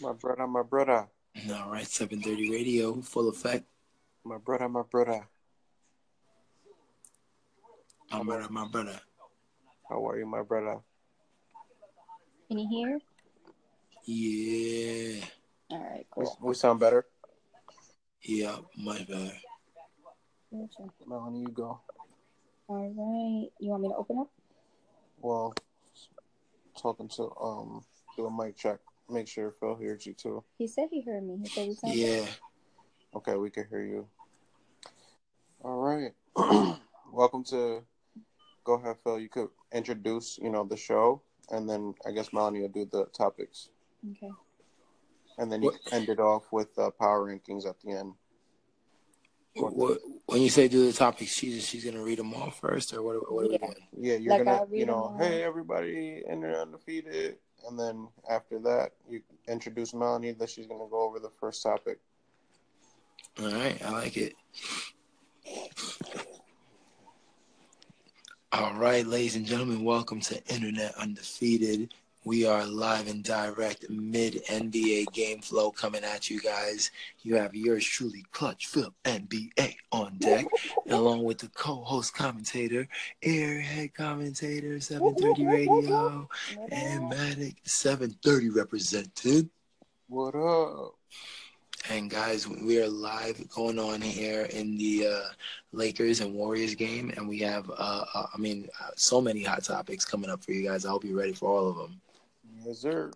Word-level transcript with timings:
My 0.00 0.12
brother, 0.12 0.46
my 0.46 0.62
brother. 0.62 1.08
All 1.52 1.70
right, 1.70 1.86
730 1.86 2.50
radio, 2.50 3.00
full 3.02 3.28
effect. 3.28 3.64
My 4.24 4.38
brother, 4.38 4.68
my 4.68 4.82
brother. 4.90 5.26
My 8.10 8.22
brother, 8.22 8.46
my 8.50 8.66
brother. 8.68 9.00
How 9.88 10.06
are 10.08 10.18
you, 10.18 10.26
my 10.26 10.42
brother? 10.42 10.80
Can 12.48 12.58
you 12.58 12.68
hear? 12.68 12.98
Yeah. 14.04 15.24
All 15.70 15.78
right, 15.78 16.06
We, 16.16 16.24
cool. 16.24 16.38
we 16.42 16.54
sound 16.54 16.80
better. 16.80 17.06
Yeah, 18.22 18.56
much 18.76 19.06
better. 19.06 19.32
Gotcha. 20.52 20.90
Melanie, 21.06 21.40
you 21.40 21.48
go. 21.48 21.80
All 22.68 22.76
right. 22.88 23.50
You 23.60 23.70
want 23.70 23.82
me 23.82 23.88
to 23.88 23.94
open 23.94 24.18
up? 24.18 24.30
Well, 25.20 25.54
talking 26.80 27.08
to 27.16 27.30
um, 27.40 27.84
do 28.16 28.26
a 28.26 28.30
mic 28.30 28.56
check. 28.56 28.78
Make 29.10 29.26
sure 29.28 29.50
Phil 29.58 29.74
hears 29.76 30.06
you 30.06 30.14
too. 30.14 30.44
He 30.56 30.66
said 30.68 30.88
he 30.90 31.00
heard 31.00 31.26
me. 31.26 31.38
He 31.42 31.48
said 31.48 31.66
we 31.68 31.74
sound 31.74 31.94
Yeah. 31.94 32.26
Okay, 33.14 33.34
we 33.36 33.50
can 33.50 33.66
hear 33.68 33.82
you. 33.84 34.06
All 35.64 35.78
right. 35.78 36.12
Welcome 37.12 37.42
to. 37.44 37.82
Go 38.62 38.74
ahead, 38.74 38.96
Phil. 39.02 39.18
You 39.18 39.28
could 39.28 39.48
introduce, 39.72 40.38
you 40.38 40.48
know, 40.50 40.64
the 40.64 40.76
show, 40.76 41.22
and 41.50 41.68
then 41.68 41.94
I 42.06 42.12
guess 42.12 42.32
Melanie 42.32 42.60
will 42.60 42.68
do 42.68 42.84
the 42.90 43.06
topics, 43.06 43.70
Okay. 44.12 44.30
and 45.38 45.50
then 45.50 45.62
you 45.62 45.70
What- 45.70 45.92
end 45.92 46.08
it 46.08 46.20
off 46.20 46.44
with 46.52 46.78
uh, 46.78 46.90
power 46.90 47.26
rankings 47.26 47.66
at 47.66 47.80
the 47.80 47.92
end. 47.92 48.14
What, 49.56 49.74
what, 49.74 49.98
when 50.26 50.40
you 50.42 50.50
say 50.50 50.68
do 50.68 50.86
the 50.86 50.92
topics, 50.92 51.32
she's 51.32 51.66
she's 51.66 51.84
gonna 51.84 52.02
read 52.02 52.18
them 52.20 52.32
all 52.34 52.50
first, 52.50 52.94
or 52.94 53.02
what? 53.02 53.32
What 53.32 53.46
are 53.46 53.48
we 53.48 53.52
Yeah. 53.54 53.66
doing? 53.66 53.74
Yeah, 53.98 54.14
you're 54.16 54.34
Like, 54.34 54.44
gonna, 54.44 54.56
I'll 54.58 54.66
read 54.66 54.78
you 54.78 54.86
them 54.86 54.94
know, 54.94 55.02
all. 55.04 55.18
hey 55.18 55.42
everybody, 55.42 56.22
enter 56.28 56.54
undefeated, 56.54 57.38
and 57.68 57.78
then 57.78 58.08
after 58.28 58.58
that, 58.60 58.92
you 59.08 59.22
introduce 59.48 59.94
Melanie. 59.94 60.32
That 60.32 60.50
she's 60.50 60.66
gonna 60.66 60.88
go 60.90 61.02
over 61.02 61.18
the 61.18 61.30
first 61.40 61.62
topic. 61.62 61.98
All 63.40 63.50
right, 63.50 63.80
I 63.84 63.90
like 63.90 64.16
it. 64.16 64.34
All 68.52 68.74
right, 68.74 69.06
ladies 69.06 69.36
and 69.36 69.46
gentlemen, 69.46 69.84
welcome 69.84 70.20
to 70.22 70.44
Internet 70.46 70.94
Undefeated. 70.96 71.94
We 72.22 72.46
are 72.46 72.66
live 72.66 73.08
and 73.08 73.24
direct 73.24 73.88
mid 73.88 74.44
NBA 74.44 75.10
game 75.14 75.40
flow 75.40 75.70
coming 75.70 76.04
at 76.04 76.28
you 76.28 76.38
guys. 76.38 76.90
You 77.22 77.36
have 77.36 77.54
yours 77.54 77.82
truly, 77.82 78.26
Clutch 78.30 78.66
Phil 78.66 78.92
NBA 79.06 79.74
on 79.90 80.18
deck, 80.18 80.44
along 80.90 81.24
with 81.24 81.38
the 81.38 81.48
co-host 81.48 82.12
commentator, 82.12 82.86
airhead 83.24 83.94
commentator, 83.94 84.80
730 84.80 85.46
Radio, 85.46 86.28
and 86.70 87.10
Matic 87.10 87.56
730 87.64 88.50
represented. 88.50 89.48
What 90.08 90.34
up? 90.34 90.96
And 91.88 92.10
guys, 92.10 92.46
we 92.46 92.82
are 92.82 92.88
live 92.88 93.48
going 93.48 93.78
on 93.78 94.02
here 94.02 94.42
in 94.42 94.76
the 94.76 95.06
uh, 95.06 95.28
Lakers 95.72 96.20
and 96.20 96.34
Warriors 96.34 96.74
game, 96.74 97.14
and 97.16 97.26
we 97.26 97.38
have, 97.38 97.70
uh, 97.70 98.04
uh, 98.14 98.26
I 98.34 98.36
mean, 98.36 98.68
uh, 98.78 98.90
so 98.96 99.22
many 99.22 99.42
hot 99.42 99.64
topics 99.64 100.04
coming 100.04 100.28
up 100.28 100.44
for 100.44 100.52
you 100.52 100.68
guys. 100.68 100.84
I 100.84 100.90
hope 100.90 101.04
you're 101.04 101.16
ready 101.16 101.32
for 101.32 101.48
all 101.48 101.66
of 101.70 101.76
them. 101.78 101.98
Yes, 102.64 102.78
sir. 102.78 103.10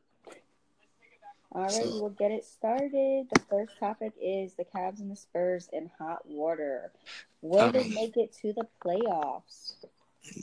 All 1.52 1.62
right, 1.62 1.72
So- 1.72 2.00
we'll 2.00 2.10
get 2.10 2.32
it 2.32 2.44
started. 2.44 3.28
The 3.30 3.40
first 3.48 3.78
topic 3.78 4.12
is 4.20 4.54
the 4.54 4.64
Cavs 4.64 5.00
and 5.00 5.10
the 5.10 5.16
Spurs 5.16 5.68
in 5.72 5.90
hot 5.98 6.26
water. 6.26 6.92
Will 7.42 7.70
they 7.70 7.88
make 7.88 8.16
it 8.16 8.32
to 8.40 8.52
the 8.52 8.66
playoffs? 8.84 9.74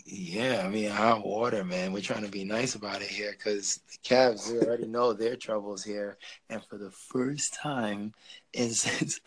Yeah, 0.05 0.61
I 0.63 0.69
mean, 0.69 0.91
hot 0.91 1.25
water, 1.25 1.63
man. 1.63 1.91
We're 1.91 2.03
trying 2.03 2.23
to 2.23 2.29
be 2.29 2.43
nice 2.43 2.75
about 2.75 3.01
it 3.01 3.07
here 3.07 3.31
because 3.31 3.79
the 3.91 3.97
Cavs, 4.07 4.51
we 4.51 4.59
already 4.59 4.85
know 4.85 5.11
their 5.11 5.35
troubles 5.35 5.83
here. 5.83 6.17
And 6.49 6.63
for 6.63 6.77
the 6.77 6.91
first 6.91 7.55
time, 7.55 8.13
and 8.53 8.71
since 8.75 9.19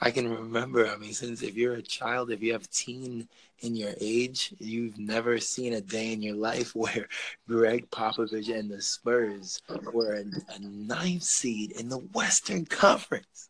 I 0.00 0.10
can 0.10 0.28
remember, 0.30 0.86
I 0.86 0.96
mean, 0.96 1.14
since 1.14 1.42
if 1.42 1.56
you're 1.56 1.74
a 1.74 1.82
child, 1.82 2.30
if 2.30 2.42
you 2.42 2.52
have 2.52 2.68
teen 2.70 3.26
in 3.62 3.76
your 3.76 3.92
age, 4.00 4.52
you've 4.58 4.98
never 4.98 5.38
seen 5.38 5.72
a 5.72 5.80
day 5.80 6.12
in 6.12 6.22
your 6.22 6.34
life 6.34 6.74
where 6.74 7.08
Gregg 7.48 7.90
Popovich 7.90 8.54
and 8.54 8.70
the 8.70 8.82
Spurs 8.82 9.62
were 9.92 10.14
a, 10.14 10.24
a 10.54 10.58
ninth 10.60 11.22
seed 11.22 11.72
in 11.72 11.88
the 11.88 11.98
Western 11.98 12.66
Conference. 12.66 13.48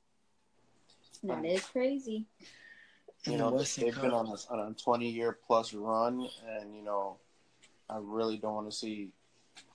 That 1.24 1.44
is 1.44 1.64
crazy. 1.64 2.26
You 3.24 3.36
know, 3.36 3.50
Western 3.50 3.84
they've 3.84 3.94
been 3.94 4.10
on 4.10 4.26
Conference. 4.26 4.46
a, 4.50 4.54
on 4.54 4.72
a 4.72 4.74
20 4.74 5.08
year 5.08 5.38
plus 5.46 5.72
run, 5.72 6.28
and 6.48 6.74
you 6.76 6.82
know, 6.82 7.16
I 7.88 7.98
really 8.00 8.36
don't 8.36 8.54
want 8.54 8.70
to 8.70 8.76
see 8.76 9.10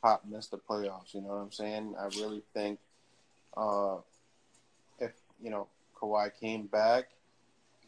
Pop 0.02 0.24
miss 0.28 0.48
the 0.48 0.58
playoffs. 0.58 1.14
You 1.14 1.22
know 1.22 1.30
what 1.30 1.36
I'm 1.36 1.52
saying? 1.52 1.96
I 2.00 2.06
really 2.20 2.44
think 2.54 2.80
uh, 3.56 3.98
if 5.00 5.12
you 5.42 5.50
know 5.50 5.68
Kawhi 5.96 6.30
came 6.40 6.68
back, 6.68 7.10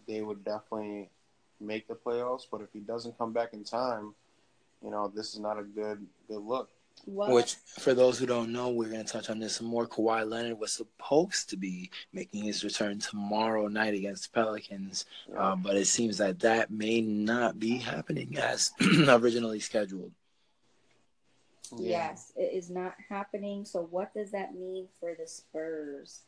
they 0.08 0.22
would 0.22 0.44
definitely 0.44 1.10
make 1.60 1.88
the 1.88 1.96
playoffs. 1.96 2.44
But 2.50 2.62
if 2.62 2.70
he 2.74 2.80
doesn't 2.80 3.18
come 3.18 3.34
back 3.34 3.54
in 3.54 3.64
time, 3.64 4.14
you 4.84 4.92
know, 4.92 5.12
this 5.14 5.34
is 5.34 5.40
not 5.40 5.60
a 5.60 5.64
good 5.64 6.06
good 6.28 6.42
look. 6.42 6.70
What? 7.06 7.32
Which, 7.32 7.56
for 7.56 7.94
those 7.94 8.20
who 8.20 8.26
don't 8.26 8.52
know, 8.52 8.70
we're 8.70 8.90
going 8.90 9.06
to 9.06 9.12
touch 9.12 9.30
on 9.30 9.40
this 9.40 9.56
some 9.56 9.68
more. 9.68 9.88
Kawhi 9.88 10.30
Leonard 10.30 10.60
was 10.60 10.74
supposed 10.74 11.50
to 11.50 11.58
be 11.58 11.90
making 12.12 12.44
his 12.44 12.64
return 12.64 13.00
tomorrow 13.00 13.68
night 13.68 13.94
against 13.94 14.24
the 14.24 14.42
Pelicans, 14.42 15.06
You 15.28 15.38
uh, 15.38 15.56
but 15.56 15.78
it 15.78 15.86
seems 15.86 16.18
that 16.18 16.40
that 16.40 16.72
may 16.72 17.02
not 17.02 17.58
be 17.58 17.78
happening 17.78 18.38
as 18.38 18.72
originally 19.08 19.60
scheduled. 19.60 20.12
Yeah. 21.78 22.10
Yes, 22.10 22.34
it 22.36 22.54
is 22.54 22.70
not 22.70 22.96
happening. 23.08 23.64
So, 23.64 23.88
what 23.92 24.14
does 24.14 24.32
that 24.32 24.56
mean 24.56 24.88
for 25.00 25.16
the 25.18 25.28
Spurs? 25.28 26.22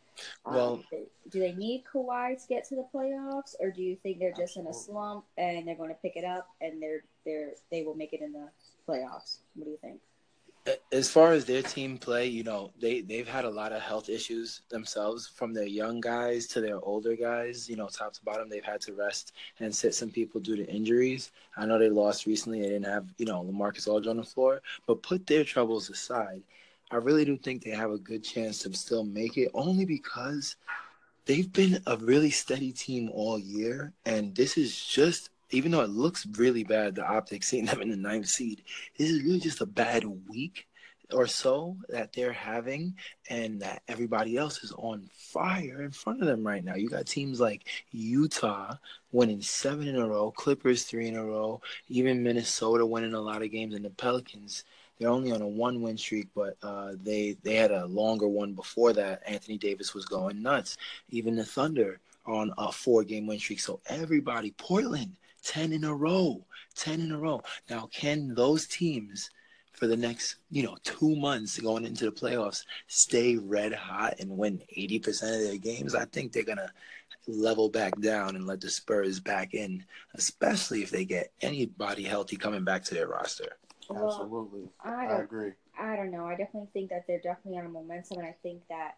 Um, 0.45 0.55
Well- 0.55 0.83
do 1.29 1.39
they 1.39 1.53
need 1.53 1.83
Kawhi 1.85 2.41
to 2.41 2.47
get 2.47 2.65
to 2.69 2.75
the 2.75 2.85
playoffs, 2.93 3.55
or 3.59 3.71
do 3.71 3.81
you 3.81 3.95
think 3.95 4.19
they're 4.19 4.33
just 4.33 4.57
in 4.57 4.67
a 4.67 4.73
slump 4.73 5.25
and 5.37 5.67
they're 5.67 5.75
going 5.75 5.89
to 5.89 5.95
pick 6.01 6.17
it 6.17 6.25
up 6.25 6.49
and 6.59 6.81
they're 6.81 7.03
they're 7.25 7.53
they 7.69 7.83
will 7.83 7.95
make 7.95 8.11
it 8.13 8.21
in 8.21 8.33
the 8.33 8.49
playoffs? 8.87 9.39
What 9.55 9.65
do 9.65 9.71
you 9.71 9.77
think? 9.77 10.01
As 10.91 11.09
far 11.09 11.31
as 11.31 11.45
their 11.45 11.63
team 11.63 11.97
play, 11.97 12.27
you 12.27 12.43
know, 12.43 12.69
they, 12.79 13.01
they've 13.01 13.27
had 13.27 13.45
a 13.45 13.49
lot 13.49 13.71
of 13.71 13.81
health 13.81 14.09
issues 14.09 14.61
themselves 14.69 15.27
from 15.27 15.53
their 15.53 15.65
young 15.65 15.99
guys 15.99 16.45
to 16.47 16.61
their 16.61 16.79
older 16.83 17.15
guys. 17.15 17.67
You 17.67 17.77
know, 17.77 17.87
top 17.87 18.13
to 18.13 18.23
bottom, 18.23 18.47
they've 18.47 18.63
had 18.63 18.79
to 18.81 18.93
rest 18.93 19.31
and 19.59 19.73
sit 19.75 19.95
some 19.95 20.11
people 20.11 20.39
due 20.39 20.55
to 20.55 20.67
injuries. 20.71 21.31
I 21.57 21.65
know 21.65 21.79
they 21.79 21.89
lost 21.89 22.27
recently. 22.27 22.61
They 22.61 22.69
didn't 22.69 22.85
have, 22.85 23.07
you 23.17 23.25
know, 23.25 23.41
Lamarcus 23.41 23.87
Aldridge 23.87 24.11
on 24.11 24.17
the 24.17 24.23
floor. 24.23 24.61
But 24.85 25.01
put 25.01 25.25
their 25.25 25.43
troubles 25.43 25.89
aside, 25.89 26.43
I 26.91 26.97
really 26.97 27.23
do 27.23 27.37
think 27.37 27.63
they 27.63 27.71
have 27.71 27.91
a 27.91 27.97
good 27.97 28.23
chance 28.23 28.59
to 28.59 28.73
still 28.73 29.05
make 29.05 29.37
it 29.37 29.49
only 29.53 29.85
because 29.85 30.57
they've 31.25 31.51
been 31.51 31.81
a 31.87 31.95
really 31.97 32.31
steady 32.31 32.73
team 32.73 33.09
all 33.13 33.39
year. 33.39 33.93
And 34.05 34.35
this 34.35 34.57
is 34.57 34.77
just, 34.85 35.29
even 35.51 35.71
though 35.71 35.81
it 35.81 35.89
looks 35.89 36.25
really 36.25 36.63
bad, 36.65 36.95
the 36.95 37.05
optics 37.05 37.47
seeing 37.47 37.65
them 37.67 37.81
in 37.81 37.89
the 37.89 37.95
ninth 37.95 38.27
seed, 38.27 38.63
this 38.97 39.09
is 39.09 39.23
really 39.23 39.39
just 39.39 39.61
a 39.61 39.65
bad 39.65 40.03
week 40.29 40.67
or 41.13 41.27
so 41.27 41.77
that 41.89 42.13
they're 42.13 42.31
having 42.31 42.95
and 43.29 43.61
that 43.61 43.81
everybody 43.87 44.37
else 44.37 44.63
is 44.63 44.71
on 44.77 45.09
fire 45.13 45.81
in 45.83 45.91
front 45.91 46.21
of 46.21 46.27
them 46.27 46.45
right 46.45 46.63
now. 46.63 46.75
You 46.75 46.89
got 46.89 47.05
teams 47.05 47.39
like 47.39 47.67
Utah 47.91 48.75
winning 49.11 49.41
seven 49.41 49.87
in 49.87 49.97
a 49.97 50.07
row, 50.07 50.31
Clippers 50.31 50.83
three 50.83 51.07
in 51.07 51.15
a 51.15 51.23
row, 51.23 51.61
even 51.89 52.23
Minnesota 52.23 52.85
winning 52.85 53.13
a 53.13 53.21
lot 53.21 53.41
of 53.41 53.51
games, 53.51 53.75
and 53.75 53.85
the 53.85 53.89
Pelicans. 53.89 54.63
They're 55.01 55.09
only 55.09 55.31
on 55.31 55.41
a 55.41 55.47
one-win 55.47 55.97
streak, 55.97 56.27
but 56.35 56.57
uh, 56.61 56.91
they 57.01 57.35
they 57.41 57.55
had 57.55 57.71
a 57.71 57.87
longer 57.87 58.27
one 58.27 58.53
before 58.53 58.93
that. 58.93 59.23
Anthony 59.25 59.57
Davis 59.57 59.95
was 59.95 60.05
going 60.05 60.43
nuts. 60.43 60.77
Even 61.09 61.35
the 61.35 61.43
Thunder 61.43 61.99
on 62.27 62.53
a 62.59 62.71
four-game 62.71 63.25
win 63.25 63.39
streak. 63.39 63.61
So 63.61 63.79
everybody, 63.87 64.53
Portland, 64.59 65.15
ten 65.41 65.73
in 65.73 65.85
a 65.85 65.95
row, 65.95 66.45
ten 66.75 67.01
in 67.01 67.11
a 67.11 67.17
row. 67.17 67.41
Now, 67.67 67.89
can 67.91 68.35
those 68.35 68.67
teams 68.67 69.31
for 69.73 69.87
the 69.87 69.97
next, 69.97 70.35
you 70.51 70.61
know, 70.61 70.77
two 70.83 71.15
months 71.15 71.59
going 71.59 71.83
into 71.83 72.05
the 72.05 72.11
playoffs 72.11 72.63
stay 72.85 73.37
red 73.37 73.73
hot 73.73 74.19
and 74.19 74.29
win 74.29 74.61
80% 74.77 75.07
of 75.07 75.41
their 75.41 75.57
games, 75.57 75.95
I 75.95 76.05
think 76.05 76.31
they're 76.31 76.43
going 76.43 76.59
to 76.59 76.71
level 77.25 77.69
back 77.69 77.99
down 78.01 78.35
and 78.35 78.45
let 78.45 78.61
the 78.61 78.69
Spurs 78.69 79.19
back 79.19 79.55
in, 79.55 79.83
especially 80.13 80.83
if 80.83 80.91
they 80.91 81.05
get 81.05 81.31
anybody 81.41 82.03
healthy 82.03 82.35
coming 82.35 82.63
back 82.63 82.83
to 82.83 82.93
their 82.93 83.07
roster. 83.07 83.57
Well, 83.93 84.07
Absolutely, 84.07 84.69
I 84.83 85.05
I 85.07 85.19
agree. 85.21 85.51
I 85.79 85.95
don't 85.95 86.11
know. 86.11 86.25
I 86.25 86.35
definitely 86.35 86.69
think 86.73 86.89
that 86.89 87.05
they're 87.07 87.21
definitely 87.21 87.59
on 87.59 87.65
a 87.65 87.69
momentum, 87.69 88.19
and 88.19 88.27
I 88.27 88.35
think 88.43 88.61
that 88.69 88.97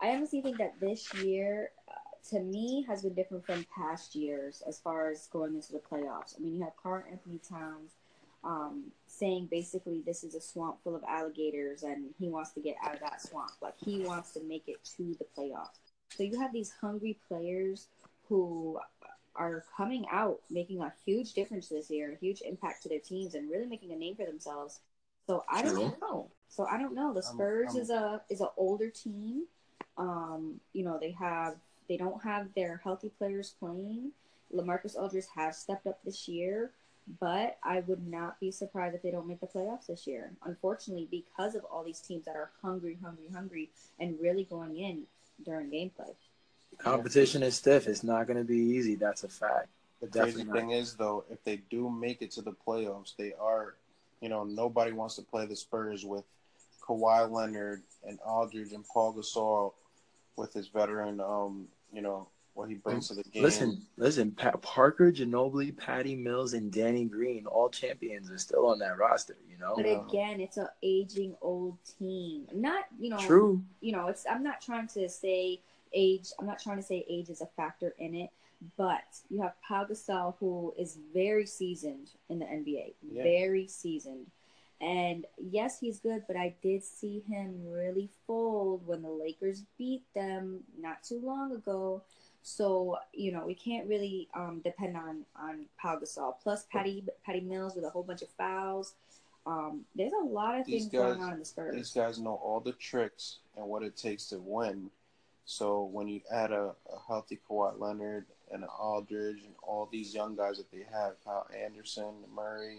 I 0.00 0.08
honestly 0.08 0.40
think 0.40 0.58
that 0.58 0.78
this 0.80 1.12
year, 1.14 1.70
uh, 1.88 1.92
to 2.30 2.40
me, 2.40 2.84
has 2.88 3.02
been 3.02 3.14
different 3.14 3.44
from 3.46 3.64
past 3.74 4.14
years 4.14 4.62
as 4.66 4.78
far 4.78 5.10
as 5.10 5.28
going 5.28 5.54
into 5.54 5.72
the 5.72 5.78
playoffs. 5.78 6.36
I 6.36 6.42
mean, 6.42 6.56
you 6.56 6.62
have 6.64 6.74
Karl-Anthony 6.82 7.40
Towns 7.48 7.92
um, 8.44 8.84
saying 9.06 9.48
basically 9.50 10.02
this 10.04 10.22
is 10.24 10.34
a 10.34 10.40
swamp 10.40 10.76
full 10.84 10.94
of 10.94 11.02
alligators, 11.04 11.82
and 11.82 12.06
he 12.18 12.28
wants 12.28 12.50
to 12.52 12.60
get 12.60 12.76
out 12.84 12.94
of 12.94 13.00
that 13.00 13.22
swamp. 13.22 13.52
Like 13.62 13.74
he 13.82 14.00
wants 14.00 14.32
to 14.32 14.42
make 14.42 14.64
it 14.68 14.84
to 14.96 15.16
the 15.18 15.26
playoffs. 15.36 15.78
So 16.10 16.22
you 16.22 16.38
have 16.38 16.52
these 16.52 16.72
hungry 16.80 17.18
players 17.28 17.88
who 18.28 18.78
are 19.36 19.64
coming 19.76 20.06
out, 20.10 20.40
making 20.50 20.80
a 20.80 20.92
huge 21.04 21.32
difference 21.32 21.68
this 21.68 21.90
year, 21.90 22.12
a 22.12 22.16
huge 22.16 22.40
impact 22.42 22.82
to 22.82 22.88
their 22.88 22.98
teams, 23.00 23.34
and 23.34 23.50
really 23.50 23.66
making 23.66 23.92
a 23.92 23.96
name 23.96 24.16
for 24.16 24.24
themselves. 24.24 24.80
So 25.26 25.44
I 25.48 25.62
don't 25.62 25.74
True. 25.74 25.96
know. 26.00 26.30
So 26.48 26.66
I 26.66 26.78
don't 26.78 26.94
know. 26.94 27.12
The 27.12 27.22
I'm- 27.24 27.34
Spurs 27.34 27.70
I'm- 27.74 27.80
is 27.82 27.90
a 27.90 28.22
is 28.28 28.40
an 28.40 28.48
older 28.56 28.90
team. 28.90 29.46
Um, 29.96 30.60
you 30.72 30.84
know 30.84 30.98
they 30.98 31.12
have 31.12 31.56
they 31.88 31.96
don't 31.96 32.22
have 32.22 32.52
their 32.54 32.78
healthy 32.82 33.10
players 33.10 33.54
playing. 33.58 34.12
Lamarcus 34.52 34.96
Aldridge 34.96 35.26
has 35.34 35.58
stepped 35.58 35.86
up 35.86 36.02
this 36.04 36.28
year, 36.28 36.70
but 37.20 37.58
I 37.62 37.80
would 37.80 38.06
not 38.06 38.38
be 38.40 38.50
surprised 38.50 38.94
if 38.94 39.02
they 39.02 39.10
don't 39.10 39.26
make 39.26 39.40
the 39.40 39.46
playoffs 39.46 39.86
this 39.86 40.06
year. 40.06 40.32
Unfortunately, 40.44 41.08
because 41.10 41.54
of 41.54 41.64
all 41.64 41.82
these 41.82 42.00
teams 42.00 42.24
that 42.26 42.36
are 42.36 42.50
hungry, 42.62 42.98
hungry, 43.02 43.28
hungry, 43.32 43.70
and 43.98 44.18
really 44.20 44.44
going 44.44 44.76
in 44.76 45.06
during 45.44 45.70
gameplay. 45.70 46.14
Competition 46.78 47.42
is 47.42 47.56
stiff. 47.56 47.86
It's 47.86 48.04
not 48.04 48.26
going 48.26 48.38
to 48.38 48.44
be 48.44 48.56
easy. 48.56 48.94
That's 48.94 49.24
a 49.24 49.28
fact. 49.28 49.68
The 50.00 50.08
crazy 50.08 50.38
Definitely 50.38 50.44
not. 50.44 50.56
thing 50.56 50.70
is, 50.70 50.94
though, 50.94 51.24
if 51.30 51.42
they 51.44 51.56
do 51.70 51.88
make 51.90 52.22
it 52.22 52.30
to 52.32 52.42
the 52.42 52.52
playoffs, 52.66 53.16
they 53.16 53.32
are, 53.40 53.74
you 54.20 54.28
know, 54.28 54.44
nobody 54.44 54.92
wants 54.92 55.16
to 55.16 55.22
play 55.22 55.46
the 55.46 55.56
Spurs 55.56 56.04
with 56.04 56.24
Kawhi 56.86 57.30
Leonard 57.30 57.82
and 58.06 58.18
Aldridge 58.20 58.72
and 58.72 58.84
Pau 58.86 59.14
Gasol 59.16 59.72
with 60.36 60.52
his 60.52 60.68
veteran, 60.68 61.20
um, 61.20 61.68
you 61.92 62.02
know, 62.02 62.28
what 62.54 62.68
he 62.68 62.76
brings 62.76 63.08
to 63.08 63.14
the 63.14 63.24
game. 63.24 63.42
Listen, 63.42 63.82
listen. 63.96 64.30
Pat 64.30 64.60
Parker, 64.62 65.10
Ginobili, 65.10 65.76
Patty 65.76 66.14
Mills, 66.14 66.54
and 66.54 66.72
Danny 66.72 67.04
Green, 67.04 67.46
all 67.46 67.68
champions, 67.68 68.30
are 68.30 68.38
still 68.38 68.66
on 68.66 68.78
that 68.78 68.96
roster. 68.96 69.36
You 69.50 69.58
know. 69.58 69.74
But 69.76 69.86
again, 69.86 70.40
it's 70.40 70.56
an 70.56 70.68
aging 70.82 71.34
old 71.42 71.76
team. 71.98 72.46
Not 72.54 72.84
you 72.98 73.10
know 73.10 73.18
True. 73.18 73.62
you 73.80 73.92
know, 73.92 74.06
it's 74.06 74.24
I'm 74.30 74.44
not 74.44 74.60
trying 74.60 74.86
to 74.88 75.08
say 75.08 75.60
age. 75.94 76.28
I'm 76.38 76.46
not 76.46 76.58
trying 76.58 76.76
to 76.76 76.82
say 76.82 77.04
age 77.08 77.28
is 77.30 77.40
a 77.40 77.46
factor 77.46 77.94
in 77.98 78.14
it, 78.14 78.30
but 78.76 79.04
you 79.30 79.40
have 79.42 79.54
Pau 79.66 79.84
Gasol 79.84 80.34
who 80.38 80.74
is 80.78 80.98
very 81.12 81.46
seasoned 81.46 82.10
in 82.28 82.38
the 82.38 82.46
NBA, 82.46 82.94
Yeah. 83.10 83.22
very 83.22 83.66
seasoned. 83.66 84.26
And 84.80 85.24
yes, 85.38 85.78
he's 85.78 86.00
good, 86.00 86.24
but 86.26 86.36
I 86.36 86.54
did 86.62 86.82
see 86.82 87.20
him 87.20 87.70
really 87.70 88.10
fold 88.26 88.86
when 88.86 89.02
the 89.02 89.08
Lakers 89.08 89.62
beat 89.78 90.02
them 90.14 90.60
not 90.78 91.02
too 91.02 91.20
long 91.24 91.52
ago. 91.52 92.02
So 92.42 92.98
you 93.14 93.32
know 93.32 93.46
we 93.46 93.54
can't 93.54 93.88
really 93.88 94.28
um, 94.34 94.60
depend 94.62 94.96
on 94.96 95.24
on 95.34 95.64
Pau 95.80 95.98
Gasol. 95.98 96.34
Plus 96.42 96.66
Patty 96.70 97.02
Patty 97.24 97.40
Mills 97.40 97.74
with 97.74 97.84
a 97.84 97.90
whole 97.90 98.02
bunch 98.02 98.20
of 98.20 98.28
fouls. 98.36 98.94
Um, 99.46 99.84
there's 99.94 100.12
a 100.12 100.24
lot 100.24 100.58
of 100.58 100.66
These 100.66 100.82
things 100.88 100.92
going 100.92 101.22
on 101.22 101.32
in 101.34 101.38
the 101.38 101.44
Spurs. 101.44 101.74
These 101.74 101.92
guys 101.92 102.18
know 102.18 102.34
all 102.42 102.60
the 102.60 102.72
tricks 102.72 103.38
and 103.56 103.66
what 103.66 103.82
it 103.82 103.96
takes 103.96 104.26
to 104.26 104.38
win. 104.38 104.90
So 105.44 105.84
when 105.84 106.08
you 106.08 106.20
add 106.32 106.52
a, 106.52 106.74
a 106.92 106.98
healthy 107.06 107.38
Kawhi 107.48 107.78
Leonard 107.78 108.26
and 108.50 108.62
an 108.62 108.68
Aldridge 108.78 109.42
and 109.44 109.54
all 109.62 109.88
these 109.90 110.14
young 110.14 110.36
guys 110.36 110.56
that 110.56 110.70
they 110.70 110.84
have, 110.90 111.12
Kyle 111.24 111.46
Anderson, 111.54 112.14
Murray, 112.34 112.78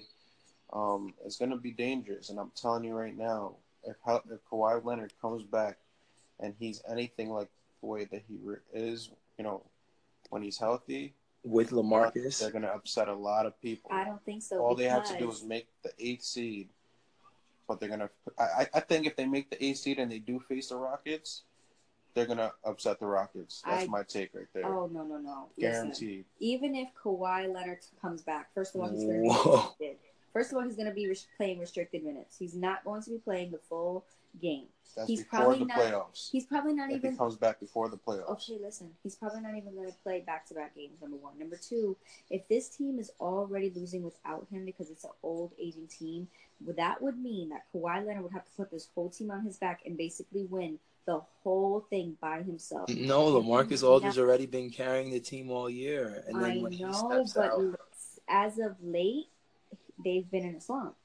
um, 0.74 1.14
it's 1.24 1.38
going 1.38 1.52
to 1.52 1.58
be 1.58 1.72
dangerous. 1.72 2.30
And 2.30 2.40
I'm 2.40 2.52
telling 2.56 2.84
you 2.84 2.96
right 2.96 3.16
now, 3.16 3.56
if 3.84 3.96
Hel- 4.04 4.24
if 4.32 4.40
Kawhi 4.50 4.84
Leonard 4.84 5.14
comes 5.22 5.44
back 5.44 5.78
and 6.40 6.56
he's 6.60 6.82
anything 6.90 7.32
like 7.32 7.50
the 7.82 7.88
way 7.88 8.06
that 8.06 8.24
he 8.28 8.38
re- 8.44 8.58
is, 8.74 9.10
you 9.38 9.44
know, 9.44 9.62
when 10.30 10.42
he's 10.42 10.58
healthy, 10.58 11.14
With 11.44 11.70
Lamarcus. 11.70 12.40
they're 12.40 12.50
going 12.50 12.64
to 12.64 12.74
upset 12.74 13.08
a 13.08 13.14
lot 13.14 13.46
of 13.46 13.62
people. 13.62 13.92
I 13.94 14.04
don't 14.06 14.24
think 14.26 14.42
so. 14.42 14.58
All 14.60 14.74
they 14.74 14.86
have 14.86 15.06
to 15.06 15.18
do 15.20 15.30
is 15.30 15.44
make 15.44 15.68
the 15.84 15.92
eighth 16.00 16.24
seed. 16.24 16.70
But 17.68 17.80
they're 17.80 17.90
gonna. 17.90 18.10
I, 18.38 18.44
I- 18.44 18.70
I 18.76 18.80
think 18.80 19.08
if 19.08 19.16
they 19.16 19.26
make 19.26 19.50
the 19.50 19.64
eighth 19.64 19.78
seed 19.80 19.98
and 19.98 20.12
they 20.12 20.20
do 20.20 20.40
face 20.40 20.70
the 20.70 20.76
Rockets, 20.78 21.42
they're 22.16 22.26
gonna 22.26 22.52
upset 22.64 23.00
the 23.00 23.06
Rockets. 23.06 23.62
That's 23.66 23.84
I- 23.84 23.88
my 23.88 24.04
take 24.04 24.34
right 24.34 24.48
there. 24.54 24.66
Oh 24.66 24.90
no 24.92 25.04
no 25.04 25.18
no! 25.18 25.50
Listen, 25.58 25.72
Guaranteed. 25.72 26.26
even 26.40 26.74
if 26.76 26.90
Kawhi 26.96 27.54
Leonard 27.54 27.80
comes 28.02 28.24
back, 28.24 28.54
first 28.56 28.74
of 28.74 28.82
all, 28.82 28.90
he's 28.90 29.04
going 29.04 29.18
to 29.18 29.22
be 29.22 29.30
restricted. 29.30 29.98
First 30.34 30.52
of 30.52 30.58
all, 30.58 30.64
he's 30.64 30.76
to 30.76 30.92
be 30.92 31.08
res- 31.08 31.28
playing 31.38 31.60
restricted 31.60 32.04
minutes. 32.04 32.38
He's 32.38 32.56
not 32.56 32.84
going 32.84 33.02
to 33.04 33.12
be 33.12 33.18
playing 33.20 33.52
the 33.52 33.58
full 33.58 34.06
game. 34.42 34.66
That's 34.96 35.08
he's 35.08 35.24
before 35.24 35.40
probably 35.40 35.60
the 35.60 35.66
not- 35.66 35.78
playoffs. 35.78 36.30
He's 36.30 36.46
probably 36.46 36.74
not 36.74 36.90
if 36.90 36.98
even 36.98 37.12
he 37.12 37.18
comes 37.18 37.36
back 37.36 37.60
before 37.60 37.88
the 37.90 37.98
playoffs. 37.98 38.30
Okay, 38.32 38.58
listen. 38.62 38.90
He's 39.04 39.16
probably 39.16 39.42
not 39.42 39.56
even 39.56 39.74
going 39.76 39.88
to 39.90 39.98
play 40.04 40.22
back 40.22 40.46
to 40.48 40.54
back 40.54 40.76
games, 40.76 41.02
number 41.02 41.16
one. 41.18 41.38
Number 41.40 41.58
two, 41.58 41.96
if 42.30 42.48
this 42.50 42.68
team 42.70 43.00
is 43.00 43.12
already 43.20 43.72
losing 43.76 44.04
without 44.04 44.46
him 44.52 44.66
because 44.66 44.90
it's 44.90 45.04
an 45.06 45.12
old, 45.24 45.54
aging 45.58 45.88
team, 45.88 46.28
that 46.76 47.02
would 47.02 47.18
mean 47.18 47.50
that 47.50 47.66
Kawhi 47.74 48.06
Leonard 48.06 48.24
would 48.24 48.34
have 48.34 48.46
to 48.46 48.52
put 48.58 48.72
this 48.72 48.90
whole 48.96 49.10
team 49.10 49.32
on 49.32 49.44
his 49.44 49.58
back 49.58 49.82
and 49.86 49.98
basically 49.98 50.46
win 50.46 50.80
the 51.06 51.22
whole 51.44 51.86
thing 51.90 52.18
by 52.20 52.42
himself. 52.42 52.90
no, 52.90 53.26
Lamarcus 53.26 53.88
Aldridge 53.88 54.18
already 54.18 54.46
been 54.46 54.70
carrying 54.70 55.12
the 55.12 55.20
team 55.20 55.52
all 55.52 55.70
year, 55.70 56.24
and 56.28 56.42
then 56.42 56.52
I 56.52 56.58
when 56.58 56.72
he 56.72 56.92
steps 56.92 57.34
but 57.34 57.52
out, 57.52 57.80
as 58.28 58.58
of 58.58 58.76
late, 58.84 59.28
they've 60.04 60.30
been 60.30 60.44
in 60.46 60.56
a 60.56 60.62
slump. 60.62 60.96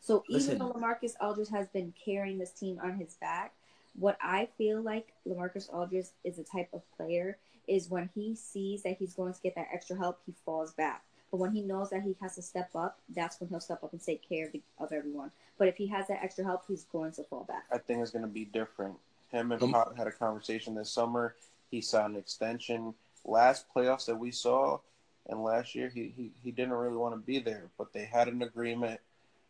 So 0.00 0.24
Listen. 0.28 0.56
even 0.56 0.58
though 0.58 0.72
Lamarcus 0.72 1.14
Aldridge 1.20 1.48
has 1.48 1.68
been 1.68 1.92
carrying 2.04 2.38
this 2.38 2.50
team 2.50 2.78
on 2.82 2.96
his 2.96 3.14
back, 3.14 3.54
what 3.98 4.18
I 4.20 4.48
feel 4.58 4.82
like 4.82 5.12
Lamarcus 5.26 5.72
Aldridge 5.72 6.06
is 6.24 6.38
a 6.38 6.44
type 6.44 6.68
of 6.72 6.82
player 6.96 7.38
is 7.66 7.88
when 7.88 8.10
he 8.14 8.34
sees 8.34 8.82
that 8.82 8.96
he's 8.98 9.14
going 9.14 9.32
to 9.32 9.40
get 9.40 9.54
that 9.54 9.68
extra 9.72 9.96
help, 9.96 10.20
he 10.26 10.34
falls 10.44 10.72
back. 10.72 11.02
But 11.30 11.38
when 11.38 11.52
he 11.52 11.62
knows 11.62 11.90
that 11.90 12.02
he 12.02 12.14
has 12.20 12.34
to 12.36 12.42
step 12.42 12.70
up, 12.74 12.98
that's 13.14 13.40
when 13.40 13.48
he'll 13.48 13.60
step 13.60 13.82
up 13.82 13.92
and 13.92 14.00
take 14.00 14.28
care 14.28 14.46
of, 14.46 14.52
the, 14.52 14.62
of 14.78 14.92
everyone. 14.92 15.30
But 15.58 15.68
if 15.68 15.76
he 15.76 15.86
has 15.88 16.06
that 16.08 16.22
extra 16.22 16.44
help, 16.44 16.64
he's 16.68 16.84
going 16.84 17.12
to 17.12 17.24
fall 17.24 17.44
back. 17.44 17.64
I 17.72 17.78
think 17.78 18.02
it's 18.02 18.10
gonna 18.10 18.26
be 18.26 18.44
different. 18.44 18.96
Him 19.34 19.52
and 19.52 19.62
Um, 19.62 19.72
Pop 19.72 19.96
had 19.96 20.06
a 20.06 20.12
conversation 20.12 20.74
this 20.74 20.90
summer. 20.90 21.34
He 21.70 21.80
signed 21.80 22.14
an 22.14 22.20
extension. 22.20 22.94
Last 23.24 23.66
playoffs 23.74 24.06
that 24.06 24.16
we 24.16 24.30
saw, 24.30 24.78
and 25.26 25.42
last 25.42 25.74
year 25.74 25.88
he 25.88 26.12
he, 26.16 26.30
he 26.42 26.50
didn't 26.52 26.74
really 26.74 26.96
want 26.96 27.14
to 27.14 27.20
be 27.20 27.40
there, 27.40 27.70
but 27.76 27.92
they 27.92 28.04
had 28.04 28.28
an 28.28 28.42
agreement, 28.42 29.00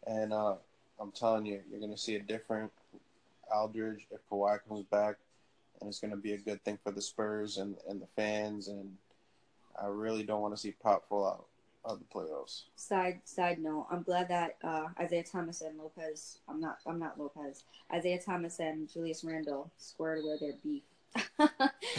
and 0.07 0.33
uh, 0.33 0.55
I'm 0.99 1.13
telling 1.13 1.45
you, 1.45 1.61
you're 1.71 1.81
gonna 1.81 1.99
see 1.99 2.17
a 2.17 2.21
different 2.21 2.73
Aldridge 3.53 4.07
if 4.11 4.21
Kawhi 4.31 4.59
comes 4.67 4.85
back, 4.85 5.17
and 5.81 5.89
it's 5.89 6.01
gonna 6.01 6.17
be 6.17 6.33
a 6.33 6.39
good 6.39 6.65
thing 6.65 6.79
for 6.83 6.93
the 6.93 7.03
Spurs 7.03 7.59
and 7.59 7.77
and 7.89 8.01
the 8.01 8.07
fans. 8.17 8.69
And 8.69 8.97
I 9.81 9.87
really 9.89 10.23
don't 10.23 10.41
want 10.41 10.55
to 10.55 10.61
see 10.61 10.73
Pop 10.73 11.09
fall 11.09 11.27
out 11.27 11.47
of 11.85 11.99
the 11.99 12.05
playoffs. 12.07 12.63
Side 12.77 13.21
side 13.25 13.59
note, 13.59 13.87
I'm 13.91 14.03
glad 14.03 14.29
that 14.29 14.57
uh, 14.63 14.89
Isaiah 14.99 15.25
Thomas 15.25 15.61
and 15.61 15.79
Lopez. 15.79 16.39
I'm 16.49 16.61
not. 16.61 16.79
I'm 16.87 16.99
not 16.99 17.19
Lopez. 17.19 17.65
Isaiah 17.93 18.21
Thomas 18.21 18.59
and 18.61 18.91
Julius 18.91 19.25
Randle 19.25 19.71
squared 19.77 20.25
away 20.25 20.37
their 20.41 20.55
beef. 20.63 20.83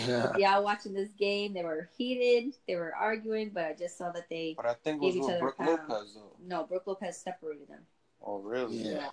Yeah. 0.07 0.35
Y'all 0.37 0.63
watching 0.63 0.93
this 0.93 1.09
game, 1.17 1.53
they 1.53 1.63
were 1.63 1.89
heated. 1.97 2.55
They 2.67 2.75
were 2.75 2.93
arguing, 2.95 3.51
but 3.53 3.63
I 3.65 3.73
just 3.73 3.97
saw 3.97 4.11
that 4.11 4.27
they. 4.29 4.53
But 4.57 4.65
I 4.65 4.73
think 4.73 5.01
it 5.01 5.05
was 5.05 5.13
Gave 5.13 5.15
each 5.15 5.21
with 5.27 5.31
other 5.31 5.39
Brook 5.41 5.55
a 5.59 5.63
pound. 5.63 5.79
Lopez 5.89 6.13
though. 6.15 6.35
No, 6.45 6.63
Brook 6.63 6.83
Lopez 6.87 7.17
separated 7.17 7.67
them. 7.69 7.81
Oh 8.21 8.39
really? 8.39 8.77
Yeah. 8.77 8.91
Yeah, 8.91 9.09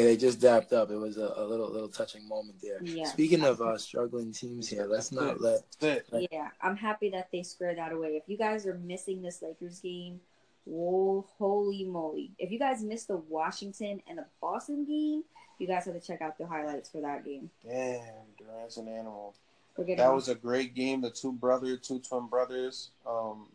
they 0.00 0.16
just 0.16 0.40
dapped 0.40 0.72
up. 0.72 0.90
It 0.90 0.96
was 0.96 1.18
a, 1.18 1.32
a 1.36 1.44
little 1.44 1.70
little 1.70 1.88
touching 1.88 2.26
moment 2.26 2.56
there. 2.62 2.82
Yeah. 2.82 3.04
Speaking 3.04 3.44
of 3.44 3.60
uh, 3.60 3.76
struggling 3.78 4.32
teams 4.32 4.68
here, 4.68 4.86
let's 4.86 5.12
not 5.12 5.40
let 5.40 5.60
That's 5.80 6.08
it. 6.12 6.28
Yeah, 6.32 6.48
I'm 6.60 6.76
happy 6.76 7.10
that 7.10 7.28
they 7.32 7.42
squared 7.42 7.78
that 7.78 7.92
away. 7.92 8.16
If 8.16 8.24
you 8.26 8.36
guys 8.36 8.66
are 8.66 8.74
missing 8.74 9.22
this 9.22 9.42
Lakers 9.42 9.80
game, 9.80 10.20
whoa, 10.64 11.26
holy 11.38 11.84
moly! 11.84 12.30
If 12.38 12.50
you 12.50 12.58
guys 12.58 12.82
missed 12.82 13.08
the 13.08 13.16
Washington 13.16 14.02
and 14.08 14.18
the 14.18 14.26
Boston 14.40 14.84
game, 14.84 15.24
you 15.58 15.66
guys 15.66 15.84
have 15.84 15.94
to 15.94 16.00
check 16.00 16.22
out 16.22 16.38
the 16.38 16.46
highlights 16.46 16.90
for 16.90 17.00
that 17.00 17.24
game. 17.24 17.50
Damn, 17.64 18.02
Durant's 18.38 18.76
an 18.78 18.88
animal. 18.88 19.34
We're 19.76 19.84
getting 19.84 20.04
That 20.04 20.14
was 20.14 20.28
a 20.28 20.34
great 20.34 20.74
game. 20.74 21.00
The 21.00 21.10
two 21.10 21.32
brothers, 21.32 21.80
two 21.80 21.98
twin 22.00 22.26
brothers, 22.26 22.90
um, 23.06 23.46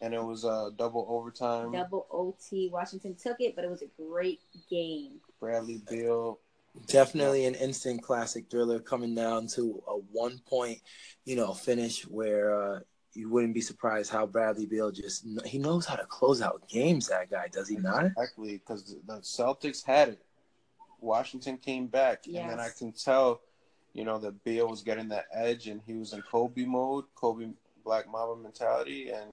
and 0.00 0.14
it 0.14 0.22
was 0.22 0.44
a 0.44 0.70
double 0.76 1.06
overtime. 1.08 1.72
double 1.72 2.06
OT. 2.10 2.68
Washington 2.68 3.14
took 3.14 3.40
it, 3.40 3.56
but 3.56 3.64
it 3.64 3.70
was 3.70 3.82
a 3.82 4.02
great 4.02 4.40
game. 4.70 5.20
Bradley 5.40 5.82
Beal. 5.88 6.38
definitely 6.86 7.46
an 7.46 7.54
instant 7.54 8.02
classic 8.02 8.50
thriller 8.50 8.78
coming 8.78 9.14
down 9.14 9.46
to 9.48 9.82
a 9.88 9.94
one 10.12 10.40
point, 10.46 10.80
you 11.24 11.36
know, 11.36 11.52
finish 11.54 12.02
where 12.02 12.54
uh, 12.54 12.80
you 13.14 13.30
wouldn't 13.30 13.54
be 13.54 13.60
surprised 13.60 14.10
how 14.10 14.26
Bradley 14.26 14.66
Beal 14.66 14.90
just 14.90 15.26
he 15.44 15.58
knows 15.58 15.86
how 15.86 15.96
to 15.96 16.04
close 16.06 16.42
out 16.42 16.68
games. 16.68 17.08
That 17.08 17.30
guy 17.30 17.48
does 17.48 17.68
he 17.68 17.76
not? 17.76 18.06
Exactly, 18.06 18.58
because 18.58 18.96
the 19.06 19.14
Celtics 19.20 19.84
had 19.84 20.10
it. 20.10 20.22
Washington 21.00 21.56
came 21.58 21.86
back, 21.86 22.26
and 22.26 22.50
then 22.50 22.60
I 22.60 22.68
can 22.76 22.92
tell, 22.92 23.40
you 23.92 24.04
know, 24.04 24.18
that 24.18 24.42
Beal 24.44 24.68
was 24.68 24.82
getting 24.82 25.08
that 25.08 25.26
edge, 25.32 25.68
and 25.68 25.80
he 25.86 25.94
was 25.94 26.12
in 26.12 26.22
Kobe 26.22 26.64
mode, 26.64 27.04
Kobe 27.14 27.48
Black 27.84 28.10
Mamba 28.10 28.42
mentality, 28.42 29.10
and 29.10 29.30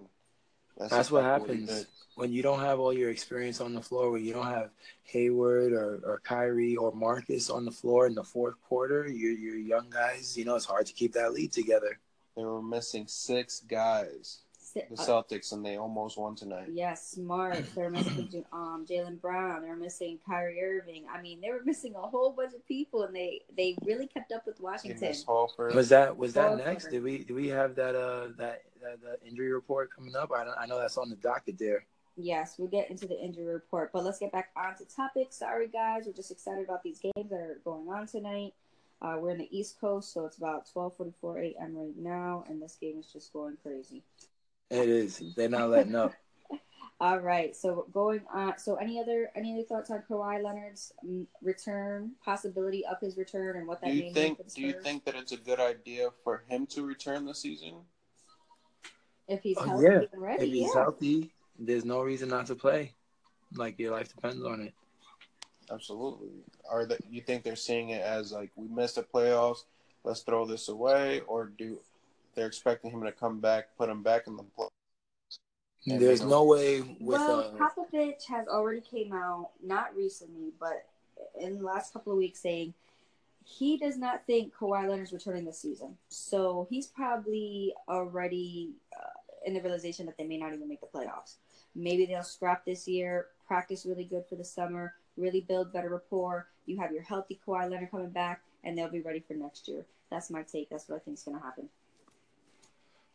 that's, 0.77 0.91
That's 0.91 1.11
what 1.11 1.23
happens 1.23 1.87
when 2.15 2.31
you 2.31 2.43
don't 2.43 2.59
have 2.59 2.79
all 2.79 2.93
your 2.93 3.09
experience 3.09 3.61
on 3.61 3.73
the 3.73 3.81
floor. 3.81 4.11
When 4.11 4.23
you 4.23 4.33
don't 4.33 4.47
have 4.47 4.69
Hayward 5.03 5.73
or, 5.73 5.99
or 6.03 6.21
Kyrie 6.23 6.75
or 6.75 6.91
Marcus 6.93 7.49
on 7.49 7.65
the 7.65 7.71
floor 7.71 8.07
in 8.07 8.15
the 8.15 8.23
fourth 8.23 8.61
quarter, 8.61 9.07
you're, 9.07 9.31
you're 9.33 9.55
young 9.57 9.89
guys. 9.89 10.37
You 10.37 10.45
know 10.45 10.55
it's 10.55 10.65
hard 10.65 10.85
to 10.87 10.93
keep 10.93 11.13
that 11.13 11.33
lead 11.33 11.51
together. 11.51 11.99
They 12.35 12.43
were 12.43 12.61
missing 12.61 13.05
six 13.07 13.61
guys, 13.61 14.39
the 14.73 14.81
uh, 14.81 15.05
Celtics, 15.05 15.51
and 15.51 15.65
they 15.65 15.77
almost 15.77 16.17
won 16.17 16.35
tonight. 16.35 16.69
yeah, 16.71 16.93
smart. 16.93 17.63
They're 17.75 17.89
missing 17.89 18.45
um 18.51 18.85
Jaylen 18.89 19.19
Brown. 19.21 19.61
They're 19.61 19.75
missing 19.75 20.19
Kyrie 20.27 20.61
Irving. 20.61 21.05
I 21.13 21.21
mean, 21.21 21.41
they 21.41 21.51
were 21.51 21.63
missing 21.63 21.95
a 21.95 22.01
whole 22.01 22.31
bunch 22.31 22.53
of 22.53 22.67
people, 22.67 23.03
and 23.03 23.15
they 23.15 23.41
they 23.55 23.75
really 23.85 24.07
kept 24.07 24.31
up 24.31 24.45
with 24.45 24.59
Washington. 24.59 25.13
Was 25.75 25.89
that 25.89 26.17
was 26.17 26.33
that 26.33 26.49
Fourth 26.49 26.65
next? 26.65 26.83
quarter. 26.83 26.97
Did 26.97 27.03
we 27.03 27.17
do 27.23 27.35
we 27.35 27.47
have 27.49 27.75
that 27.75 27.95
uh 27.95 28.27
that 28.37 28.63
that, 28.81 29.01
that 29.01 29.19
injury 29.25 29.51
report 29.53 29.89
coming 29.95 30.15
up? 30.15 30.31
I 30.35 30.43
don't, 30.43 30.57
I 30.59 30.65
know 30.65 30.79
that's 30.79 30.97
on 30.97 31.09
the 31.09 31.15
docket 31.15 31.57
there. 31.57 31.85
Yes, 32.15 32.55
we'll 32.59 32.67
get 32.67 32.91
into 32.91 33.07
the 33.07 33.19
injury 33.19 33.45
report, 33.45 33.91
but 33.91 34.03
let's 34.03 34.19
get 34.19 34.31
back 34.31 34.49
on 34.55 34.75
to 34.77 34.85
topic. 34.85 35.27
Sorry, 35.31 35.67
guys, 35.67 36.03
we're 36.05 36.13
just 36.13 36.29
excited 36.29 36.63
about 36.63 36.83
these 36.83 36.99
games 36.99 37.29
that 37.31 37.39
are 37.39 37.59
going 37.65 37.87
on 37.89 38.05
tonight. 38.05 38.53
Uh, 39.01 39.17
we're 39.19 39.31
in 39.31 39.39
the 39.39 39.57
East 39.57 39.81
Coast, 39.81 40.13
so 40.13 40.25
it's 40.25 40.37
about 40.37 40.67
12:44 40.73 41.55
a.m. 41.55 41.75
right 41.75 41.97
now, 41.97 42.43
and 42.47 42.61
this 42.61 42.77
game 42.79 42.99
is 42.99 43.11
just 43.11 43.33
going 43.33 43.57
crazy. 43.63 44.03
It 44.69 44.89
is. 44.89 45.21
They're 45.35 45.49
not 45.49 45.69
letting 45.69 45.95
up. 45.95 46.13
All 46.99 47.19
right, 47.19 47.55
so 47.55 47.85
going 47.91 48.21
on. 48.33 48.57
So, 48.57 48.75
any 48.75 48.99
other 48.99 49.29
any 49.35 49.53
other 49.53 49.63
thoughts 49.63 49.91
on 49.91 50.03
Kawhi 50.09 50.41
Leonard's 50.41 50.93
mm, 51.05 51.25
return, 51.41 52.11
possibility 52.23 52.85
of 52.85 52.97
his 53.01 53.17
return, 53.17 53.57
and 53.57 53.67
what 53.67 53.81
that 53.81 53.87
Do 53.89 53.93
you 53.95 54.03
means 54.03 54.15
think? 54.15 54.37
for 54.37 54.43
the 54.43 54.49
Do 54.51 54.61
you 54.61 54.73
think 54.81 55.03
that 55.05 55.15
it's 55.15 55.31
a 55.33 55.37
good 55.37 55.59
idea 55.59 56.09
for 56.23 56.43
him 56.47 56.65
to 56.67 56.83
return 56.85 57.25
this 57.25 57.39
season? 57.41 57.75
if 59.27 59.41
he's 59.41 59.57
Oh, 59.57 59.63
healthy 59.63 59.83
yeah. 59.85 60.01
and 60.11 60.21
ready? 60.21 60.43
If 60.45 60.53
he's 60.53 60.67
yeah. 60.75 60.81
healthy, 60.81 61.31
there's 61.57 61.85
no 61.85 62.01
reason 62.01 62.29
not 62.29 62.45
to 62.47 62.55
play. 62.55 62.93
Like 63.55 63.79
your 63.79 63.91
life 63.91 64.13
depends 64.13 64.43
on 64.43 64.61
it. 64.61 64.73
Absolutely. 65.71 66.29
Are 66.69 66.85
that 66.85 66.99
you 67.09 67.21
think 67.21 67.43
they're 67.43 67.55
seeing 67.55 67.89
it 67.89 68.01
as 68.01 68.31
like 68.31 68.51
we 68.55 68.67
missed 68.67 68.95
the 68.95 69.03
playoffs, 69.03 69.63
let's 70.03 70.21
throw 70.21 70.45
this 70.45 70.67
away, 70.67 71.21
or 71.21 71.51
do 71.57 71.79
they're 72.35 72.47
expecting 72.47 72.91
him 72.91 73.03
to 73.03 73.11
come 73.11 73.39
back, 73.39 73.75
put 73.77 73.89
him 73.89 74.03
back 74.03 74.27
in 74.27 74.35
the 74.35 74.43
play? 74.43 74.67
And 75.87 76.01
There's 76.01 76.21
they 76.21 76.27
no 76.27 76.45
way 76.45 76.81
with 76.81 77.19
well, 77.19 77.51
uh, 77.59 77.69
Popovich 77.69 78.25
has 78.29 78.47
already 78.47 78.81
came 78.81 79.11
out, 79.11 79.49
not 79.61 79.95
recently, 79.95 80.53
but 80.59 80.85
in 81.39 81.57
the 81.57 81.63
last 81.63 81.91
couple 81.91 82.13
of 82.13 82.17
weeks, 82.17 82.39
saying 82.39 82.73
he 83.43 83.77
does 83.77 83.97
not 83.97 84.25
think 84.25 84.53
Kawhi 84.55 84.87
Leonard's 84.87 85.11
returning 85.11 85.43
this 85.43 85.59
season. 85.59 85.97
So 86.07 86.67
he's 86.69 86.87
probably 86.87 87.73
already 87.89 88.71
uh, 88.95 89.19
in 89.45 89.53
the 89.53 89.61
realization 89.61 90.05
that 90.05 90.17
they 90.17 90.23
may 90.23 90.37
not 90.37 90.53
even 90.53 90.69
make 90.69 90.79
the 90.79 90.87
playoffs. 90.87 91.35
Maybe 91.75 92.05
they'll 92.05 92.23
scrap 92.23 92.65
this 92.65 92.87
year, 92.87 93.27
practice 93.45 93.85
really 93.85 94.05
good 94.05 94.25
for 94.29 94.35
the 94.35 94.45
summer, 94.45 94.93
really 95.17 95.41
build 95.41 95.73
better 95.73 95.89
rapport. 95.89 96.47
You 96.65 96.77
have 96.79 96.91
your 96.91 97.03
healthy 97.03 97.39
Kawhi 97.45 97.69
Leonard 97.69 97.91
coming 97.91 98.09
back, 98.09 98.41
and 98.63 98.77
they'll 98.77 98.89
be 98.89 99.01
ready 99.01 99.19
for 99.19 99.33
next 99.33 99.67
year. 99.67 99.85
That's 100.09 100.29
my 100.29 100.43
take. 100.43 100.69
That's 100.69 100.87
what 100.87 100.95
I 100.95 100.99
think 100.99 101.17
is 101.17 101.23
going 101.23 101.37
to 101.37 101.43
happen. 101.43 101.67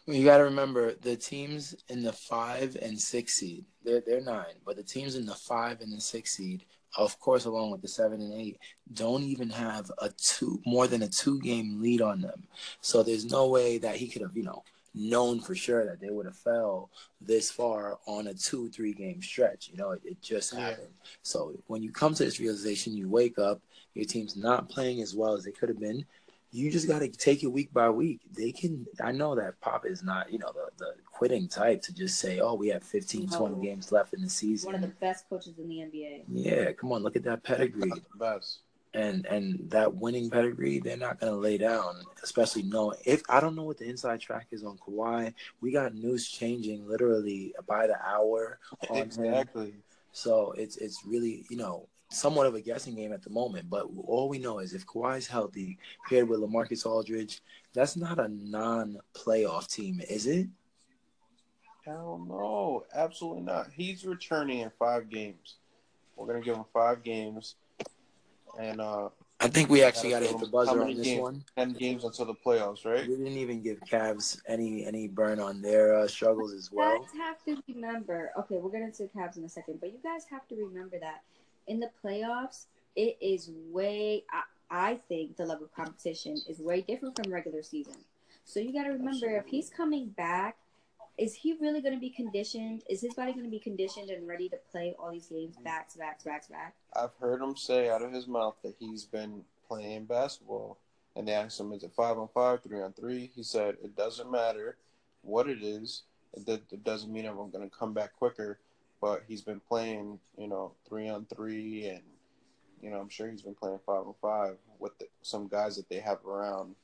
You 0.08 0.24
got 0.24 0.38
to 0.38 0.44
remember 0.44 0.94
the 0.94 1.16
teams 1.16 1.74
in 1.88 2.02
the 2.02 2.14
five 2.14 2.76
and 2.80 2.98
six 2.98 3.34
seed. 3.34 3.66
They're 3.84 4.00
they're 4.00 4.22
nine, 4.22 4.54
but 4.64 4.76
the 4.76 4.82
teams 4.82 5.16
in 5.16 5.26
the 5.26 5.34
five 5.34 5.82
and 5.82 5.92
the 5.92 6.00
six 6.00 6.32
seed, 6.34 6.64
of 6.96 7.20
course, 7.20 7.44
along 7.44 7.72
with 7.72 7.82
the 7.82 7.88
seven 7.88 8.22
and 8.22 8.32
eight, 8.32 8.58
don't 8.94 9.22
even 9.22 9.50
have 9.50 9.90
a 9.98 10.08
two 10.16 10.62
more 10.64 10.86
than 10.86 11.02
a 11.02 11.08
two 11.08 11.38
game 11.40 11.82
lead 11.82 12.00
on 12.00 12.22
them. 12.22 12.44
So 12.80 13.02
there's 13.02 13.26
no 13.30 13.48
way 13.48 13.76
that 13.78 13.96
he 13.96 14.08
could 14.08 14.22
have 14.22 14.34
you 14.34 14.44
know 14.44 14.64
known 14.94 15.40
for 15.40 15.54
sure 15.54 15.84
that 15.84 16.00
they 16.00 16.10
would 16.10 16.24
have 16.24 16.36
fell 16.36 16.90
this 17.20 17.50
far 17.50 17.98
on 18.06 18.28
a 18.28 18.34
two 18.34 18.70
three 18.70 18.94
game 18.94 19.20
stretch. 19.20 19.68
You 19.70 19.76
know, 19.76 19.90
it, 19.90 20.00
it 20.06 20.22
just 20.22 20.54
Yeah. 20.54 20.70
happened. 20.70 20.94
So 21.22 21.52
when 21.66 21.82
you 21.82 21.92
come 21.92 22.14
to 22.14 22.24
this 22.24 22.40
realization, 22.40 22.96
you 22.96 23.10
wake 23.10 23.38
up, 23.38 23.60
your 23.94 24.06
team's 24.06 24.36
not 24.36 24.70
playing 24.70 25.02
as 25.02 25.14
well 25.14 25.34
as 25.34 25.44
they 25.44 25.52
could 25.52 25.68
have 25.68 25.80
been 25.80 26.06
you 26.50 26.70
just 26.70 26.88
got 26.88 27.00
to 27.00 27.08
take 27.08 27.42
it 27.42 27.48
week 27.48 27.72
by 27.72 27.90
week. 27.90 28.20
They 28.36 28.52
can. 28.52 28.86
I 29.02 29.12
know 29.12 29.34
that 29.34 29.60
Pop 29.60 29.84
is 29.84 30.02
not, 30.02 30.32
you 30.32 30.38
know, 30.38 30.52
the, 30.52 30.70
the 30.78 30.92
quitting 31.04 31.48
type 31.48 31.82
to 31.82 31.94
just 31.94 32.18
say, 32.18 32.40
"Oh, 32.40 32.54
we 32.54 32.68
have 32.68 32.82
15, 32.82 33.28
20 33.28 33.62
games 33.64 33.92
left 33.92 34.14
in 34.14 34.22
the 34.22 34.30
season. 34.30 34.68
One 34.68 34.74
of 34.76 34.80
the 34.80 34.94
best 34.96 35.28
coaches 35.28 35.58
in 35.58 35.68
the 35.68 35.76
NBA. 35.76 36.24
Yeah, 36.28 36.72
come 36.72 36.92
on, 36.92 37.02
look 37.02 37.16
at 37.16 37.24
that 37.24 37.42
pedigree 37.42 37.90
the 37.90 38.18
best. 38.18 38.60
and 38.94 39.26
and 39.26 39.70
that 39.70 39.94
winning 39.94 40.30
pedigree. 40.30 40.78
They're 40.80 40.96
not 40.96 41.20
gonna 41.20 41.36
lay 41.36 41.58
down, 41.58 42.02
especially 42.22 42.62
knowing 42.62 42.98
if 43.04 43.22
I 43.28 43.40
don't 43.40 43.54
know 43.54 43.64
what 43.64 43.78
the 43.78 43.88
inside 43.88 44.20
track 44.20 44.46
is 44.50 44.64
on 44.64 44.78
Kawhi. 44.78 45.34
We 45.60 45.72
got 45.72 45.94
news 45.94 46.28
changing 46.28 46.88
literally 46.88 47.54
by 47.66 47.86
the 47.86 48.00
hour 48.02 48.58
on 48.88 48.96
him. 48.96 49.02
Exactly. 49.04 49.74
So 50.12 50.52
it's 50.56 50.76
it's 50.78 51.04
really 51.04 51.44
you 51.50 51.56
know 51.58 51.88
somewhat 52.10 52.46
of 52.46 52.54
a 52.54 52.60
guessing 52.60 52.94
game 52.94 53.12
at 53.12 53.22
the 53.22 53.30
moment. 53.30 53.68
But 53.68 53.86
all 54.06 54.28
we 54.28 54.38
know 54.38 54.58
is 54.58 54.74
if 54.74 54.86
Kawhi's 54.86 55.26
healthy, 55.26 55.78
paired 56.08 56.28
with 56.28 56.40
Lamarcus 56.40 56.86
Aldridge, 56.86 57.42
that's 57.74 57.96
not 57.96 58.18
a 58.18 58.28
non-playoff 58.28 59.68
team, 59.68 60.00
is 60.08 60.26
it? 60.26 60.48
Hell 61.84 62.24
no, 62.28 62.84
absolutely 62.94 63.42
not. 63.42 63.68
He's 63.72 64.04
returning 64.04 64.60
in 64.60 64.70
five 64.78 65.08
games. 65.08 65.56
We're 66.16 66.26
gonna 66.26 66.40
give 66.44 66.56
him 66.56 66.64
five 66.72 67.02
games, 67.02 67.54
and 68.58 68.80
uh, 68.80 69.08
I 69.40 69.48
think 69.48 69.70
we 69.70 69.82
actually 69.84 70.10
got 70.10 70.18
to 70.18 70.26
How 70.26 70.32
hit 70.32 70.40
the 70.40 70.48
buzzer 70.48 70.82
on 70.82 70.94
this 70.94 71.06
games? 71.06 71.20
one. 71.22 71.44
ten 71.56 71.72
games 71.72 72.04
until 72.04 72.24
the 72.26 72.34
playoffs, 72.34 72.84
right? 72.84 73.08
We 73.08 73.16
didn't 73.16 73.38
even 73.38 73.62
give 73.62 73.78
Cavs 73.80 74.40
any 74.48 74.84
any 74.84 75.06
burn 75.06 75.38
on 75.38 75.62
their 75.62 75.94
uh, 75.94 76.08
struggles 76.08 76.52
as 76.52 76.70
well. 76.72 76.92
You 76.92 77.00
well. 77.00 77.08
guys 77.08 77.16
have 77.16 77.44
to 77.44 77.62
remember. 77.72 78.32
Okay, 78.38 78.56
we'll 78.58 78.72
get 78.72 78.82
into 78.82 79.04
the 79.04 79.08
Cavs 79.08 79.36
in 79.36 79.44
a 79.44 79.48
second, 79.48 79.78
but 79.80 79.92
you 79.92 79.98
guys 80.02 80.24
have 80.30 80.46
to 80.48 80.56
remember 80.56 80.98
that 80.98 81.22
in 81.68 81.80
the 81.80 81.90
playoffs, 82.04 82.66
it 82.96 83.16
is 83.20 83.50
way. 83.70 84.24
I, 84.32 84.42
I 84.70 84.94
think 85.08 85.36
the 85.36 85.46
level 85.46 85.66
of 85.66 85.74
competition 85.74 86.36
is 86.48 86.58
way 86.58 86.82
different 86.82 87.16
from 87.16 87.32
regular 87.32 87.62
season. 87.62 87.94
So 88.44 88.60
you 88.60 88.72
got 88.72 88.84
to 88.84 88.90
remember 88.90 89.28
if 89.36 89.46
he's 89.46 89.70
coming 89.70 90.08
back, 90.08 90.56
is 91.18 91.34
he 91.34 91.56
really 91.60 91.80
going 91.80 91.94
to 91.94 92.00
be 92.00 92.10
conditioned? 92.10 92.82
Is 92.88 93.00
his 93.00 93.14
body 93.14 93.32
going 93.32 93.44
to 93.44 93.50
be 93.50 93.58
conditioned 93.58 94.08
and 94.08 94.26
ready 94.26 94.48
to 94.48 94.56
play 94.70 94.94
all 94.98 95.10
these 95.10 95.26
games 95.26 95.56
mm-hmm. 95.56 95.64
back 95.64 95.88
to 95.90 95.98
back 95.98 96.18
to 96.20 96.24
back 96.26 96.46
to 96.46 96.50
back? 96.50 96.74
I've 96.94 97.14
heard 97.20 97.42
him 97.42 97.56
say 97.56 97.90
out 97.90 98.02
of 98.02 98.12
his 98.12 98.26
mouth 98.26 98.56
that 98.62 98.74
he's 98.78 99.04
been 99.04 99.42
playing 99.66 100.04
basketball, 100.04 100.78
and 101.16 101.28
they 101.28 101.32
asked 101.32 101.60
him, 101.60 101.72
"Is 101.72 101.82
it 101.82 101.92
five 101.94 102.18
on 102.18 102.28
five, 102.32 102.62
three 102.62 102.80
on 102.80 102.92
three? 102.92 103.30
He 103.34 103.42
said, 103.42 103.76
"It 103.82 103.96
doesn't 103.96 104.30
matter 104.30 104.76
what 105.22 105.48
it 105.48 105.62
is. 105.62 106.02
It, 106.34 106.48
it 106.48 106.84
doesn't 106.84 107.12
mean 107.12 107.26
I'm 107.26 107.36
going 107.36 107.68
to 107.68 107.76
come 107.76 107.92
back 107.92 108.14
quicker." 108.16 108.58
But 109.00 109.22
he's 109.28 109.42
been 109.42 109.60
playing, 109.60 110.18
you 110.36 110.48
know, 110.48 110.72
three 110.88 111.08
on 111.08 111.26
three, 111.26 111.86
and 111.86 112.02
you 112.82 112.90
know, 112.90 112.98
I'm 112.98 113.08
sure 113.08 113.30
he's 113.30 113.42
been 113.42 113.54
playing 113.54 113.78
five 113.86 114.06
on 114.06 114.14
five 114.20 114.56
with 114.78 114.96
the, 114.98 115.06
some 115.22 115.48
guys 115.48 115.76
that 115.76 115.88
they 115.88 115.98
have 116.00 116.24
around, 116.26 116.74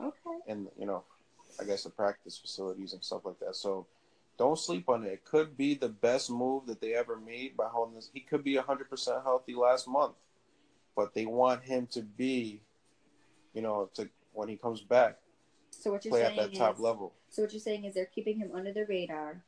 Okay. 0.00 0.38
and 0.48 0.68
you 0.78 0.86
know, 0.86 1.04
I 1.60 1.64
guess 1.64 1.84
the 1.84 1.90
practice 1.90 2.38
facilities 2.38 2.92
and 2.92 3.02
stuff 3.04 3.24
like 3.24 3.38
that. 3.40 3.56
So. 3.56 3.86
Don't 4.38 4.58
sleep 4.58 4.88
on 4.88 5.04
it. 5.04 5.12
It 5.12 5.24
could 5.26 5.54
be 5.54 5.74
the 5.74 5.90
best 5.90 6.30
move 6.30 6.64
that 6.64 6.80
they 6.80 6.94
ever 6.94 7.18
made 7.18 7.58
by 7.58 7.66
holding 7.66 7.94
this. 7.94 8.08
He 8.10 8.20
could 8.20 8.42
be 8.42 8.54
100% 8.54 9.22
healthy 9.22 9.54
last 9.54 9.86
month 9.86 10.14
but 10.96 11.14
they 11.14 11.26
want 11.26 11.62
him 11.64 11.86
to 11.86 12.02
be, 12.02 12.60
you 13.54 13.62
know, 13.62 13.88
to 13.94 14.08
when 14.32 14.48
he 14.48 14.56
comes 14.56 14.80
back, 14.80 15.18
So 15.70 15.90
what 15.92 16.04
you're 16.04 16.12
play 16.12 16.22
at 16.22 16.34
saying 16.36 16.52
that 16.52 16.58
top 16.58 16.78
level. 16.78 17.12
so 17.30 17.42
what 17.42 17.52
you're 17.52 17.60
saying 17.60 17.84
is 17.84 17.94
they're 17.94 18.04
keeping 18.06 18.38
him 18.38 18.50
under 18.54 18.72
the 18.72 18.84
radar, 18.86 19.42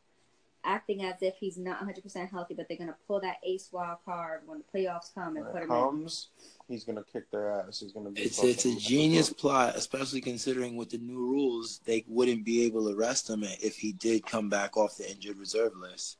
acting 0.65 1.03
as 1.05 1.23
if 1.23 1.35
he's 1.37 1.59
not 1.59 1.79
100 1.79 2.03
percent 2.03 2.31
healthy, 2.31 2.55
but 2.55 2.69
they're 2.69 2.77
gonna 2.77 2.97
pull 3.07 3.21
that 3.21 3.37
ace 3.45 3.69
wild 3.73 3.99
card 4.05 4.43
when 4.47 4.59
the 4.59 4.79
playoffs 4.79 5.13
come 5.15 5.37
and 5.37 5.45
When 5.47 5.53
put 5.53 5.63
it 5.63 5.65
him 5.65 5.71
in. 5.73 5.83
comes, 5.83 6.29
he's 6.69 6.85
gonna 6.85 7.05
kick 7.13 7.31
their 7.31 7.51
ass. 7.51 7.81
He's 7.81 7.93
gonna 7.93 8.11
be. 8.11 8.23
It's 8.23 8.43
it's 8.43 8.65
a 8.65 8.77
genius 8.77 9.31
plot, 9.33 9.77
especially 9.77 10.21
considering 10.21 10.77
with 10.77 10.91
the 10.91 10.99
new 10.99 11.19
rules, 11.19 11.81
they 11.85 12.05
wouldn't 12.07 12.45
be 12.45 12.65
able 12.65 12.89
to 12.89 12.97
arrest 12.97 13.29
him 13.31 13.43
if 13.45 13.77
he 13.77 13.93
did 13.93 14.25
come 14.27 14.49
back 14.49 14.77
off 14.77 14.97
the 14.97 15.11
injured 15.11 15.39
reserve 15.39 15.77
list. 15.77 16.19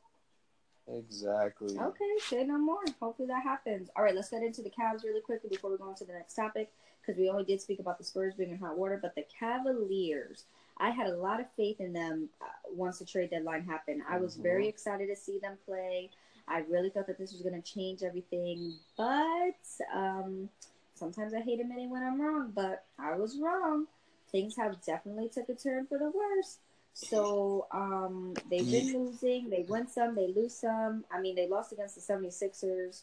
Exactly. 0.87 1.77
Okay, 1.79 2.05
say 2.19 2.43
no 2.43 2.57
more. 2.57 2.83
Hopefully 2.99 3.27
that 3.29 3.43
happens. 3.43 3.89
All 3.95 4.03
right, 4.03 4.13
let's 4.13 4.29
get 4.29 4.43
into 4.43 4.61
the 4.61 4.69
Cavs 4.69 5.03
really 5.03 5.21
quickly 5.21 5.49
before 5.49 5.71
we 5.71 5.77
go 5.77 5.85
on 5.85 5.95
to 5.95 6.05
the 6.05 6.13
next 6.13 6.33
topic 6.33 6.71
because 7.01 7.17
we 7.17 7.29
only 7.29 7.45
did 7.45 7.61
speak 7.61 7.79
about 7.79 7.97
the 7.97 8.03
Spurs 8.03 8.33
being 8.35 8.51
in 8.51 8.57
hot 8.57 8.77
water, 8.77 8.99
but 9.01 9.15
the 9.15 9.23
Cavaliers. 9.39 10.43
I 10.77 10.89
had 10.89 11.07
a 11.07 11.17
lot 11.17 11.39
of 11.39 11.45
faith 11.55 11.79
in 11.79 11.93
them 11.93 12.29
uh, 12.41 12.45
once 12.71 12.99
the 12.99 13.05
trade 13.05 13.29
deadline 13.29 13.63
happened. 13.63 14.01
I 14.09 14.17
was 14.17 14.35
very 14.35 14.67
excited 14.67 15.07
to 15.07 15.15
see 15.15 15.39
them 15.39 15.57
play. 15.65 16.09
I 16.47 16.59
really 16.69 16.89
thought 16.89 17.07
that 17.07 17.17
this 17.17 17.31
was 17.31 17.41
going 17.41 17.61
to 17.61 17.73
change 17.73 18.03
everything, 18.03 18.73
but 18.97 19.55
um, 19.93 20.49
sometimes 20.95 21.33
I 21.33 21.41
hate 21.41 21.59
admitting 21.59 21.89
when 21.89 22.03
I'm 22.03 22.19
wrong. 22.19 22.51
But 22.53 22.85
I 22.99 23.15
was 23.15 23.37
wrong. 23.37 23.87
Things 24.31 24.55
have 24.57 24.83
definitely 24.83 25.29
took 25.29 25.47
a 25.49 25.53
turn 25.53 25.85
for 25.85 25.97
the 25.97 26.11
worse. 26.11 26.57
So 26.93 27.67
um, 27.71 28.33
they've 28.49 28.69
been 28.69 28.93
losing. 28.93 29.49
They 29.49 29.65
win 29.67 29.87
some, 29.87 30.15
they 30.15 30.27
lose 30.27 30.53
some. 30.53 31.05
I 31.11 31.19
mean, 31.21 31.35
they 31.35 31.47
lost 31.47 31.71
against 31.71 31.95
the 31.95 32.13
76ers. 32.13 33.01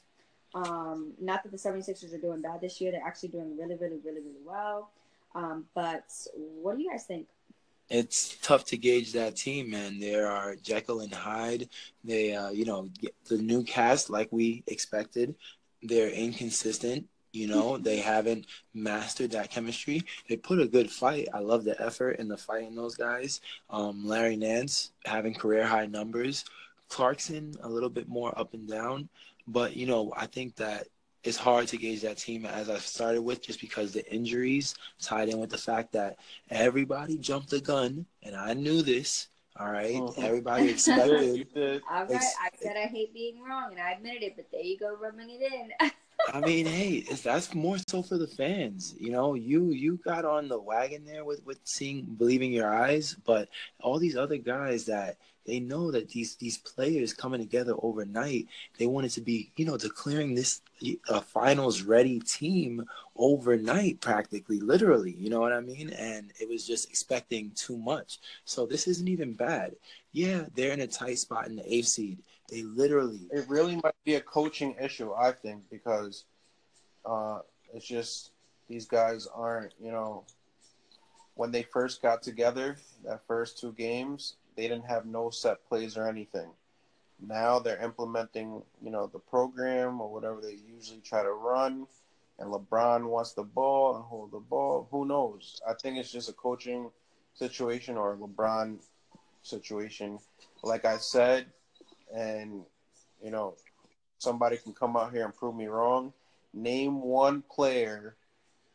Um, 0.55 1.13
not 1.21 1.43
that 1.43 1.51
the 1.53 1.59
76ers 1.59 2.15
are 2.15 2.19
doing 2.19 2.41
bad 2.41 2.61
this 2.61 2.81
year. 2.81 2.93
They're 2.93 3.05
actually 3.05 3.31
doing 3.31 3.57
really, 3.57 3.77
really, 3.77 3.99
really, 4.05 4.21
really 4.21 4.45
well. 4.45 4.91
Um, 5.35 5.67
but 5.75 6.05
what 6.35 6.77
do 6.77 6.83
you 6.83 6.91
guys 6.91 7.05
think? 7.05 7.27
It's 7.91 8.37
tough 8.41 8.65
to 8.67 8.77
gauge 8.77 9.13
that 9.13 9.35
team, 9.35 9.71
man. 9.71 9.99
There 9.99 10.29
are 10.29 10.55
Jekyll 10.55 11.01
and 11.01 11.13
Hyde. 11.13 11.69
They, 12.05 12.35
uh, 12.35 12.51
you 12.51 12.65
know, 12.65 12.89
the 13.29 13.39
new 13.39 13.65
cast 13.65 14.11
like 14.11 14.29
we 14.31 14.63
expected. 14.69 15.35
They're 15.83 16.11
inconsistent. 16.11 17.09
You 17.33 17.49
know, 17.49 17.79
they 17.79 17.99
haven't 17.99 18.47
mastered 18.75 19.33
that 19.33 19.51
chemistry. 19.51 20.03
They 20.29 20.37
put 20.37 20.61
a 20.61 20.67
good 20.67 20.91
fight. 20.91 21.29
I 21.33 21.41
love 21.41 21.65
the 21.65 21.81
effort 21.81 22.19
and 22.19 22.31
the 22.31 22.37
fight 22.37 22.65
in 22.65 22.75
those 22.75 22.97
guys. 22.97 23.41
Um, 23.69 24.07
Larry 24.07 24.37
Nance 24.37 24.93
having 25.05 25.35
career 25.35 25.65
high 25.65 25.87
numbers. 25.87 26.45
Clarkson 26.89 27.55
a 27.63 27.69
little 27.69 27.89
bit 27.89 28.09
more 28.09 28.37
up 28.39 28.55
and 28.55 28.69
down. 28.69 29.09
But, 29.47 29.77
you 29.77 29.87
know, 29.87 30.13
I 30.17 30.27
think 30.27 30.57
that 30.57 30.89
it's 31.25 31.37
hard 31.37 31.69
to 31.69 31.77
gauge 31.77 32.01
that 32.03 32.17
team 32.19 32.47
as 32.47 32.71
I 32.71 32.79
started 32.79 33.23
with 33.23 33.43
just 33.43 33.61
because 33.61 33.93
the 33.93 34.11
injuries 34.13 34.75
tied 35.01 35.29
in 35.29 35.39
with 35.39 35.51
the 35.51 35.59
fact 35.59 35.93
that 35.93 36.17
everybody 36.51 37.19
jumped 37.19 37.51
the 37.51 37.61
gun, 37.61 38.07
and 38.23 38.35
I 38.35 38.55
knew 38.55 38.83
this 38.83 39.29
All 39.57 39.71
right? 39.71 39.95
Mhm. 39.97 40.25
everybody 40.25 40.65
You 40.67 40.71
expected. 40.71 41.49
did. 41.55 41.83
All 41.91 42.03
right, 42.05 42.11
It's- 42.11 42.35
I 42.41 42.49
said 42.63 42.77
I 42.77 42.87
hate 42.87 43.13
being 43.13 43.43
wrong, 43.43 43.73
and 43.73 43.81
I 43.81 43.93
admitted 43.93 44.23
it, 44.23 44.37
but 44.37 44.47
there 44.51 44.63
you 44.63 44.79
go, 44.79 44.95
rubbing 44.97 45.29
it 45.31 45.43
in. 45.53 45.91
I 46.33 46.41
mean, 46.41 46.67
hey, 46.67 47.01
that's 47.01 47.55
more 47.55 47.77
so 47.89 48.03
for 48.03 48.17
the 48.19 48.27
fans. 48.27 48.95
You 48.99 49.11
know, 49.11 49.35
you 49.35 49.71
you 49.73 49.99
got 50.05 50.25
on 50.25 50.49
the 50.49 50.59
wagon 50.61 51.05
there 51.05 51.25
with 51.25 51.45
with 51.45 51.59
seeing, 51.65 52.03
believing 52.05 52.53
your 52.53 52.73
eyes, 52.73 53.17
but 53.25 53.49
all 53.81 53.99
these 53.99 54.17
other 54.17 54.37
guys 54.37 54.85
that 54.87 55.17
they 55.47 55.61
know 55.61 55.91
that 55.91 56.09
these 56.11 56.37
these 56.37 56.59
players 56.59 57.15
coming 57.15 57.41
together 57.41 57.75
overnight, 57.83 58.47
they 58.79 58.87
wanted 58.87 59.11
to 59.13 59.21
be, 59.21 59.51
you 59.57 59.65
know, 59.65 59.77
declaring 59.77 60.35
this 60.35 60.61
a 61.09 61.21
finals 61.21 61.83
ready 61.83 62.21
team 62.21 62.85
overnight, 63.17 64.01
practically, 64.01 64.61
literally. 64.61 65.13
You 65.13 65.31
know 65.31 65.41
what 65.41 65.53
I 65.53 65.61
mean? 65.61 65.91
And 65.91 66.33
it 66.41 66.49
was 66.49 66.67
just 66.67 66.89
expecting 66.89 67.53
too 67.55 67.77
much. 67.77 68.19
So 68.45 68.67
this 68.67 68.87
isn't 68.87 69.09
even 69.09 69.35
bad. 69.35 69.77
Yeah, 70.13 70.47
they're 70.55 70.73
in 70.73 70.81
a 70.81 70.87
tight 70.87 71.19
spot 71.19 71.49
in 71.49 71.57
the 71.57 71.75
eighth 71.75 71.89
seed. 71.89 72.19
They 72.51 72.63
literally 72.63 73.29
It 73.31 73.49
really 73.49 73.77
might 73.77 73.95
be 74.05 74.15
a 74.15 74.21
coaching 74.21 74.75
issue, 74.81 75.13
I 75.13 75.33
think, 75.33 75.63
because 75.71 76.25
uh, 77.05 77.41
it's 77.73 77.87
just 77.87 78.33
these 78.69 78.87
guys 78.87 79.29
aren't, 79.33 79.73
you 79.83 79.93
know, 79.93 80.25
when 81.35 81.51
they 81.51 81.63
first 81.63 82.03
got 82.03 82.23
together, 82.23 82.77
that 83.05 83.27
first 83.27 83.59
two 83.59 83.73
games, 83.73 84.35
they 84.61 84.69
didn't 84.69 84.85
have 84.85 85.07
no 85.07 85.31
set 85.31 85.67
plays 85.67 85.97
or 85.97 86.07
anything. 86.07 86.51
Now 87.19 87.61
they're 87.61 87.83
implementing, 87.83 88.63
you 88.83 88.91
know, 88.91 89.07
the 89.07 89.19
program 89.19 90.03
or 90.03 90.13
whatever 90.13 90.43
they 90.43 90.59
usually 90.71 91.01
try 91.01 91.23
to 91.23 91.33
run, 91.33 91.87
and 92.39 92.53
LeBron 92.53 93.07
wants 93.07 93.33
the 93.33 93.43
ball 93.43 93.97
and 93.97 94.05
hold 94.05 94.33
the 94.33 94.39
ball. 94.39 94.87
Who 94.91 95.07
knows? 95.07 95.63
I 95.67 95.73
think 95.73 95.97
it's 95.97 96.13
just 96.13 96.29
a 96.29 96.35
coaching 96.35 96.91
situation 97.33 97.97
or 97.97 98.13
a 98.13 98.17
LeBron 98.19 98.81
situation. 99.43 100.19
Like 100.63 100.85
I 100.85 100.99
said, 100.99 101.47
and 102.15 102.63
you 103.25 103.31
know, 103.31 103.55
somebody 104.19 104.59
can 104.59 104.75
come 104.75 104.95
out 104.95 105.13
here 105.15 105.25
and 105.25 105.35
prove 105.35 105.57
me 105.57 105.69
wrong. 105.69 106.13
Name 106.53 107.01
one 107.01 107.43
player 107.51 108.15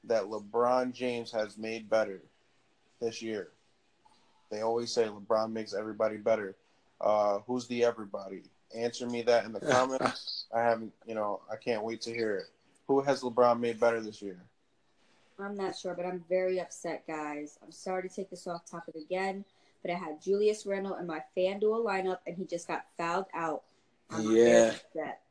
that 0.06 0.24
LeBron 0.24 0.94
James 0.94 1.32
has 1.32 1.60
made 1.60 1.92
better 1.92 2.24
this 3.00 3.22
year. 3.22 3.50
They 4.50 4.62
always 4.62 4.92
say 4.92 5.06
LeBron 5.06 5.52
makes 5.52 5.74
everybody 5.74 6.18
better. 6.18 6.56
Uh, 7.02 7.40
who's 7.48 7.68
the 7.68 7.84
everybody? 7.84 8.44
Answer 8.75 9.08
me 9.08 9.22
that 9.24 9.46
in 9.46 9.54
the 9.54 9.60
comments. 9.60 10.46
I 10.56 10.62
haven't, 10.62 10.94
you 11.08 11.16
know, 11.16 11.42
I 11.52 11.56
can't 11.56 11.84
wait 11.84 12.02
to 12.02 12.14
hear 12.14 12.36
it. 12.38 12.46
Who 12.88 13.02
has 13.02 13.22
LeBron 13.22 13.60
made 13.60 13.80
better 13.80 14.02
this 14.02 14.22
year? 14.22 14.40
I'm 15.40 15.56
not 15.56 15.75
sure, 15.75 15.94
but 15.94 16.06
I'm 16.06 16.24
very 16.30 16.60
upset, 16.62 17.06
guys. 17.08 17.60
I'm 17.64 17.72
sorry 17.72 18.08
to 18.08 18.16
take 18.16 18.30
this 18.30 18.48
off 18.48 18.66
topic 18.66 18.96
again, 18.96 19.44
but 19.82 19.92
I 19.92 19.96
had 19.96 20.22
Julius 20.22 20.66
Randle 20.66 20.96
in 20.96 21.06
my 21.08 21.22
FanDuel 21.36 21.84
lineup, 21.86 22.20
and 22.25 22.38
he 22.38 22.46
just 22.46 22.68
got 22.68 22.86
fouled 22.98 23.25
out. 23.34 23.64
I'm 24.10 24.24
very 24.34 24.52
Yeah. 24.52 24.68
upset. 24.68 25.22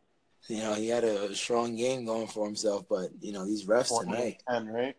You 0.49 0.59
know, 0.59 0.75
he 0.75 0.89
had 0.89 1.05
a 1.05 1.35
strong 1.35 1.75
game 1.75 2.05
going 2.05 2.27
for 2.27 2.45
himself, 2.45 2.85
but 2.89 3.11
you 3.23 3.33
know, 3.33 3.47
these 3.47 3.65
refs 3.65 3.99
tonight. 3.99 4.43
10, 4.47 4.69
right? 4.69 4.97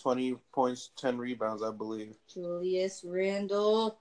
20 0.00 0.36
points, 0.52 0.90
10 0.96 1.18
rebounds, 1.18 1.62
I 1.62 1.70
believe. 1.70 2.16
Julius 2.32 3.04
Randle. 3.04 3.98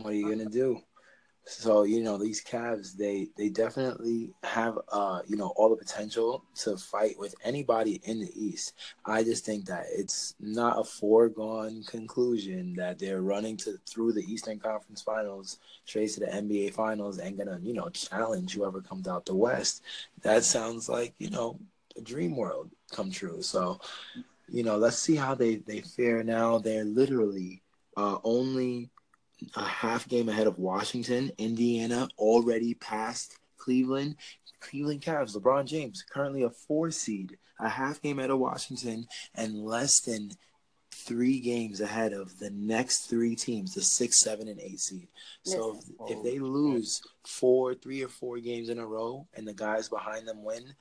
What 0.00 0.12
are 0.12 0.16
you 0.16 0.28
gonna 0.28 0.48
do? 0.48 0.80
So 1.44 1.82
you 1.82 2.02
know, 2.02 2.18
these 2.18 2.42
Cavs, 2.42 2.96
they 2.96 3.28
they 3.36 3.48
definitely 3.48 4.32
have 4.44 4.78
uh 4.90 5.22
you 5.26 5.36
know 5.36 5.52
all 5.56 5.68
the 5.68 5.76
potential 5.76 6.44
to 6.56 6.76
fight 6.76 7.18
with 7.18 7.34
anybody 7.44 8.00
in 8.04 8.20
the 8.20 8.30
East. 8.34 8.74
I 9.04 9.24
just 9.24 9.44
think 9.44 9.66
that 9.66 9.86
it's 9.90 10.34
not 10.38 10.78
a 10.78 10.84
foregone 10.84 11.82
conclusion 11.84 12.74
that 12.74 12.98
they're 12.98 13.22
running 13.22 13.56
to 13.58 13.76
through 13.88 14.12
the 14.12 14.24
Eastern 14.32 14.60
Conference 14.60 15.02
Finals 15.02 15.58
straight 15.84 16.10
to 16.12 16.20
the 16.20 16.26
NBA 16.26 16.74
Finals 16.74 17.18
and 17.18 17.36
gonna 17.36 17.58
you 17.60 17.74
know 17.74 17.88
challenge 17.88 18.54
whoever 18.54 18.80
comes 18.80 19.08
out 19.08 19.26
the 19.26 19.34
West. 19.34 19.82
That 20.22 20.44
sounds 20.44 20.88
like 20.88 21.14
you 21.18 21.30
know 21.30 21.58
a 21.96 22.00
dream 22.00 22.36
world 22.36 22.70
come 22.92 23.10
true. 23.10 23.42
So 23.42 23.80
you 24.48 24.62
know, 24.62 24.76
let's 24.76 24.98
see 24.98 25.16
how 25.16 25.34
they 25.34 25.56
they 25.56 25.80
fare 25.80 26.22
now. 26.22 26.58
They're 26.58 26.84
literally 26.84 27.62
uh, 27.96 28.18
only 28.24 28.90
a 29.56 29.64
half 29.64 30.08
game 30.08 30.28
ahead 30.28 30.46
of 30.46 30.58
Washington. 30.58 31.32
Indiana 31.38 32.08
already 32.18 32.74
passed 32.74 33.38
Cleveland. 33.58 34.16
Cleveland 34.60 35.02
Cavs, 35.02 35.36
LeBron 35.36 35.66
James, 35.66 36.04
currently 36.08 36.44
a 36.44 36.50
four 36.50 36.90
seed, 36.92 37.36
a 37.58 37.68
half 37.68 38.00
game 38.00 38.20
ahead 38.20 38.30
of 38.30 38.38
Washington, 38.38 39.06
and 39.34 39.64
less 39.64 40.00
than 40.00 40.30
three 40.92 41.40
games 41.40 41.80
ahead 41.80 42.12
of 42.12 42.38
the 42.38 42.50
next 42.50 43.06
three 43.10 43.34
teams, 43.34 43.74
the 43.74 43.82
six, 43.82 44.20
seven, 44.20 44.46
and 44.46 44.60
eight 44.60 44.78
seed. 44.78 45.08
So 45.42 45.78
if, 45.78 46.16
if 46.16 46.22
they 46.22 46.38
lose 46.38 47.02
four, 47.26 47.74
three 47.74 48.02
or 48.02 48.08
four 48.08 48.38
games 48.38 48.68
in 48.68 48.78
a 48.78 48.86
row, 48.86 49.26
and 49.34 49.46
the 49.46 49.54
guys 49.54 49.88
behind 49.88 50.28
them 50.28 50.44
win, 50.44 50.74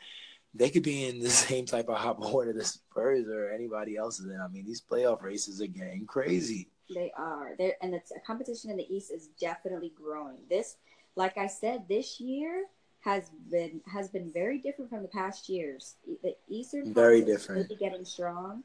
they 0.53 0.69
could 0.69 0.83
be 0.83 1.05
in 1.05 1.19
the 1.19 1.29
same 1.47 1.65
type 1.65 1.89
of 1.89 1.97
hot 1.97 2.19
water 2.19 2.53
the 2.53 2.65
Spurs 2.65 3.27
or 3.27 3.49
anybody 3.49 3.97
else 3.97 4.19
is 4.19 4.27
in. 4.27 4.39
I 4.39 4.47
mean, 4.47 4.65
these 4.65 4.81
playoff 4.81 5.21
races 5.21 5.61
are 5.61 5.67
getting 5.67 6.05
crazy. 6.05 6.67
They 6.93 7.11
are. 7.17 7.55
There 7.57 7.73
and 7.81 7.93
the 7.93 8.01
competition 8.25 8.69
in 8.69 8.77
the 8.77 8.93
East 8.93 9.11
is 9.11 9.27
definitely 9.39 9.93
growing. 9.95 10.37
This, 10.49 10.75
like 11.15 11.37
I 11.37 11.47
said, 11.47 11.87
this 11.87 12.19
year 12.19 12.65
has 13.01 13.29
been 13.49 13.81
has 13.91 14.09
been 14.09 14.31
very 14.31 14.59
different 14.59 14.89
from 14.91 15.01
the 15.01 15.07
past 15.07 15.49
years. 15.49 15.95
The 16.21 16.35
Eastern 16.49 16.93
Very 16.93 17.21
different. 17.21 17.63
really 17.69 17.79
getting 17.79 18.05
strong. 18.05 18.63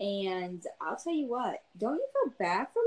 And 0.00 0.62
I'll 0.80 0.96
tell 0.96 1.14
you 1.14 1.26
what, 1.26 1.62
don't 1.78 1.94
you 1.94 2.06
feel 2.24 2.34
bad 2.38 2.66
for? 2.72 2.82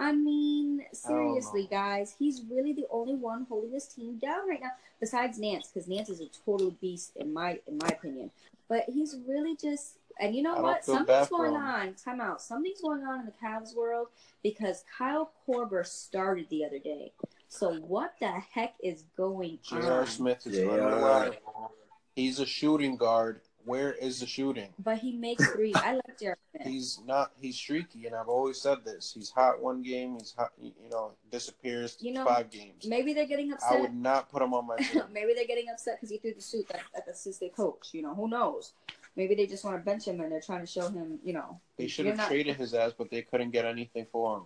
I 0.00 0.12
mean, 0.12 0.80
oh, 0.82 0.88
seriously, 0.92 1.68
guys, 1.70 2.14
he's 2.18 2.42
really 2.50 2.72
the 2.72 2.86
only 2.90 3.14
one 3.14 3.46
holding 3.48 3.70
this 3.70 3.86
team 3.86 4.16
down 4.16 4.48
right 4.48 4.60
now, 4.60 4.70
besides 4.98 5.38
Nance, 5.38 5.68
because 5.68 5.86
Nance 5.88 6.08
is 6.08 6.22
a 6.22 6.28
total 6.44 6.70
beast 6.80 7.12
in 7.16 7.32
my 7.32 7.60
in 7.68 7.76
my 7.76 7.88
opinion. 7.88 8.30
But 8.66 8.84
he's 8.88 9.18
really 9.28 9.56
just 9.56 9.98
and 10.18 10.34
you 10.34 10.42
know 10.42 10.56
I 10.56 10.60
what? 10.60 10.84
Something's 10.84 11.28
going 11.28 11.54
him. 11.54 11.62
on. 11.62 11.94
Time 11.94 12.20
out. 12.20 12.40
Something's 12.40 12.80
going 12.80 13.02
on 13.02 13.20
in 13.20 13.26
the 13.26 13.32
Cavs 13.32 13.76
world 13.76 14.08
because 14.42 14.84
Kyle 14.96 15.32
Korver 15.46 15.86
started 15.86 16.46
the 16.48 16.64
other 16.64 16.78
day. 16.78 17.12
So 17.48 17.74
what 17.74 18.14
the 18.20 18.32
heck 18.54 18.74
is 18.82 19.04
going 19.16 19.58
J.R. 19.62 20.00
on? 20.00 20.06
Smith 20.06 20.46
is 20.46 20.56
J.R.. 20.56 20.80
unreliable. 20.80 21.72
He's 22.16 22.38
a 22.38 22.46
shooting 22.46 22.96
guard. 22.96 23.42
Where 23.64 23.92
is 23.92 24.20
the 24.20 24.26
shooting? 24.26 24.68
But 24.78 24.98
he 24.98 25.12
makes 25.12 25.46
three. 25.52 25.72
I 25.74 25.92
like 25.94 26.18
Jared 26.18 26.38
Smith. 26.50 26.66
He's 26.66 26.98
not. 27.06 27.32
He's 27.40 27.56
streaky, 27.56 28.06
and 28.06 28.14
I've 28.14 28.28
always 28.28 28.60
said 28.60 28.78
this. 28.84 29.12
He's 29.14 29.30
hot 29.30 29.60
one 29.60 29.82
game. 29.82 30.16
He's 30.18 30.34
hot. 30.36 30.50
You 30.60 30.72
know, 30.90 31.12
disappears 31.30 31.96
You 32.00 32.12
know, 32.12 32.24
five 32.24 32.50
games. 32.50 32.86
Maybe 32.86 33.12
they're 33.12 33.26
getting 33.26 33.52
upset. 33.52 33.72
I 33.72 33.80
would 33.80 33.94
not 33.94 34.30
put 34.30 34.42
him 34.42 34.54
on 34.54 34.66
my 34.66 34.76
team. 34.78 35.02
Maybe 35.12 35.34
they're 35.34 35.46
getting 35.46 35.68
upset 35.70 35.96
because 35.98 36.10
he 36.10 36.18
threw 36.18 36.32
the 36.34 36.40
suit 36.40 36.70
at, 36.70 36.80
at 36.96 37.04
the 37.06 37.12
assistant 37.12 37.54
coach. 37.54 37.90
You 37.92 38.02
know, 38.02 38.14
who 38.14 38.28
knows? 38.28 38.72
Maybe 39.16 39.34
they 39.34 39.46
just 39.46 39.64
want 39.64 39.76
to 39.76 39.82
bench 39.84 40.06
him 40.06 40.20
and 40.20 40.30
they're 40.32 40.40
trying 40.40 40.60
to 40.60 40.66
show 40.66 40.88
him, 40.88 41.18
you 41.24 41.32
know. 41.32 41.60
They 41.76 41.88
should 41.88 42.06
have 42.06 42.16
not- 42.16 42.28
traded 42.28 42.56
his 42.56 42.74
ass, 42.74 42.92
but 42.96 43.10
they 43.10 43.22
couldn't 43.22 43.50
get 43.50 43.64
anything 43.64 44.06
for 44.10 44.38
him. 44.38 44.44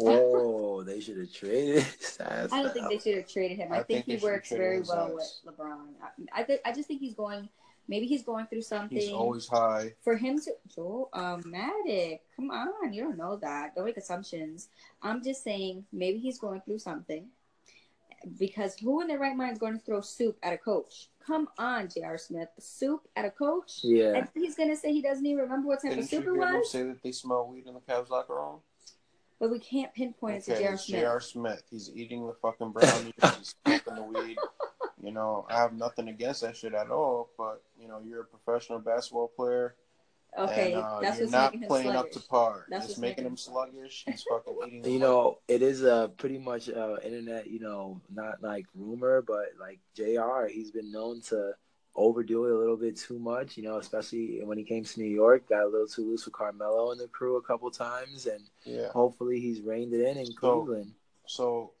Oh, 0.00 0.82
they 0.84 1.00
should 1.00 1.18
have 1.18 1.32
traded 1.32 1.82
his 1.98 2.18
ass. 2.20 2.50
I 2.52 2.62
don't 2.62 2.72
think 2.72 2.88
they 2.88 2.98
should 2.98 3.18
have 3.18 3.28
traded 3.28 3.58
him. 3.58 3.72
I, 3.72 3.78
I 3.78 3.82
think, 3.82 4.06
think 4.06 4.20
he 4.20 4.24
works 4.26 4.50
very 4.50 4.80
well 4.80 5.18
ass. 5.20 5.40
with 5.44 5.56
LeBron. 5.58 5.78
I, 6.32 6.40
I, 6.40 6.42
th- 6.44 6.60
I 6.64 6.72
just 6.72 6.86
think 6.88 7.00
he's 7.00 7.14
going. 7.14 7.48
Maybe 7.88 8.06
he's 8.06 8.22
going 8.22 8.46
through 8.46 8.62
something. 8.62 8.98
He's 8.98 9.10
always 9.10 9.48
high. 9.48 9.94
for 10.02 10.16
him 10.16 10.38
to 10.40 10.52
Joel 10.74 11.08
um 11.14 11.42
Matic, 11.42 12.20
come 12.36 12.50
on, 12.50 12.92
you 12.92 13.02
don't 13.02 13.16
know 13.16 13.36
that. 13.36 13.74
Don't 13.74 13.86
make 13.86 13.96
assumptions. 13.96 14.68
I'm 15.02 15.24
just 15.24 15.42
saying 15.42 15.86
maybe 15.92 16.18
he's 16.18 16.38
going 16.38 16.60
through 16.60 16.78
something. 16.80 17.26
Because 18.38 18.76
who 18.76 19.00
in 19.00 19.06
their 19.06 19.18
right 19.18 19.36
mind 19.36 19.52
is 19.52 19.58
going 19.58 19.78
to 19.78 19.84
throw 19.84 20.00
soup 20.00 20.36
at 20.42 20.52
a 20.52 20.58
coach? 20.58 21.08
Come 21.24 21.48
on, 21.56 21.88
J.R. 21.88 22.18
Smith. 22.18 22.48
Soup 22.58 23.00
at 23.14 23.24
a 23.24 23.30
coach? 23.30 23.80
Yeah. 23.84 24.14
And 24.14 24.28
he's 24.34 24.56
gonna 24.56 24.74
say 24.76 24.92
he 24.92 25.02
doesn't 25.02 25.24
even 25.24 25.44
remember 25.44 25.68
what 25.68 25.82
type 25.82 25.90
Didn't 25.90 26.04
of 26.04 26.10
soup 26.10 26.20
it 26.20 26.24
hear 26.24 26.34
them 26.40 26.54
was. 26.58 26.70
say 26.70 26.82
that 26.82 27.02
they 27.02 27.12
smell 27.12 27.46
weed 27.46 27.66
in 27.66 27.74
the 27.74 27.80
Cavs 27.80 28.08
locker 28.10 28.34
room? 28.34 28.60
But 29.38 29.50
we 29.50 29.60
can't 29.60 29.94
pinpoint 29.94 30.36
it 30.38 30.44
to 30.46 30.52
Okay, 30.54 30.62
J.R. 30.62 30.76
Smith. 30.78 31.00
J.R. 31.00 31.20
Smith. 31.20 31.62
He's 31.70 31.90
eating 31.94 32.26
the 32.26 32.32
fucking 32.42 32.72
brownies. 32.72 33.12
he's 33.38 33.54
smoking 33.64 33.94
the 33.94 34.20
weed. 34.20 34.36
You 35.02 35.12
know, 35.12 35.46
I 35.48 35.54
have 35.58 35.72
nothing 35.72 36.08
against 36.08 36.40
that 36.42 36.56
shit 36.56 36.74
at 36.74 36.90
all. 36.90 37.30
But 37.38 37.62
you 37.80 37.88
know, 37.88 38.00
you're 38.04 38.22
a 38.22 38.24
professional 38.24 38.80
basketball 38.80 39.28
player, 39.28 39.74
Okay, 40.36 40.72
and 40.74 40.82
uh, 40.82 41.00
that's 41.00 41.18
you're 41.18 41.26
what's 41.26 41.32
not 41.32 41.52
playing 41.68 41.90
sluggish. 41.92 41.96
up 41.96 42.10
to 42.12 42.20
par. 42.28 42.66
That's 42.68 42.86
it's 42.90 42.98
making 42.98 43.10
making 43.10 43.24
him 43.26 43.32
him 43.32 43.36
sluggish. 43.36 44.04
He's 44.06 44.24
fucking 44.28 44.56
eating. 44.66 44.92
You 44.92 44.98
know, 44.98 45.38
it 45.48 45.62
is 45.62 45.82
a 45.82 46.10
pretty 46.16 46.38
much 46.38 46.68
uh, 46.68 46.96
internet, 47.04 47.48
you 47.48 47.60
know, 47.60 48.00
not 48.12 48.42
like 48.42 48.66
rumor, 48.74 49.22
but 49.22 49.46
like 49.60 49.78
J.R. 49.94 50.48
He's 50.48 50.70
been 50.70 50.90
known 50.92 51.20
to 51.28 51.52
overdo 51.96 52.44
it 52.46 52.52
a 52.52 52.58
little 52.58 52.76
bit 52.76 52.96
too 52.96 53.18
much. 53.18 53.56
You 53.56 53.64
know, 53.64 53.78
especially 53.78 54.40
when 54.44 54.58
he 54.58 54.64
came 54.64 54.84
to 54.84 55.00
New 55.00 55.08
York, 55.08 55.48
got 55.48 55.62
a 55.62 55.68
little 55.68 55.86
too 55.88 56.06
loose 56.08 56.24
with 56.24 56.34
Carmelo 56.34 56.90
and 56.92 57.00
the 57.00 57.08
crew 57.08 57.36
a 57.36 57.42
couple 57.42 57.70
times, 57.70 58.26
and 58.26 58.42
yeah. 58.64 58.88
hopefully 58.88 59.40
he's 59.40 59.60
reined 59.60 59.92
it 59.94 60.04
in 60.06 60.18
in 60.18 60.26
So- 60.26 60.32
Cleveland. 60.64 60.92
So, 61.26 61.72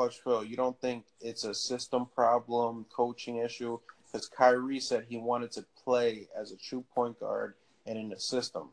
Coach 0.00 0.20
Phil, 0.24 0.44
you 0.44 0.56
don't 0.56 0.80
think 0.80 1.04
it's 1.20 1.44
a 1.44 1.52
system 1.52 2.06
problem, 2.14 2.86
coaching 2.90 3.36
issue? 3.36 3.78
Because 4.06 4.28
Kyrie 4.28 4.80
said 4.80 5.04
he 5.06 5.18
wanted 5.18 5.50
to 5.52 5.64
play 5.84 6.26
as 6.34 6.52
a 6.52 6.56
true 6.56 6.82
point 6.94 7.20
guard 7.20 7.52
and 7.84 7.98
in 7.98 8.08
the 8.08 8.18
system. 8.18 8.70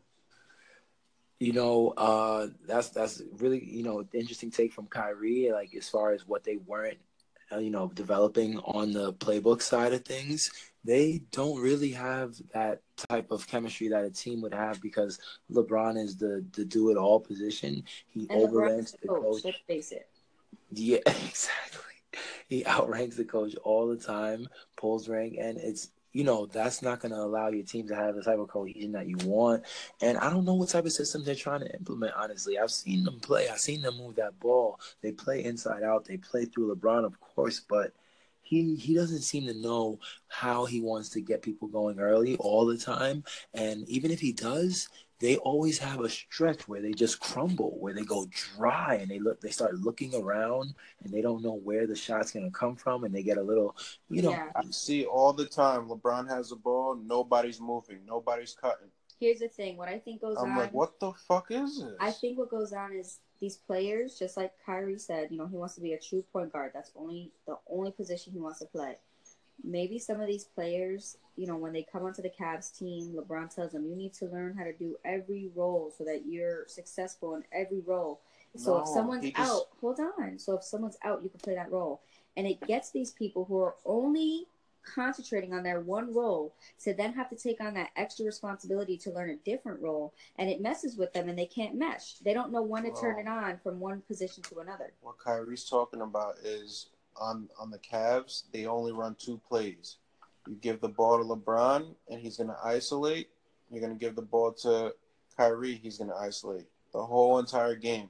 You 1.39 1.51
know, 1.51 1.89
uh, 1.97 2.47
that's 2.65 2.89
that's 2.91 3.21
really 3.39 3.61
you 3.61 3.83
know 3.83 4.05
interesting 4.13 4.51
take 4.51 4.71
from 4.71 4.87
Kyrie. 4.87 5.51
Like 5.51 5.75
as 5.75 5.89
far 5.89 6.13
as 6.13 6.25
what 6.25 6.45
they 6.45 6.55
weren't, 6.65 6.97
uh, 7.51 7.57
you 7.57 7.71
know, 7.71 7.91
developing 7.93 8.59
on 8.59 8.93
the 8.93 9.11
playbook 9.11 9.61
side 9.61 9.91
of 9.91 10.05
things, 10.05 10.49
they 10.85 11.23
don't 11.33 11.59
really 11.59 11.91
have 11.91 12.35
that 12.53 12.79
type 12.95 13.31
of 13.31 13.45
chemistry 13.47 13.89
that 13.89 14.05
a 14.05 14.09
team 14.09 14.41
would 14.43 14.53
have 14.53 14.81
because 14.81 15.19
LeBron 15.51 16.01
is 16.01 16.15
the 16.15 16.45
the 16.53 16.63
do 16.63 16.89
it 16.89 16.95
all 16.95 17.19
position. 17.19 17.83
He 18.07 18.27
And 18.29 18.39
overranks 18.39 18.93
the 19.01 19.09
coach, 19.09 19.21
coach. 19.21 19.43
let's 19.43 19.59
face 19.67 19.91
it. 19.91 20.07
Yeah, 20.71 20.99
exactly. 21.05 21.81
He 22.47 22.65
outranks 22.65 23.15
the 23.17 23.25
coach 23.25 23.55
all 23.63 23.87
the 23.87 23.97
time, 23.97 24.47
pulls 24.75 25.09
rank, 25.09 25.35
and 25.39 25.57
it's 25.57 25.89
you 26.13 26.23
know 26.23 26.45
that's 26.47 26.81
not 26.81 26.99
going 26.99 27.11
to 27.11 27.19
allow 27.19 27.49
your 27.49 27.65
team 27.65 27.87
to 27.89 27.95
have 27.95 28.15
the 28.15 28.23
type 28.23 28.39
of 28.39 28.47
cohesion 28.47 28.93
that 28.93 29.07
you 29.07 29.17
want. 29.23 29.63
And 30.01 30.17
I 30.17 30.29
don't 30.29 30.45
know 30.45 30.53
what 30.55 30.69
type 30.69 30.85
of 30.85 30.91
system 30.93 31.23
they're 31.23 31.35
trying 31.35 31.61
to 31.61 31.73
implement. 31.75 32.13
Honestly, 32.15 32.57
I've 32.57 32.71
seen 32.71 33.03
them 33.03 33.19
play. 33.19 33.49
I've 33.49 33.59
seen 33.59 33.81
them 33.81 33.97
move 33.97 34.15
that 34.15 34.39
ball. 34.39 34.79
They 35.01 35.11
play 35.11 35.43
inside 35.43 35.83
out. 35.83 36.05
They 36.05 36.17
play 36.17 36.45
through 36.45 36.73
LeBron, 36.75 37.05
of 37.05 37.19
course, 37.19 37.59
but 37.59 37.93
he 38.41 38.75
he 38.75 38.95
doesn't 38.95 39.21
seem 39.21 39.45
to 39.47 39.53
know 39.53 39.99
how 40.29 40.65
he 40.65 40.81
wants 40.81 41.09
to 41.09 41.21
get 41.21 41.41
people 41.41 41.67
going 41.67 41.99
early 41.99 42.37
all 42.37 42.65
the 42.65 42.77
time. 42.77 43.23
And 43.53 43.87
even 43.89 44.09
if 44.09 44.21
he 44.21 44.31
does, 44.31 44.87
they 45.19 45.37
always 45.37 45.79
have 45.79 46.01
a 46.01 46.09
stretch 46.09 46.67
where 46.67 46.81
they 46.81 46.91
just 46.91 47.19
crumble, 47.19 47.77
where 47.79 47.93
they 47.93 48.03
go 48.03 48.27
dry 48.55 48.99
and 49.01 49.09
they 49.09 49.19
look 49.19 49.41
they 49.41 49.49
start 49.49 49.75
looking 49.75 50.13
around 50.15 50.73
and 51.03 51.13
they 51.13 51.21
don't 51.21 51.41
know 51.41 51.53
where 51.55 51.87
the 51.87 51.95
shot's 51.95 52.31
gonna 52.31 52.51
come 52.51 52.75
from 52.75 53.03
and 53.03 53.13
they 53.13 53.23
get 53.23 53.37
a 53.37 53.43
little 53.43 53.75
you 54.09 54.21
know 54.21 54.31
Yeah. 54.31 54.49
I 54.55 54.63
see 54.71 55.05
all 55.05 55.33
the 55.33 55.45
time. 55.45 55.87
LeBron 55.89 56.27
has 56.29 56.49
the 56.49 56.55
ball, 56.55 56.95
nobody's 56.95 57.59
moving, 57.59 57.99
nobody's 58.05 58.55
cutting. 58.59 58.89
Here's 59.19 59.39
the 59.39 59.47
thing. 59.47 59.77
What 59.77 59.89
I 59.89 59.97
think 59.97 60.21
goes 60.21 60.37
on 60.37 60.45
I'm 60.45 60.51
on. 60.51 60.57
like, 60.59 60.73
what 60.73 60.99
the 60.99 61.11
fuck 61.27 61.47
is 61.49 61.81
this? 61.81 61.95
I 61.99 62.11
think 62.11 62.37
what 62.37 62.51
goes 62.51 62.71
on 62.71 62.93
is 62.93 63.19
these 63.39 63.57
players, 63.57 64.17
just 64.19 64.37
like 64.37 64.51
Kyrie 64.63 64.99
said, 64.99 65.29
you 65.31 65.37
know, 65.37 65.47
he 65.47 65.55
wants 65.57 65.73
to 65.75 65.81
be 65.81 65.93
a 65.93 65.99
true 65.99 66.23
point 66.31 66.53
guard. 66.53 66.71
That's 66.73 66.91
only 66.95 67.31
the 67.47 67.55
only 67.67 67.91
position 67.91 68.33
he 68.33 68.39
wants 68.39 68.59
to 68.59 68.65
play. 68.65 68.97
Maybe 69.63 69.99
some 69.99 70.21
of 70.21 70.27
these 70.27 70.43
players, 70.43 71.17
you 71.35 71.47
know, 71.47 71.57
when 71.57 71.73
they 71.73 71.83
come 71.83 72.03
onto 72.03 72.21
the 72.21 72.29
Cavs 72.29 72.77
team, 72.77 73.13
LeBron 73.13 73.53
tells 73.53 73.71
them 73.71 73.85
you 73.85 73.95
need 73.95 74.13
to 74.15 74.25
learn 74.25 74.55
how 74.55 74.63
to 74.63 74.73
do 74.73 74.95
every 75.03 75.49
role 75.55 75.91
so 75.95 76.03
that 76.03 76.25
you're 76.25 76.67
successful 76.67 77.35
in 77.35 77.43
every 77.51 77.81
role. 77.81 78.21
So 78.55 78.77
if 78.79 78.87
someone's 78.87 79.25
just- 79.25 79.37
out, 79.37 79.67
hold 79.81 79.99
on. 79.99 80.39
So 80.39 80.55
if 80.55 80.63
someone's 80.63 80.97
out, 81.03 81.23
you 81.23 81.29
can 81.29 81.39
play 81.39 81.55
that 81.55 81.71
role. 81.71 82.01
And 82.35 82.47
it 82.47 82.59
gets 82.61 82.91
these 82.91 83.11
people 83.11 83.45
who 83.45 83.59
are 83.59 83.75
only 83.85 84.47
concentrating 84.83 85.53
on 85.53 85.63
their 85.63 85.81
one 85.81 86.13
role 86.13 86.53
to 86.79 86.93
then 86.93 87.13
have 87.13 87.29
to 87.29 87.35
take 87.35 87.59
on 87.59 87.73
that 87.73 87.89
extra 87.97 88.25
responsibility 88.25 88.97
to 88.97 89.11
learn 89.11 89.29
a 89.29 89.35
different 89.37 89.81
role 89.81 90.13
and 90.37 90.49
it 90.49 90.61
messes 90.61 90.95
with 90.95 91.11
them 91.11 91.27
and 91.27 91.37
they 91.37 91.45
can't 91.45 91.75
mesh. 91.75 92.13
They 92.19 92.33
don't 92.33 92.53
know 92.53 92.61
when 92.61 92.83
to 92.83 92.91
turn 92.91 93.19
it 93.19 93.27
on 93.27 93.57
from 93.57 93.81
one 93.81 94.01
position 94.01 94.43
to 94.43 94.59
another. 94.59 94.93
what 95.01 95.17
Kyrie's 95.17 95.69
talking 95.69 95.99
about 96.01 96.37
is 96.41 96.87
on 97.19 97.49
on 97.59 97.69
the 97.71 97.79
Cavs, 97.79 98.43
they 98.51 98.65
only 98.65 98.91
run 98.91 99.15
two 99.19 99.39
plays. 99.47 99.97
You 100.47 100.55
give 100.55 100.79
the 100.81 100.89
ball 100.89 101.17
to 101.17 101.23
LeBron 101.23 101.93
and 102.09 102.19
he's 102.21 102.37
gonna 102.37 102.57
isolate. 102.63 103.29
You're 103.69 103.81
gonna 103.81 103.95
give 103.95 104.15
the 104.15 104.21
ball 104.21 104.53
to 104.63 104.93
Kyrie, 105.35 105.75
he's 105.75 105.97
gonna 105.97 106.15
isolate 106.15 106.65
the 106.93 107.03
whole 107.05 107.39
entire 107.39 107.75
game. 107.75 108.09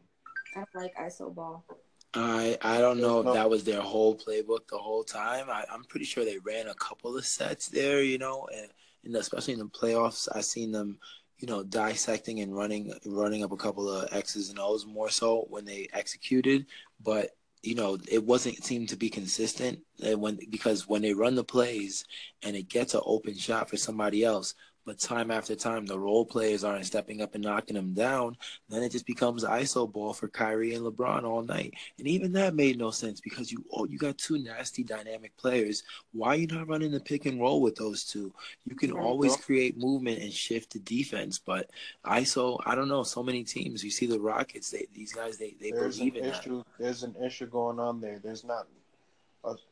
I 0.55 0.59
don't 0.59 0.83
like 0.83 0.95
ISO 0.95 1.33
ball. 1.33 1.65
I 2.13 2.57
I 2.61 2.79
don't 2.79 2.99
know 2.99 3.19
if 3.19 3.25
No. 3.25 3.33
that 3.33 3.49
was 3.49 3.63
their 3.63 3.81
whole 3.81 4.15
playbook 4.17 4.67
the 4.69 4.77
whole 4.77 5.03
time. 5.03 5.49
I, 5.49 5.65
I'm 5.71 5.83
pretty 5.83 6.05
sure 6.05 6.23
they 6.25 6.37
ran 6.39 6.67
a 6.67 6.73
couple 6.75 7.17
of 7.17 7.25
sets 7.25 7.67
there, 7.67 8.01
you 8.01 8.17
know, 8.17 8.47
and, 8.55 8.69
and 9.03 9.15
especially 9.15 9.53
in 9.53 9.59
the 9.59 9.65
playoffs, 9.65 10.27
I 10.33 10.41
seen 10.41 10.71
them, 10.71 10.99
you 11.39 11.47
know, 11.47 11.63
dissecting 11.63 12.39
and 12.39 12.55
running 12.55 12.93
running 13.05 13.43
up 13.43 13.51
a 13.51 13.57
couple 13.57 13.89
of 13.89 14.07
X's 14.13 14.49
and 14.49 14.57
O's 14.59 14.85
more 14.85 15.09
so 15.09 15.45
when 15.49 15.65
they 15.65 15.87
executed, 15.93 16.65
but 17.03 17.35
you 17.63 17.75
know, 17.75 17.97
it 18.09 18.23
wasn't 18.23 18.63
seemed 18.63 18.89
to 18.89 18.97
be 18.97 19.09
consistent. 19.09 19.79
And 20.03 20.21
when 20.21 20.39
because 20.49 20.87
when 20.87 21.01
they 21.01 21.13
run 21.13 21.35
the 21.35 21.43
plays 21.43 22.05
and 22.43 22.55
it 22.55 22.69
gets 22.69 22.93
an 22.93 23.01
open 23.05 23.37
shot 23.37 23.69
for 23.69 23.77
somebody 23.77 24.23
else, 24.23 24.53
but 24.87 24.97
time 24.97 25.31
after 25.31 25.53
time 25.53 25.85
the 25.85 25.99
role 25.99 26.25
players 26.25 26.63
aren't 26.63 26.85
stepping 26.85 27.21
up 27.21 27.35
and 27.35 27.43
knocking 27.43 27.75
them 27.75 27.93
down, 27.93 28.37
then 28.69 28.81
it 28.81 28.91
just 28.91 29.05
becomes 29.05 29.43
ISO 29.43 29.91
ball 29.91 30.13
for 30.13 30.29
Kyrie 30.29 30.73
and 30.73 30.85
LeBron 30.85 31.25
all 31.25 31.43
night. 31.43 31.73
And 31.99 32.07
even 32.07 32.31
that 32.31 32.55
made 32.55 32.79
no 32.79 32.89
sense 32.89 33.19
because 33.19 33.51
you 33.51 33.65
oh, 33.73 33.85
you 33.85 33.97
got 33.97 34.17
two 34.17 34.39
nasty 34.39 34.83
dynamic 34.83 35.35
players. 35.35 35.83
Why 36.13 36.29
are 36.29 36.35
you 36.37 36.47
not 36.47 36.69
running 36.69 36.91
the 36.91 37.01
pick 37.01 37.25
and 37.25 37.39
roll 37.39 37.61
with 37.61 37.75
those 37.75 38.05
two? 38.05 38.33
You 38.65 38.75
can 38.75 38.93
always 38.93 39.35
create 39.35 39.77
movement 39.77 40.21
and 40.21 40.31
shift 40.31 40.71
the 40.71 40.79
defense, 40.79 41.37
but 41.37 41.69
ISO, 42.05 42.57
I 42.65 42.73
don't 42.73 42.87
know. 42.87 43.03
So 43.03 43.21
many 43.21 43.43
teams. 43.43 43.83
You 43.83 43.91
see 43.91 44.05
the 44.05 44.21
Rockets. 44.21 44.71
They 44.71 44.87
these 44.93 45.11
guys 45.11 45.37
they 45.37 45.55
they 45.59 45.71
There's 45.71 45.99
an 45.99 46.07
believe 46.07 46.23
in 46.23 46.31
that. 46.31 46.39
issue. 46.39 46.63
There's 46.79 47.03
an 47.03 47.15
issue 47.21 47.47
going 47.47 47.77
on 47.77 47.99
there. 47.99 48.19
There's 48.23 48.45
not 48.45 48.67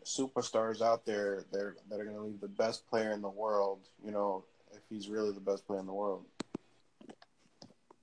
superstars 0.06 0.82
out 0.82 1.06
there 1.06 1.46
that 1.52 1.60
are, 1.60 1.76
that 1.90 2.00
are 2.00 2.06
going 2.06 2.16
to 2.16 2.24
leave 2.24 2.42
the 2.42 2.48
best 2.48 2.88
player 2.90 3.12
in 3.12 3.22
the 3.22 3.30
world. 3.30 3.80
You 4.04 4.12
know, 4.12 4.44
if 4.76 4.82
he's 4.90 5.10
really 5.10 5.32
the 5.32 5.40
best 5.40 5.66
player 5.68 5.80
in 5.80 5.86
the 5.86 5.94
world. 5.94 6.24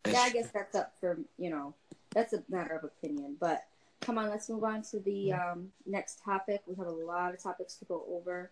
Yeah, 0.07 0.21
I 0.21 0.31
guess 0.31 0.51
that's 0.51 0.75
up 0.75 0.93
for, 1.01 1.19
you 1.39 1.51
know, 1.51 1.75
that's 2.11 2.33
a 2.33 2.43
matter 2.49 2.75
of 2.75 2.85
opinion. 2.85 3.37
But 3.39 3.65
come 4.01 4.19
on, 4.19 4.29
let's 4.29 4.49
move 4.49 4.65
on 4.65 4.83
to 4.83 5.01
the 5.01 5.33
um, 5.33 5.69
next 5.87 6.23
topic. 6.25 6.63
We 6.67 6.75
have 6.77 6.87
a 6.87 6.91
lot 6.91 7.35
of 7.35 7.43
topics 7.43 7.75
to 7.77 7.85
go 7.85 8.05
over. 8.11 8.51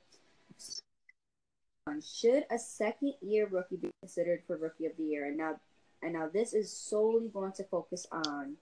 Should 2.05 2.45
a 2.51 2.59
second 2.59 3.15
year 3.21 3.49
rookie 3.51 3.77
be 3.77 3.91
considered 4.01 4.43
for 4.47 4.57
rookie 4.57 4.87
of 4.87 4.97
the 4.97 5.03
year? 5.03 5.27
And 5.27 5.37
now 5.37 5.59
and 6.03 6.13
now 6.13 6.29
this 6.33 6.55
is 6.55 6.73
solely 6.73 7.29
going 7.29 7.53
to 7.53 7.65
focus 7.65 8.07
on 8.13 8.57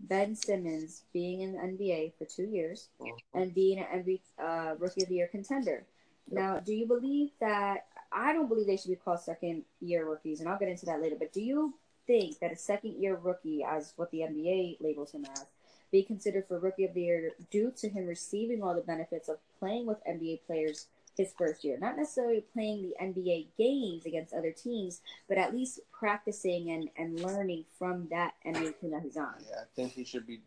Ben 0.00 0.34
Simmons 0.34 1.02
being 1.12 1.42
in 1.42 1.52
the 1.52 1.58
NBA 1.58 2.12
for 2.18 2.24
two 2.24 2.44
years 2.44 2.88
and 3.34 3.54
being 3.54 3.78
an 3.78 4.02
NBA 4.02 4.20
uh, 4.38 4.74
rookie 4.78 5.02
of 5.02 5.08
the 5.08 5.16
year 5.16 5.28
contender. 5.28 5.84
Now, 6.30 6.58
do 6.58 6.72
you 6.72 6.86
believe 6.86 7.30
that 7.40 7.86
I 8.10 8.32
don't 8.32 8.48
believe 8.48 8.66
they 8.66 8.76
should 8.76 8.90
be 8.90 8.96
called 8.96 9.20
second 9.20 9.64
year 9.80 10.08
rookies, 10.08 10.40
and 10.40 10.48
I'll 10.48 10.58
get 10.58 10.68
into 10.68 10.86
that 10.86 11.02
later, 11.02 11.16
but 11.18 11.32
do 11.32 11.42
you 11.42 11.74
think 12.06 12.38
that 12.38 12.52
a 12.52 12.56
second 12.56 13.00
year 13.02 13.16
rookie, 13.16 13.64
as 13.64 13.92
what 13.96 14.10
the 14.10 14.20
NBA 14.20 14.80
labels 14.80 15.12
him 15.12 15.24
as, 15.32 15.46
be 15.90 16.02
considered 16.02 16.46
for 16.48 16.58
rookie 16.58 16.84
of 16.84 16.94
the 16.94 17.02
year 17.02 17.32
due 17.50 17.72
to 17.76 17.88
him 17.88 18.06
receiving 18.06 18.62
all 18.62 18.74
the 18.74 18.80
benefits 18.80 19.28
of 19.28 19.38
playing 19.58 19.86
with 19.86 19.98
NBA 20.08 20.40
players 20.46 20.86
his 21.16 21.32
first 21.36 21.64
year? 21.64 21.78
Not 21.78 21.96
necessarily 21.96 22.44
playing 22.52 22.82
the 22.82 23.04
NBA 23.04 23.46
games 23.56 24.06
against 24.06 24.34
other 24.34 24.50
teams, 24.50 25.00
but 25.28 25.38
at 25.38 25.54
least 25.54 25.80
practicing 25.92 26.70
and, 26.70 26.88
and 26.96 27.20
learning 27.20 27.64
from 27.78 28.08
that 28.10 28.34
NBA 28.46 28.80
team 28.80 28.90
that 28.90 29.02
he's 29.02 29.16
on. 29.16 29.34
Yeah, 29.48 29.60
I 29.60 29.66
think 29.76 29.92
he 29.92 30.04
should 30.04 30.26
be 30.26 30.40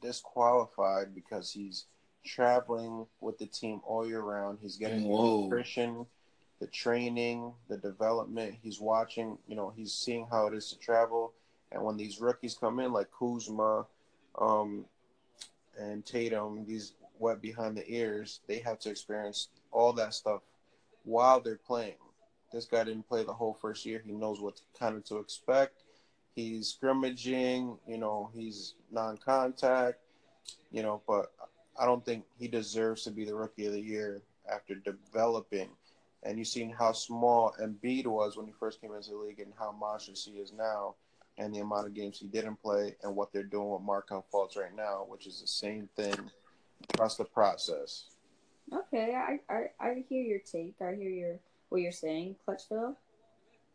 disqualified 0.00 1.14
because 1.14 1.50
he's 1.50 1.86
traveling 2.24 3.06
with 3.20 3.38
the 3.38 3.46
team 3.46 3.80
all 3.86 4.06
year 4.06 4.20
round. 4.20 4.58
He's 4.60 4.76
getting 4.76 5.02
the 5.02 5.08
nutrition, 5.08 6.06
the 6.60 6.66
training, 6.68 7.52
the 7.68 7.76
development. 7.76 8.56
He's 8.62 8.80
watching, 8.80 9.38
you 9.46 9.56
know, 9.56 9.72
he's 9.76 9.92
seeing 9.92 10.26
how 10.30 10.46
it 10.46 10.54
is 10.54 10.70
to 10.70 10.78
travel. 10.78 11.32
And 11.70 11.82
when 11.82 11.96
these 11.96 12.20
rookies 12.20 12.54
come 12.54 12.80
in, 12.80 12.92
like 12.92 13.08
Kuzma 13.18 13.86
um, 14.38 14.84
and 15.78 16.04
Tatum, 16.04 16.64
these 16.66 16.92
wet 17.18 17.40
behind 17.40 17.76
the 17.76 17.84
ears, 17.90 18.40
they 18.46 18.58
have 18.58 18.78
to 18.80 18.90
experience 18.90 19.48
all 19.70 19.92
that 19.94 20.14
stuff 20.14 20.42
while 21.04 21.40
they're 21.40 21.56
playing. 21.56 21.94
This 22.52 22.66
guy 22.66 22.84
didn't 22.84 23.08
play 23.08 23.24
the 23.24 23.32
whole 23.32 23.56
first 23.60 23.86
year. 23.86 24.02
He 24.04 24.12
knows 24.12 24.40
what 24.40 24.60
kind 24.78 24.96
of 24.96 25.04
to 25.04 25.16
expect. 25.16 25.84
He's 26.34 26.68
scrimmaging, 26.68 27.78
you 27.86 27.98
know, 27.98 28.30
he's 28.34 28.74
non-contact, 28.90 29.98
you 30.70 30.82
know, 30.82 31.00
but 31.06 31.32
I 31.78 31.86
don't 31.86 32.04
think 32.04 32.24
he 32.38 32.48
deserves 32.48 33.04
to 33.04 33.10
be 33.10 33.24
the 33.24 33.34
rookie 33.34 33.66
of 33.66 33.72
the 33.72 33.80
year 33.80 34.22
after 34.50 34.74
developing. 34.74 35.68
And 36.22 36.38
you've 36.38 36.48
seen 36.48 36.70
how 36.70 36.92
small 36.92 37.54
Embiid 37.60 38.06
was 38.06 38.36
when 38.36 38.46
he 38.46 38.52
first 38.52 38.80
came 38.80 38.94
into 38.94 39.10
the 39.10 39.16
league 39.16 39.40
and 39.40 39.52
how 39.58 39.72
monstrous 39.72 40.24
he 40.24 40.38
is 40.38 40.52
now 40.52 40.94
and 41.38 41.54
the 41.54 41.60
amount 41.60 41.86
of 41.86 41.94
games 41.94 42.18
he 42.18 42.26
didn't 42.26 42.56
play 42.62 42.94
and 43.02 43.16
what 43.16 43.32
they're 43.32 43.42
doing 43.42 43.70
with 43.70 43.82
Markelle 43.82 44.26
Fultz 44.32 44.56
right 44.56 44.74
now, 44.76 45.06
which 45.08 45.26
is 45.26 45.40
the 45.40 45.46
same 45.46 45.88
thing. 45.96 46.14
Trust 46.96 47.18
the 47.18 47.24
process. 47.24 48.04
Okay, 48.72 49.14
I, 49.14 49.52
I, 49.52 49.64
I 49.80 50.04
hear 50.08 50.22
your 50.22 50.40
take. 50.40 50.74
I 50.80 50.94
hear 50.94 51.10
your 51.10 51.38
what 51.68 51.80
you're 51.80 51.92
saying, 51.92 52.36
Clutch 52.44 52.62
Phil. 52.68 52.96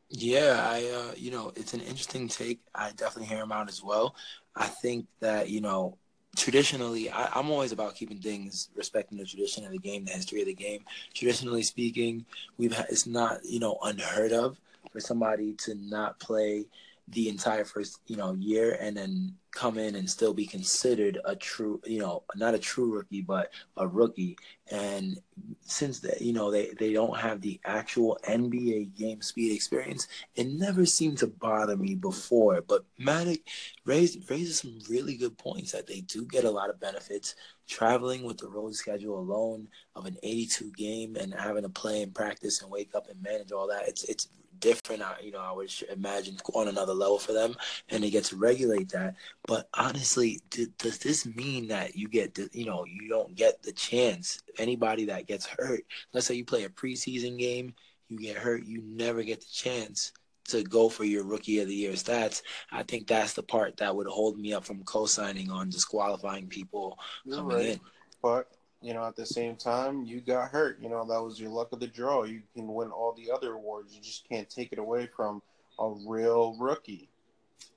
Yeah, 0.10 0.66
I 0.70 0.86
uh, 0.86 1.14
you 1.18 1.32
know, 1.32 1.52
it's 1.56 1.74
an 1.74 1.82
interesting 1.82 2.28
take. 2.28 2.62
I 2.74 2.92
definitely 2.92 3.26
hear 3.26 3.44
him 3.44 3.52
out 3.52 3.70
as 3.70 3.84
well. 3.84 4.16
I 4.56 4.68
think 4.68 5.08
that, 5.20 5.50
you 5.50 5.62
know, 5.62 5.98
traditionally 6.38 7.10
I, 7.10 7.30
I'm 7.36 7.50
always 7.50 7.71
about 7.71 7.95
keeping 7.95 8.19
things 8.19 8.69
respecting 8.76 9.17
the 9.17 9.26
tradition 9.26 9.65
of 9.65 9.71
the 9.71 9.80
game, 9.80 10.06
the 10.06 10.12
history 10.12 10.41
of 10.41 10.47
the 10.47 10.54
game. 10.54 10.86
Traditionally 11.13 11.63
speaking, 11.63 12.26
we've 12.58 12.76
had 12.76 12.88
it's 12.89 13.08
not, 13.08 13.43
you 13.43 13.60
know, 13.60 13.78
unheard 13.84 14.32
of 14.32 14.58
for 14.91 15.00
somebody 15.00 15.54
to 15.54 15.76
not 15.76 16.19
play 16.19 16.65
the 17.10 17.30
entire 17.30 17.63
first 17.63 18.02
you 18.08 18.17
know 18.17 18.34
year 18.34 18.78
and 18.82 18.98
then 18.98 19.34
come 19.52 19.78
in 19.78 19.96
and 19.96 20.10
still 20.10 20.34
be 20.34 20.46
considered 20.46 21.17
a 21.26 21.36
true 21.36 21.82
you 21.86 22.00
know 22.00 22.24
not 22.36 22.54
a 22.54 22.60
true 22.60 22.93
rookie 22.93 23.22
but 23.22 23.52
a 23.78 23.88
rookie. 23.88 24.38
And 24.70 25.17
since 25.62 26.00
they 26.00 26.17
you 26.20 26.34
know 26.34 26.52
they 26.52 26.72
they 26.78 26.91
don't 26.93 27.17
have 27.17 27.41
the 27.41 27.60
actual 27.65 28.20
NBA 28.28 28.96
game 28.96 29.22
speed 29.22 29.56
experience 29.56 30.08
it 30.36 30.48
never 30.48 30.86
seemed 30.86 31.17
to 31.20 31.28
bother 31.28 31.78
me 31.78 31.96
before. 31.96 32.62
But 32.62 32.84
Matic 33.00 33.41
raised 33.86 34.30
raises 34.30 34.60
some 34.60 34.80
really 34.89 35.15
good 35.15 35.38
points 35.38 35.72
that 35.72 35.88
they 35.88 36.02
do 36.02 36.26
get 36.26 36.43
a 36.43 36.52
lot 36.52 36.70
of 36.70 36.80
benefits. 36.80 37.36
Traveling 37.67 38.24
with 38.24 38.38
the 38.38 38.48
road 38.48 38.76
schedule 38.76 39.20
alone 39.20 39.67
of 39.96 40.06
an 40.06 40.17
82 40.24 40.72
game 40.72 41.17
and 41.17 41.34
having 41.34 41.63
to 41.63 41.70
play 41.70 42.02
and 42.02 42.13
practice 42.13 42.62
and 42.62 42.72
wake 42.72 42.96
up 42.96 43.10
and 43.10 43.22
manage 43.22 43.52
all 43.52 43.67
that 43.67 43.88
it's 43.88 44.04
it's 44.06 44.28
different. 44.60 45.02
I, 45.02 45.15
you 45.22 45.32
know, 45.32 45.39
I 45.39 45.52
would 45.52 45.72
imagine 45.91 46.38
on 46.54 46.67
another 46.67 46.93
level 46.93 47.20
for 47.20 47.34
them, 47.34 47.56
and 47.89 48.04
they 48.04 48.10
get 48.10 48.26
to 48.26 48.36
regulate 48.36 48.89
that. 48.89 49.15
But 49.48 49.70
honestly, 49.74 50.41
d- 50.50 50.67
does 50.78 51.00
this 51.00 51.26
mean 51.26 51.67
that 51.70 51.96
you 51.96 52.08
get, 52.08 52.38
you 52.54 52.65
know, 52.65 52.86
you 52.86 53.10
don't 53.10 53.36
get 53.36 53.63
the 53.63 53.72
chance? 53.72 54.41
Anybody 54.58 55.06
that 55.06 55.28
gets 55.28 55.46
hurt, 55.46 55.82
let's 56.13 56.28
say 56.28 56.36
you 56.36 56.46
play 56.46 56.63
a 56.63 56.70
preseason 56.70 57.38
game, 57.38 57.74
you 58.10 58.17
get 58.17 58.38
hurt, 58.38 58.65
you 58.65 58.82
never 58.84 59.24
get 59.24 59.41
the 59.41 59.52
chance 59.52 60.12
to 60.46 60.63
go 60.63 60.89
for 60.89 61.04
your 61.04 61.24
rookie 61.24 61.60
of 61.60 61.67
the 61.67 61.76
year 61.76 61.93
stats. 61.93 62.41
I 62.72 62.84
think 62.84 63.08
that's 63.08 63.34
the 63.34 63.43
part 63.43 63.78
that 63.78 63.96
would 63.96 64.08
hold 64.08 64.39
me 64.39 64.54
up 64.54 64.65
from 64.65 64.84
co-signing 64.84 65.52
on 65.52 65.70
disqualifying 65.70 66.48
people 66.48 66.98
You're 67.26 67.38
coming 67.38 67.58
right. 67.58 67.65
in. 67.67 67.80
But 68.22 68.48
you 68.82 68.94
know, 68.94 69.06
at 69.06 69.16
the 69.16 69.26
same 69.26 69.56
time, 69.56 70.04
you 70.04 70.22
got 70.22 70.52
hurt. 70.52 70.80
You 70.82 70.90
know, 70.90 71.06
that 71.08 71.22
was 71.22 71.40
your 71.40 71.50
luck 71.50 71.72
of 71.72 71.80
the 71.80 71.88
draw. 71.88 72.24
You 72.24 72.42
can 72.56 72.68
win 72.68 72.92
all 72.92 73.13
the 73.13 73.32
other 73.32 73.54
awards. 73.54 73.94
You 73.94 74.02
just 74.02 74.28
can't 74.28 74.50
take 74.50 74.72
it 74.72 74.80
away 74.80 75.08
from 75.16 75.42
a 75.80 75.90
real 76.06 76.56
rookie. 76.60 77.10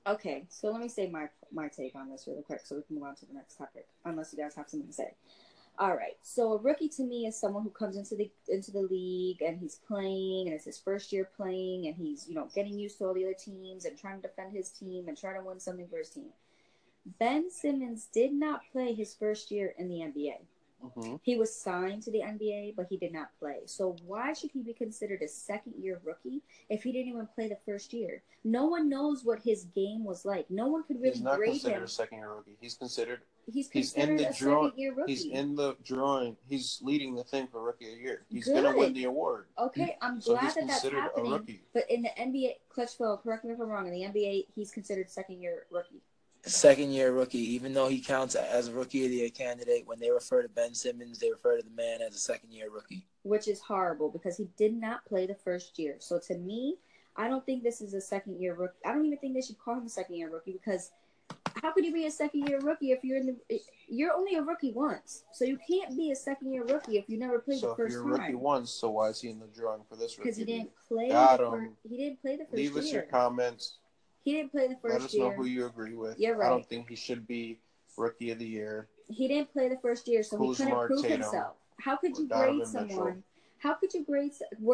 Okay, 0.07 0.45
so 0.49 0.71
let 0.71 0.81
me 0.81 0.87
say 0.87 1.09
my 1.09 1.29
my 1.51 1.67
take 1.67 1.95
on 1.95 2.09
this 2.09 2.25
really 2.27 2.41
quick, 2.41 2.61
so 2.63 2.75
we 2.75 2.81
can 2.83 2.95
move 2.95 3.05
on 3.05 3.15
to 3.15 3.25
the 3.25 3.33
next 3.33 3.57
topic. 3.57 3.87
Unless 4.05 4.33
you 4.33 4.39
guys 4.39 4.55
have 4.55 4.69
something 4.69 4.87
to 4.87 4.93
say. 4.93 5.13
All 5.79 5.95
right, 5.95 6.17
so 6.21 6.53
a 6.53 6.57
rookie 6.57 6.89
to 6.89 7.03
me 7.03 7.25
is 7.27 7.39
someone 7.39 7.63
who 7.63 7.69
comes 7.69 7.97
into 7.97 8.15
the 8.15 8.29
into 8.47 8.71
the 8.71 8.81
league 8.81 9.41
and 9.41 9.59
he's 9.59 9.79
playing, 9.87 10.47
and 10.47 10.55
it's 10.55 10.65
his 10.65 10.79
first 10.79 11.11
year 11.11 11.29
playing, 11.35 11.87
and 11.87 11.95
he's 11.95 12.27
you 12.27 12.35
know 12.35 12.49
getting 12.53 12.77
used 12.77 12.97
to 12.97 13.05
all 13.05 13.13
the 13.13 13.23
other 13.23 13.33
teams 13.33 13.85
and 13.85 13.97
trying 13.97 14.21
to 14.21 14.27
defend 14.27 14.53
his 14.53 14.69
team 14.69 15.07
and 15.07 15.17
trying 15.17 15.39
to 15.39 15.45
win 15.45 15.59
something 15.59 15.87
for 15.87 15.97
his 15.97 16.09
team. 16.09 16.29
Ben 17.19 17.49
Simmons 17.49 18.07
did 18.13 18.31
not 18.31 18.61
play 18.71 18.93
his 18.93 19.15
first 19.15 19.49
year 19.49 19.73
in 19.77 19.87
the 19.87 19.99
NBA. 19.99 20.37
Mm-hmm. 20.83 21.15
He 21.23 21.37
was 21.37 21.55
signed 21.55 22.03
to 22.03 22.11
the 22.11 22.19
NBA, 22.19 22.75
but 22.75 22.87
he 22.89 22.97
did 22.97 23.13
not 23.13 23.29
play. 23.39 23.59
So 23.65 23.95
why 24.05 24.33
should 24.33 24.51
he 24.51 24.61
be 24.61 24.73
considered 24.73 25.21
a 25.21 25.27
second 25.27 25.73
year 25.79 26.01
rookie 26.03 26.41
if 26.69 26.83
he 26.83 26.91
didn't 26.91 27.09
even 27.09 27.27
play 27.35 27.47
the 27.47 27.57
first 27.65 27.93
year? 27.93 28.23
No 28.43 28.65
one 28.65 28.89
knows 28.89 29.23
what 29.23 29.39
his 29.43 29.65
game 29.75 30.03
was 30.03 30.25
like. 30.25 30.49
No 30.49 30.67
one 30.67 30.83
could 30.83 30.97
really 30.97 31.11
he's 31.13 31.21
not 31.21 31.37
grade 31.37 31.51
considered 31.51 31.77
him. 31.77 31.83
a 31.83 31.87
second 31.87 32.17
year 32.19 32.33
rookie. 32.33 32.57
He's 32.59 32.75
considered. 32.75 33.21
He's, 33.51 33.67
considered 33.67 34.19
he's 34.19 34.19
in 34.19 34.27
the 34.27 34.35
drawing. 34.37 34.71
He's 35.07 35.25
in 35.25 35.55
the 35.55 35.75
drawing. 35.83 36.37
He's 36.47 36.79
leading 36.81 37.15
the 37.15 37.23
thing 37.23 37.47
for 37.47 37.61
rookie 37.61 37.85
of 37.85 37.95
the 37.95 38.01
year. 38.01 38.25
He's 38.29 38.47
gonna 38.47 38.75
win 38.75 38.93
the 38.93 39.05
award. 39.05 39.47
Okay, 39.57 39.97
I'm 40.01 40.21
so 40.21 40.33
glad 40.33 40.53
that 40.55 40.67
that's 40.67 40.83
happening. 40.83 41.59
But 41.73 41.89
in 41.89 42.03
the 42.03 42.09
NBA, 42.09 42.53
Clutch 42.69 42.97
Phil, 42.97 43.17
correct 43.17 43.45
me 43.45 43.51
if 43.51 43.59
I'm 43.59 43.67
wrong. 43.67 43.87
In 43.87 43.93
the 43.93 44.01
NBA, 44.01 44.45
he's 44.53 44.71
considered 44.71 45.09
second 45.09 45.41
year 45.41 45.65
rookie 45.71 46.01
second 46.49 46.91
year 46.91 47.11
rookie, 47.11 47.53
even 47.53 47.73
though 47.73 47.87
he 47.87 47.99
counts 47.99 48.35
as 48.35 48.67
a 48.67 48.73
rookie 48.73 49.05
of 49.05 49.11
the 49.11 49.17
year 49.17 49.29
candidate, 49.29 49.85
when 49.85 49.99
they 49.99 50.09
refer 50.09 50.41
to 50.41 50.49
Ben 50.49 50.73
Simmons, 50.73 51.19
they 51.19 51.29
refer 51.29 51.57
to 51.57 51.63
the 51.63 51.75
man 51.75 52.01
as 52.01 52.15
a 52.15 52.19
second 52.19 52.51
year 52.51 52.69
rookie. 52.69 53.05
Which 53.23 53.47
is 53.47 53.59
horrible 53.59 54.09
because 54.09 54.37
he 54.37 54.47
did 54.57 54.73
not 54.73 55.05
play 55.05 55.27
the 55.27 55.35
first 55.35 55.77
year. 55.77 55.95
So 55.99 56.19
to 56.27 56.37
me, 56.37 56.77
I 57.15 57.27
don't 57.27 57.45
think 57.45 57.63
this 57.63 57.81
is 57.81 57.93
a 57.93 58.01
second 58.01 58.41
year 58.41 58.55
rookie. 58.55 58.79
I 58.85 58.93
don't 58.93 59.05
even 59.05 59.17
think 59.19 59.35
they 59.35 59.41
should 59.41 59.59
call 59.59 59.75
him 59.75 59.85
a 59.85 59.89
second 59.89 60.15
year 60.15 60.31
rookie 60.31 60.53
because 60.53 60.91
how 61.61 61.71
could 61.71 61.85
you 61.85 61.93
be 61.93 62.05
a 62.05 62.11
second 62.11 62.47
year 62.47 62.59
rookie 62.59 62.91
if 62.91 63.03
you're 63.03 63.17
in 63.17 63.37
the 63.49 63.59
you're 63.87 64.13
only 64.13 64.35
a 64.35 64.41
rookie 64.41 64.71
once. 64.71 65.25
So 65.33 65.43
you 65.43 65.59
can't 65.69 65.95
be 65.95 66.11
a 66.11 66.15
second 66.15 66.51
year 66.51 66.63
rookie 66.63 66.97
if 66.97 67.09
you 67.09 67.19
never 67.19 67.39
played 67.39 67.59
so 67.59 67.69
the 67.69 67.75
first 67.75 67.95
time. 67.95 68.03
So 68.03 68.07
you're 68.07 68.15
a 68.15 68.19
rookie 68.19 68.35
once, 68.35 68.71
so 68.71 68.89
why 68.91 69.09
is 69.09 69.21
he 69.21 69.29
in 69.29 69.39
the 69.39 69.47
drawing 69.47 69.81
for 69.87 69.97
this 69.97 70.17
rookie? 70.17 70.29
Because 70.29 70.37
he 70.37 70.45
didn't 70.45 70.71
play. 70.87 71.09
Got 71.09 71.41
him. 71.41 71.75
He 71.87 71.97
didn't 71.97 72.21
play 72.21 72.37
the 72.37 72.45
first 72.45 72.53
Leave 72.53 72.71
year. 72.71 72.73
Leave 72.75 72.83
us 72.83 72.93
your 72.93 73.03
comments 73.03 73.77
he 74.23 74.33
didn't 74.33 74.51
play 74.51 74.67
the 74.67 74.75
first 74.75 74.83
year. 74.83 74.99
Let 74.99 75.01
us 75.01 75.13
year. 75.13 75.23
know 75.23 75.31
who 75.31 75.45
you 75.45 75.65
agree 75.65 75.95
with. 75.95 76.19
You're 76.19 76.37
right. 76.37 76.47
I 76.47 76.49
don't 76.49 76.67
think 76.67 76.89
he 76.89 76.95
should 76.95 77.27
be 77.27 77.59
rookie 77.97 78.31
of 78.31 78.39
the 78.39 78.47
year. 78.47 78.87
He 79.09 79.27
didn't 79.27 79.51
play 79.51 79.67
the 79.67 79.77
first 79.81 80.07
year, 80.07 80.23
so 80.23 80.37
Kuzma 80.37 80.65
he 80.65 80.71
couldn't 80.71 80.87
prove 80.87 81.01
Tatum, 81.01 81.21
himself. 81.21 81.55
How 81.79 81.97
could 81.97 82.17
you 82.17 82.27
grade 82.27 82.65
someone? 82.65 82.87
Mitchell. 82.87 83.23
How 83.57 83.73
could 83.73 83.93
you 83.93 84.03
grade? 84.03 84.31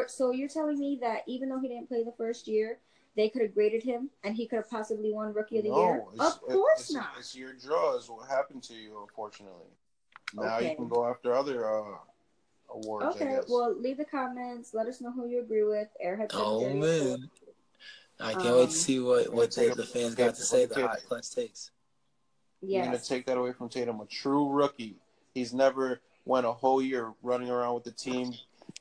So 0.07 0.31
you're 0.31 0.47
telling 0.47 0.79
me 0.79 0.99
that 1.01 1.23
even 1.27 1.49
though 1.49 1.59
he 1.59 1.67
didn't 1.67 1.87
play 1.87 2.03
the 2.03 2.13
first 2.17 2.47
year, 2.47 2.79
they 3.15 3.29
could 3.29 3.41
have 3.41 3.53
graded 3.53 3.83
him 3.83 4.09
and 4.23 4.35
he 4.35 4.47
could 4.47 4.57
have 4.57 4.69
possibly 4.69 5.11
won 5.11 5.33
rookie 5.33 5.57
of 5.57 5.63
the 5.63 5.71
no, 5.71 5.83
year? 5.83 6.03
Of 6.19 6.39
course 6.41 6.81
it's, 6.81 6.93
not. 6.93 7.09
It's 7.17 7.35
your 7.35 7.53
draw. 7.53 7.97
Is 7.97 8.09
what 8.09 8.29
happened 8.29 8.63
to 8.63 8.75
you, 8.75 9.01
unfortunately. 9.01 9.71
Now 10.35 10.57
okay. 10.57 10.69
you 10.69 10.75
can 10.75 10.87
go 10.87 11.05
after 11.09 11.33
other 11.33 11.65
uh, 11.65 11.97
awards. 12.73 13.15
Okay, 13.15 13.39
well, 13.49 13.75
leave 13.77 13.97
the 13.97 14.05
comments. 14.05 14.73
Let 14.73 14.87
us 14.87 15.01
know 15.01 15.11
who 15.11 15.27
you 15.27 15.39
agree 15.39 15.63
with. 15.63 15.87
Airhead. 16.05 16.29
Oh 16.33 16.69
man. 16.73 17.29
I 18.19 18.33
can't 18.33 18.45
um, 18.47 18.53
wait 18.53 18.61
to 18.61 18.63
um, 18.63 18.69
see 18.71 18.99
what 18.99 19.33
what 19.33 19.51
the, 19.51 19.73
the 19.75 19.83
fans 19.83 20.15
got 20.15 20.35
to 20.35 20.41
say. 20.41 20.65
The 20.65 20.87
hot 20.87 20.99
clutch 21.07 21.31
takes. 21.31 21.71
You're 22.61 22.83
gonna 22.83 22.97
take 22.97 23.25
that 23.27 23.37
away 23.37 23.53
from 23.53 23.69
Tatum, 23.69 23.99
a 24.01 24.05
true 24.05 24.49
rookie. 24.49 24.95
He's 25.33 25.53
never 25.53 26.01
went 26.25 26.45
a 26.45 26.51
whole 26.51 26.81
year 26.81 27.13
running 27.21 27.49
around 27.49 27.75
with 27.75 27.83
the 27.83 27.91
team, 27.91 28.33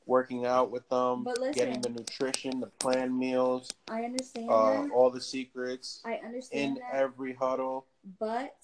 working 0.06 0.46
out 0.46 0.70
with 0.70 0.88
them, 0.88 1.24
listen, 1.24 1.52
getting 1.52 1.80
the 1.80 1.90
nutrition, 1.90 2.60
the 2.60 2.66
planned 2.66 3.16
meals. 3.16 3.70
I 3.88 4.02
understand 4.04 4.50
uh, 4.50 4.86
all 4.94 5.10
the 5.10 5.20
secrets. 5.20 6.00
I 6.04 6.14
understand 6.24 6.78
in 6.78 6.82
that, 6.82 6.94
every 6.94 7.34
huddle. 7.34 7.86
But, 8.18 8.56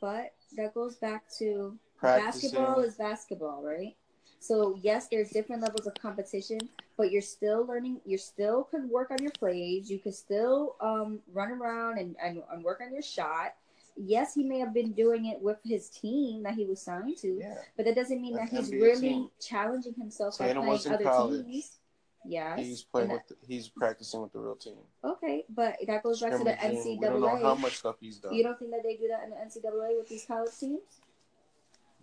but 0.00 0.32
that 0.56 0.74
goes 0.74 0.96
back 0.96 1.24
to 1.38 1.78
Practicing. 1.98 2.50
basketball 2.50 2.80
is 2.80 2.94
basketball, 2.96 3.62
right? 3.62 3.96
So 4.44 4.78
yes, 4.82 5.08
there's 5.10 5.30
different 5.30 5.62
levels 5.62 5.86
of 5.86 5.94
competition, 5.94 6.60
but 6.98 7.10
you're 7.10 7.22
still 7.22 7.64
learning. 7.64 8.02
You 8.04 8.18
still 8.18 8.64
can 8.64 8.90
work 8.90 9.10
on 9.10 9.16
your 9.22 9.30
plays. 9.30 9.90
You 9.90 9.98
can 9.98 10.12
still 10.12 10.76
um, 10.82 11.20
run 11.32 11.50
around 11.50 11.96
and, 11.96 12.14
and, 12.22 12.42
and 12.52 12.62
work 12.62 12.82
on 12.84 12.92
your 12.92 13.00
shot. 13.00 13.54
Yes, 13.96 14.34
he 14.34 14.44
may 14.44 14.58
have 14.58 14.74
been 14.74 14.92
doing 14.92 15.26
it 15.26 15.40
with 15.40 15.56
his 15.64 15.88
team 15.88 16.42
that 16.42 16.52
he 16.52 16.66
was 16.66 16.82
signed 16.82 17.16
to, 17.18 17.38
yeah. 17.40 17.54
but 17.74 17.86
that 17.86 17.94
doesn't 17.94 18.20
mean 18.20 18.34
That's 18.34 18.50
that 18.50 18.56
he's 18.58 18.70
NBA 18.70 18.82
really 18.82 19.00
team. 19.00 19.30
challenging 19.40 19.94
himself 19.94 20.36
by 20.38 20.52
playing 20.52 20.68
other 20.68 21.04
college. 21.04 21.46
teams. 21.46 21.78
Yes, 22.26 22.58
he's 22.58 22.82
playing 22.82 23.12
with. 23.12 23.26
The, 23.28 23.36
he's 23.46 23.68
practicing 23.68 24.20
with 24.20 24.32
the 24.34 24.40
real 24.40 24.56
team. 24.56 24.76
Okay, 25.04 25.44
but 25.48 25.76
that 25.86 26.02
goes 26.02 26.20
back 26.20 26.32
to 26.32 26.44
the 26.44 26.50
NCAA. 26.52 26.84
We 26.84 26.98
don't 27.00 27.20
know 27.22 27.36
how 27.36 27.54
much 27.54 27.78
stuff 27.78 27.96
he's 27.98 28.18
done. 28.18 28.34
You 28.34 28.42
don't 28.42 28.58
think 28.58 28.72
that 28.72 28.82
they 28.82 28.96
do 28.96 29.08
that 29.08 29.24
in 29.24 29.30
the 29.30 29.36
NCAA 29.36 29.96
with 29.96 30.08
these 30.10 30.26
college 30.26 30.52
teams? 30.58 30.80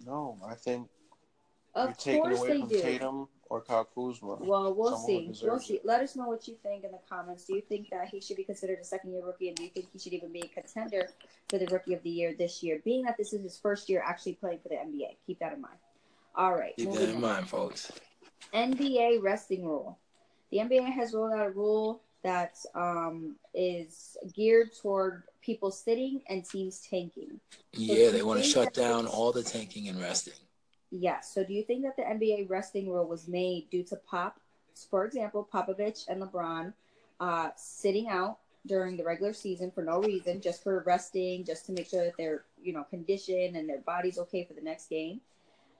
No, 0.03 0.39
I 0.47 0.55
think 0.55 0.87
of 1.75 1.89
You're 1.89 1.95
taking 1.95 2.21
course 2.21 2.39
away 2.39 2.47
they 2.47 2.59
from 2.59 2.69
do. 2.69 2.81
Tatum 2.81 3.27
or 3.49 3.61
Kyle 3.61 3.83
Kuzma. 3.83 4.37
Well, 4.39 4.73
we'll 4.73 4.97
see. 4.97 5.33
We'll 5.43 5.59
see. 5.59 5.75
It. 5.75 5.85
Let 5.85 6.01
us 6.01 6.15
know 6.15 6.27
what 6.27 6.47
you 6.47 6.55
think 6.63 6.83
in 6.83 6.91
the 6.91 6.99
comments. 7.09 7.45
Do 7.45 7.55
you 7.55 7.61
think 7.61 7.89
that 7.89 8.07
he 8.07 8.21
should 8.21 8.37
be 8.37 8.43
considered 8.43 8.79
a 8.79 8.83
second 8.83 9.11
year 9.11 9.25
rookie, 9.25 9.49
and 9.49 9.57
do 9.57 9.63
you 9.63 9.69
think 9.69 9.87
he 9.91 9.99
should 9.99 10.13
even 10.13 10.31
be 10.31 10.41
a 10.41 10.61
contender 10.61 11.09
for 11.49 11.57
the 11.57 11.67
rookie 11.67 11.93
of 11.93 12.01
the 12.03 12.09
year 12.09 12.33
this 12.37 12.63
year? 12.63 12.81
Being 12.85 13.03
that 13.03 13.17
this 13.17 13.33
is 13.33 13.41
his 13.41 13.57
first 13.57 13.89
year 13.89 14.03
actually 14.05 14.33
playing 14.33 14.59
for 14.59 14.69
the 14.69 14.75
NBA, 14.75 15.17
keep 15.27 15.39
that 15.39 15.53
in 15.53 15.61
mind. 15.61 15.75
All 16.35 16.53
right. 16.53 16.75
Keep 16.77 16.93
that 16.93 17.09
in 17.09 17.15
on. 17.15 17.21
mind, 17.21 17.49
folks. 17.49 17.91
NBA 18.53 19.21
resting 19.21 19.65
rule. 19.65 19.97
The 20.51 20.59
NBA 20.59 20.91
has 20.93 21.13
rolled 21.13 21.33
out 21.33 21.45
a 21.45 21.51
rule 21.51 22.01
that 22.23 22.57
um, 22.75 23.35
is 23.53 24.17
geared 24.33 24.69
toward 24.81 25.23
people 25.41 25.71
sitting 25.71 26.21
and 26.29 26.45
teams 26.45 26.85
tanking. 26.89 27.39
So 27.73 27.81
yeah, 27.81 28.11
they 28.11 28.21
want 28.21 28.41
to 28.41 28.47
shut 28.47 28.73
down 28.73 29.07
all 29.07 29.31
the 29.31 29.43
tanking 29.43 29.87
and 29.87 29.99
resting. 29.99 30.33
Yes. 30.91 31.33
So 31.33 31.43
do 31.43 31.53
you 31.53 31.63
think 31.63 31.83
that 31.83 31.95
the 31.95 32.03
NBA 32.03 32.49
resting 32.49 32.89
rule 32.89 33.07
was 33.07 33.27
made 33.27 33.69
due 33.69 33.83
to 33.83 33.95
Pop, 33.95 34.39
for 34.89 35.05
example, 35.05 35.47
Popovich 35.51 36.07
and 36.07 36.21
LeBron 36.21 36.73
uh, 37.19 37.49
sitting 37.55 38.09
out 38.09 38.39
during 38.65 38.97
the 38.97 39.03
regular 39.03 39.33
season 39.33 39.71
for 39.71 39.83
no 39.83 40.01
reason, 40.01 40.41
just 40.41 40.63
for 40.63 40.83
resting, 40.85 41.43
just 41.45 41.65
to 41.65 41.71
make 41.71 41.87
sure 41.87 42.03
that 42.03 42.13
they're, 42.17 42.43
you 42.61 42.73
know, 42.73 42.83
conditioned 42.83 43.55
and 43.55 43.67
their 43.67 43.79
body's 43.79 44.19
okay 44.19 44.43
for 44.43 44.53
the 44.53 44.61
next 44.61 44.89
game? 44.89 45.21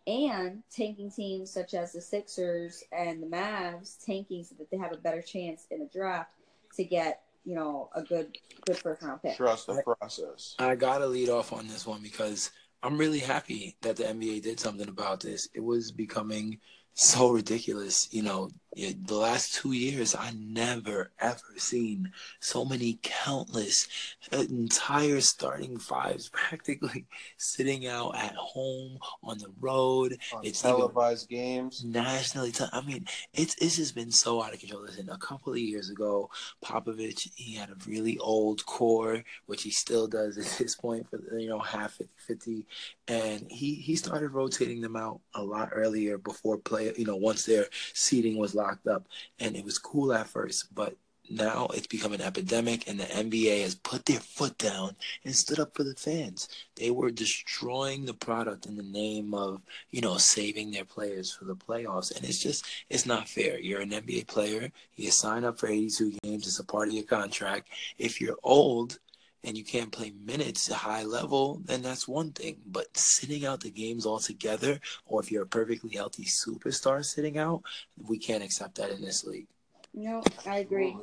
And 0.08 0.64
tanking 0.72 1.12
teams 1.12 1.52
such 1.52 1.74
as 1.74 1.92
the 1.92 2.02
Sixers 2.02 2.84
and 2.92 3.22
the 3.22 3.28
Mavs 3.28 4.04
tanking 4.04 4.44
so 4.44 4.56
that 4.58 4.72
they 4.72 4.78
have 4.78 4.94
a 4.94 4.98
better 4.98 5.22
chance 5.22 5.68
in 5.70 5.80
the 5.80 5.86
draft 5.86 6.32
to 6.76 6.84
get 6.84 7.22
you 7.46 7.56
know 7.56 7.90
a 7.96 8.02
good 8.02 8.38
good 8.66 8.78
first 8.78 9.02
round 9.02 9.22
pick. 9.22 9.36
Trust 9.36 9.68
the 9.68 9.82
process. 9.84 10.56
I 10.60 10.76
gotta 10.76 11.06
lead 11.06 11.30
off 11.30 11.54
on 11.54 11.68
this 11.68 11.86
one 11.86 12.02
because 12.02 12.52
I'm 12.84 12.98
really 12.98 13.20
happy 13.20 13.78
that 13.82 13.98
the 13.98 14.08
NBA 14.08 14.42
did 14.42 14.60
something 14.60 14.90
about 14.90 15.22
this. 15.22 15.48
It 15.54 15.64
was 15.64 15.92
becoming 15.92 16.60
so 16.94 17.30
ridiculous. 17.32 18.08
You 18.12 18.24
know, 18.24 18.50
the 18.76 19.16
last 19.16 19.56
two 19.56 19.74
years, 19.74 20.16
I 20.16 20.32
never 20.32 21.12
ever 21.20 21.40
seen 21.58 22.12
so 22.40 22.64
many 22.64 23.00
countless 23.02 23.88
uh, 24.32 24.38
entire 24.50 25.20
starting 25.22 25.78
fives 25.78 26.30
practically 26.30 27.06
sitting 27.38 27.88
out 27.88 28.16
at 28.16 28.34
home 28.36 28.98
on 29.24 29.38
the 29.40 29.52
road. 29.60 30.18
On 30.34 30.46
it's 30.46 30.62
televised 30.62 31.28
games. 31.30 31.84
nationally. 31.84 32.52
Te- 32.52 32.66
I 32.72 32.82
mean, 32.82 33.06
it's 33.34 33.56
it's 33.56 33.76
just 33.76 33.96
been 33.96 34.12
so 34.12 34.42
out 34.42 34.54
of 34.54 34.60
control. 34.60 34.84
Listen, 34.84 35.10
a 35.10 35.18
couple 35.18 35.52
of 35.54 35.60
years 35.60 35.90
ago, 35.90 36.30
Popovich 36.64 37.30
he 37.36 37.56
had 37.56 37.70
a 37.70 37.76
really 37.86 38.18
old 38.20 38.66
core, 38.66 39.24
which 39.48 39.64
he 39.64 39.72
still 39.72 40.08
does 40.08 40.38
at 40.38 40.46
this 40.58 40.76
point 40.76 41.10
for 41.10 41.20
you 41.38 41.50
know 41.50 41.60
half 41.60 41.94
50, 41.94 42.12
50 42.28 42.66
and 43.08 43.46
he 43.50 43.76
he 43.76 43.96
started 43.96 44.30
rotating 44.30 44.82
them 44.82 44.96
out 44.96 45.20
a 45.36 45.44
lot 45.44 45.70
earlier 45.74 46.18
before 46.18 46.58
play. 46.58 46.92
You 46.98 47.06
know, 47.06 47.16
once 47.18 47.46
their 47.46 47.66
seating 47.94 48.38
was 48.38 48.56
locked 48.62 48.88
up, 48.88 49.08
and 49.40 49.56
it 49.56 49.66
was 49.66 49.78
cool 49.78 50.14
at 50.14 50.28
first, 50.28 50.74
but 50.74 50.96
now 51.30 51.68
it's 51.74 51.88
become 51.88 52.14
an 52.14 52.22
epidemic, 52.22 52.88
and 52.88 53.00
the 53.00 53.06
NBA 53.06 53.62
has 53.62 53.76
put 53.76 54.06
their 54.06 54.20
foot 54.20 54.58
down 54.58 54.96
and 55.24 55.36
stood 55.36 55.60
up 55.60 55.76
for 55.76 55.84
the 55.84 55.96
fans. 55.96 56.50
They 56.76 56.92
were 56.92 57.10
destroying 57.10 58.06
the 58.06 58.14
product 58.14 58.66
in 58.66 58.76
the 58.76 58.84
name 58.84 59.34
of, 59.34 59.62
you 59.92 60.02
know, 60.02 60.18
saving 60.18 60.72
their 60.72 60.86
players 60.86 61.32
for 61.32 61.46
the 61.46 61.56
playoffs. 61.56 62.14
And 62.16 62.26
it's 62.26 62.40
just, 62.40 62.66
it's 62.90 63.06
not 63.06 63.30
fair. 63.30 63.60
You're 63.60 63.82
an 63.82 63.92
NBA 63.92 64.28
player, 64.28 64.72
you 64.96 65.12
sign 65.12 65.46
up 65.46 65.58
for 65.58 65.68
82 65.68 66.18
games, 66.24 66.48
it's 66.48 66.60
a 66.60 66.66
part 66.66 66.90
of 66.90 66.94
your 66.94 67.06
contract. 67.06 67.70
If 67.98 68.20
you're 68.20 68.38
old, 68.44 69.00
and 69.44 69.58
you 69.58 69.64
can't 69.64 69.92
play 69.92 70.12
minutes 70.26 70.70
at 70.70 70.76
a 70.76 70.80
high 70.80 71.04
level, 71.04 71.62
then 71.66 71.82
that's 71.82 72.08
one 72.08 72.32
thing. 72.32 72.58
But 72.66 72.96
sitting 72.96 73.46
out 73.46 73.62
the 73.62 73.72
games 73.72 74.06
altogether, 74.06 74.80
or 75.06 75.22
if 75.22 75.32
you're 75.32 75.44
a 75.44 75.48
perfectly 75.48 75.96
healthy 75.96 76.26
superstar 76.26 77.04
sitting 77.04 77.38
out, 77.38 77.64
we 78.08 78.18
can't 78.18 78.44
accept 78.44 78.76
that 78.76 78.92
in 78.92 79.02
this 79.02 79.24
league. 79.24 79.48
No, 79.94 80.24
I 80.46 80.60
agree. 80.60 80.96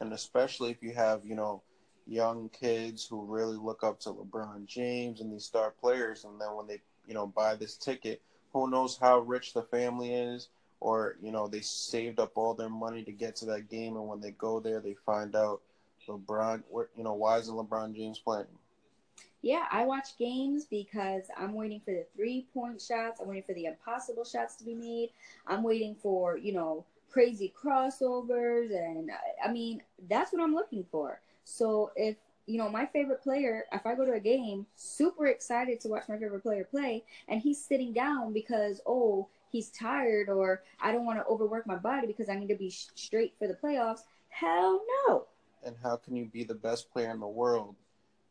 And 0.00 0.12
especially 0.12 0.70
if 0.70 0.82
you 0.82 0.92
have, 0.92 1.24
you 1.24 1.34
know, 1.34 1.62
young 2.06 2.48
kids 2.50 3.06
who 3.06 3.24
really 3.24 3.56
look 3.56 3.82
up 3.82 3.98
to 4.00 4.10
LeBron 4.10 4.66
James 4.66 5.20
and 5.20 5.32
these 5.32 5.44
star 5.44 5.72
players, 5.80 6.24
and 6.24 6.40
then 6.40 6.54
when 6.54 6.66
they, 6.66 6.80
you 7.08 7.14
know, 7.14 7.26
buy 7.26 7.54
this 7.54 7.76
ticket, 7.76 8.20
who 8.52 8.70
knows 8.70 8.98
how 9.00 9.18
rich 9.20 9.54
the 9.54 9.62
family 9.62 10.14
is, 10.14 10.48
or 10.80 11.16
you 11.22 11.32
know, 11.32 11.48
they 11.48 11.60
saved 11.60 12.20
up 12.20 12.32
all 12.36 12.54
their 12.54 12.68
money 12.68 13.02
to 13.02 13.12
get 13.12 13.34
to 13.36 13.46
that 13.46 13.70
game, 13.70 13.96
and 13.96 14.06
when 14.06 14.20
they 14.20 14.32
go 14.32 14.60
there, 14.60 14.80
they 14.80 14.94
find 15.06 15.34
out 15.34 15.62
LeBron, 16.06 16.62
you 16.96 17.04
know, 17.04 17.14
why 17.14 17.38
isn't 17.38 17.54
LeBron 17.54 17.94
James 17.94 18.18
playing? 18.18 18.46
Yeah, 19.42 19.66
I 19.70 19.84
watch 19.84 20.18
games 20.18 20.64
because 20.64 21.24
I'm 21.36 21.54
waiting 21.54 21.80
for 21.84 21.92
the 21.92 22.06
three 22.16 22.46
point 22.52 22.80
shots. 22.80 23.20
I'm 23.20 23.28
waiting 23.28 23.44
for 23.44 23.54
the 23.54 23.66
impossible 23.66 24.24
shots 24.24 24.56
to 24.56 24.64
be 24.64 24.74
made. 24.74 25.10
I'm 25.46 25.62
waiting 25.62 25.94
for, 25.94 26.36
you 26.36 26.52
know, 26.52 26.84
crazy 27.10 27.52
crossovers. 27.56 28.70
And 28.70 29.10
I 29.44 29.52
mean, 29.52 29.82
that's 30.08 30.32
what 30.32 30.42
I'm 30.42 30.54
looking 30.54 30.84
for. 30.90 31.20
So 31.44 31.92
if, 31.94 32.16
you 32.46 32.58
know, 32.58 32.68
my 32.68 32.86
favorite 32.86 33.22
player, 33.22 33.64
if 33.72 33.86
I 33.86 33.94
go 33.94 34.04
to 34.04 34.14
a 34.14 34.20
game, 34.20 34.66
super 34.74 35.26
excited 35.26 35.80
to 35.80 35.88
watch 35.88 36.08
my 36.08 36.18
favorite 36.18 36.42
player 36.42 36.64
play, 36.64 37.04
and 37.28 37.40
he's 37.40 37.62
sitting 37.62 37.92
down 37.92 38.32
because, 38.32 38.80
oh, 38.86 39.28
he's 39.52 39.68
tired 39.70 40.28
or 40.28 40.62
I 40.80 40.92
don't 40.92 41.04
want 41.04 41.18
to 41.18 41.26
overwork 41.26 41.66
my 41.66 41.76
body 41.76 42.06
because 42.06 42.28
I 42.28 42.34
need 42.34 42.48
to 42.48 42.56
be 42.56 42.70
straight 42.70 43.34
for 43.38 43.46
the 43.46 43.54
playoffs. 43.54 44.00
Hell 44.28 44.80
no 45.06 45.26
and 45.66 45.76
how 45.82 45.96
can 45.96 46.16
you 46.16 46.24
be 46.24 46.44
the 46.44 46.54
best 46.54 46.90
player 46.90 47.10
in 47.10 47.20
the 47.20 47.26
world 47.26 47.74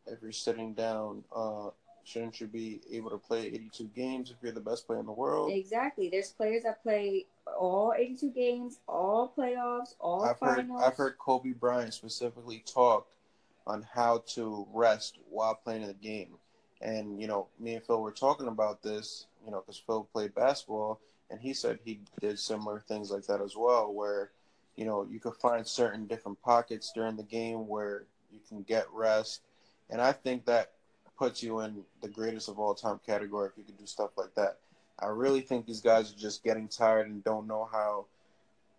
if 0.07 0.21
you're 0.21 0.31
sitting 0.31 0.73
down? 0.73 1.23
Uh, 1.35 1.69
shouldn't 2.03 2.39
you 2.39 2.47
be 2.47 2.79
able 2.91 3.09
to 3.09 3.17
play 3.17 3.47
82 3.47 3.83
games 3.95 4.31
if 4.31 4.37
you're 4.41 4.53
the 4.53 4.61
best 4.61 4.87
player 4.87 4.99
in 4.99 5.05
the 5.05 5.11
world? 5.11 5.51
Exactly. 5.51 6.09
There's 6.09 6.31
players 6.31 6.63
that 6.63 6.81
play 6.81 7.25
all 7.59 7.93
82 7.95 8.29
games, 8.29 8.79
all 8.87 9.33
playoffs, 9.37 9.95
all 9.99 10.23
I've 10.23 10.39
finals. 10.39 10.81
Heard, 10.81 10.87
I've 10.87 10.97
heard 10.97 11.17
Kobe 11.17 11.51
Bryant 11.51 11.93
specifically 11.93 12.63
talk 12.65 13.07
on 13.67 13.85
how 13.93 14.23
to 14.27 14.65
rest 14.73 15.19
while 15.29 15.55
playing 15.55 15.85
the 15.85 15.93
game. 15.93 16.37
And, 16.81 17.19
you 17.19 17.27
know, 17.27 17.47
me 17.59 17.75
and 17.75 17.83
Phil 17.83 18.01
were 18.01 18.11
talking 18.11 18.47
about 18.47 18.81
this, 18.81 19.25
you 19.43 19.51
know, 19.51 19.61
because 19.61 19.77
Phil 19.77 20.07
played 20.13 20.35
basketball, 20.35 20.99
and 21.31 21.39
he 21.39 21.53
said 21.53 21.79
he 21.83 21.99
did 22.21 22.37
similar 22.37 22.83
things 22.87 23.09
like 23.09 23.25
that 23.25 23.41
as 23.41 23.55
well, 23.57 23.91
where– 23.93 24.31
you 24.75 24.85
know, 24.85 25.07
you 25.09 25.19
could 25.19 25.35
find 25.35 25.65
certain 25.65 26.05
different 26.05 26.41
pockets 26.41 26.91
during 26.93 27.15
the 27.15 27.23
game 27.23 27.67
where 27.67 28.03
you 28.31 28.39
can 28.47 28.63
get 28.63 28.87
rest. 28.93 29.41
And 29.89 30.01
I 30.01 30.11
think 30.11 30.45
that 30.45 30.71
puts 31.17 31.41
you 31.41 31.61
in 31.61 31.83
the 32.01 32.09
greatest 32.09 32.49
of 32.49 32.59
all 32.59 32.75
time 32.75 32.99
category 33.05 33.49
if 33.49 33.57
you 33.57 33.63
could 33.63 33.77
do 33.77 33.85
stuff 33.85 34.11
like 34.17 34.33
that. 34.35 34.57
I 34.99 35.07
really 35.07 35.41
think 35.41 35.65
these 35.65 35.81
guys 35.81 36.11
are 36.11 36.17
just 36.17 36.43
getting 36.43 36.67
tired 36.67 37.07
and 37.07 37.23
don't 37.23 37.47
know 37.47 37.67
how, 37.71 38.05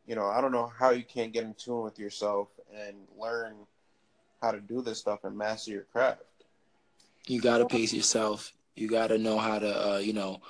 you 0.06 0.14
know, 0.14 0.26
I 0.26 0.40
don't 0.40 0.52
know 0.52 0.70
how 0.78 0.90
you 0.90 1.04
can't 1.04 1.32
get 1.32 1.44
in 1.44 1.54
tune 1.54 1.82
with 1.82 1.98
yourself 1.98 2.48
and 2.74 2.96
learn 3.18 3.54
how 4.42 4.50
to 4.50 4.60
do 4.60 4.82
this 4.82 4.98
stuff 4.98 5.24
and 5.24 5.36
master 5.36 5.72
your 5.72 5.86
craft. 5.92 6.22
You 7.26 7.40
got 7.40 7.58
to 7.58 7.66
pace 7.66 7.92
yourself. 7.92 8.52
You 8.76 8.88
got 8.88 9.08
to 9.08 9.18
know 9.18 9.38
how 9.38 9.58
to, 9.58 9.94
uh, 9.94 9.98
you 9.98 10.12
know, 10.12 10.40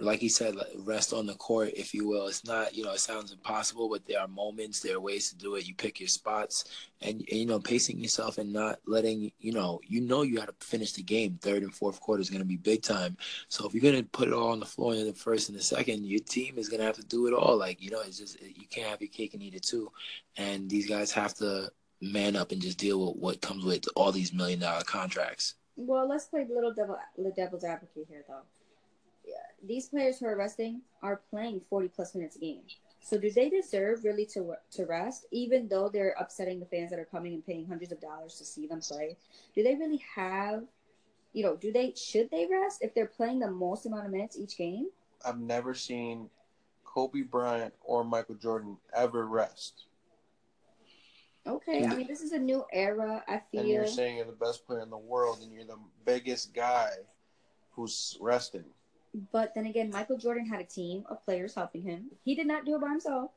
like 0.00 0.20
he 0.20 0.28
said, 0.28 0.56
rest 0.78 1.12
on 1.12 1.26
the 1.26 1.34
court, 1.34 1.72
if 1.76 1.94
you 1.94 2.06
will. 2.06 2.26
It's 2.26 2.44
not, 2.44 2.74
you 2.74 2.84
know, 2.84 2.92
it 2.92 3.00
sounds 3.00 3.32
impossible, 3.32 3.88
but 3.88 4.06
there 4.06 4.20
are 4.20 4.28
moments, 4.28 4.80
there 4.80 4.96
are 4.96 5.00
ways 5.00 5.30
to 5.30 5.36
do 5.36 5.54
it. 5.54 5.66
You 5.66 5.74
pick 5.74 6.00
your 6.00 6.08
spots, 6.08 6.64
and, 7.00 7.20
and 7.30 7.40
you 7.40 7.46
know, 7.46 7.60
pacing 7.60 7.98
yourself 8.00 8.38
and 8.38 8.52
not 8.52 8.80
letting, 8.86 9.30
you 9.38 9.52
know, 9.52 9.80
you 9.86 10.00
know, 10.00 10.22
you 10.22 10.36
got 10.36 10.48
to 10.48 10.66
finish 10.66 10.92
the 10.92 11.02
game. 11.02 11.38
Third 11.40 11.62
and 11.62 11.74
fourth 11.74 12.00
quarter 12.00 12.20
is 12.20 12.30
going 12.30 12.42
to 12.42 12.46
be 12.46 12.56
big 12.56 12.82
time. 12.82 13.16
So 13.48 13.66
if 13.66 13.74
you're 13.74 13.82
going 13.82 14.02
to 14.02 14.08
put 14.10 14.28
it 14.28 14.34
all 14.34 14.52
on 14.52 14.60
the 14.60 14.66
floor 14.66 14.94
in 14.94 15.06
the 15.06 15.12
first 15.12 15.48
and 15.48 15.58
the 15.58 15.62
second, 15.62 16.06
your 16.06 16.20
team 16.20 16.58
is 16.58 16.68
going 16.68 16.80
to 16.80 16.86
have 16.86 16.96
to 16.96 17.06
do 17.06 17.26
it 17.26 17.34
all. 17.34 17.56
Like 17.56 17.82
you 17.82 17.90
know, 17.90 18.00
it's 18.00 18.18
just 18.18 18.40
you 18.40 18.66
can't 18.68 18.88
have 18.88 19.00
your 19.00 19.10
cake 19.10 19.34
and 19.34 19.42
eat 19.42 19.54
it 19.54 19.62
too. 19.62 19.90
And 20.36 20.68
these 20.68 20.88
guys 20.88 21.12
have 21.12 21.34
to 21.34 21.70
man 22.00 22.36
up 22.36 22.52
and 22.52 22.60
just 22.60 22.78
deal 22.78 23.06
with 23.06 23.16
what 23.16 23.40
comes 23.40 23.64
with 23.64 23.84
all 23.96 24.12
these 24.12 24.32
million 24.32 24.60
dollar 24.60 24.82
contracts. 24.82 25.54
Well, 25.76 26.08
let's 26.08 26.26
play 26.26 26.46
little 26.48 26.72
devil, 26.72 26.96
the 27.18 27.32
devil's 27.32 27.64
advocate 27.64 28.06
here, 28.08 28.24
though 28.28 28.42
these 29.66 29.88
players 29.88 30.18
who 30.18 30.26
are 30.26 30.36
resting 30.36 30.82
are 31.02 31.20
playing 31.30 31.60
40 31.68 31.88
plus 31.88 32.14
minutes 32.14 32.36
a 32.36 32.40
game. 32.40 32.62
So 33.00 33.18
do 33.18 33.30
they 33.30 33.50
deserve 33.50 34.04
really 34.04 34.24
to 34.26 34.54
to 34.72 34.86
rest, 34.86 35.26
even 35.30 35.68
though 35.68 35.90
they're 35.90 36.14
upsetting 36.18 36.58
the 36.58 36.66
fans 36.66 36.90
that 36.90 36.98
are 36.98 37.04
coming 37.04 37.34
and 37.34 37.44
paying 37.44 37.66
hundreds 37.66 37.92
of 37.92 38.00
dollars 38.00 38.36
to 38.36 38.44
see 38.44 38.66
them 38.66 38.80
play? 38.80 39.16
Do 39.54 39.62
they 39.62 39.74
really 39.74 40.02
have, 40.14 40.64
you 41.34 41.42
know, 41.42 41.54
do 41.56 41.70
they 41.70 41.92
should 41.96 42.30
they 42.30 42.46
rest 42.50 42.78
if 42.80 42.94
they're 42.94 43.06
playing 43.06 43.40
the 43.40 43.50
most 43.50 43.84
amount 43.84 44.06
of 44.06 44.12
minutes 44.12 44.38
each 44.38 44.56
game? 44.56 44.88
I've 45.24 45.38
never 45.38 45.74
seen 45.74 46.30
Kobe 46.84 47.22
Bryant 47.22 47.74
or 47.82 48.04
Michael 48.04 48.36
Jordan 48.36 48.78
ever 48.94 49.26
rest. 49.26 49.84
Okay, 51.46 51.84
I 51.84 51.94
mean 51.94 52.06
this 52.06 52.22
is 52.22 52.32
a 52.32 52.38
new 52.38 52.64
era. 52.72 53.22
I 53.28 53.42
feel. 53.50 53.60
And 53.60 53.68
you're 53.68 53.86
saying 53.86 54.16
you're 54.16 54.26
the 54.26 54.32
best 54.32 54.66
player 54.66 54.80
in 54.80 54.88
the 54.88 54.96
world, 54.96 55.40
and 55.42 55.52
you're 55.52 55.66
the 55.66 55.78
biggest 56.06 56.54
guy 56.54 56.88
who's 57.72 58.16
resting. 58.20 58.64
But 59.32 59.54
then 59.54 59.66
again, 59.66 59.90
Michael 59.90 60.18
Jordan 60.18 60.46
had 60.46 60.60
a 60.60 60.64
team 60.64 61.04
of 61.08 61.24
players 61.24 61.54
helping 61.54 61.82
him. 61.82 62.06
He 62.24 62.34
did 62.34 62.46
not 62.46 62.64
do 62.64 62.74
it 62.74 62.80
by 62.80 62.88
himself. 62.90 63.30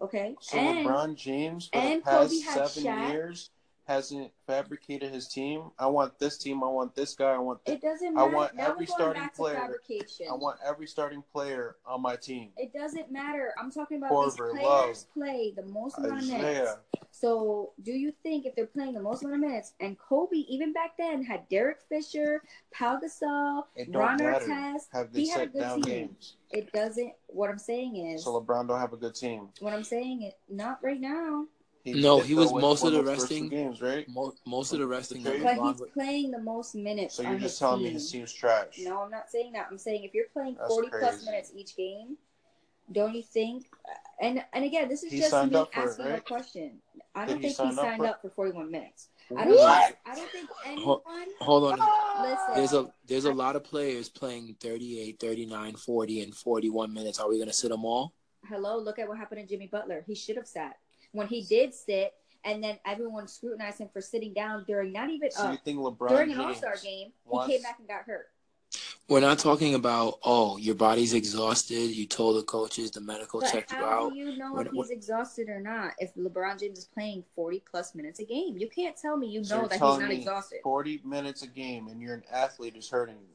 Okay. 0.00 0.34
So 0.40 0.58
and, 0.58 0.86
LeBron 0.86 1.14
James 1.14 1.68
for 1.72 1.80
the 1.80 2.00
past 2.00 2.42
seven 2.42 2.84
Shaq. 2.84 3.12
years 3.12 3.50
hasn't 3.84 4.30
fabricated 4.46 5.12
his 5.12 5.28
team. 5.28 5.70
I 5.78 5.86
want 5.86 6.18
this 6.18 6.38
team. 6.38 6.62
I 6.62 6.68
want 6.68 6.94
this 6.94 7.14
guy. 7.14 7.32
I 7.32 7.38
want. 7.38 7.64
Th- 7.64 7.78
it 7.78 7.82
doesn't 7.82 8.14
matter. 8.14 8.30
I 8.30 8.34
want 8.34 8.54
now 8.54 8.70
every 8.70 8.86
starting 8.86 9.28
player. 9.34 9.58
I 9.58 10.34
want 10.34 10.58
every 10.64 10.86
starting 10.86 11.22
player 11.32 11.76
on 11.84 12.00
my 12.02 12.16
team. 12.16 12.50
It 12.56 12.72
doesn't 12.72 13.10
matter. 13.10 13.52
I'm 13.58 13.70
talking 13.70 13.98
about 13.98 14.12
Korver, 14.12 14.52
these 14.52 14.60
players 14.60 14.62
Love, 14.64 15.06
play 15.14 15.52
the 15.56 15.64
most 15.64 15.98
amount 15.98 16.22
Isaiah. 16.22 16.36
of 16.36 16.42
minutes. 16.42 16.72
So, 17.10 17.72
do 17.82 17.92
you 17.92 18.12
think 18.22 18.46
if 18.46 18.54
they're 18.56 18.66
playing 18.66 18.94
the 18.94 19.02
most 19.02 19.22
amount 19.22 19.42
of 19.44 19.48
minutes, 19.50 19.74
and 19.80 19.98
Kobe 19.98 20.36
even 20.36 20.72
back 20.72 20.96
then 20.96 21.22
had 21.22 21.48
Derek 21.48 21.78
Fisher, 21.88 22.42
Pau 22.72 22.98
Gasol, 22.98 23.64
Ron 23.88 24.18
Artest, 24.18 24.86
have 24.92 25.12
they 25.12 25.26
set 25.26 25.52
down 25.54 25.82
team. 25.82 25.92
games? 26.08 26.36
It 26.50 26.72
doesn't. 26.72 27.12
What 27.26 27.50
I'm 27.50 27.58
saying 27.58 27.96
is. 27.96 28.24
So 28.24 28.40
LeBron 28.40 28.68
don't 28.68 28.78
have 28.80 28.92
a 28.92 28.96
good 28.96 29.14
team. 29.14 29.48
What 29.60 29.72
I'm 29.74 29.84
saying 29.84 30.22
is 30.22 30.34
not 30.48 30.78
right 30.82 31.00
now. 31.00 31.46
He 31.84 31.94
no, 31.94 32.20
he 32.20 32.34
was 32.34 32.52
most 32.52 32.84
of 32.84 32.92
the 32.92 33.02
resting 33.02 33.48
games, 33.48 33.82
right? 33.82 34.08
Most, 34.08 34.36
most 34.46 34.72
of 34.72 34.78
the 34.78 34.86
resting. 34.86 35.22
But 35.24 35.34
he's 35.34 35.82
playing 35.92 36.30
the 36.30 36.38
most 36.38 36.76
minutes. 36.76 37.16
So 37.16 37.24
you're 37.24 37.38
just 37.38 37.58
telling 37.58 37.80
team. 37.80 37.88
me 37.88 37.92
his 37.94 38.10
team's 38.10 38.32
trash? 38.32 38.78
No, 38.78 39.02
I'm 39.02 39.10
not 39.10 39.28
saying 39.28 39.52
that. 39.54 39.66
I'm 39.68 39.78
saying 39.78 40.04
if 40.04 40.14
you're 40.14 40.26
playing 40.32 40.54
That's 40.54 40.68
40 40.68 40.90
crazy. 40.90 41.04
plus 41.04 41.24
minutes 41.24 41.52
each 41.56 41.76
game, 41.76 42.16
don't 42.92 43.14
you 43.14 43.22
think? 43.22 43.66
And 44.20 44.44
and 44.52 44.64
again, 44.64 44.88
this 44.88 45.02
is 45.02 45.10
he 45.10 45.18
just 45.18 45.32
me 45.32 45.38
asking 45.38 46.04
it, 46.04 46.08
right? 46.08 46.18
a 46.18 46.20
question. 46.20 46.78
I 47.16 47.26
don't 47.26 47.40
Did 47.40 47.56
think 47.56 47.56
he, 47.56 47.66
he 47.66 47.74
signed 47.74 47.78
up 47.78 47.96
for, 47.96 48.06
up 48.06 48.22
for 48.22 48.30
41 48.30 48.70
minutes. 48.70 49.08
I 49.36 49.44
don't. 49.44 49.56
What? 49.56 49.84
Think, 49.84 49.96
I 50.06 50.14
don't 50.14 50.30
think 50.30 50.50
anyone. 50.64 51.00
Hold, 51.40 51.72
on. 51.72 52.22
Listen. 52.22 52.54
There's 52.54 52.72
a 52.74 52.92
there's 53.08 53.24
a 53.24 53.32
lot 53.32 53.56
of 53.56 53.64
players 53.64 54.08
playing 54.08 54.54
38, 54.60 55.18
39, 55.18 55.74
40, 55.74 56.20
and 56.22 56.34
41 56.34 56.94
minutes. 56.94 57.18
Are 57.18 57.28
we 57.28 57.36
going 57.36 57.48
to 57.48 57.52
sit 57.52 57.70
them 57.70 57.84
all? 57.84 58.14
Hello, 58.48 58.78
look 58.78 58.98
at 58.98 59.08
what 59.08 59.18
happened 59.18 59.40
to 59.40 59.46
Jimmy 59.46 59.66
Butler. 59.66 60.04
He 60.06 60.14
should 60.14 60.36
have 60.36 60.46
sat. 60.46 60.76
When 61.12 61.26
he 61.28 61.42
did 61.42 61.74
sit, 61.74 62.14
and 62.44 62.62
then 62.62 62.78
everyone 62.86 63.28
scrutinized 63.28 63.78
him 63.78 63.88
for 63.92 64.00
sitting 64.00 64.32
down 64.32 64.64
during 64.66 64.92
not 64.92 65.10
even 65.10 65.30
so 65.30 65.42
uh, 65.44 65.56
during 66.08 66.32
an 66.32 66.40
All 66.40 66.54
Star 66.54 66.76
game. 66.82 67.12
He 67.30 67.52
came 67.52 67.62
back 67.62 67.78
and 67.78 67.86
got 67.88 68.02
hurt. 68.04 68.28
We're 69.08 69.20
not 69.20 69.38
talking 69.38 69.74
about 69.74 70.18
oh 70.22 70.56
your 70.56 70.74
body's 70.74 71.12
exhausted. 71.12 71.90
You 71.90 72.06
told 72.06 72.36
the 72.38 72.42
coaches 72.44 72.90
the 72.92 73.00
medical 73.00 73.40
But 73.40 73.52
checked 73.52 73.72
you 73.72 73.76
how 73.78 74.08
do 74.10 74.16
you 74.16 74.36
know 74.38 74.54
When- 74.54 74.66
if 74.68 74.72
he's 74.72 74.90
exhausted 74.90 75.48
or 75.50 75.60
not? 75.60 75.92
If 75.98 76.14
LeBron 76.14 76.58
James 76.58 76.78
is 76.78 76.84
playing 76.86 77.24
forty 77.34 77.62
plus 77.70 77.94
minutes 77.94 78.20
a 78.20 78.24
game, 78.24 78.56
you 78.56 78.68
can't 78.68 78.96
tell 78.96 79.16
me 79.16 79.26
you 79.28 79.44
So 79.44 79.56
know 79.62 79.62
that 79.68 79.72
he's 79.74 79.80
not 79.80 80.08
me 80.08 80.16
exhausted. 80.16 80.60
40 80.62 81.02
minutes 81.04 81.42
a 81.42 81.46
game 81.48 81.88
and 81.88 82.00
you're 82.00 82.14
an 82.14 82.22
athlete 82.32 82.76
is 82.76 82.88
hurting 82.88 83.16
you. 83.16 83.28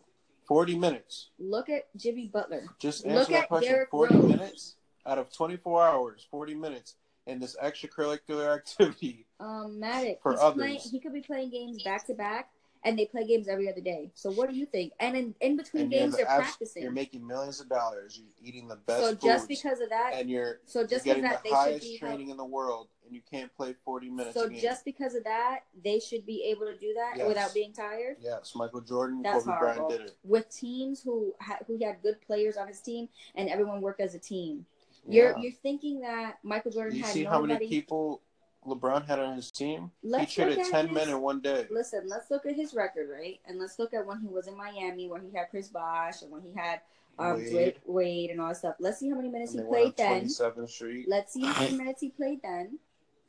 40 0.48 0.80
minutes. 0.80 1.30
Look 1.38 1.70
at 1.70 1.96
Jimmy 1.96 2.28
Butler. 2.28 2.64
Just 2.80 3.06
Look 3.06 3.16
answer 3.16 3.32
that 3.34 3.44
at 3.44 3.48
question. 3.50 3.74
Derrick 3.74 3.90
40 3.92 4.16
Rose. 4.16 4.30
minutes 4.30 4.76
out 5.06 5.18
of 5.20 5.32
24 5.32 5.84
hours, 5.86 6.26
40 6.32 6.56
minutes 6.56 6.96
in 7.28 7.40
this 7.40 7.56
extracurricular 7.64 8.56
activity. 8.56 9.26
Um, 9.40 9.80
Matic, 9.82 10.18
For 10.22 10.40
others. 10.40 10.56
playing. 10.58 10.80
He 10.80 11.00
could 11.00 11.14
be 11.14 11.22
playing 11.22 11.52
games 11.52 11.84
back 11.84 12.08
to 12.08 12.14
back, 12.14 12.50
and 12.84 12.98
they 12.98 13.06
play 13.06 13.28
games 13.28 13.48
every 13.48 13.70
other 13.70 13.82
day. 13.82 14.10
So 14.16 14.32
what 14.32 14.50
do 14.50 14.56
you 14.56 14.66
think? 14.66 14.94
And 15.00 15.16
in, 15.16 15.36
in 15.42 15.58
between 15.58 15.84
And 15.84 15.92
you're, 15.92 16.02
games, 16.02 16.18
they're 16.18 16.28
abs- 16.30 16.44
practicing. 16.46 16.84
you're 16.84 16.92
making 16.92 17.26
millions 17.28 17.60
of 17.60 17.70
dollars. 17.70 18.18
You're 18.18 18.48
eating 18.48 18.68
the 18.68 18.78
best 18.78 19.02
so 19.04 19.14
just 19.14 19.48
because 19.48 19.80
of 19.82 19.90
that, 19.90 20.14
and 20.16 20.30
you're, 20.30 20.60
so 20.66 20.80
you're 20.80 20.88
just 20.88 21.04
because 21.04 21.18
getting 21.18 21.30
that 21.30 21.44
the 21.44 21.50
highest 21.54 21.98
training 22.00 22.30
in 22.30 22.38
the 22.38 22.46
world 22.46 22.88
and 23.06 23.14
you 23.16 23.22
can't 23.30 23.54
play 23.56 23.74
40 23.86 24.10
minutes 24.10 24.34
so 24.34 24.50
just 24.50 24.84
because 24.84 25.16
of 25.16 25.24
that, 25.24 25.60
they 25.84 25.98
should 26.00 26.26
be 26.26 26.44
able 26.50 26.66
to 26.66 26.76
do 26.78 26.94
that 26.96 27.14
Yes. 27.18 27.28
without 27.28 27.54
being 27.54 27.72
tired. 27.72 28.18
yes, 28.20 28.52
Michael 28.56 28.82
Jordan, 28.82 29.22
That's 29.22 29.46
Kobe 29.46 29.56
horrible. 29.58 29.86
Bryant 29.88 30.02
did 30.02 30.08
it. 30.10 30.18
With 30.26 30.50
teams 30.50 31.02
who 31.02 31.34
ha- 31.40 31.60
who 31.68 31.78
had 31.82 32.02
good 32.04 32.20
players 32.26 32.58
on 32.58 32.68
his 32.68 32.82
team 32.82 33.08
and 33.36 33.48
everyone 33.50 33.80
worked 33.82 34.02
as 34.02 34.14
a 34.14 34.20
team, 34.20 34.66
you're 35.08 35.32
Yeah. 35.32 35.38
you're 35.38 35.52
thinking 35.52 36.02
that 36.02 36.40
Michael 36.44 36.72
Jordan 36.72 36.96
you 36.98 37.04
had 37.04 37.14
see 37.14 37.24
how 37.24 37.42
many 37.42 37.68
people 37.68 38.22
LeBron 38.66 39.06
had 39.08 39.20
on 39.20 39.36
his 39.36 39.52
team? 39.52 39.92
Let's 40.04 40.34
he 40.34 40.44
traded 40.44 40.66
10 40.66 40.88
his- 40.88 40.96
men 40.96 41.10
in 41.10 41.22
one 41.22 41.40
day. 41.42 41.68
Listen, 41.70 42.08
let's 42.08 42.30
look 42.30 42.46
at 42.46 42.56
his 42.56 42.74
record, 42.74 43.10
right? 43.10 43.40
And 43.46 43.60
let's 43.60 43.80
look 43.80 43.94
at 43.94 44.06
when 44.06 44.20
he 44.20 44.28
was 44.28 44.48
in 44.48 44.58
Miami, 44.58 45.08
when 45.10 45.22
he 45.30 45.36
had 45.38 45.50
Chris 45.50 45.70
Bosh, 45.70 46.22
and 46.22 46.32
when 46.32 46.42
he 46.42 46.54
had 46.54 46.82
um, 47.20 47.38
Wade. 47.38 47.54
Wade. 47.54 47.76
Wade 47.86 48.30
and 48.32 48.42
all 48.42 48.50
that 48.50 48.58
stuff. 48.58 48.76
Let's 48.80 49.00
see 49.00 49.10
how 49.10 49.16
many 49.16 49.30
minutes 49.30 49.54
And 49.54 49.64
he 49.64 49.68
played 49.70 49.98
then. 49.98 50.26
27th 50.26 50.70
Street. 50.70 51.06
Let's 51.08 51.34
see 51.34 51.44
how 51.46 51.62
many 51.64 51.78
minutes 51.84 52.02
he 52.02 52.10
played 52.10 52.42
then. 52.44 52.78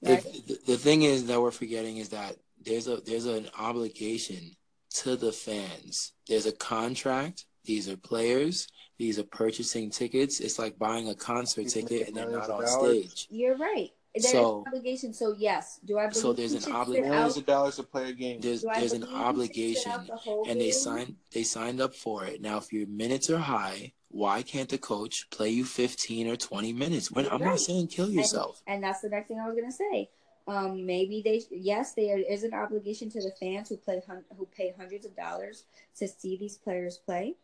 The, 0.03 0.16
the, 0.47 0.59
the 0.66 0.76
thing 0.76 1.03
is 1.03 1.26
that 1.26 1.41
we're 1.41 1.51
forgetting 1.51 1.97
is 1.97 2.11
that 2.11 2.37
there's 2.64 2.87
a 2.87 2.97
there's 2.99 3.26
an 3.26 3.49
obligation 3.59 4.57
to 4.91 5.16
the 5.16 5.33
fans. 5.33 6.12
There's 6.29 6.47
a 6.47 6.53
contract. 6.53 7.47
These 7.64 7.89
are 7.89 7.97
players. 7.97 8.68
These 8.99 9.18
are 9.18 9.24
purchasing 9.24 9.90
tickets. 9.90 10.40
It's 10.40 10.59
like 10.59 10.78
buying 10.78 11.09
a 11.09 11.14
concert 11.14 11.62
He's 11.62 11.72
ticket 11.74 12.09
and 12.09 12.16
they're 12.16 12.28
not 12.30 12.51
on 12.51 12.64
dollars. 12.64 12.72
stage. 12.72 13.28
You're 13.30 13.57
right. 13.57 13.90
There's 14.14 14.32
So- 14.32 14.62
an 14.62 14.68
obligation. 14.68 15.12
So 15.14 15.34
yes, 15.38 15.78
do 15.84 15.99
I 15.99 16.07
believe 16.09 16.16
So 16.16 16.32
there's 16.32 16.53
an 16.66 16.72
obligation. 16.72 17.05
obli- 17.07 17.11
Millions 17.12 17.36
of 17.36 17.46
dollars 17.46 17.76
to 17.76 17.84
play 17.84 18.09
a 18.11 18.12
game. 18.12 18.40
There's 18.40 18.62
there's 18.62 18.92
an 18.92 19.03
believe 19.03 19.51
he 19.53 19.74
should 19.74 19.82
sit 19.82 19.92
obligation 19.92 19.92
the 20.24 20.44
and 20.51 20.61
they 20.61 20.64
game? 20.64 20.72
signed 20.72 21.16
they 21.30 21.42
signed 21.44 21.80
up 21.80 21.94
for 21.94 22.24
it. 22.24 22.40
Now 22.40 22.59
if 22.59 22.72
your 22.72 22.88
minutes 22.88 23.30
are 23.30 23.38
high, 23.38 23.92
why 24.09 24.42
can't 24.42 24.68
the 24.68 24.78
coach 24.78 25.30
play 25.30 25.51
you 25.51 25.64
15 25.64 26.26
or 26.28 26.36
20 26.36 26.72
minutes? 26.72 27.12
When 27.12 27.26
I'm 27.26 27.40
Right. 27.40 27.51
not 27.51 27.61
saying 27.61 27.88
kill 27.88 28.11
yourself. 28.11 28.62
And, 28.66 28.76
and 28.76 28.84
that's 28.84 29.03
the 29.03 29.11
next 29.11 29.28
thing 29.28 29.38
I 29.38 29.46
was 29.46 29.55
gonna 29.55 29.70
say. 29.70 30.11
Um, 30.49 30.86
maybe 30.86 31.20
they 31.22 31.44
yes, 31.51 31.92
there 31.92 32.18
is 32.18 32.42
an 32.42 32.55
obligation 32.55 33.11
to 33.11 33.20
the 33.22 33.30
fans 33.38 33.68
who 33.68 33.76
play 33.76 34.03
who 34.36 34.46
pay 34.46 34.74
hundreds 34.76 35.07
of 35.07 35.14
dollars 35.14 35.64
to 35.99 36.09
see 36.09 36.36
these 36.36 36.57
players 36.57 36.99
play. 36.99 37.36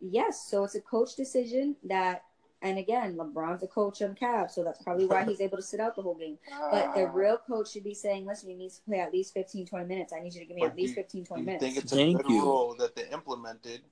Yes, 0.00 0.46
so 0.48 0.64
it's 0.64 0.74
a 0.74 0.80
coach 0.80 1.16
decision 1.16 1.76
that, 1.84 2.24
and 2.62 2.78
again, 2.78 3.16
LeBron's 3.16 3.62
a 3.62 3.66
coach 3.66 4.00
on 4.02 4.14
Cavs, 4.14 4.52
so 4.52 4.62
that's 4.64 4.82
probably 4.82 5.06
why 5.06 5.24
he's 5.24 5.40
able 5.40 5.56
to 5.56 5.62
sit 5.62 5.80
out 5.80 5.96
the 5.96 6.02
whole 6.02 6.14
game. 6.14 6.38
But 6.70 6.94
the 6.94 7.04
ah. 7.06 7.10
real 7.12 7.38
coach 7.38 7.72
should 7.72 7.84
be 7.84 7.94
saying, 7.94 8.26
"Listen, 8.26 8.50
you 8.50 8.56
need 8.56 8.70
to 8.70 8.80
play 8.82 9.00
at 9.00 9.12
least 9.12 9.34
15, 9.34 9.66
20 9.66 9.84
minutes. 9.86 10.12
I 10.12 10.20
need 10.20 10.34
you 10.34 10.40
to 10.40 10.46
give 10.46 10.56
me 10.56 10.62
But 10.62 10.70
at 10.72 10.76
least 10.76 10.94
do- 10.94 11.02
15, 11.02 11.24
20 11.24 11.40
you 11.40 11.46
minutes." 11.46 11.64
think 11.64 11.76
it's 11.76 11.92
a 11.92 11.96
Thank 11.96 12.16
good 12.22 12.30
you. 12.30 12.42
rule 12.42 12.74
that 12.78 12.94
they 12.96 13.08
implemented 13.08 13.82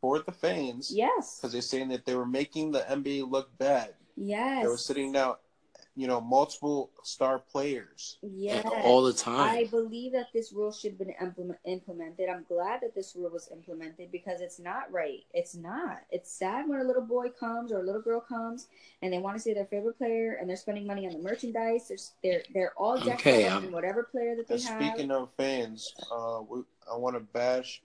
for 0.00 0.18
the 0.20 0.32
fans? 0.32 0.90
yes, 0.94 1.38
Because 1.38 1.52
they're 1.52 1.62
saying 1.62 1.88
that 1.88 2.04
they 2.04 2.14
were 2.14 2.26
making 2.26 2.72
the 2.72 2.80
NBA 2.90 3.22
look 3.30 3.56
bad. 3.58 3.94
yes, 4.16 4.62
They 4.62 4.68
were 4.68 4.76
sitting 4.76 5.12
down, 5.12 5.36
you 5.96 6.06
know, 6.08 6.20
multiple 6.20 6.90
star 7.04 7.38
players. 7.38 8.18
yes. 8.22 8.66
all 8.82 9.02
the 9.04 9.12
time. 9.12 9.48
I 9.48 9.64
believe 9.70 10.12
that 10.12 10.26
this 10.32 10.52
rule 10.52 10.72
should 10.72 10.92
have 10.92 10.98
been 10.98 11.14
implement, 11.20 11.58
implemented. 11.64 12.28
I'm 12.28 12.44
glad 12.48 12.80
that 12.82 12.94
this 12.94 13.14
rule 13.14 13.30
was 13.30 13.48
implemented 13.52 14.10
because 14.10 14.40
it's 14.40 14.58
not 14.58 14.90
right. 14.90 15.20
It's 15.32 15.54
not. 15.54 15.98
It's 16.10 16.32
sad 16.32 16.68
when 16.68 16.80
a 16.80 16.84
little 16.84 17.02
boy 17.04 17.28
comes 17.28 17.70
or 17.70 17.78
a 17.78 17.82
little 17.84 18.02
girl 18.02 18.20
comes 18.20 18.66
and 19.02 19.12
they 19.12 19.18
want 19.18 19.36
to 19.36 19.42
see 19.42 19.54
their 19.54 19.66
favorite 19.66 19.96
player 19.98 20.36
and 20.40 20.48
they're 20.48 20.56
spending 20.56 20.86
money 20.86 21.06
on 21.06 21.12
the 21.12 21.20
merchandise. 21.20 21.88
They're 21.88 21.98
they're, 22.22 22.42
they're 22.52 22.72
all 22.76 22.98
decked 22.98 23.20
Okay, 23.20 23.46
out 23.46 23.62
in 23.62 23.70
whatever 23.70 24.02
player 24.02 24.34
that 24.36 24.48
they 24.48 24.54
And 24.56 24.64
have. 24.64 24.82
speaking 24.82 25.10
of 25.12 25.28
fans, 25.36 25.94
uh, 26.10 26.40
we, 26.48 26.62
I 26.92 26.96
want 26.96 27.14
to 27.16 27.20
bash 27.20 27.82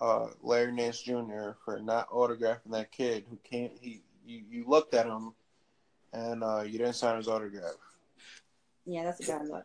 uh, 0.00 0.26
Larry 0.42 0.72
Nance 0.72 1.00
Jr. 1.00 1.52
for 1.64 1.80
not 1.80 2.10
autographing 2.10 2.72
that 2.72 2.92
kid 2.92 3.24
who 3.30 3.38
can't. 3.42 3.72
He 3.80 4.02
you, 4.26 4.42
you 4.50 4.64
looked 4.68 4.92
at 4.94 5.06
him 5.06 5.32
and 6.12 6.42
uh, 6.42 6.62
you 6.62 6.78
didn't 6.78 6.94
sign 6.94 7.16
his 7.16 7.28
autograph. 7.28 7.74
yeah, 8.86 9.04
that's 9.04 9.26
a 9.26 9.32
bad 9.32 9.48
look. 9.48 9.64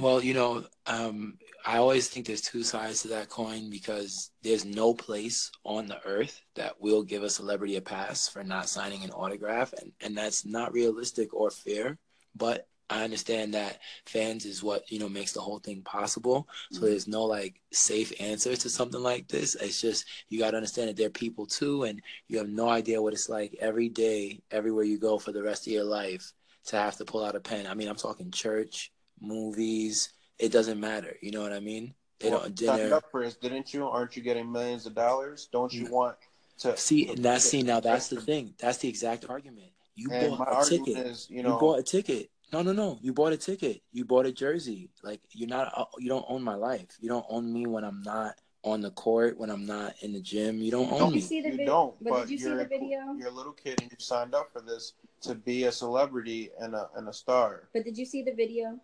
Well, 0.00 0.22
you 0.22 0.32
know, 0.32 0.64
um, 0.86 1.36
I 1.66 1.76
always 1.78 2.08
think 2.08 2.26
there's 2.26 2.40
two 2.40 2.62
sides 2.62 3.02
to 3.02 3.08
that 3.08 3.28
coin 3.28 3.68
because 3.68 4.30
there's 4.42 4.64
no 4.64 4.94
place 4.94 5.50
on 5.64 5.86
the 5.86 6.00
earth 6.06 6.40
that 6.54 6.80
will 6.80 7.02
give 7.02 7.22
a 7.22 7.28
celebrity 7.28 7.76
a 7.76 7.82
pass 7.82 8.26
for 8.28 8.42
not 8.42 8.68
signing 8.68 9.04
an 9.04 9.10
autograph, 9.10 9.74
and, 9.74 9.92
and 10.00 10.16
that's 10.16 10.46
not 10.46 10.72
realistic 10.72 11.34
or 11.34 11.50
fair. 11.50 11.98
But 12.34 12.66
I 12.88 13.02
understand 13.02 13.54
that 13.54 13.80
fans 14.04 14.44
is 14.44 14.62
what 14.62 14.90
you 14.90 14.98
know 14.98 15.08
makes 15.08 15.32
the 15.32 15.40
whole 15.40 15.58
thing 15.58 15.82
possible. 15.82 16.48
So 16.70 16.78
mm-hmm. 16.78 16.86
there's 16.86 17.08
no 17.08 17.24
like 17.24 17.60
safe 17.72 18.12
answer 18.20 18.54
to 18.54 18.68
something 18.68 19.02
like 19.02 19.28
this. 19.28 19.54
It's 19.56 19.80
just 19.80 20.06
you 20.28 20.38
got 20.38 20.52
to 20.52 20.56
understand 20.56 20.88
that 20.88 20.96
they're 20.96 21.10
people 21.10 21.46
too, 21.46 21.84
and 21.84 22.00
you 22.28 22.38
have 22.38 22.48
no 22.48 22.68
idea 22.68 23.02
what 23.02 23.12
it's 23.12 23.28
like 23.28 23.56
every 23.60 23.88
day, 23.88 24.40
everywhere 24.50 24.84
you 24.84 24.98
go 24.98 25.18
for 25.18 25.32
the 25.32 25.42
rest 25.42 25.66
of 25.66 25.72
your 25.72 25.84
life 25.84 26.32
to 26.66 26.76
have 26.76 26.96
to 26.96 27.04
pull 27.04 27.24
out 27.24 27.36
a 27.36 27.40
pen. 27.40 27.66
I 27.66 27.74
mean, 27.74 27.88
I'm 27.88 27.96
talking 27.96 28.30
church, 28.30 28.92
movies. 29.20 30.10
It 30.38 30.52
doesn't 30.52 30.78
matter. 30.78 31.16
You 31.22 31.32
know 31.32 31.42
what 31.42 31.52
I 31.52 31.60
mean? 31.60 31.94
They 32.20 32.30
Well, 32.30 32.40
don't 32.40 32.60
you 32.60 32.66
signed 32.66 32.92
up 32.92 33.10
for 33.10 33.28
didn't 33.28 33.74
you? 33.74 33.86
Aren't 33.86 34.16
you 34.16 34.22
getting 34.22 34.50
millions 34.50 34.86
of 34.86 34.94
dollars? 34.94 35.48
Don't 35.50 35.72
you 35.72 35.86
mm. 35.86 35.90
want 35.90 36.16
to 36.60 36.76
See, 36.76 37.08
and 37.08 37.24
that's 37.24 37.44
see 37.44 37.62
now 37.62 37.80
that's 37.80 38.08
the 38.08 38.20
thing. 38.20 38.54
That's 38.58 38.78
the 38.78 38.88
exact 38.88 39.26
argument. 39.28 39.72
You 39.94 40.10
And 40.12 40.36
bought 40.36 40.66
a 40.66 40.68
ticket. 40.68 41.06
is, 41.06 41.28
you 41.30 41.42
You, 41.42 41.58
bought 41.58 41.78
a 41.78 41.82
ticket. 41.82 42.30
No, 42.56 42.62
no, 42.62 42.72
no. 42.72 42.98
You 43.02 43.12
bought 43.12 43.34
a 43.34 43.36
ticket. 43.36 43.82
You 43.92 44.06
bought 44.06 44.24
a 44.24 44.32
jersey. 44.32 44.88
Like 45.02 45.20
you're 45.32 45.48
not. 45.48 45.72
uh, 45.76 45.84
You 45.98 46.08
don't 46.08 46.24
own 46.26 46.42
my 46.42 46.54
life. 46.54 46.86
You 47.00 47.08
don't 47.10 47.26
own 47.28 47.52
me 47.52 47.66
when 47.66 47.84
I'm 47.84 48.02
not 48.02 48.36
on 48.62 48.80
the 48.80 48.90
court. 48.92 49.38
When 49.38 49.50
I'm 49.50 49.66
not 49.66 49.94
in 50.00 50.14
the 50.14 50.20
gym. 50.20 50.60
You 50.62 50.70
don't 50.70 50.86
You 50.88 50.92
own 50.94 50.98
don't- 50.98 51.08
Did 51.12 51.16
you 51.16 51.20
me. 51.22 51.28
see 51.28 51.40
the 51.42 51.48
you 51.50 51.56
video? 51.58 51.66
don't. 51.66 52.04
but, 52.04 52.20
did 52.22 52.30
you 52.30 52.38
see 52.38 52.44
you're 52.44 52.56
the 52.56 52.64
a- 52.64 52.68
video? 52.68 52.98
You're 53.18 53.28
a 53.28 53.32
little 53.32 53.52
kid 53.52 53.82
and 53.82 53.90
you 53.90 53.96
signed 54.00 54.34
up 54.34 54.50
for 54.52 54.62
this 54.62 54.94
to 55.22 55.34
be 55.34 55.64
a 55.64 55.72
celebrity 55.72 56.50
and 56.58 56.74
a 56.74 56.88
and 56.96 57.08
a 57.08 57.12
star. 57.12 57.68
But 57.74 57.84
did 57.84 57.98
you 57.98 58.06
see 58.06 58.22
the 58.22 58.32
video? 58.32 58.80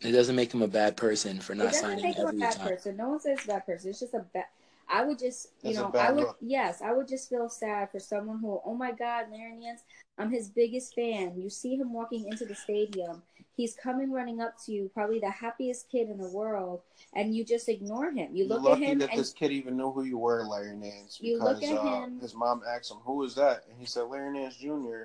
It 0.00 0.10
doesn't 0.12 0.34
make 0.36 0.52
him 0.52 0.62
a 0.62 0.68
bad 0.68 0.96
person 0.96 1.38
for 1.38 1.54
not 1.54 1.62
it 1.62 1.66
not 1.66 1.72
doesn't 1.74 1.88
signing 1.90 2.02
make 2.04 2.16
him 2.16 2.26
a 2.26 2.32
bad 2.32 2.52
time. 2.56 2.68
person. 2.68 2.96
No 2.96 3.08
one 3.10 3.20
says 3.20 3.38
bad 3.46 3.64
person. 3.64 3.90
It's 3.90 4.00
just 4.00 4.14
a 4.14 4.20
bad. 4.34 4.46
I 4.88 5.04
would 5.04 5.18
just, 5.18 5.48
you 5.62 5.70
a 5.70 5.74
know, 5.74 5.92
I 5.94 6.12
would, 6.12 6.24
look. 6.24 6.36
yes, 6.40 6.80
I 6.80 6.92
would 6.92 7.08
just 7.08 7.28
feel 7.28 7.48
sad 7.48 7.90
for 7.90 7.98
someone 7.98 8.38
who, 8.38 8.60
oh 8.64 8.74
my 8.74 8.92
God, 8.92 9.26
Larry 9.32 9.56
Nance, 9.56 9.82
I'm 10.18 10.30
his 10.30 10.48
biggest 10.48 10.94
fan. 10.94 11.34
You 11.36 11.50
see 11.50 11.76
him 11.76 11.92
walking 11.92 12.26
into 12.28 12.44
the 12.44 12.54
stadium. 12.54 13.22
He's 13.56 13.74
coming 13.74 14.12
running 14.12 14.40
up 14.40 14.54
to 14.66 14.72
you, 14.72 14.90
probably 14.92 15.18
the 15.18 15.30
happiest 15.30 15.90
kid 15.90 16.10
in 16.10 16.18
the 16.18 16.28
world, 16.28 16.82
and 17.14 17.34
you 17.34 17.42
just 17.44 17.68
ignore 17.68 18.10
him. 18.10 18.36
You 18.36 18.44
You're 18.44 18.58
look 18.58 18.78
at 18.78 18.82
him 18.82 18.98
that 18.98 19.10
and 19.10 19.18
this 19.18 19.32
kid 19.32 19.50
even 19.50 19.76
knew 19.76 19.90
who 19.90 20.04
you 20.04 20.18
were, 20.18 20.44
Larry 20.44 20.76
Nance, 20.76 21.18
You 21.20 21.38
because 21.38 21.60
look 21.60 21.70
at 21.70 21.78
uh, 21.78 22.02
him- 22.02 22.20
his 22.20 22.34
mom 22.34 22.62
asked 22.68 22.90
him, 22.90 22.98
"Who 22.98 23.22
is 23.24 23.34
that?" 23.36 23.64
And 23.70 23.78
he 23.78 23.86
said, 23.86 24.02
"Larry 24.02 24.30
Nance 24.38 24.56
Jr." 24.56 25.04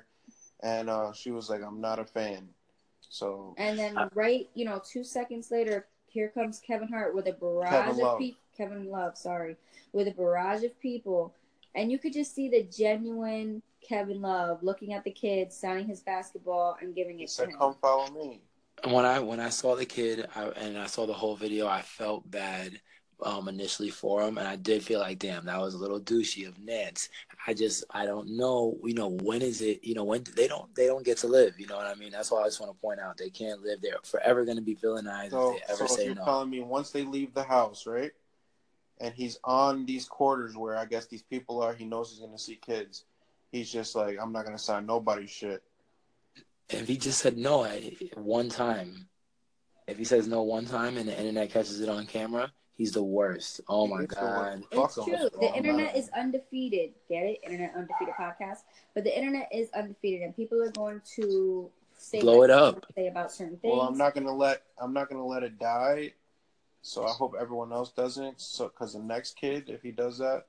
And 0.62 0.90
uh, 0.90 1.12
she 1.12 1.30
was 1.30 1.48
like, 1.48 1.62
"I'm 1.62 1.80
not 1.80 1.98
a 1.98 2.04
fan." 2.04 2.48
So 3.08 3.54
And 3.58 3.78
then 3.78 3.96
right, 4.14 4.48
you 4.54 4.64
know, 4.66 4.80
two 4.84 5.02
seconds 5.02 5.50
later, 5.50 5.86
here 6.06 6.28
comes 6.28 6.60
Kevin 6.60 6.88
Hart 6.88 7.14
with 7.14 7.26
a 7.26 7.32
barrage 7.32 7.70
Kevin 7.70 8.04
of 8.04 8.18
people. 8.18 8.38
Kevin 8.56 8.90
Love, 8.90 9.16
sorry, 9.16 9.56
with 9.92 10.08
a 10.08 10.12
barrage 10.12 10.62
of 10.64 10.78
people, 10.80 11.34
and 11.74 11.90
you 11.90 11.98
could 11.98 12.12
just 12.12 12.34
see 12.34 12.48
the 12.48 12.62
genuine 12.64 13.62
Kevin 13.86 14.20
Love 14.20 14.62
looking 14.62 14.92
at 14.92 15.04
the 15.04 15.10
kid, 15.10 15.52
signing 15.52 15.86
his 15.86 16.00
basketball, 16.00 16.76
and 16.80 16.94
giving 16.94 17.18
he 17.18 17.24
it 17.24 17.28
to 17.28 17.32
said, 17.34 17.48
him. 17.48 17.56
"Come 17.58 17.74
follow 17.80 18.10
me." 18.10 18.40
And 18.84 18.92
when 18.92 19.04
I 19.04 19.18
when 19.20 19.40
I 19.40 19.48
saw 19.50 19.76
the 19.76 19.86
kid 19.86 20.26
I, 20.34 20.44
and 20.50 20.78
I 20.78 20.86
saw 20.86 21.06
the 21.06 21.12
whole 21.12 21.36
video, 21.36 21.66
I 21.66 21.82
felt 21.82 22.28
bad 22.30 22.80
um, 23.22 23.48
initially 23.48 23.90
for 23.90 24.22
him, 24.22 24.38
and 24.38 24.48
I 24.48 24.56
did 24.56 24.82
feel 24.82 24.98
like, 25.00 25.18
damn, 25.18 25.44
that 25.46 25.60
was 25.60 25.74
a 25.74 25.78
little 25.78 26.00
douchey 26.00 26.48
of 26.48 26.58
Nance. 26.58 27.08
I 27.46 27.54
just 27.54 27.84
I 27.90 28.06
don't 28.06 28.36
know, 28.36 28.78
you 28.84 28.94
know, 28.94 29.08
when 29.22 29.42
is 29.42 29.60
it? 29.62 29.84
You 29.84 29.94
know, 29.94 30.04
when 30.04 30.24
they 30.36 30.48
don't 30.48 30.74
they 30.74 30.86
don't 30.86 31.04
get 31.04 31.18
to 31.18 31.28
live. 31.28 31.58
You 31.58 31.66
know 31.66 31.76
what 31.76 31.86
I 31.86 31.94
mean? 31.94 32.10
That's 32.12 32.30
why 32.30 32.42
I 32.42 32.44
just 32.46 32.60
want 32.60 32.72
to 32.74 32.80
point 32.80 33.00
out 33.00 33.16
they 33.16 33.30
can't 33.30 33.62
live. 33.62 33.80
They're 33.80 33.98
forever 34.04 34.44
going 34.44 34.56
to 34.56 34.62
be 34.62 34.74
villainized 34.76 35.30
So, 35.30 35.54
if 35.56 35.66
they 35.66 35.72
ever 35.74 35.86
so 35.86 35.94
say 35.96 36.04
you're 36.06 36.14
no. 36.16 36.24
telling 36.24 36.50
me 36.50 36.60
once 36.60 36.90
they 36.90 37.04
leave 37.04 37.34
the 37.34 37.42
house, 37.44 37.86
right? 37.86 38.12
And 39.02 39.12
he's 39.14 39.38
on 39.44 39.84
these 39.84 40.06
quarters 40.06 40.56
where 40.56 40.76
I 40.76 40.86
guess 40.86 41.06
these 41.06 41.22
people 41.22 41.60
are. 41.62 41.74
He 41.74 41.84
knows 41.84 42.10
he's 42.10 42.20
gonna 42.20 42.38
see 42.38 42.56
kids. 42.56 43.04
He's 43.50 43.70
just 43.70 43.94
like, 43.94 44.16
I'm 44.20 44.32
not 44.32 44.44
gonna 44.44 44.58
sign 44.58 44.86
nobody's 44.86 45.30
shit. 45.30 45.62
If 46.70 46.88
he 46.88 46.96
just 46.96 47.18
said 47.18 47.36
no 47.36 47.64
at 47.64 47.82
one 48.16 48.48
time, 48.48 49.08
if 49.86 49.98
he 49.98 50.04
says 50.04 50.26
no 50.26 50.42
one 50.42 50.64
time 50.64 50.96
and 50.96 51.08
the 51.08 51.18
internet 51.18 51.50
catches 51.50 51.80
it 51.80 51.88
on 51.88 52.06
camera, 52.06 52.50
He's 52.82 52.92
the 52.92 53.02
worst. 53.02 53.60
Oh 53.68 53.86
my 53.86 54.00
He's 54.00 54.08
the 54.08 54.14
god. 54.16 54.64
It's 54.72 54.94
true. 54.94 55.04
The 55.04 55.50
I'm 55.50 55.54
internet 55.54 55.96
is 55.96 56.08
undefeated. 56.16 56.90
Get 57.08 57.24
it? 57.24 57.40
Internet 57.44 57.74
undefeated 57.76 58.14
podcast. 58.18 58.60
But 58.94 59.04
the 59.04 59.16
internet 59.16 59.48
is 59.52 59.68
undefeated, 59.72 60.22
and 60.22 60.34
people 60.34 60.62
are 60.62 60.70
going 60.70 61.00
to 61.16 61.70
say 61.92 62.20
Blow 62.20 62.42
it 62.42 62.50
up. 62.50 62.86
Say 62.96 63.08
about 63.08 63.30
certain 63.30 63.58
things. 63.58 63.72
Well, 63.72 63.82
I'm 63.82 63.98
not 63.98 64.14
gonna 64.14 64.34
let 64.34 64.62
I'm 64.80 64.92
not 64.92 65.08
gonna 65.10 65.24
let 65.24 65.42
it 65.42 65.58
die. 65.58 66.14
So 66.82 67.04
I 67.06 67.10
hope 67.12 67.34
everyone 67.40 67.72
else 67.72 67.90
doesn't. 67.92 68.40
So 68.40 68.68
because 68.68 68.92
the 68.94 68.98
next 69.00 69.36
kid, 69.36 69.68
if 69.68 69.82
he 69.82 69.92
does 69.92 70.18
that, 70.18 70.44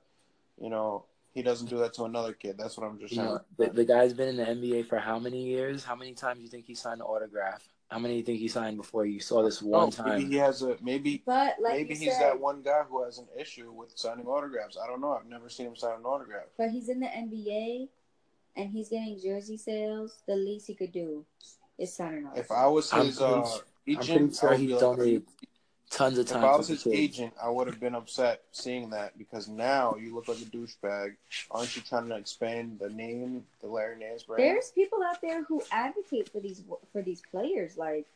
you 0.60 0.68
know, 0.68 1.04
he 1.32 1.42
doesn't 1.42 1.68
do 1.68 1.78
that 1.78 1.94
to 1.94 2.04
another 2.04 2.32
kid. 2.32 2.56
That's 2.58 2.76
what 2.76 2.86
I'm 2.86 2.98
just 2.98 3.12
You 3.12 3.18
saying. 3.22 3.28
know, 3.28 3.40
the, 3.56 3.70
the 3.70 3.84
guy's 3.84 4.12
been 4.12 4.28
in 4.28 4.36
the 4.36 4.44
NBA 4.44 4.86
for 4.88 4.98
how 4.98 5.18
many 5.18 5.42
years? 5.44 5.84
How 5.84 5.96
many 5.96 6.12
times 6.14 6.38
do 6.38 6.44
you 6.44 6.48
think 6.50 6.64
he 6.66 6.74
signed 6.74 7.00
an 7.00 7.06
autograph? 7.06 7.66
How 7.90 7.98
many 7.98 8.14
do 8.14 8.18
you 8.18 8.24
think 8.24 8.38
he 8.40 8.48
signed 8.48 8.76
before 8.76 9.04
you 9.06 9.20
saw 9.20 9.42
this 9.42 9.62
one 9.62 9.88
Oh, 9.88 9.90
time? 9.90 10.18
maybe 10.18 10.24
he 10.30 10.36
has 10.36 10.62
a 10.62 10.76
maybe 10.82 11.22
But 11.26 11.56
like 11.60 11.74
maybe 11.74 11.94
he's 11.94 12.12
said, 12.16 12.20
that 12.20 12.40
one 12.40 12.62
guy 12.62 12.82
who 12.88 13.04
has 13.04 13.18
an 13.18 13.26
issue 13.38 13.70
with 13.72 13.92
signing 13.96 14.26
autographs. 14.26 14.76
I 14.82 14.86
don't 14.86 15.00
know. 15.00 15.12
I've 15.12 15.26
never 15.26 15.48
seen 15.48 15.66
him 15.66 15.76
sign 15.76 15.98
an 15.98 16.04
autograph. 16.04 16.46
but 16.58 16.70
he's 16.70 16.88
in 16.88 17.00
the 17.00 17.06
NBA, 17.06 17.88
and 18.56 18.70
he's 18.70 18.88
getting 18.88 19.20
jersey 19.20 19.56
sales. 19.56 20.22
The 20.26 20.34
least 20.34 20.66
he 20.66 20.74
could 20.74 20.92
do 20.92 21.24
is 21.78 21.94
sign 21.94 22.14
an 22.14 22.26
autograph. 22.26 22.44
If. 22.44 22.50
I 22.52 22.66
was 22.66 22.92
I'm 22.92 23.06
his 23.06 23.18
pretty 23.18 23.32
uh, 23.32 23.58
agent, 23.86 24.10
I'm 24.10 24.28
pretty 24.28 24.34
sure 24.34 24.48
I 24.48 24.52
would 24.52 24.60
he 24.60 24.66
be 24.66 24.72
like, 24.72 24.80
donated 24.80 25.22
tons 25.90 26.18
of 26.18 26.26
If 26.28 26.36
I 26.36 26.56
was 26.56 26.68
his 26.68 26.82
kids. 26.82 26.96
agent, 26.96 27.34
I 27.42 27.48
would 27.50 27.66
have 27.66 27.80
been 27.80 27.94
upset 27.94 28.42
seeing 28.52 28.90
that 28.90 29.16
because 29.18 29.48
now 29.48 29.96
you 29.96 30.14
look 30.14 30.28
like 30.28 30.38
a 30.38 30.40
douchebag. 30.40 31.16
Aren't 31.50 31.76
you 31.76 31.82
trying 31.82 32.08
to 32.08 32.16
expand 32.16 32.78
the 32.80 32.90
name, 32.90 33.44
the 33.60 33.68
Larry 33.68 33.98
Nance 33.98 34.24
brand? 34.24 34.42
There's 34.42 34.70
people 34.70 35.02
out 35.02 35.20
there 35.20 35.44
who 35.44 35.62
advocate 35.70 36.30
for 36.30 36.40
these 36.40 36.62
for 36.92 37.02
these 37.02 37.22
players, 37.30 37.76
like 37.76 38.06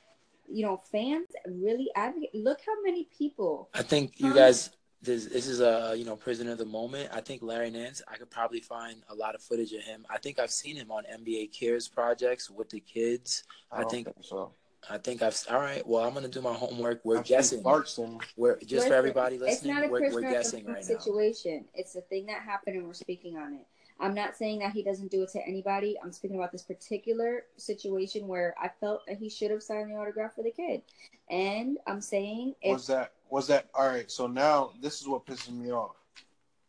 you 0.51 0.64
know, 0.64 0.79
fans 0.91 1.29
really 1.47 1.91
advocate. 1.95 2.35
Look 2.35 2.61
how 2.66 2.81
many 2.83 3.07
people. 3.16 3.69
I 3.75 3.83
think 3.83 4.19
you 4.19 4.35
guys. 4.35 4.71
This, 5.01 5.27
this 5.27 5.47
is 5.47 5.61
a 5.61 5.95
you 5.97 6.05
know 6.05 6.16
prisoner 6.16 6.53
of 6.53 6.59
the 6.59 6.64
moment. 6.64 7.11
I 7.12 7.21
think 7.21 7.41
Larry 7.41 7.71
Nance. 7.71 8.03
I 8.09 8.16
could 8.16 8.31
probably 8.31 8.59
find 8.61 8.97
a 9.09 9.14
lot 9.14 9.37
of 9.37 9.43
footage 9.43 9.73
of 9.73 9.83
him. 9.83 10.05
I 10.11 10.19
think 10.19 10.41
I've 10.41 10.51
seen 10.51 10.75
him 10.75 10.91
on 10.91 11.05
NBA 11.05 11.57
Cares 11.57 11.87
projects 11.87 12.51
with 12.51 12.69
the 12.71 12.81
kids. 12.81 13.45
I, 13.71 13.83
don't 13.83 13.91
think- 13.93 14.07
think, 14.07 14.16
so. 14.23 14.51
I 14.91 14.99
think 14.99 15.22
I've. 15.22 15.41
All 15.51 15.59
right. 15.59 15.86
Well, 15.86 16.05
I'm 16.05 16.14
gonna 16.14 16.28
do 16.28 16.41
my 16.41 16.53
homework. 16.55 17.01
We're 17.05 17.18
I've 17.18 17.24
guessing. 17.24 17.62
Clarkson. 17.62 18.18
We're 18.36 18.59
just 18.61 18.72
Listen, 18.72 18.89
for 18.91 18.95
everybody 18.95 19.36
It's 19.36 19.43
listening. 19.45 19.74
not 19.74 19.84
a 19.84 19.89
We're, 19.89 19.99
prisoner 19.99 20.14
we're 20.14 20.26
of 20.26 20.28
the 20.28 20.34
guessing 20.36 20.64
moment 20.64 20.86
right 20.86 20.95
now. 20.95 20.99
situation. 20.99 21.64
It's 21.74 21.93
the 21.93 22.01
thing 22.03 22.26
that 22.26 22.43
happened, 22.43 22.76
and 22.76 22.86
we're 22.86 22.95
speaking 22.95 23.36
on 23.36 23.55
it. 23.55 23.66
I'm 24.01 24.14
not 24.14 24.36
saying 24.36 24.61
that 24.61 24.72
he 24.72 24.82
doesn't 24.82 25.11
do 25.11 25.22
it 25.22 25.30
to 25.30 25.45
anybody. 25.47 25.97
I'm 26.03 26.12
speaking 26.12 26.36
about 26.36 26.53
this 26.53 26.62
particular 26.62 27.45
situation 27.57 28.28
where 28.28 28.55
I 28.61 28.68
felt 28.80 29.05
that 29.09 29.18
he 29.18 29.28
should 29.28 29.51
have 29.51 29.62
signed 29.62 29.91
the 29.91 29.97
autograph 29.97 30.34
for 30.36 30.43
the 30.45 30.53
kid, 30.53 30.82
and 31.28 31.78
I'm 31.86 32.01
saying 32.01 32.55
if 32.62 32.72
Was 32.72 32.86
that 32.86 33.12
was 33.28 33.47
that 33.49 33.68
all 33.74 33.89
right? 33.89 34.11
So 34.11 34.26
now 34.26 34.72
this 34.80 35.01
is 35.01 35.09
what 35.09 35.26
pisses 35.26 35.51
me 35.53 35.72
off. 35.72 35.97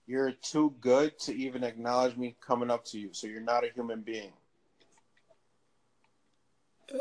You're 0.08 0.32
too 0.32 0.74
good 0.82 1.18
to 1.20 1.36
even 1.36 1.64
acknowledge 1.64 2.18
me 2.18 2.36
coming 2.42 2.72
up 2.72 2.84
to 2.86 3.00
you. 3.00 3.10
So 3.12 3.28
you're 3.28 3.42
not 3.42 3.64
a 3.64 3.70
human 3.76 4.02
being. 4.02 4.34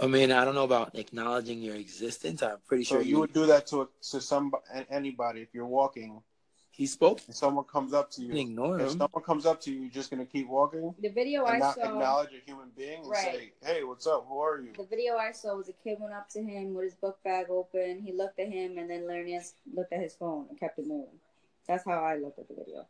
I 0.03 0.07
mean, 0.07 0.33
I 0.33 0.45
don't 0.45 0.55
know 0.55 0.65
about 0.65 0.95
acknowledging 0.95 1.61
your 1.63 1.77
existence. 1.77 2.43
I'm 2.43 2.59
pretty 2.67 2.85
So 2.85 2.97
sure 2.97 3.03
you 3.03 3.21
would 3.21 3.33
do 3.33 3.47
that 3.47 3.67
to 3.69 3.83
a, 3.83 3.89
to 4.11 4.21
some 4.21 4.53
anybody 4.91 5.41
if 5.41 5.49
you're 5.55 5.67
walking 5.67 6.23
He 6.71 6.87
spoke. 6.87 7.21
and 7.27 7.35
someone 7.35 7.65
comes 7.65 7.93
up 7.93 8.11
to 8.13 8.21
You 8.23 8.29
you. 8.29 8.33
can 8.35 8.41
ignore 8.51 8.81
If 8.81 8.91
someone 8.91 9.23
comes 9.25 9.47
up 9.47 9.61
to 9.63 9.71
you, 9.73 9.81
you're 9.81 9.91
just 9.91 10.11
gonna 10.11 10.27
keep 10.27 10.49
walking 10.49 10.95
the 11.01 11.09
video 11.09 11.45
and 11.47 11.57
I 11.57 11.59
not 11.59 11.75
saw, 11.75 11.83
acknowledge 11.83 12.31
a 12.35 12.41
human 12.45 12.71
being 12.77 13.01
and 13.01 13.09
Right. 13.11 13.33
say, 13.33 13.53
"Hey, 13.65 13.83
what's 13.85 14.07
up? 14.07 14.27
Who 14.29 14.39
are 14.39 14.61
you?" 14.61 14.73
the 14.77 14.85
video 14.85 15.17
I 15.17 15.33
saw 15.33 15.57
was 15.57 15.69
a 15.69 15.73
kid 15.73 15.99
went 16.01 16.15
up 16.15 16.29
to 16.31 16.43
him 16.43 16.75
with 16.75 16.85
his 16.85 16.95
book 16.95 17.19
bag 17.25 17.47
open. 17.51 18.01
He 18.01 18.13
looked 18.13 18.39
at 18.39 18.49
him, 18.49 18.79
and 18.79 18.89
then 18.89 19.07
Larry 19.07 19.33
Nance 19.33 19.55
looked 19.73 19.93
at 19.93 20.01
his 20.01 20.15
phone 20.15 20.47
and 20.51 20.59
kept 20.61 20.79
it 20.79 20.87
moving. 20.87 21.19
That's 21.67 21.85
how 21.85 22.03
I 22.05 22.17
looked 22.17 22.39
at 22.39 22.49
the 22.49 22.55
video. 22.55 22.87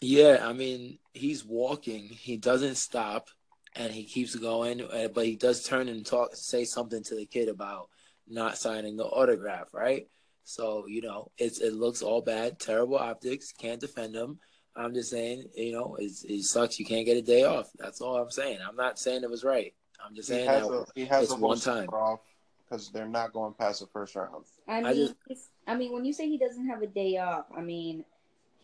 Yeah, 0.00 0.46
I 0.48 0.52
mean, 0.52 0.98
he's 1.12 1.44
walking. 1.44 2.08
He 2.08 2.36
doesn't 2.36 2.76
stop, 2.76 3.28
and 3.78 3.92
he 3.92 4.04
keeps 4.04 4.34
going. 4.34 4.82
uh, 4.82 5.08
But 5.14 5.24
he 5.24 5.36
does 5.36 5.64
turn 5.64 5.88
and 5.88 6.04
talk, 6.04 6.30
say 6.34 6.64
something 6.64 7.02
to 7.04 7.14
the 7.14 7.24
kid 7.24 7.48
about 7.48 7.88
not 8.26 8.58
signing 8.58 8.96
the 8.96 9.04
autograph, 9.06 9.72
right? 9.72 10.06
So 10.44 10.86
you 10.86 11.00
know, 11.00 11.30
it's 11.38 11.60
it 11.60 11.72
looks 11.74 12.02
all 12.02 12.20
bad, 12.20 12.58
terrible 12.58 12.96
optics. 12.98 13.52
Can't 13.52 13.80
defend 13.80 14.14
him. 14.14 14.38
I'm 14.76 14.94
just 14.94 15.10
saying, 15.10 15.44
you 15.56 15.72
know, 15.72 15.96
it's, 15.98 16.22
it 16.24 16.42
sucks. 16.44 16.78
You 16.78 16.84
can't 16.84 17.04
get 17.06 17.16
a 17.16 17.22
day 17.22 17.42
off. 17.44 17.68
That's 17.78 18.00
all 18.00 18.16
I'm 18.16 18.30
saying. 18.30 18.58
I'm 18.66 18.76
not 18.76 18.98
saying 18.98 19.24
it 19.24 19.30
was 19.30 19.42
right. 19.42 19.74
I'm 20.04 20.14
just 20.14 20.28
He 20.28 20.36
saying 20.36 20.48
has 20.48 20.68
that 20.68 20.74
a 20.74 20.84
he 20.94 21.04
has 21.06 21.24
it's 21.24 21.32
a 21.32 21.36
one 21.36 21.58
time. 21.58 21.88
off 21.88 22.20
because 22.64 22.90
they're 22.90 23.08
not 23.08 23.32
going 23.32 23.54
past 23.54 23.80
the 23.80 23.86
first 23.88 24.14
round. 24.14 24.44
I 24.68 24.82
mean, 24.82 24.86
I 24.86 24.94
just- 24.94 25.50
I 25.66 25.74
mean, 25.74 25.92
when 25.92 26.04
you 26.04 26.12
say 26.12 26.28
he 26.28 26.38
doesn't 26.38 26.66
have 26.68 26.80
a 26.82 26.86
day 26.86 27.16
off, 27.18 27.46
I 27.54 27.60
mean, 27.60 28.04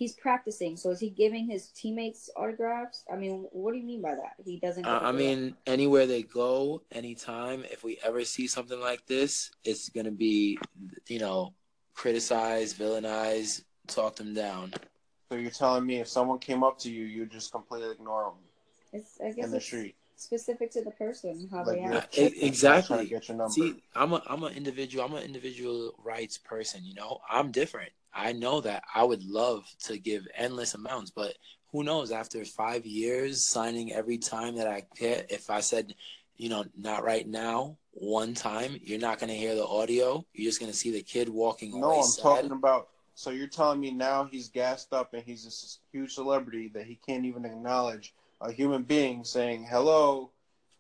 he's 0.05 0.13
practicing. 0.13 0.77
So 0.77 0.91
is 0.91 1.01
he 1.01 1.09
giving 1.09 1.49
his 1.49 1.69
teammates 1.69 2.29
autographs? 2.37 3.05
I 3.11 3.17
mean, 3.17 3.47
what 3.53 3.73
do 3.73 3.79
you 3.79 3.85
mean 3.85 4.03
by 4.03 4.15
that? 4.15 4.35
He 4.45 4.59
doesn't. 4.59 4.85
Uh, 4.85 4.99
get 4.99 5.03
a 5.03 5.07
I 5.07 5.13
day 5.13 5.19
mean, 5.19 5.57
anywhere 5.67 6.07
they 6.07 6.23
go, 6.23 6.83
anytime, 6.93 7.65
if 7.71 7.83
we 7.83 7.99
ever 8.05 8.23
see 8.25 8.47
something 8.47 8.79
like 8.79 9.07
this, 9.07 9.51
it's 9.65 9.89
going 9.89 10.05
to 10.05 10.13
be, 10.13 10.59
you 11.09 11.21
know, 11.21 11.55
criticize, 11.95 12.75
villainize, 12.75 13.65
talk 13.87 14.17
them 14.17 14.35
down. 14.35 14.75
So 15.31 15.39
you're 15.39 15.51
telling 15.51 15.87
me 15.87 16.01
if 16.01 16.09
someone 16.09 16.39
came 16.39 16.63
up 16.63 16.79
to 16.81 16.91
you, 16.91 17.05
you 17.07 17.25
just 17.25 17.51
completely 17.51 17.93
ignore 17.93 18.25
them. 18.25 18.35
It's, 18.93 19.19
I 19.23 19.33
guess 19.33 19.47
in 19.47 19.51
the 19.53 19.57
it's 19.57 19.67
street, 19.67 19.97
specific 20.17 20.71
to 20.73 20.83
the 20.83 20.91
person 20.91 21.49
how 21.51 21.65
like 21.65 21.77
they 21.77 21.83
act. 21.83 22.19
exactly. 22.19 23.07
get 23.07 23.29
your 23.29 23.39
number. 23.39 23.53
See, 23.53 23.83
I'm 23.97 24.13
a 24.13 24.23
I'm 24.27 24.43
an 24.45 24.53
individual. 24.53 25.03
I'm 25.07 25.15
an 25.15 25.25
individual 25.25 25.95
rights 26.05 26.37
person. 26.37 26.83
You 26.85 26.95
know, 26.95 27.21
I'm 27.29 27.51
different. 27.51 27.91
I 28.15 28.33
know 28.33 28.61
that 28.61 28.85
I 28.95 29.03
would 29.03 29.25
love 29.25 29.67
to 29.85 29.99
give 29.99 30.27
endless 30.35 30.75
amounts, 30.75 31.11
but 31.11 31.35
who 31.73 31.83
knows? 31.83 32.13
After 32.13 32.45
five 32.45 32.87
years 32.87 33.45
signing 33.45 33.93
every 33.93 34.19
time 34.19 34.57
that 34.57 34.69
I 34.69 34.85
get, 34.97 35.31
if 35.31 35.51
I 35.51 35.61
said, 35.61 35.95
you 36.37 36.49
know, 36.49 36.65
not 36.79 37.03
right 37.03 37.27
now, 37.27 37.77
one 37.91 38.35
time, 38.35 38.79
you're 38.83 39.01
not 39.01 39.19
gonna 39.19 39.35
hear 39.35 39.55
the 39.55 39.67
audio. 39.67 40.25
You're 40.33 40.49
just 40.49 40.61
gonna 40.61 40.73
see 40.73 40.93
the 40.93 41.03
kid 41.03 41.29
walking 41.29 41.81
no, 41.81 41.87
away 41.87 41.97
I'm 41.99 42.05
sad. 42.05 42.23
talking 42.23 42.53
about. 42.53 42.89
So 43.17 43.31
you're 43.31 43.47
telling 43.47 43.81
me 43.81 43.91
now 43.91 44.25
he's 44.25 44.49
gassed 44.49 44.93
up 44.93 45.15
and 45.15 45.23
he's 45.23 45.45
this 45.45 45.79
huge 45.93 46.15
celebrity 46.15 46.71
that 46.75 46.87
he 46.87 46.99
can't 47.07 47.25
even 47.25 47.45
acknowledge 47.45 48.15
a 48.41 48.53
human 48.53 48.83
being 48.83 49.25
saying 49.25 49.67
hello. 49.69 50.31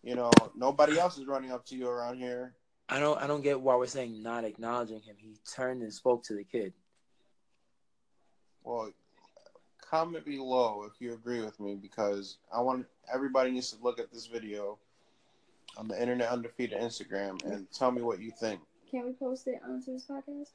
You 0.03 0.17
know, 0.17 0.31
nobody 0.57 0.99
else 0.99 1.17
is 1.17 1.27
running 1.27 1.51
up 1.51 1.65
to 1.67 1.77
you 1.77 1.89
around 1.89 2.19
here. 2.19 2.55
I 2.89 3.01
don't 3.01 3.21
I 3.21 3.27
don't 3.27 3.43
get 3.43 3.61
why 3.61 3.77
we're 3.77 3.87
saying 3.87 4.23
not 4.23 4.45
acknowledging 4.45 5.01
him. 5.01 5.17
He 5.17 5.37
turned 5.55 5.83
and 5.83 5.93
spoke 5.93 6.25
to 6.25 6.35
the 6.35 6.45
kid. 6.45 6.73
Well, 8.65 8.91
comment 9.81 10.25
below 10.25 10.85
if 10.85 11.01
you 11.01 11.13
agree 11.13 11.41
with 11.45 11.61
me 11.61 11.75
because 11.77 12.39
I 12.53 12.61
want 12.61 12.87
everybody 13.13 13.51
needs 13.51 13.71
to 13.73 13.83
look 13.83 14.01
at 14.01 14.13
this 14.13 14.27
video 14.27 14.79
on 15.77 15.89
the 15.89 16.01
Internet 16.01 16.31
Undefeated 16.31 16.81
Instagram 16.81 17.45
and 17.45 17.71
tell 17.71 17.93
me 17.93 18.03
what 18.03 18.21
you 18.21 18.31
think. 18.31 18.61
Can 18.91 19.05
we 19.07 19.13
post 19.13 19.47
it 19.49 19.61
onto 19.69 19.93
this 19.93 20.07
podcast 20.07 20.49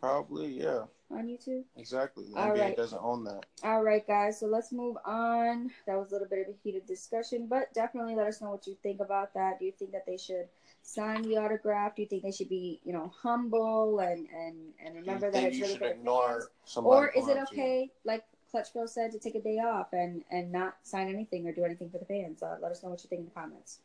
Probably, 0.00 0.48
yeah, 0.48 0.82
on 1.12 1.28
YouTube? 1.28 1.62
exactly. 1.76 2.24
The 2.32 2.36
All 2.36 2.48
NBA 2.48 2.60
right. 2.60 2.76
doesn't 2.76 2.98
own 3.00 3.22
that. 3.24 3.46
All 3.62 3.84
right, 3.84 4.04
guys. 4.04 4.40
So 4.40 4.46
let's 4.46 4.72
move 4.72 4.96
on. 5.06 5.70
That 5.86 5.96
was 5.96 6.10
a 6.10 6.14
little 6.14 6.26
bit 6.26 6.40
of 6.40 6.54
a 6.54 6.56
heated 6.64 6.86
discussion, 6.86 7.46
but 7.46 7.72
definitely 7.72 8.16
let 8.16 8.26
us 8.26 8.40
know 8.40 8.50
what 8.50 8.66
you 8.66 8.76
think 8.82 8.98
about 9.00 9.32
that. 9.34 9.60
Do 9.60 9.64
you 9.64 9.72
think 9.78 9.92
that 9.92 10.04
they 10.04 10.16
should 10.16 10.48
sign 10.82 11.22
the 11.22 11.36
autograph? 11.38 11.96
Do 11.96 12.02
you 12.02 12.08
think 12.08 12.22
they 12.22 12.32
should 12.32 12.48
be, 12.48 12.80
you 12.84 12.92
know, 12.92 13.12
humble 13.22 14.00
and 14.00 14.26
and 14.34 14.56
and 14.84 14.94
remember 14.96 15.30
that 15.30 15.42
it's 15.42 15.58
really 15.58 15.72
should 15.72 15.78
for 15.78 15.86
ignore 15.86 16.48
fans? 16.66 16.86
Or 16.86 17.08
is 17.08 17.28
it 17.28 17.38
up 17.38 17.48
you? 17.52 17.62
okay, 17.62 17.90
like 18.04 18.24
Clutch 18.50 18.72
Phil 18.72 18.86
said, 18.86 19.12
to 19.12 19.18
take 19.18 19.34
a 19.34 19.40
day 19.40 19.58
off 19.58 19.92
and 19.92 20.22
and 20.30 20.52
not 20.52 20.76
sign 20.82 21.08
anything 21.08 21.46
or 21.46 21.52
do 21.52 21.64
anything 21.64 21.90
for 21.90 21.98
the 21.98 22.04
fans? 22.04 22.42
Uh, 22.42 22.56
let 22.60 22.72
us 22.72 22.82
know 22.82 22.90
what 22.90 23.02
you 23.02 23.08
think 23.08 23.20
in 23.20 23.24
the 23.26 23.32
comments. 23.32 23.78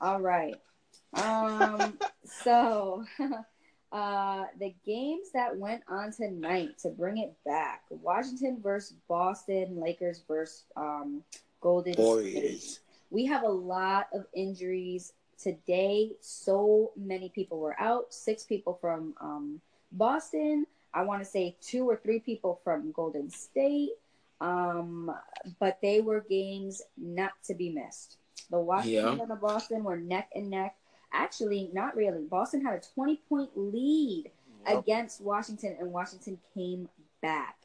All 0.00 0.20
right. 0.20 0.56
Um. 1.14 1.98
so. 2.24 3.04
Uh, 3.90 4.44
the 4.60 4.74
games 4.84 5.30
that 5.32 5.56
went 5.56 5.82
on 5.88 6.12
tonight 6.12 6.76
to 6.78 6.90
bring 6.90 7.16
it 7.16 7.34
back: 7.46 7.84
Washington 7.88 8.60
versus 8.62 8.94
Boston, 9.08 9.80
Lakers 9.80 10.22
versus 10.28 10.64
um, 10.76 11.22
Golden 11.62 11.94
State. 11.94 12.80
We 13.10 13.24
have 13.24 13.44
a 13.44 13.48
lot 13.48 14.08
of 14.12 14.26
injuries 14.34 15.14
today. 15.42 16.12
So 16.20 16.92
many 16.96 17.28
people 17.28 17.58
were 17.58 17.78
out. 17.80 18.12
Six 18.12 18.44
people 18.44 18.78
from 18.80 19.14
um, 19.20 19.60
Boston. 19.92 20.66
I 20.94 21.02
want 21.02 21.22
to 21.22 21.28
say 21.28 21.56
two 21.60 21.88
or 21.88 21.96
three 21.96 22.18
people 22.20 22.60
from 22.64 22.92
Golden 22.92 23.30
State. 23.30 23.90
Um, 24.40 25.10
but 25.58 25.78
they 25.82 26.00
were 26.00 26.24
games 26.28 26.82
not 26.96 27.32
to 27.44 27.54
be 27.54 27.70
missed. 27.70 28.16
The 28.50 28.58
Washington 28.60 29.16
Yeah. 29.16 29.22
and 29.22 29.30
the 29.30 29.36
Boston 29.36 29.84
were 29.84 29.96
neck 29.96 30.30
and 30.34 30.48
neck. 30.48 30.76
Actually, 31.12 31.70
not 31.72 31.96
really. 31.96 32.24
Boston 32.24 32.64
had 32.64 32.74
a 32.74 32.80
20 32.94 33.16
point 33.28 33.50
lead 33.56 34.30
Yep. 34.66 34.78
against 34.78 35.20
Washington, 35.20 35.76
and 35.80 35.92
Washington 35.92 36.38
came 36.54 36.88
back. 37.22 37.57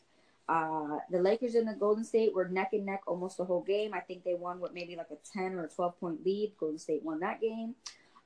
Uh, 0.49 0.97
the 1.09 1.19
Lakers 1.19 1.55
and 1.55 1.67
the 1.67 1.73
Golden 1.73 2.03
State 2.03 2.33
were 2.33 2.47
neck 2.47 2.69
and 2.73 2.85
neck 2.85 3.01
almost 3.07 3.37
the 3.37 3.45
whole 3.45 3.61
game. 3.61 3.93
I 3.93 4.01
think 4.01 4.23
they 4.23 4.33
won 4.33 4.59
with 4.59 4.73
maybe 4.73 4.95
like 4.95 5.09
a 5.11 5.17
10 5.33 5.53
or 5.53 5.65
a 5.65 5.69
12 5.69 5.99
point 5.99 6.25
lead. 6.25 6.53
Golden 6.59 6.77
State 6.77 7.03
won 7.03 7.19
that 7.21 7.39
game. 7.39 7.75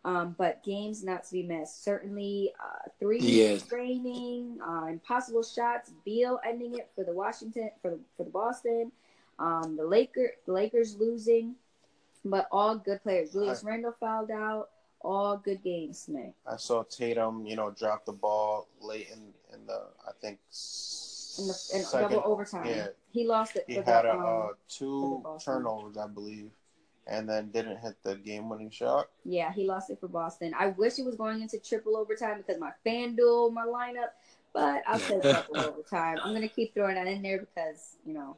Um, 0.06 0.36
but 0.38 0.64
games 0.64 1.04
not 1.04 1.26
to 1.26 1.34
be 1.34 1.44
missed. 1.44 1.84
Certainly, 1.84 2.54
uh, 2.64 2.90
three 3.00 3.20
Yes. 3.20 3.68
training, 3.68 4.58
uh, 4.62 4.86
impossible 4.86 5.44
shots. 5.44 5.92
Beal 6.06 6.40
ending 6.46 6.76
it 6.76 6.90
for 6.96 7.04
the 7.04 7.12
Washington 7.12 7.72
for 7.82 7.92
the 7.92 8.00
for 8.16 8.24
the 8.24 8.30
Boston. 8.30 8.92
Um, 9.38 9.76
the 9.76 9.86
Laker 9.86 10.32
the 10.46 10.54
Lakers 10.54 10.98
losing, 10.98 11.56
but 12.24 12.48
all 12.52 12.78
good 12.78 13.04
players. 13.04 13.34
Julius 13.34 13.64
Randle 13.64 13.96
fouled 14.00 14.32
out. 14.32 14.70
All 15.02 15.38
good 15.38 15.62
games, 15.62 16.00
Smith. 16.00 16.34
I 16.46 16.56
saw 16.58 16.84
Tatum, 16.84 17.46
you 17.46 17.56
know, 17.56 17.70
drop 17.72 18.04
the 18.06 18.14
ball 18.14 18.68
late 18.82 19.10
in, 19.12 19.34
in 19.54 19.66
the, 19.68 19.84
I 20.08 20.12
think, 20.22 20.40
In 21.40 21.48
the 21.48 21.54
in 21.74 21.84
second- 21.84 22.12
double 22.12 22.32
overtime, 22.32 22.66
Yeah, 22.66 22.88
he 23.12 23.26
lost 23.28 23.56
it 23.56 23.66
he 23.68 23.76
for 23.76 23.84
had 23.84 24.06
a, 24.06 24.14
um, 24.14 24.26
uh, 24.26 24.48
two 24.68 25.24
turnovers, 25.44 25.98
I 25.98 26.08
believe, 26.08 26.52
and 27.06 27.30
then 27.30 27.52
didn't 27.52 27.78
hit 27.78 27.96
the 28.04 28.16
game-winning 28.16 28.70
shot. 28.70 29.10
Yeah, 29.24 29.52
he 29.54 29.66
lost 29.66 29.90
it 29.90 30.00
for 30.00 30.08
Boston. 30.08 30.54
I 30.58 30.68
wish 30.68 31.00
it 31.00 31.06
was 31.06 31.16
going 31.16 31.42
into 31.42 31.60
triple 31.60 31.96
overtime 31.98 32.38
because 32.38 32.60
my 32.60 32.72
FanDuel, 32.86 33.54
my 33.54 33.66
lineup, 33.66 34.10
but 34.54 34.84
I'll 34.88 35.00
say 35.00 35.20
triple 35.22 35.58
overtime. 35.60 36.18
I'm 36.24 36.34
gonna 36.34 36.48
keep 36.48 36.74
throwing 36.74 36.96
that 36.96 37.08
in 37.08 37.22
there 37.22 37.40
because 37.40 37.98
you 38.06 38.14
know. 38.14 38.38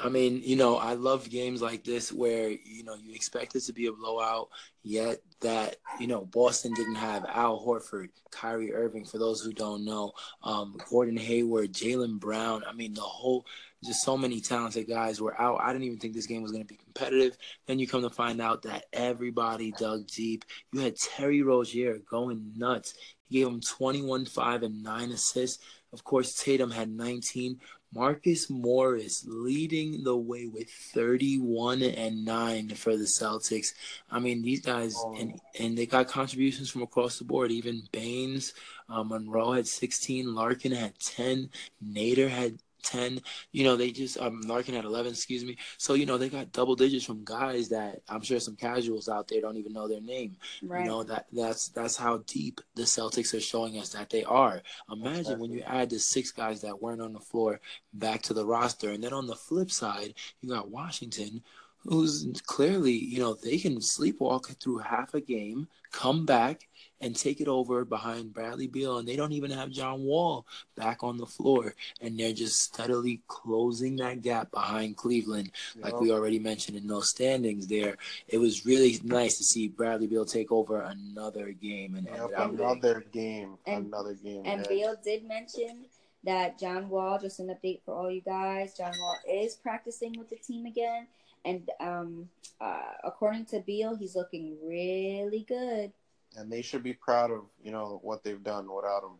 I 0.00 0.08
mean, 0.08 0.42
you 0.44 0.56
know, 0.56 0.76
I 0.76 0.94
love 0.94 1.28
games 1.28 1.60
like 1.60 1.84
this 1.84 2.12
where, 2.12 2.50
you 2.50 2.84
know, 2.84 2.94
you 2.94 3.12
expect 3.14 3.56
it 3.56 3.60
to 3.62 3.72
be 3.72 3.86
a 3.86 3.92
blowout, 3.92 4.48
yet 4.82 5.18
that, 5.40 5.76
you 5.98 6.06
know, 6.06 6.24
Boston 6.24 6.72
didn't 6.74 6.94
have 6.94 7.24
Al 7.24 7.64
Horford, 7.64 8.10
Kyrie 8.30 8.72
Irving, 8.72 9.04
for 9.04 9.18
those 9.18 9.40
who 9.40 9.52
don't 9.52 9.84
know, 9.84 10.12
um, 10.42 10.76
Gordon 10.88 11.16
Hayward, 11.16 11.72
Jaylen 11.72 12.20
Brown. 12.20 12.62
I 12.68 12.72
mean, 12.72 12.94
the 12.94 13.00
whole, 13.00 13.44
just 13.84 14.04
so 14.04 14.16
many 14.16 14.40
talented 14.40 14.88
guys 14.88 15.20
were 15.20 15.40
out. 15.40 15.60
I 15.60 15.72
didn't 15.72 15.84
even 15.84 15.98
think 15.98 16.14
this 16.14 16.26
game 16.26 16.42
was 16.42 16.52
going 16.52 16.64
to 16.64 16.68
be 16.68 16.76
competitive. 16.76 17.36
Then 17.66 17.78
you 17.78 17.86
come 17.86 18.02
to 18.02 18.10
find 18.10 18.40
out 18.40 18.62
that 18.62 18.86
everybody 18.92 19.72
dug 19.72 20.06
deep. 20.06 20.44
You 20.72 20.80
had 20.80 20.96
Terry 20.96 21.42
Rozier 21.42 21.98
going 22.10 22.52
nuts. 22.56 22.94
He 23.28 23.38
gave 23.38 23.48
him 23.48 23.60
21, 23.60 24.26
5, 24.26 24.62
and 24.62 24.82
9 24.82 25.10
assists. 25.10 25.62
Of 25.92 26.04
course, 26.04 26.34
Tatum 26.34 26.70
had 26.70 26.90
19. 26.90 27.60
Marcus 27.92 28.50
Morris 28.50 29.24
leading 29.26 30.04
the 30.04 30.16
way 30.16 30.46
with 30.46 30.68
31 30.70 31.82
and 31.82 32.24
9 32.24 32.68
for 32.70 32.96
the 32.96 33.04
Celtics. 33.04 33.72
I 34.10 34.18
mean, 34.18 34.42
these 34.42 34.60
guys, 34.60 34.94
Oh. 34.98 35.16
and, 35.18 35.40
and 35.58 35.76
they 35.76 35.86
got 35.86 36.08
contributions 36.08 36.70
from 36.70 36.82
across 36.82 37.18
the 37.18 37.24
board. 37.24 37.50
Even 37.50 37.82
Baynes, 37.92 38.52
uh, 38.88 39.02
Monroe 39.02 39.52
had 39.52 39.66
16, 39.66 40.34
Larkin 40.34 40.72
had 40.72 40.98
10, 40.98 41.50
Nader 41.84 42.28
had 42.28 42.58
10. 42.82 43.20
You 43.52 43.64
know, 43.64 43.76
they 43.76 43.90
just, 43.90 44.18
um, 44.18 44.40
Larkin 44.42 44.74
at 44.74 44.84
11, 44.84 45.12
excuse 45.12 45.44
me. 45.44 45.56
So, 45.76 45.94
you 45.94 46.06
know, 46.06 46.18
they 46.18 46.28
got 46.28 46.52
double 46.52 46.76
digits 46.76 47.04
from 47.04 47.24
guys 47.24 47.68
that 47.68 48.00
I'm 48.08 48.22
sure 48.22 48.40
some 48.40 48.56
casuals 48.56 49.08
out 49.08 49.28
there 49.28 49.40
don't 49.40 49.56
even 49.56 49.72
know 49.72 49.88
their 49.88 50.00
name. 50.00 50.36
Right. 50.62 50.84
You 50.84 50.90
know 50.90 51.02
that 51.04 51.26
that's 51.32 51.68
that's 51.68 51.96
how 51.96 52.18
deep 52.26 52.60
the 52.74 52.82
Celtics 52.82 53.34
are 53.34 53.40
showing 53.40 53.78
us 53.78 53.90
that 53.90 54.10
they 54.10 54.24
are. 54.24 54.62
Imagine 54.90 55.38
when 55.38 55.52
you 55.52 55.62
add 55.62 55.90
the 55.90 55.98
six 55.98 56.30
guys 56.30 56.60
that 56.62 56.80
weren't 56.80 57.02
on 57.02 57.12
the 57.12 57.20
floor 57.20 57.60
back 57.92 58.22
to 58.22 58.34
the 58.34 58.46
roster, 58.46 58.90
and 58.90 59.02
then 59.02 59.12
on 59.12 59.26
the 59.26 59.36
flip 59.36 59.70
side, 59.70 60.14
you 60.40 60.48
got 60.48 60.70
Washington, 60.70 61.42
who's 61.78 62.26
clearly 62.46 62.92
you 62.92 63.18
know 63.18 63.34
they 63.34 63.58
can 63.58 63.76
sleepwalk 63.76 64.60
through 64.62 64.78
half 64.78 65.14
a 65.14 65.20
game, 65.20 65.68
come 65.92 66.26
back 66.26 66.67
and 67.00 67.14
take 67.14 67.40
it 67.40 67.48
over 67.48 67.84
behind 67.84 68.32
Bradley 68.34 68.66
Beal, 68.66 68.98
and 68.98 69.06
they 69.06 69.16
don't 69.16 69.32
even 69.32 69.50
have 69.50 69.70
John 69.70 70.02
Wall 70.04 70.46
back 70.76 71.02
on 71.04 71.16
the 71.16 71.26
floor, 71.26 71.74
and 72.00 72.18
they're 72.18 72.32
just 72.32 72.60
steadily 72.60 73.22
closing 73.28 73.96
that 73.96 74.22
gap 74.22 74.50
behind 74.50 74.96
Cleveland, 74.96 75.52
you 75.74 75.82
like 75.82 75.92
know? 75.94 76.00
we 76.00 76.12
already 76.12 76.38
mentioned 76.38 76.76
in 76.76 76.86
those 76.86 77.08
standings 77.08 77.66
there 77.66 77.96
it 78.26 78.38
was 78.38 78.66
really 78.66 78.98
nice 79.04 79.36
to 79.38 79.44
see 79.44 79.68
Bradley 79.68 80.06
Beal 80.06 80.24
take 80.24 80.50
over 80.52 80.80
another 80.82 81.52
game 81.52 81.94
and 81.94 82.06
end 82.08 82.16
Yep, 82.18 82.30
it 82.30 82.34
out 82.36 82.50
big. 82.50 82.60
another 82.60 83.04
game, 83.12 83.58
And- 83.66 83.86
another 83.86 84.14
game. 84.14 84.42
And 84.44 84.62
yeah. 84.62 84.68
Beal 84.68 84.94
did 85.04 85.26
mention 85.26 85.86
that 86.24 86.58
John 86.58 86.88
Wall, 86.88 87.18
just 87.18 87.38
an 87.40 87.46
update 87.48 87.80
for 87.84 87.94
all 87.94 88.10
you 88.10 88.20
guys, 88.20 88.74
John 88.76 88.92
Wall 88.98 89.16
is 89.30 89.54
practicing 89.54 90.14
with 90.18 90.28
the 90.30 90.36
team 90.36 90.66
again. 90.66 91.06
And 91.44 91.70
um, 91.80 92.28
uh, 92.60 92.80
according 93.04 93.46
to 93.46 93.60
Beal, 93.60 93.94
he's 93.96 94.16
looking 94.16 94.56
really 94.66 95.44
good. 95.48 95.92
And 96.36 96.50
they 96.50 96.62
should 96.62 96.82
be 96.82 96.92
proud 96.92 97.30
of 97.30 97.42
you 97.62 97.72
know 97.72 98.00
what 98.02 98.22
they've 98.24 98.42
done 98.42 98.72
without 98.72 99.04
him. 99.04 99.18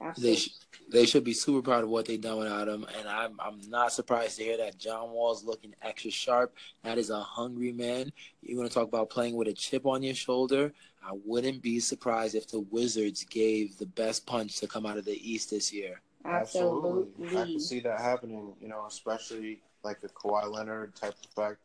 They 0.00 0.06
Absolutely. 0.06 0.36
sh- 0.36 0.50
they 0.90 1.06
should 1.06 1.24
be 1.24 1.34
super 1.34 1.62
proud 1.62 1.84
of 1.84 1.90
what 1.90 2.06
they've 2.06 2.20
done 2.20 2.38
without 2.38 2.68
him, 2.68 2.86
and 2.98 3.08
I'm 3.08 3.38
I'm 3.38 3.60
not 3.68 3.92
surprised 3.92 4.38
to 4.38 4.44
hear 4.44 4.56
that 4.56 4.78
John 4.78 5.10
Wall's 5.10 5.44
looking 5.44 5.74
extra 5.82 6.10
sharp. 6.10 6.54
That 6.82 6.98
is 6.98 7.10
a 7.10 7.20
hungry 7.20 7.72
man. 7.72 8.12
You 8.42 8.56
want 8.56 8.70
to 8.70 8.74
talk 8.74 8.88
about 8.88 9.10
playing 9.10 9.36
with 9.36 9.48
a 9.48 9.52
chip 9.52 9.86
on 9.86 10.02
your 10.02 10.14
shoulder? 10.14 10.72
I 11.04 11.12
wouldn't 11.24 11.62
be 11.62 11.80
surprised 11.80 12.34
if 12.34 12.48
the 12.48 12.60
Wizards 12.60 13.24
gave 13.24 13.76
the 13.76 13.86
best 13.86 14.24
punch 14.24 14.58
to 14.60 14.66
come 14.66 14.86
out 14.86 14.98
of 14.98 15.04
the 15.04 15.30
East 15.30 15.50
this 15.50 15.72
year. 15.72 16.00
Absolutely. 16.24 17.28
I 17.28 17.44
can 17.44 17.60
see 17.60 17.80
that 17.80 18.00
happening. 18.00 18.54
You 18.60 18.68
know, 18.68 18.86
especially 18.86 19.60
like 19.82 19.98
a 20.04 20.08
Kawhi 20.08 20.50
Leonard 20.50 20.94
type 20.94 21.14
effect 21.24 21.58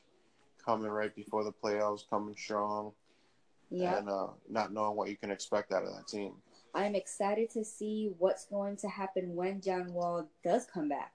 coming 0.64 0.90
right 0.90 1.16
before 1.16 1.44
the 1.44 1.54
playoffs, 1.54 2.02
coming 2.10 2.36
strong, 2.36 2.92
Yeah. 3.70 3.98
and 3.98 4.10
uh, 4.10 4.28
not 4.50 4.74
knowing 4.74 4.96
what 4.96 5.10
you 5.10 5.18
can 5.18 5.32
expect 5.32 5.72
out 5.72 5.84
of 5.84 5.90
that 5.90 6.08
team. 6.08 6.34
I'm 6.74 6.96
excited 6.96 7.50
to 7.52 7.64
see 7.66 8.12
what's 8.18 8.46
going 8.46 8.78
to 8.78 8.88
happen 8.88 9.36
when 9.36 9.62
John 9.62 9.94
Wall 9.94 10.30
does 10.44 10.66
come 10.72 10.90
back. 10.90 11.12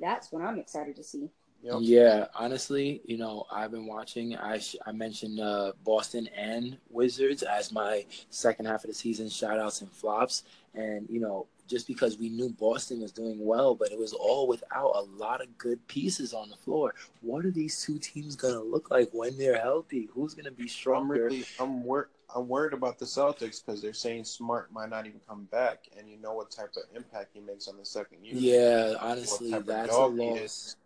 That's 0.00 0.30
what 0.30 0.42
I'm 0.42 0.58
excited 0.58 0.96
to 0.96 1.02
see. 1.04 1.30
Yep. 1.62 1.76
Yeah, 1.80 2.26
honestly, 2.34 3.00
you 3.04 3.18
know, 3.18 3.44
I've 3.50 3.72
been 3.72 3.86
watching. 3.86 4.36
I 4.36 4.58
sh- 4.58 4.76
I 4.86 4.92
mentioned 4.92 5.40
uh, 5.40 5.72
Boston 5.84 6.28
and 6.36 6.78
Wizards 6.88 7.42
as 7.42 7.72
my 7.72 8.04
second 8.30 8.66
half 8.66 8.84
of 8.84 8.88
the 8.90 8.94
season 8.94 9.28
shout 9.28 9.58
outs 9.58 9.80
and 9.80 9.90
flops, 9.90 10.44
and 10.74 11.08
you 11.10 11.18
know, 11.18 11.46
just 11.68 11.86
because 11.86 12.18
we 12.18 12.28
knew 12.28 12.48
Boston 12.50 13.00
was 13.00 13.12
doing 13.12 13.44
well, 13.44 13.74
but 13.74 13.92
it 13.92 13.98
was 13.98 14.12
all 14.12 14.48
without 14.48 14.92
a 14.94 15.02
lot 15.02 15.40
of 15.40 15.56
good 15.58 15.86
pieces 15.86 16.32
on 16.32 16.48
the 16.50 16.56
floor. 16.56 16.94
What 17.20 17.44
are 17.44 17.50
these 17.50 17.82
two 17.82 17.98
teams 17.98 18.34
gonna 18.34 18.60
look 18.60 18.90
like 18.90 19.10
when 19.12 19.36
they're 19.38 19.60
healthy? 19.60 20.08
Who's 20.12 20.34
gonna 20.34 20.50
be 20.50 20.66
stronger? 20.66 21.14
I'm 21.14 21.20
really, 21.20 21.44
I'm 21.60 21.84
wor- 21.84 22.10
I'm 22.34 22.48
worried 22.48 22.72
about 22.72 22.98
the 22.98 23.04
Celtics 23.04 23.64
because 23.64 23.80
they're 23.80 23.92
saying 23.94 24.24
Smart 24.24 24.72
might 24.72 24.90
not 24.90 25.06
even 25.06 25.20
come 25.28 25.44
back, 25.44 25.84
and 25.96 26.08
you 26.08 26.18
know 26.18 26.32
what 26.34 26.50
type 26.50 26.70
of 26.76 26.84
impact 26.94 27.30
he 27.34 27.40
makes 27.40 27.68
on 27.68 27.76
the 27.76 27.84
second 27.84 28.24
unit. 28.24 28.42
Yeah, 28.42 28.94
honestly, 29.00 29.50
that's 29.50 29.94
a 29.94 30.06
loss. 30.06 30.76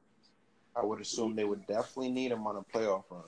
I 0.75 0.85
would 0.85 1.01
assume 1.01 1.37
they 1.37 1.45
would 1.45 1.67
definitely 1.67 2.11
need 2.11 2.33
him 2.33 2.47
on 2.47 2.57
a 2.57 2.63
playoff 2.63 3.05
run. 3.11 3.23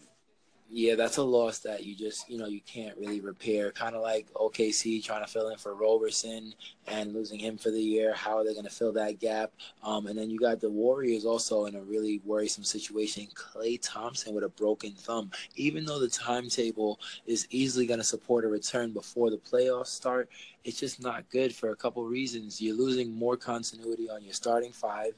Yeah, 0.70 0.94
that's 0.96 1.18
a 1.18 1.22
loss 1.22 1.60
that 1.60 1.84
you 1.84 1.94
just, 1.94 2.28
you 2.28 2.36
know, 2.36 2.46
you 2.46 2.60
can't 2.66 2.96
really 2.96 3.20
repair. 3.20 3.70
Kind 3.70 3.94
of 3.94 4.02
like 4.02 4.32
OKC 4.32 5.04
trying 5.04 5.24
to 5.24 5.30
fill 5.30 5.50
in 5.50 5.58
for 5.58 5.74
Roberson 5.74 6.52
and 6.88 7.12
losing 7.12 7.38
him 7.38 7.58
for 7.58 7.70
the 7.70 7.80
year. 7.80 8.12
How 8.14 8.38
are 8.38 8.44
they 8.44 8.54
going 8.54 8.64
to 8.64 8.70
fill 8.70 8.92
that 8.94 9.20
gap? 9.20 9.52
Um, 9.84 10.06
and 10.06 10.18
then 10.18 10.30
you 10.30 10.38
got 10.38 10.60
the 10.60 10.70
Warriors 10.70 11.26
also 11.26 11.66
in 11.66 11.76
a 11.76 11.82
really 11.82 12.20
worrisome 12.24 12.64
situation. 12.64 13.28
Klay 13.34 13.78
Thompson 13.80 14.34
with 14.34 14.42
a 14.42 14.48
broken 14.48 14.92
thumb. 14.92 15.30
Even 15.54 15.84
though 15.84 16.00
the 16.00 16.08
timetable 16.08 16.98
is 17.26 17.46
easily 17.50 17.86
going 17.86 18.00
to 18.00 18.04
support 18.04 18.44
a 18.44 18.48
return 18.48 18.92
before 18.92 19.30
the 19.30 19.38
playoffs 19.38 19.88
start, 19.88 20.28
it's 20.64 20.80
just 20.80 21.02
not 21.02 21.28
good 21.28 21.54
for 21.54 21.70
a 21.70 21.76
couple 21.76 22.04
reasons. 22.04 22.60
You're 22.60 22.76
losing 22.76 23.14
more 23.14 23.36
continuity 23.36 24.08
on 24.08 24.24
your 24.24 24.32
starting 24.32 24.72
five. 24.72 25.12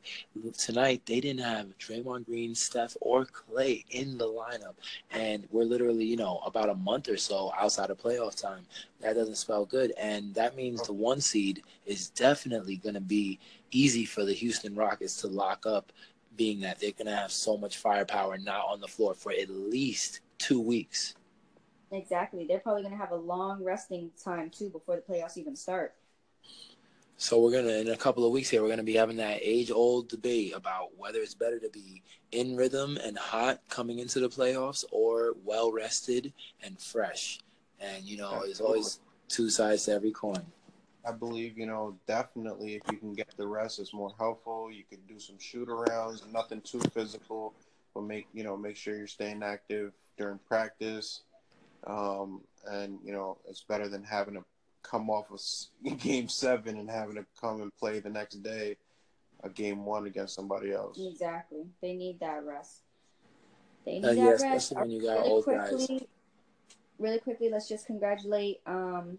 Tonight, 0.59 1.03
they 1.07 1.21
didn't 1.21 1.45
have 1.45 1.79
Draymond 1.79 2.27
Green, 2.27 2.55
Steph, 2.55 2.97
or 3.01 3.27
Klay 3.27 3.85
in 3.91 4.19
the 4.19 4.27
lineup. 4.27 4.75
And 5.13 5.47
we're 5.51 5.65
literally, 5.65 6.05
you 6.05 6.17
know, 6.17 6.41
about 6.45 6.69
a 6.69 6.75
month 6.75 7.09
or 7.09 7.17
so 7.17 7.53
outside 7.59 7.91
of 7.91 7.99
playoff 7.99 8.41
time. 8.41 8.67
That 9.01 9.15
doesn't 9.15 9.37
spell 9.37 9.65
good. 9.65 9.93
And 9.99 10.35
that 10.35 10.57
means 10.57 10.83
the 10.83 10.93
one 10.93 11.21
seed 11.21 11.63
is 11.87 12.11
definitely 12.11 12.77
going 12.77 12.95
to 12.95 13.01
be 13.01 13.39
easy 13.71 14.05
for 14.05 14.25
the 14.25 14.35
Houston 14.35 14.75
Rockets 14.75 15.21
to 15.21 15.29
lock 15.29 15.65
up, 15.67 15.93
being 16.37 16.61
that 16.61 16.81
they're 16.81 16.93
going 16.93 17.07
to 17.07 17.17
have 17.17 17.33
so 17.33 17.57
much 17.57 17.79
firepower 17.79 18.37
not 18.39 18.67
on 18.69 18.81
the 18.81 18.89
floor 18.89 19.15
for 19.15 19.33
at 19.33 19.49
least 19.49 20.21
two 20.39 20.61
weeks. 20.61 21.15
Exactly. 21.97 22.47
They're 22.47 22.59
probably 22.59 22.83
going 22.83 22.93
to 22.93 22.99
have 22.99 23.13
a 23.13 23.17
long 23.17 23.65
resting 23.65 24.11
time 24.23 24.51
too 24.51 24.69
before 24.69 24.97
the 24.97 25.03
playoffs 25.03 25.37
even 25.37 25.57
start. 25.57 25.95
So 27.19 27.41
we're 27.41 27.53
gonna 27.53 27.73
in 27.73 27.89
a 27.89 27.97
couple 27.97 28.27
of 28.27 28.33
weeks 28.33 28.51
here 28.51 28.63
we're 28.63 28.69
gonna 28.69 28.83
be 28.83 28.93
having 28.93 29.17
that 29.17 29.39
age 29.41 29.71
old 29.71 30.11
debate 30.11 30.53
about 30.55 30.91
whether 30.99 31.21
it's 31.21 31.33
better 31.33 31.59
to 31.59 31.71
be 31.71 32.03
in 32.33 32.57
rhythm 32.57 32.99
and 33.03 33.17
hot 33.17 33.63
coming 33.71 34.01
into 34.01 34.21
the 34.21 34.29
playoffs 34.29 34.85
or 34.93 35.33
well 35.43 35.73
rested 35.73 36.35
and 36.63 36.79
fresh. 36.79 37.41
And 37.81 38.05
you 38.05 38.19
know, 38.19 38.43
there's 38.45 38.61
always 38.61 39.01
two 39.29 39.49
sides 39.49 39.87
to 39.87 39.93
every 39.93 40.11
coin. 40.11 40.45
I 41.07 41.13
believe, 41.13 41.57
you 41.57 41.65
know, 41.65 41.97
definitely 42.07 42.75
if 42.75 42.83
you 42.91 42.99
can 42.99 43.15
get 43.15 43.35
the 43.39 43.47
rest, 43.47 43.79
it's 43.79 43.95
more 43.95 44.13
helpful. 44.19 44.71
You 44.71 44.85
could 44.89 45.07
do 45.09 45.19
some 45.19 45.39
shoot 45.39 45.69
arounds, 45.69 46.21
nothing 46.31 46.61
too 46.61 46.81
physical, 46.93 47.55
but 47.95 48.03
make 48.03 48.27
you 48.35 48.45
know, 48.45 48.59
make 48.59 48.77
sure 48.77 48.95
you're 48.95 49.07
staying 49.07 49.43
active 49.43 49.95
during 50.19 50.39
practice. 50.47 51.23
Um, 51.87 52.43
and 52.69 52.99
you 53.05 53.13
know, 53.13 53.39
it's 53.49 53.63
better 53.63 53.89
than 53.89 54.03
having 54.03 54.35
to 54.35 54.45
come 54.83 55.09
off 55.11 55.27
of 55.31 55.99
game 56.01 56.29
seven 56.29 56.77
and 56.79 56.91
having 56.91 57.17
to 57.17 57.27
come 57.41 57.63
and 57.63 57.75
play 57.77 58.01
the 58.01 58.11
next 58.11 58.43
day 58.43 58.77
a 59.43 59.49
game 59.51 59.85
one 59.85 60.07
against 60.07 60.35
somebody 60.35 60.73
else. 60.73 60.99
Exactly. 61.01 61.67
They 61.83 61.95
need 61.95 62.21
that 62.21 62.45
rest. 62.45 62.83
They 63.85 64.01
need 64.01 64.05
Uh, 64.05 64.11
that 64.13 64.17
yeah, 64.17 64.31
rest. 64.31 64.45
especially 64.45 64.77
when 64.83 64.91
you 64.91 65.03
got 65.03 65.19
Really 65.19 65.31
old 65.31 65.45
guys. 65.47 65.71
quickly, 65.71 66.09
really 66.99 67.19
quickly, 67.19 67.51
let's 67.51 67.69
just 67.69 67.87
congratulate 67.87 68.61
um, 68.67 69.19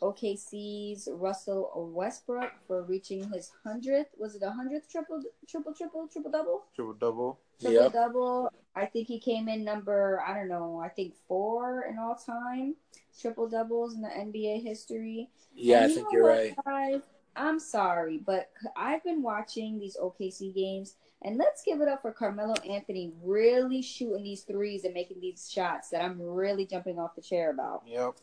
OKC's 0.00 1.08
Russell 1.12 1.70
Westbrook 1.94 2.50
for 2.66 2.82
reaching 2.82 3.30
his 3.32 3.52
hundredth. 3.62 4.08
Was 4.18 4.34
it 4.34 4.42
a 4.42 4.50
hundredth 4.50 4.90
triple 4.90 5.22
triple 5.48 5.72
triple 5.74 6.08
triple 6.08 6.30
double? 6.32 6.62
Triple 6.74 6.94
double. 6.94 7.38
Triple 7.60 7.82
Yep. 7.82 7.92
double. 7.92 8.52
I 8.74 8.86
think 8.86 9.06
he 9.08 9.18
came 9.18 9.48
in 9.48 9.64
number 9.64 10.22
I 10.26 10.34
don't 10.34 10.48
know. 10.48 10.80
I 10.82 10.88
think 10.88 11.14
four 11.28 11.84
in 11.90 11.98
all 11.98 12.14
time 12.14 12.74
triple 13.20 13.48
doubles 13.48 13.94
in 13.94 14.02
the 14.02 14.08
NBA 14.08 14.62
history. 14.62 15.28
Yeah, 15.54 15.80
I 15.80 15.82
And 15.82 15.90
you 15.90 15.96
think 15.96 16.08
you're 16.12 16.22
what, 16.22 16.30
right. 16.30 16.56
Guys, 16.64 17.02
I'm 17.36 17.58
sorry, 17.58 18.18
but 18.18 18.50
I've 18.76 19.02
been 19.04 19.22
watching 19.22 19.78
these 19.78 19.96
OKC 19.96 20.54
games, 20.54 20.96
and 21.22 21.36
let's 21.36 21.62
give 21.62 21.80
it 21.80 21.88
up 21.88 22.02
for 22.02 22.12
Carmelo 22.12 22.54
Anthony 22.68 23.12
really 23.22 23.82
shooting 23.82 24.22
these 24.22 24.42
threes 24.42 24.84
and 24.84 24.94
making 24.94 25.20
these 25.20 25.50
shots 25.50 25.90
that 25.90 26.02
I'm 26.02 26.20
really 26.20 26.66
jumping 26.66 26.98
off 26.98 27.14
the 27.14 27.22
chair 27.22 27.50
about. 27.50 27.82
Yep. 27.86 28.16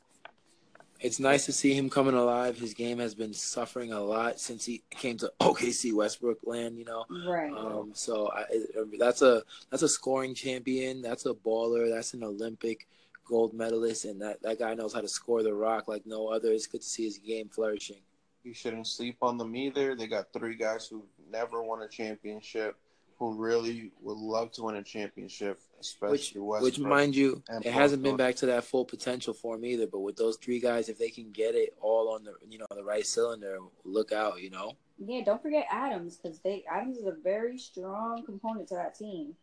It's 1.00 1.20
nice 1.20 1.45
to 1.45 1.54
see 1.54 1.74
him 1.74 1.89
coming 1.89 2.16
alive. 2.16 2.58
His 2.58 2.74
game 2.74 3.00
has 3.00 3.16
been 3.16 3.34
suffering 3.34 3.93
a 3.93 4.02
lot 4.02 4.39
since 4.39 4.66
he 4.66 4.84
came 4.89 5.18
to 5.18 5.32
OKC 5.39 5.93
Westbrook 5.93 6.39
land. 6.43 6.78
You 6.78 6.86
know, 6.86 7.06
Right. 7.26 7.52
Um, 7.52 7.91
so 7.93 8.30
I, 8.32 8.43
that's 8.97 9.22
a 9.22 9.43
that's 9.70 9.84
a 9.84 9.89
scoring 9.89 10.34
champion. 10.34 11.02
That's 11.02 11.26
a 11.26 11.34
baller. 11.34 11.89
That's 11.89 12.14
an 12.14 12.24
Olympic 12.24 12.88
gold 13.30 13.54
medalist, 13.54 14.06
and 14.06 14.22
that, 14.22 14.41
that 14.41 14.60
guy 14.60 14.74
knows 14.74 14.93
how 14.93 15.02
to 15.02 15.08
score 15.08 15.43
the 15.43 15.54
rock 15.54 15.88
like 15.88 16.06
no 16.06 16.28
other. 16.28 16.52
It's 16.52 16.68
good 16.68 16.82
to 16.82 16.88
see 16.88 17.06
his 17.06 17.20
game 17.20 17.47
flourishing. 17.47 18.02
You 18.43 18.54
shouldn't 18.54 18.88
sleep 18.88 19.18
on 19.22 19.38
them 19.38 19.56
either. 19.56 19.95
They 19.95 20.08
got 20.08 20.34
three 20.34 20.56
guys 20.56 20.88
who 20.88 21.06
never 21.32 21.62
won 21.62 21.84
a 21.84 21.88
championship, 21.88 22.76
who 23.20 23.34
really 23.34 23.91
would 24.01 24.17
love 24.17 24.51
to 24.53 24.63
win 24.63 24.78
a 24.78 24.84
championship, 24.84 25.59
especially 25.82 26.39
Westbrook. 26.39 26.61
Which, 26.61 26.80
mind 26.80 27.13
you, 27.13 27.43
and 27.49 27.65
it 27.65 27.74
hasn't 27.74 28.01
been 28.01 28.15
back 28.15 28.36
to 28.38 28.45
that 28.45 28.63
full 28.63 28.86
potential 28.86 29.34
for 29.34 29.55
him 29.55 29.65
either. 29.65 29.88
But 29.88 29.99
with 29.99 30.15
those 30.15 30.38
three 30.38 30.59
guys, 30.59 30.88
if 30.88 30.97
they 30.97 31.09
can 31.09 31.32
get 31.32 31.53
it 31.53 31.76
all 31.82 32.13
on 32.13 32.24
the 32.24 32.34
you 32.49 32.57
know 32.57 32.65
the 32.74 32.84
right 32.84 33.05
cylinder, 33.05 33.59
look 33.84 34.13
out. 34.13 34.41
You 34.41 34.51
know. 34.51 34.78
yeah, 34.97 35.22
don't 35.24 35.41
forget 35.41 35.67
Adams 35.70 36.15
because 36.17 36.39
they 36.39 36.63
Adams 36.72 36.97
is 36.97 37.05
a 37.05 37.15
very 37.22 37.57
strong 37.57 38.24
component 38.26 38.70
to 38.70 38.76
that 38.76 38.95
team. 38.95 39.36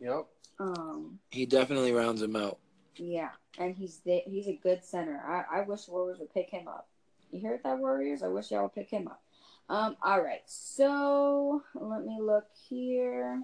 Yep. 0.00 0.26
Um, 0.58 1.18
He 1.30 1.46
definitely 1.46 1.92
rounds 1.92 2.20
him 2.22 2.36
out. 2.36 2.58
yeah, 2.96 3.30
and 3.58 3.74
he's 3.74 4.00
the, 4.04 4.22
he's 4.26 4.46
a 4.46 4.58
good 4.62 4.84
center. 4.84 5.22
I, 5.26 5.58
I 5.58 5.62
wish 5.62 5.88
Warriors 5.88 6.18
would 6.18 6.32
pick 6.34 6.50
him 6.50 6.68
up. 6.68 6.86
You 7.30 7.46
heard 7.46 7.60
that, 7.64 7.78
Warriors? 7.78 8.22
I 8.22 8.28
wish 8.28 8.50
y'all 8.50 8.62
would 8.64 8.74
pick 8.74 8.90
him 8.90 9.08
up. 9.08 9.22
Um, 9.68 9.96
all 10.02 10.22
right, 10.22 10.42
so 10.46 11.62
let 11.74 12.04
me 12.04 12.18
look 12.20 12.46
here. 12.68 13.42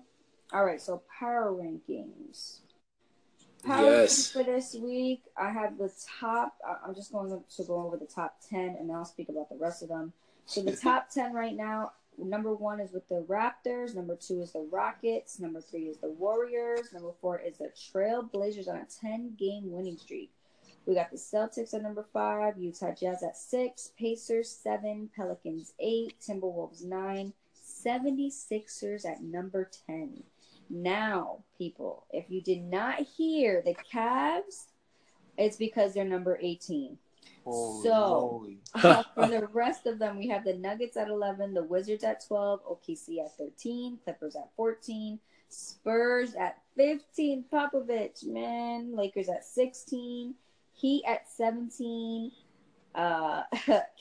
All 0.53 0.65
right, 0.65 0.81
so 0.81 1.03
power 1.19 1.53
rankings. 1.53 2.61
Power 3.65 3.83
Yes. 3.91 4.15
rankings 4.15 4.33
for 4.33 4.43
this 4.45 4.75
week. 4.75 5.23
I 5.37 5.51
have 5.51 5.79
the 5.79 5.93
top. 6.21 6.57
I'm 6.87 6.95
just 6.95 7.13
going 7.13 7.31
to 7.57 7.65
go 7.65 7.81
over 7.87 7.97
the 7.97 8.07
top 8.07 8.37
ten, 8.49 8.77
and 8.79 8.89
then 8.89 8.97
I'll 8.97 9.05
speak 9.05 9.29
about 9.29 9.49
the 9.49 9.57
rest 9.57 9.83
of 9.83 9.89
them. 9.89 10.13
So 10.47 10.63
the 10.63 10.77
top 10.77 11.11
ten 11.11 11.33
right 11.33 11.55
now. 11.57 11.93
Number 12.19 12.55
one 12.55 12.79
is 12.79 12.93
with 12.93 13.09
the 13.09 13.25
Raptors. 13.27 13.95
Number 13.95 14.15
two 14.17 14.43
is 14.43 14.53
the 14.53 14.69
Rockets. 14.71 15.41
Number 15.41 15.63
three 15.63 15.85
is 15.85 15.97
the 15.97 16.11
Warriors. 16.11 16.93
Number 16.93 17.13
four 17.23 17.39
is 17.41 17.57
the 17.57 17.71
Trail 17.91 18.23
Blazers 18.23 18.69
on 18.69 18.77
a 18.77 18.85
10 19.01 19.35
game 19.39 19.73
winning 19.73 19.97
streak. 19.97 20.31
We 20.87 20.95
got 20.95 21.11
the 21.11 21.17
Celtics 21.17 21.75
at 21.75 21.83
number 21.83 22.05
five, 22.13 22.59
Utah 22.59 22.93
Jazz 22.93 23.23
at 23.23 23.37
six, 23.37 23.93
Pacers 23.99 24.51
seven, 24.51 25.11
Pelicans 25.15 25.73
eight, 25.79 26.15
Timberwolves 26.21 26.85
nine, 26.85 27.33
76ers 27.87 29.05
at 29.07 29.23
number 29.23 29.71
10. 29.87 30.23
Now, 30.71 31.45
people, 31.59 32.07
if 32.11 32.31
you 32.31 32.41
did 32.41 32.63
not 32.63 33.01
hear 33.01 33.63
the 33.65 33.75
Cavs, 33.93 34.67
it's 35.37 35.57
because 35.57 35.95
they're 35.95 36.05
number 36.05 36.39
18. 36.41 36.99
Holy 37.45 37.83
So- 37.83 38.47
Uh, 38.75 39.03
for 39.15 39.27
the 39.29 39.47
rest 39.53 39.87
of 39.87 39.99
them, 39.99 40.17
we 40.19 40.29
have 40.29 40.45
the 40.45 40.55
Nuggets 40.55 40.97
at 40.97 41.09
11, 41.09 41.55
the 41.55 41.63
Wizards 41.63 42.05
at 42.05 42.25
12, 42.27 42.61
OKC 42.65 43.19
at 43.25 43.37
13, 43.37 43.99
Clippers 44.03 44.35
at 44.35 44.49
14, 44.57 45.19
Spurs 45.49 46.35
at 46.35 46.59
15, 46.77 47.45
Popovich, 47.53 48.25
man, 48.27 48.97
Lakers 48.97 49.29
at 49.29 49.45
16, 49.45 50.35
Heat 50.75 51.05
at 51.07 51.31
17, 51.31 52.33
uh, 52.95 53.43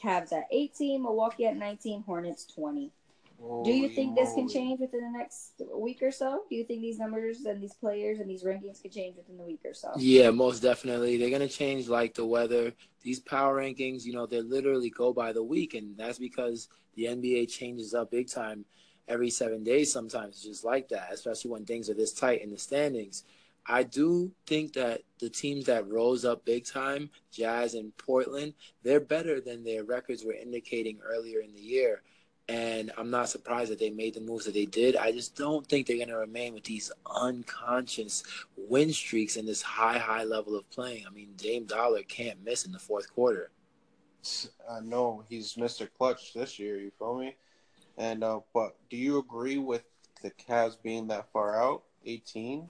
Cavs 0.02 0.34
at 0.34 0.48
18, 0.52 1.02
Milwaukee 1.02 1.46
at 1.46 1.58
19, 1.58 2.04
Hornets 2.04 2.46
20. 2.46 2.92
Do 3.64 3.72
you 3.72 3.84
Holy 3.84 3.96
think 3.96 4.16
this 4.16 4.34
can 4.34 4.48
change 4.48 4.80
within 4.80 5.02
the 5.02 5.18
next 5.18 5.54
week 5.74 6.04
or 6.04 6.12
so? 6.12 6.44
Do 6.48 6.56
you 6.56 6.64
think 6.64 6.82
these 6.82 7.00
numbers 7.00 7.46
and 7.46 7.62
these 7.62 7.74
players 7.74 8.20
and 8.20 8.30
these 8.30 8.44
rankings 8.44 8.82
can 8.82 8.92
change 8.92 9.18
within 9.18 9.38
the 9.38 9.44
week 9.44 9.62
or 9.66 9.74
so? 9.74 9.92
Yeah, 9.98 10.30
most 10.30 10.60
definitely. 10.60 11.18
They're 11.18 11.32
gonna 11.32 11.48
change 11.48 11.88
like 11.88 12.14
the 12.14 12.26
weather. 12.26 12.72
These 13.02 13.20
power 13.20 13.60
rankings, 13.60 14.06
you 14.06 14.14
know, 14.14 14.28
they 14.28 14.42
literally 14.42 14.92
go 14.92 15.12
by 15.12 15.34
the 15.34 15.44
week, 15.44 15.74
and 15.74 15.98
that's 15.98 16.20
because 16.20 16.70
the 16.96 17.06
NBA 17.06 17.50
changes 17.50 17.96
up 17.96 18.12
big 18.12 18.30
time 18.30 18.64
every 19.08 19.32
seven 19.32 19.64
days. 19.64 19.92
Sometimes 19.92 20.44
just 20.44 20.64
like 20.64 20.88
that, 20.90 21.10
especially 21.12 21.50
when 21.50 21.66
things 21.66 21.90
are 21.90 21.96
this 21.96 22.14
tight 22.14 22.44
in 22.44 22.52
the 22.52 22.60
standings. 22.60 23.24
I 23.68 23.84
do 23.84 24.32
think 24.48 24.74
that 24.74 25.02
the 25.20 25.30
teams 25.30 25.66
that 25.66 25.88
rose 25.88 26.26
up 26.26 26.46
big 26.46 26.66
time, 26.66 27.10
Jazz 27.32 27.76
and 27.76 27.96
Portland, 27.98 28.54
they're 28.84 29.00
better 29.00 29.40
than 29.40 29.64
their 29.64 29.84
records 29.84 30.24
were 30.24 30.34
indicating 30.34 31.00
earlier 31.04 31.42
in 31.42 31.54
the 31.54 31.62
year. 31.62 32.02
And 32.50 32.92
I'm 32.98 33.12
not 33.12 33.30
surprised 33.30 33.72
that 33.72 33.80
they 33.80 33.92
made 33.92 34.16
the 34.16 34.20
moves 34.20 34.46
that 34.46 34.56
they 34.56 34.66
did. 34.66 34.98
I 34.98 35.12
just 35.12 35.36
don't 35.36 35.66
think 35.68 35.88
they're 35.88 35.96
going 35.98 36.10
to 36.10 36.18
remain 36.18 36.54
with 36.54 36.64
these 36.64 36.92
unconscious 37.06 38.24
win 38.58 38.92
streaks 38.92 39.38
and 39.38 39.48
this 39.48 39.62
high, 39.62 40.00
high 40.00 40.24
level 40.24 40.58
of 40.58 40.70
playing. 40.70 41.06
I 41.08 41.12
mean, 41.12 41.30
Dame 41.38 41.66
Dollar 41.66 42.02
can't 42.04 42.44
miss 42.44 42.66
in 42.66 42.72
the 42.72 42.80
fourth 42.80 43.14
quarter. 43.14 43.52
I 44.70 44.80
know 44.82 45.24
he's 45.30 45.54
Mr. 45.54 45.88
Clutch 45.98 46.34
this 46.34 46.60
year. 46.60 46.80
You 46.80 46.92
feel 46.98 47.18
me? 47.18 47.36
And 47.98 48.24
uh, 48.24 48.40
but 48.54 48.76
do 48.90 48.98
you 48.98 49.20
agree 49.20 49.58
with 49.58 49.84
the 50.22 50.32
Cavs 50.32 50.78
being 50.82 51.08
that 51.08 51.32
far 51.32 51.62
out? 51.62 51.84
Eighteen. 52.06 52.70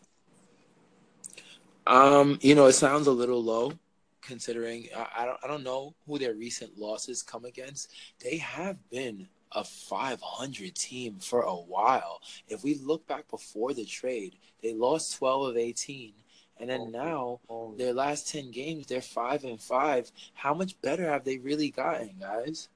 Um, 1.88 2.38
you 2.42 2.56
know, 2.56 2.68
it 2.68 2.74
sounds 2.74 3.08
a 3.08 3.12
little 3.12 3.44
low 3.44 3.74
considering 4.22 4.88
I, 4.96 5.08
I 5.22 5.26
don't 5.26 5.40
I 5.44 5.48
don't 5.48 5.64
know 5.64 5.96
who 6.08 6.20
their 6.20 6.34
recent 6.36 6.78
losses 6.78 7.24
come 7.24 7.46
against. 7.46 7.92
They 8.24 8.38
have 8.38 8.78
been 8.90 9.28
a 9.52 9.64
500 9.64 10.76
team 10.76 11.18
for 11.20 11.42
a 11.42 11.56
while. 11.56 12.22
If 12.48 12.64
we 12.64 12.76
look 12.76 13.06
back 13.08 13.30
before 13.30 13.74
the 13.74 13.86
trade, 13.86 14.36
they 14.64 14.74
lost 14.74 15.18
12 15.18 15.50
of 15.50 15.58
18, 15.58 16.14
and 16.60 16.70
then 16.70 16.82
Okay. 16.82 16.92
now 16.92 17.40
Holy 17.48 17.78
their 17.78 17.94
last 17.94 18.30
10 18.32 18.52
games 18.52 18.88
they're 18.88 19.02
5 19.02 19.44
and 19.44 19.60
5. 19.62 20.12
How 20.36 20.54
much 20.54 20.80
better 20.82 21.10
have 21.10 21.24
they 21.26 21.38
really 21.38 21.70
gotten, 21.72 22.12
guys? 22.20 22.70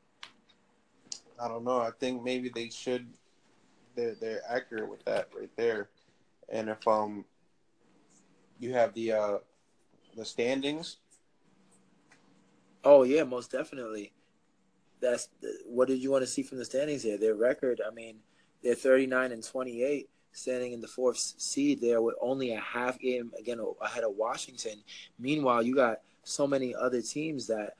I 1.41 1.47
don't 1.47 1.63
know. 1.63 1.79
I 1.79 1.91
think 1.91 2.23
maybe 2.23 2.49
they 2.49 2.69
should. 2.69 3.07
They're 3.95 4.15
they're 4.15 4.41
accurate 4.49 4.89
with 4.89 5.03
that 5.05 5.29
right 5.37 5.49
there. 5.55 5.89
And 6.49 6.69
if 6.69 6.87
um, 6.87 7.25
you 8.59 8.73
have 8.73 8.93
the 8.93 9.11
uh, 9.11 9.37
the 10.15 10.25
standings. 10.25 10.97
Oh 12.83 13.03
yeah, 13.03 13.23
most 13.23 13.51
definitely. 13.51 14.13
That's 15.01 15.29
what 15.65 15.87
did 15.87 16.01
you 16.01 16.11
want 16.11 16.23
to 16.23 16.27
see 16.27 16.43
from 16.43 16.57
the 16.57 16.65
standings 16.65 17.03
here? 17.03 17.17
Their 17.17 17.35
record, 17.35 17.81
I 17.85 17.93
mean, 17.93 18.17
they're 18.63 18.75
39 18.75 19.31
and 19.31 19.43
28, 19.43 20.09
standing 20.31 20.71
in 20.71 20.81
the 20.81 20.87
fourth 20.87 21.17
seed 21.17 21.81
there 21.81 22.01
with 22.01 22.15
only 22.21 22.53
a 22.53 22.59
half 22.59 22.97
game 22.99 23.31
again 23.37 23.59
ahead 23.81 24.03
of 24.03 24.15
Washington. 24.15 24.79
Meanwhile, 25.19 25.63
you 25.63 25.75
got 25.75 25.99
so 26.23 26.47
many 26.47 26.73
other 26.73 27.01
teams 27.01 27.47
that 27.47 27.75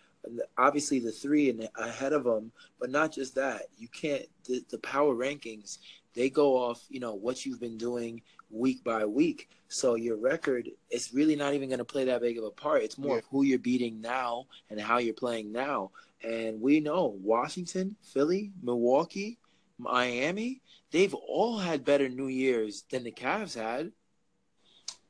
obviously 0.57 0.99
the 0.99 1.11
three 1.11 1.49
and 1.49 1.67
ahead 1.77 2.13
of 2.13 2.23
them, 2.23 2.51
but 2.79 2.89
not 2.89 3.11
just 3.11 3.35
that. 3.35 3.63
You 3.77 3.87
can't 3.87 4.25
the, 4.45 4.63
the 4.69 4.77
power 4.79 5.13
rankings. 5.13 5.77
They 6.13 6.29
go 6.29 6.55
off, 6.55 6.83
you 6.89 6.99
know, 6.99 7.13
what 7.13 7.45
you've 7.45 7.59
been 7.59 7.77
doing 7.77 8.21
week 8.49 8.83
by 8.83 9.05
week. 9.05 9.49
So 9.67 9.95
your 9.95 10.17
record 10.17 10.69
is 10.89 11.13
really 11.13 11.35
not 11.35 11.53
even 11.53 11.69
going 11.69 11.79
to 11.79 11.85
play 11.85 12.05
that 12.05 12.21
big 12.21 12.37
of 12.37 12.43
a 12.43 12.51
part. 12.51 12.83
It's 12.83 12.97
more 12.97 13.13
Yeah. 13.13 13.19
of 13.19 13.25
who 13.25 13.43
you're 13.43 13.59
beating 13.59 14.01
now 14.01 14.47
and 14.69 14.79
how 14.79 14.97
you're 14.99 15.13
playing 15.13 15.51
now. 15.51 15.91
And 16.23 16.61
we 16.61 16.79
know 16.79 17.17
Washington, 17.21 17.95
Philly, 18.01 18.51
Milwaukee, 18.61 19.37
Miami, 19.77 20.61
they've 20.91 21.13
all 21.13 21.57
had 21.57 21.83
better 21.83 22.07
New 22.07 22.27
Years 22.27 22.83
than 22.89 23.03
the 23.03 23.11
Cavs 23.11 23.55
had. 23.55 23.91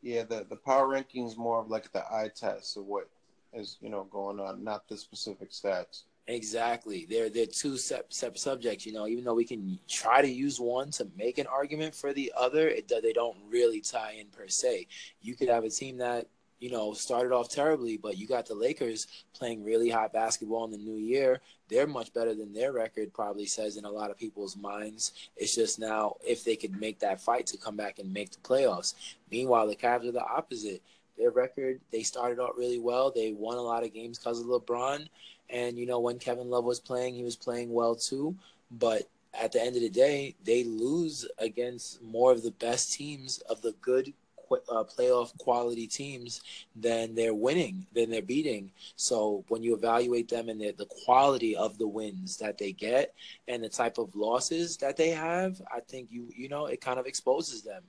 Yeah, 0.01 0.23
the 0.23 0.45
the 0.49 0.55
power 0.55 0.87
rankings 0.87 1.35
more 1.37 1.59
of 1.59 1.69
like 1.69 1.91
the 1.91 2.03
eye 2.11 2.29
test 2.35 2.77
of 2.77 2.85
what 2.85 3.09
is 3.53 3.77
you 3.81 3.89
know 3.89 4.03
going 4.05 4.39
on, 4.39 4.63
not 4.63 4.87
the 4.87 4.97
specific 4.97 5.51
stats. 5.51 6.03
Exactly. 6.27 7.05
They're 7.07 7.29
they're 7.29 7.45
two 7.45 7.77
sep- 7.77 8.11
separate 8.11 8.39
subjects. 8.39 8.85
You 8.85 8.93
know, 8.93 9.07
even 9.07 9.23
though 9.23 9.35
we 9.35 9.45
can 9.45 9.77
try 9.87 10.23
to 10.23 10.27
use 10.27 10.59
one 10.59 10.89
to 10.91 11.07
make 11.15 11.37
an 11.37 11.45
argument 11.45 11.93
for 11.93 12.13
the 12.13 12.33
other, 12.35 12.67
it 12.67 12.87
they 12.87 13.13
don't 13.13 13.37
really 13.47 13.79
tie 13.79 14.13
in 14.19 14.27
per 14.27 14.47
se. 14.47 14.87
You 15.21 15.35
could 15.35 15.49
have 15.49 15.65
a 15.65 15.69
team 15.69 15.97
that 15.97 16.25
you 16.59 16.71
know 16.71 16.93
started 16.93 17.31
off 17.31 17.49
terribly, 17.49 17.97
but 17.97 18.17
you 18.17 18.27
got 18.27 18.47
the 18.47 18.55
Lakers 18.55 19.05
playing 19.35 19.63
really 19.63 19.89
hot 19.89 20.13
basketball 20.13 20.65
in 20.65 20.71
the 20.71 20.77
new 20.79 20.97
year. 20.97 21.41
They're 21.69 21.85
much 21.85 22.11
better 22.11 22.33
than 22.33 22.53
their 22.53 22.71
record 22.73 23.13
probably 23.13 23.45
says 23.45 23.77
in 23.77 23.85
a 23.85 23.91
lot 23.91 24.09
of 24.09 24.17
people's 24.17 24.57
minds. 24.57 25.11
It's 25.37 25.53
just 25.53 25.77
now 25.77 26.15
if 26.25 26.43
they 26.43 26.55
could 26.55 26.79
make 26.79 26.99
that 26.99 27.21
fight 27.21 27.45
to 27.47 27.57
come 27.57 27.75
back 27.75 27.99
and 27.99 28.11
make 28.11 28.31
the 28.31 28.39
playoffs. 28.39 28.95
Meanwhile, 29.29 29.67
the 29.67 29.75
Cavs 29.75 30.07
are 30.07 30.11
the 30.11 30.25
opposite. 30.25 30.81
their 31.17 31.31
record. 31.31 31.79
They 31.91 32.03
started 32.03 32.41
out 32.41 32.57
really 32.57 32.79
well. 32.79 33.11
They 33.11 33.31
won 33.31 33.57
a 33.57 33.61
lot 33.61 33.83
of 33.83 33.93
games 33.93 34.17
because 34.19 34.39
of 34.41 34.47
LeBron, 34.47 35.07
and 35.49 35.77
you 35.77 35.85
know 35.85 35.99
when 35.99 36.19
Kevin 36.19 36.49
Love 36.49 36.65
was 36.65 36.79
playing, 36.79 37.15
he 37.15 37.23
was 37.23 37.35
playing 37.35 37.73
well 37.73 37.95
too. 37.95 38.35
But 38.71 39.03
at 39.39 39.51
the 39.51 39.61
end 39.61 39.75
of 39.75 39.81
the 39.81 39.89
day, 39.89 40.35
they 40.43 40.63
lose 40.63 41.27
against 41.37 42.01
more 42.01 42.31
of 42.31 42.43
the 42.43 42.51
best 42.51 42.93
teams 42.93 43.39
of 43.49 43.61
the 43.61 43.73
good 43.81 44.13
uh, 44.51 44.83
playoff 44.83 45.37
quality 45.37 45.87
teams 45.87 46.41
than 46.75 47.15
they're 47.15 47.33
winning, 47.33 47.85
than 47.93 48.09
they're 48.09 48.21
beating. 48.21 48.71
So 48.95 49.43
when 49.47 49.63
you 49.63 49.75
evaluate 49.75 50.29
them 50.29 50.49
and 50.49 50.61
the, 50.61 50.71
the 50.71 50.87
quality 51.05 51.55
of 51.55 51.77
the 51.77 51.87
wins 51.87 52.37
that 52.37 52.57
they 52.57 52.71
get 52.71 53.13
and 53.47 53.63
the 53.63 53.69
type 53.69 53.97
of 53.97 54.15
losses 54.15 54.77
that 54.77 54.97
they 54.97 55.09
have, 55.09 55.61
I 55.73 55.79
think 55.79 56.09
you 56.11 56.27
you 56.35 56.49
know 56.49 56.67
it 56.67 56.81
kind 56.81 56.99
of 56.99 57.05
exposes 57.05 57.63
them. 57.63 57.83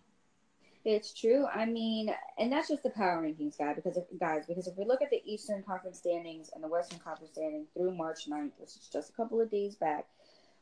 It's 0.87 1.13
true. 1.13 1.47
I 1.53 1.67
mean, 1.67 2.15
and 2.39 2.53
that's 2.53 2.69
just 2.69 2.85
the 2.85 2.91
power 2.91 3.21
rankings, 3.21 3.59
guy. 3.59 3.75
Because 3.75 3.97
if, 3.97 4.05
guys, 4.21 4.45
because 4.47 4.69
if 4.69 4.77
we 4.77 4.85
look 4.85 5.03
at 5.03 5.11
the 5.11 5.21
Eastern 5.25 5.65
Conference 5.65 5.99
standings 5.99 6.49
and 6.55 6.63
the 6.63 6.69
Western 6.69 7.01
Conference 7.01 7.33
standings 7.33 7.67
through 7.75 7.93
March 7.97 8.31
9th, 8.31 8.53
which 8.59 8.71
is 8.71 8.89
just 8.93 9.11
a 9.11 9.13
couple 9.15 9.41
of 9.41 9.51
days 9.51 9.75
back, 9.75 10.07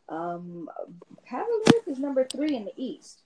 um, 0.09 0.71
Cavaliers 1.29 1.87
is 1.87 1.99
number 1.99 2.27
three 2.27 2.57
in 2.57 2.65
the 2.65 2.73
East. 2.79 3.21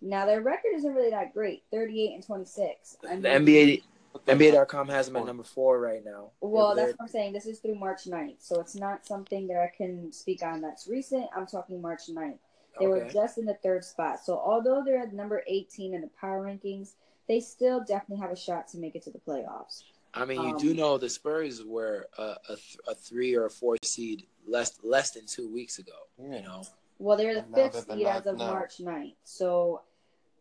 Now 0.00 0.24
their 0.24 0.40
record 0.40 0.70
isn't 0.76 0.94
really 0.94 1.10
that 1.10 1.34
great, 1.34 1.64
38 1.72 2.14
and 2.14 2.24
26. 2.24 2.96
I 3.02 3.16
mean, 3.16 3.22
the 3.22 3.28
NBA 3.28 3.82
NBA.com 4.28 4.88
has 4.88 5.06
them 5.06 5.16
at 5.16 5.26
number 5.26 5.42
four 5.42 5.80
right 5.80 6.04
now. 6.04 6.30
Well, 6.40 6.76
that's 6.76 6.92
what 6.92 7.02
I'm 7.02 7.08
saying. 7.08 7.32
This 7.32 7.46
is 7.46 7.58
through 7.58 7.74
March 7.74 8.04
9th. 8.04 8.36
So 8.38 8.60
it's 8.60 8.76
not 8.76 9.04
something 9.04 9.48
that 9.48 9.56
I 9.56 9.72
can 9.76 10.12
speak 10.12 10.42
on 10.42 10.60
that's 10.60 10.86
recent. 10.86 11.26
I'm 11.36 11.46
talking 11.46 11.82
March 11.82 12.02
9th. 12.08 12.38
They 12.78 12.86
okay. 12.86 13.04
were 13.04 13.10
just 13.10 13.38
in 13.38 13.46
the 13.46 13.54
third 13.54 13.84
spot. 13.84 14.24
So 14.24 14.38
although 14.38 14.82
they're 14.84 15.02
at 15.02 15.12
number 15.12 15.42
18 15.46 15.94
in 15.94 16.00
the 16.00 16.10
power 16.20 16.44
rankings, 16.44 16.92
they 17.28 17.40
still 17.40 17.80
definitely 17.80 18.22
have 18.22 18.30
a 18.30 18.36
shot 18.36 18.68
to 18.68 18.78
make 18.78 18.94
it 18.94 19.02
to 19.02 19.10
the 19.10 19.18
playoffs. 19.18 19.82
I 20.14 20.24
mean, 20.24 20.42
you 20.42 20.50
um, 20.50 20.58
do 20.58 20.74
know 20.74 20.96
the 20.96 21.10
Spurs 21.10 21.62
were 21.62 22.06
a, 22.16 22.22
a, 22.22 22.56
a, 22.88 22.94
three 22.94 23.34
or 23.34 23.46
a 23.46 23.50
four 23.50 23.76
seed 23.82 24.26
less 24.46 24.78
less 24.82 25.10
than 25.10 25.26
two 25.26 25.52
weeks 25.52 25.78
ago. 25.78 25.92
Yeah. 26.18 26.36
You 26.36 26.42
know. 26.42 26.62
Well, 26.98 27.18
they're 27.18 27.34
the 27.34 27.46
fifth 27.54 27.86
seed 27.90 28.06
as 28.06 28.24
of 28.26 28.38
now. 28.38 28.52
March 28.52 28.78
9th. 28.78 29.14
So, 29.24 29.82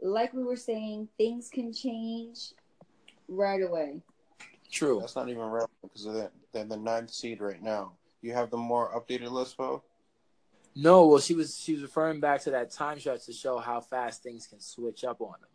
like 0.01 0.33
we 0.33 0.43
were 0.43 0.55
saying, 0.55 1.09
things 1.17 1.49
can 1.49 1.73
change 1.73 2.53
right 3.27 3.61
away. 3.61 4.01
True. 4.71 4.99
That's 5.01 5.15
not 5.15 5.27
even 5.27 5.41
relevant 5.41 5.71
because 5.81 6.05
they're, 6.05 6.31
they're 6.53 6.63
the 6.63 6.77
ninth 6.77 7.11
seed 7.11 7.41
right 7.41 7.61
now. 7.61 7.91
You 8.21 8.33
have 8.33 8.49
the 8.49 8.57
more 8.57 8.89
updated 8.97 9.31
list, 9.31 9.57
Bo? 9.57 9.83
No, 10.75 11.07
well, 11.07 11.19
she 11.19 11.33
was 11.33 11.57
she 11.57 11.73
was 11.73 11.81
referring 11.81 12.19
back 12.19 12.41
to 12.41 12.51
that 12.51 12.71
time 12.71 12.99
stretch 12.99 13.25
to 13.25 13.33
show 13.33 13.57
how 13.57 13.79
fast 13.79 14.23
things 14.23 14.45
can 14.47 14.59
switch 14.59 15.03
up 15.05 15.21
on 15.21 15.35
them. 15.39 15.49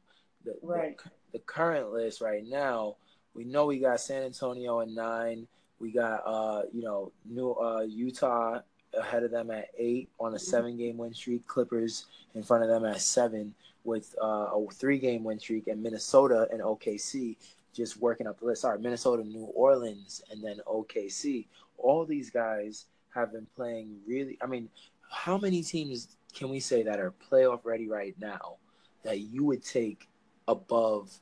The, 0.45 0.67
right. 0.67 0.97
The, 0.99 1.11
the 1.33 1.39
current 1.41 1.93
list 1.93 2.21
right 2.21 2.45
now, 2.47 2.97
we 3.35 3.45
know 3.45 3.67
we 3.67 3.79
got 3.79 4.01
San 4.01 4.23
Antonio 4.23 4.81
at 4.81 4.89
nine. 4.89 5.47
We 5.79 5.93
got 5.93 6.23
uh, 6.25 6.63
you 6.73 6.83
know, 6.83 7.13
New 7.29 7.53
uh, 7.53 7.83
Utah 7.83 8.61
ahead 8.99 9.23
of 9.23 9.31
them 9.31 9.51
at 9.51 9.69
eight 9.79 10.09
on 10.19 10.33
a 10.33 10.37
mm-hmm. 10.37 10.45
seven 10.45 10.79
game 10.79 10.97
win 10.97 11.13
streak. 11.13 11.47
Clippers 11.47 12.07
in 12.35 12.43
front 12.43 12.63
of 12.63 12.71
them 12.71 12.85
at 12.85 13.01
seven 13.01 13.55
with 13.85 14.15
uh, 14.23 14.49
a 14.55 14.67
three 14.73 14.99
game 14.99 15.25
win 15.25 15.39
streak, 15.39 15.69
and 15.69 15.83
Minnesota 15.83 16.49
and 16.51 16.63
OKC 16.63 17.37
just 17.75 17.99
working 17.99 18.27
up 18.27 18.39
the 18.41 18.47
list. 18.47 18.63
Sorry, 18.63 18.79
Minnesota, 18.79 19.23
New 19.23 19.45
Orleans, 19.55 20.23
and 20.31 20.43
then 20.43 20.61
OKC. 20.67 21.47
All 21.79 22.05
these 22.05 22.31
guys 22.31 22.87
have 23.15 23.33
been 23.33 23.47
playing 23.57 23.97
really. 24.07 24.39
I 24.41 24.47
mean, 24.47 24.69
how 25.11 25.37
many 25.37 25.63
teams 25.63 26.17
can 26.33 26.49
we 26.49 26.61
say 26.61 26.83
that 26.83 26.99
are 27.01 27.13
playoff 27.31 27.61
ready 27.65 27.89
right 27.89 28.15
now 28.19 28.57
that 29.03 29.21
you 29.21 29.45
would 29.45 29.65
take 29.65 30.09
above 30.49 31.13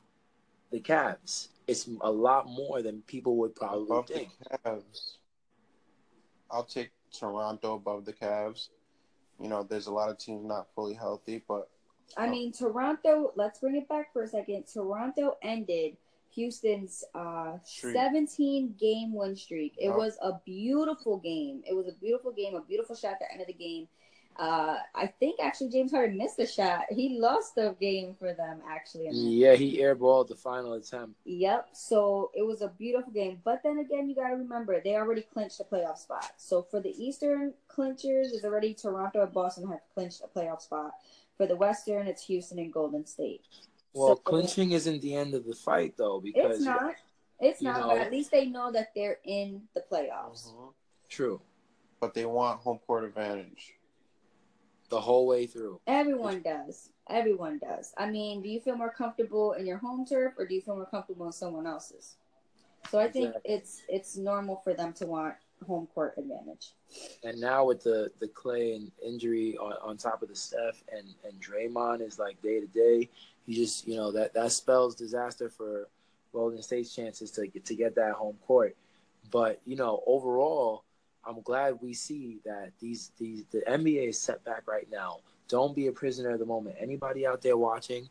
the 0.71 0.79
Cavs? 0.79 1.49
It's 1.67 1.89
a 2.01 2.11
lot 2.11 2.47
more 2.47 2.81
than 2.81 3.01
people 3.01 3.35
would 3.37 3.55
probably 3.55 3.83
above 3.83 4.07
think. 4.07 4.29
The 4.39 4.57
Cavs, 4.57 5.17
I'll 6.49 6.63
take 6.63 6.91
Toronto 7.11 7.75
above 7.75 8.05
the 8.05 8.13
Cavs. 8.13 8.69
You 9.41 9.49
know, 9.49 9.63
there's 9.63 9.87
a 9.87 9.91
lot 9.91 10.09
of 10.09 10.17
teams 10.17 10.45
not 10.45 10.67
fully 10.75 10.93
healthy, 10.93 11.43
but 11.47 11.69
I 12.17 12.27
mean, 12.27 12.51
Toronto. 12.51 13.31
Let's 13.35 13.59
bring 13.59 13.75
it 13.75 13.87
back 13.87 14.13
for 14.13 14.23
a 14.23 14.27
second. 14.27 14.65
Toronto 14.71 15.37
ended 15.41 15.97
Houston's 16.35 17.03
uh, 17.15 17.57
17 17.63 18.75
game 18.79 19.13
win 19.13 19.35
streak. 19.35 19.73
It 19.77 19.89
was 19.89 20.17
a 20.21 20.33
beautiful 20.45 21.17
game. 21.17 21.63
It 21.67 21.73
was 21.73 21.87
a 21.87 21.93
beautiful 21.93 22.31
game, 22.31 22.55
a 22.55 22.61
beautiful 22.61 22.95
shot 22.95 23.13
at 23.13 23.19
the 23.19 23.31
end 23.31 23.41
of 23.41 23.47
the 23.47 23.53
game. 23.53 23.87
Uh, 24.39 24.77
I 24.95 25.07
think 25.07 25.41
actually 25.41 25.69
James 25.69 25.91
Harden 25.91 26.17
missed 26.17 26.37
the 26.37 26.45
shot. 26.45 26.83
He 26.89 27.19
lost 27.19 27.55
the 27.55 27.75
game 27.81 28.15
for 28.17 28.33
them 28.33 28.61
actually. 28.69 29.09
Yeah, 29.11 29.55
he 29.55 29.79
airballed 29.79 30.29
the 30.29 30.35
final 30.35 30.73
attempt. 30.73 31.15
Yep. 31.25 31.69
So 31.73 32.31
it 32.33 32.43
was 32.43 32.61
a 32.61 32.69
beautiful 32.69 33.11
game. 33.11 33.41
But 33.43 33.61
then 33.63 33.79
again, 33.79 34.07
you 34.07 34.15
got 34.15 34.29
to 34.29 34.35
remember 34.35 34.79
they 34.79 34.95
already 34.95 35.23
clinched 35.33 35.59
a 35.59 35.65
playoff 35.65 35.97
spot. 35.97 36.31
So 36.37 36.61
for 36.61 36.79
the 36.79 36.91
Eastern 36.91 37.53
clinchers, 37.67 38.31
is 38.31 38.45
already 38.45 38.73
Toronto 38.73 39.23
and 39.23 39.33
Boston 39.33 39.67
have 39.67 39.81
clinched 39.93 40.21
a 40.23 40.39
playoff 40.39 40.61
spot. 40.61 40.93
For 41.35 41.45
the 41.45 41.57
Western, 41.57 42.07
it's 42.07 42.25
Houston 42.25 42.59
and 42.59 42.71
Golden 42.71 43.05
State. 43.05 43.41
Well, 43.93 44.15
so, 44.15 44.21
clinching 44.21 44.71
isn't 44.71 45.01
the 45.01 45.15
end 45.15 45.33
of 45.33 45.45
the 45.45 45.55
fight, 45.55 45.95
though, 45.97 46.19
because 46.19 46.57
it's 46.57 46.65
not. 46.65 46.95
It's 47.41 47.61
not, 47.61 47.79
know, 47.79 47.87
but 47.87 47.99
at 47.99 48.11
least 48.11 48.31
they 48.31 48.47
know 48.47 48.69
that 48.73 48.89
they're 48.93 49.19
in 49.23 49.61
the 49.73 49.81
playoffs. 49.89 50.49
Mm-hmm. 50.49 50.69
True. 51.07 51.41
But 52.01 52.13
they 52.13 52.25
want 52.25 52.59
home 52.59 52.79
court 52.85 53.05
advantage 53.05 53.75
the 54.89 54.99
whole 54.99 55.25
way 55.25 55.45
through. 55.47 55.79
Everyone 55.87 56.41
does. 56.41 56.89
Everyone 57.09 57.59
does. 57.59 57.93
I 57.97 58.09
mean, 58.09 58.41
do 58.41 58.49
you 58.49 58.59
feel 58.59 58.75
more 58.75 58.91
comfortable 58.91 59.53
in 59.53 59.65
your 59.65 59.77
home 59.77 60.05
turf, 60.05 60.33
or 60.37 60.45
do 60.45 60.53
you 60.53 60.61
feel 60.61 60.75
more 60.75 60.85
comfortable 60.85 61.25
in 61.27 61.31
someone 61.31 61.65
else's? 61.65 62.15
So 62.89 62.99
I 62.99 63.09
think 63.09 63.35
it's 63.43 63.81
it's 63.87 64.17
normal 64.17 64.57
for 64.63 64.73
them 64.73 64.93
to 64.93 65.05
want 65.05 65.35
home 65.67 65.87
court 65.93 66.13
advantage. 66.17 66.73
And 67.23 67.39
now 67.39 67.65
with 67.65 67.83
the 67.83 68.11
the 68.19 68.27
Klay 68.27 68.75
and 68.75 68.91
injury 69.05 69.57
on, 69.57 69.73
on 69.83 69.97
top 69.97 70.21
of 70.21 70.29
the 70.29 70.35
Steph 70.35 70.83
and 70.91 71.07
and 71.23 71.41
Draymond 71.41 72.01
is 72.01 72.19
like 72.19 72.41
day 72.41 72.59
to 72.59 72.67
day. 72.67 73.09
You 73.49 73.55
just 73.55 73.87
you 73.87 73.95
know 73.95 74.11
that 74.11 74.35
that 74.35 74.51
spells 74.51 74.93
disaster 74.93 75.49
for 75.49 75.87
Golden 76.31 76.61
State's 76.61 76.93
chances 76.93 77.31
to 77.31 77.47
get 77.47 77.65
to 77.65 77.73
get 77.73 77.95
that 77.95 78.13
home 78.13 78.37
court. 78.45 78.75
But 79.31 79.59
you 79.65 79.75
know 79.75 80.03
overall, 80.05 80.83
I'm 81.25 81.41
glad 81.41 81.79
we 81.81 81.95
see 81.95 82.41
that 82.45 82.73
these 82.79 83.11
these 83.17 83.45
the 83.49 83.63
NBA 83.67 84.09
is 84.09 84.21
set 84.21 84.43
back 84.43 84.67
right 84.67 84.87
now. 84.91 85.21
Don't 85.47 85.75
be 85.75 85.87
a 85.87 85.91
prisoner 85.91 86.29
of 86.29 86.39
the 86.39 86.45
moment. 86.45 86.75
Anybody 86.79 87.25
out 87.25 87.41
there 87.41 87.57
watching, 87.57 88.07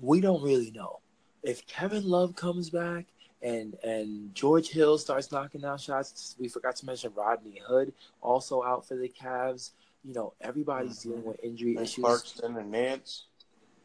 we 0.00 0.22
don't 0.22 0.42
really 0.42 0.70
know 0.70 1.00
if 1.42 1.66
Kevin 1.66 2.08
Love 2.08 2.34
comes 2.34 2.70
back 2.70 3.04
and 3.42 3.76
and 3.84 4.34
George 4.34 4.70
Hill 4.70 4.96
starts 4.96 5.30
knocking 5.30 5.60
down 5.60 5.76
shots. 5.76 6.36
We 6.38 6.48
forgot 6.48 6.76
to 6.76 6.86
mention 6.86 7.12
Rodney 7.14 7.60
Hood 7.68 7.92
also 8.22 8.62
out 8.62 8.88
for 8.88 8.94
the 8.94 9.10
Cavs. 9.10 9.72
You 10.06 10.14
know, 10.14 10.32
everybody's 10.40 11.00
mm-hmm. 11.00 11.10
dealing 11.10 11.24
with 11.26 11.44
injury 11.44 11.76
and 11.76 11.84
issues. 11.84 12.02
Clarkson 12.02 12.56
and 12.56 12.70
Nance. 12.70 13.24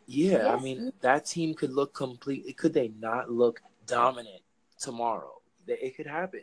Yeah, 0.07 0.53
I 0.53 0.59
mean 0.59 0.91
that 1.01 1.25
team 1.25 1.53
could 1.53 1.73
look 1.73 1.93
completely. 1.93 2.53
Could 2.53 2.73
they 2.73 2.91
not 2.99 3.31
look 3.31 3.61
dominant 3.87 4.41
tomorrow? 4.79 5.41
It 5.67 5.95
could 5.95 6.07
happen. 6.07 6.41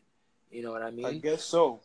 You 0.50 0.62
know 0.62 0.72
what 0.72 0.82
I 0.82 0.90
mean? 0.90 1.06
I 1.06 1.14
guess 1.14 1.44
so, 1.44 1.80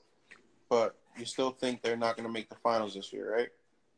but 0.69 0.95
you 1.17 1.25
still 1.25 1.51
think 1.51 1.81
they're 1.81 1.95
not 1.97 2.15
going 2.15 2.27
to 2.27 2.33
make 2.33 2.49
the 2.49 2.55
finals 2.55 2.93
this 2.93 3.13
year, 3.13 3.33
right? 3.33 3.49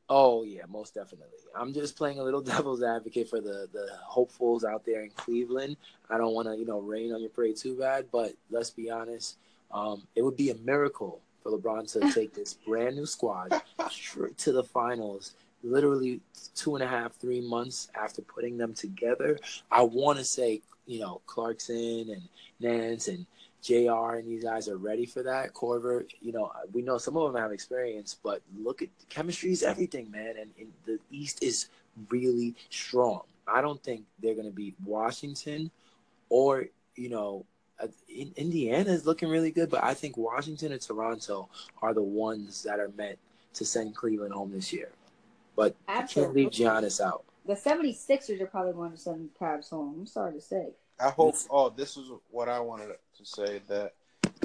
Oh 0.09 0.43
yeah, 0.43 0.63
most 0.67 0.95
definitely. 0.95 1.38
I'm 1.55 1.73
just 1.73 1.95
playing 1.95 2.19
a 2.19 2.23
little 2.23 2.41
devil's 2.55 2.84
advocate 2.84 3.30
for 3.30 3.41
the 3.41 3.69
the 3.71 3.88
hopefuls 4.03 4.63
out 4.63 4.86
there 4.86 5.03
in 5.03 5.11
Cleveland. 5.11 5.77
I 6.09 6.17
don't 6.17 6.34
want 6.34 6.47
to 6.47 6.57
you 6.57 6.65
know 6.65 6.80
rain 6.80 7.13
on 7.13 7.21
your 7.21 7.30
parade 7.30 7.57
too 7.57 7.77
bad, 7.77 8.07
but 8.11 8.34
let's 8.49 8.71
be 8.71 8.89
honest. 8.89 9.38
Um, 9.71 10.07
it 10.15 10.23
would 10.23 10.36
be 10.36 10.49
a 10.49 10.55
miracle 10.55 11.21
for 11.43 11.51
LeBron 11.51 11.91
to 11.93 12.11
take 12.13 12.34
this 12.34 12.55
brand 12.55 12.95
new 12.95 13.05
squad 13.05 13.53
straight 13.91 14.38
to 14.39 14.51
the 14.51 14.63
finals. 14.63 15.36
Literally 15.64 16.22
two 16.55 16.76
and 16.76 16.84
a 16.84 16.88
half, 16.88 17.16
three 17.16 17.41
months 17.41 17.89
after 17.95 18.22
putting 18.22 18.57
them 18.57 18.74
together. 18.74 19.38
I 19.72 19.82
want 19.84 20.20
to 20.20 20.26
say, 20.26 20.62
you 20.86 20.99
know, 20.99 21.22
Clarkson 21.26 22.10
and 22.10 22.22
Nance 22.60 23.07
and 23.07 23.26
JR 23.62 24.16
and 24.16 24.28
these 24.28 24.43
guys 24.43 24.70
are 24.70 24.78
ready 24.78 25.05
for 25.05 25.22
that. 25.24 25.53
Korver, 25.53 26.05
you 26.22 26.32
know, 26.32 26.51
we 26.72 26.82
know 26.82 26.97
some 26.97 27.18
of 27.18 27.32
them 27.32 27.41
have 27.41 27.51
experience, 27.51 28.18
but 28.24 28.41
look 28.57 28.82
at 28.82 28.89
chemistry 29.10 29.51
is 29.51 29.64
everything, 29.64 30.10
man. 30.12 30.36
And, 30.39 30.51
and 30.57 30.72
the 30.86 30.99
East 31.12 31.43
is 31.43 31.70
really 32.10 32.55
strong. 32.70 33.22
I 33.47 33.62
don't 33.62 33.82
think 33.84 34.03
they're 34.22 34.36
going 34.36 34.45
to 34.45 34.53
beat 34.53 34.76
Washington 34.86 35.72
or, 36.30 36.66
you 36.95 37.10
know, 37.10 37.45
uh, 37.82 37.88
in, 38.07 38.32
Indiana 38.36 38.91
is 38.91 39.05
looking 39.05 39.30
really 39.30 39.51
good, 39.51 39.70
but 39.70 39.84
I 39.84 39.93
think 39.93 40.18
Washington 40.18 40.72
and 40.72 40.82
Toronto 40.82 41.49
are 41.82 41.93
the 41.93 42.01
ones 42.01 42.64
that 42.64 42.80
are 42.80 42.91
meant 42.97 43.18
to 43.53 43.66
send 43.66 43.95
Cleveland 43.95 44.34
home 44.34 44.51
this 44.51 44.72
year. 44.72 44.89
But 45.60 45.76
Absolutely. 45.89 46.43
you 46.43 46.49
can't 46.49 46.64
leave 46.64 46.68
Giannis 46.86 47.05
out. 47.05 47.26
The 47.45 47.53
76ers 47.53 48.39
are 48.39 48.45
probably 48.45 48.72
going 48.72 48.91
to 48.91 48.97
send 48.97 49.30
Cavs 49.38 49.70
home. 49.70 49.93
I'm 49.99 50.07
sorry 50.07 50.32
to 50.32 50.39
say. 50.39 50.68
I 51.01 51.10
hope. 51.10 51.36
Oh, 51.49 51.70
this 51.70 51.97
is 51.97 52.10
what 52.32 52.47
I 52.47 52.62
wanted 52.62 52.91
to 53.18 53.26
say 53.26 53.62
that 53.68 53.91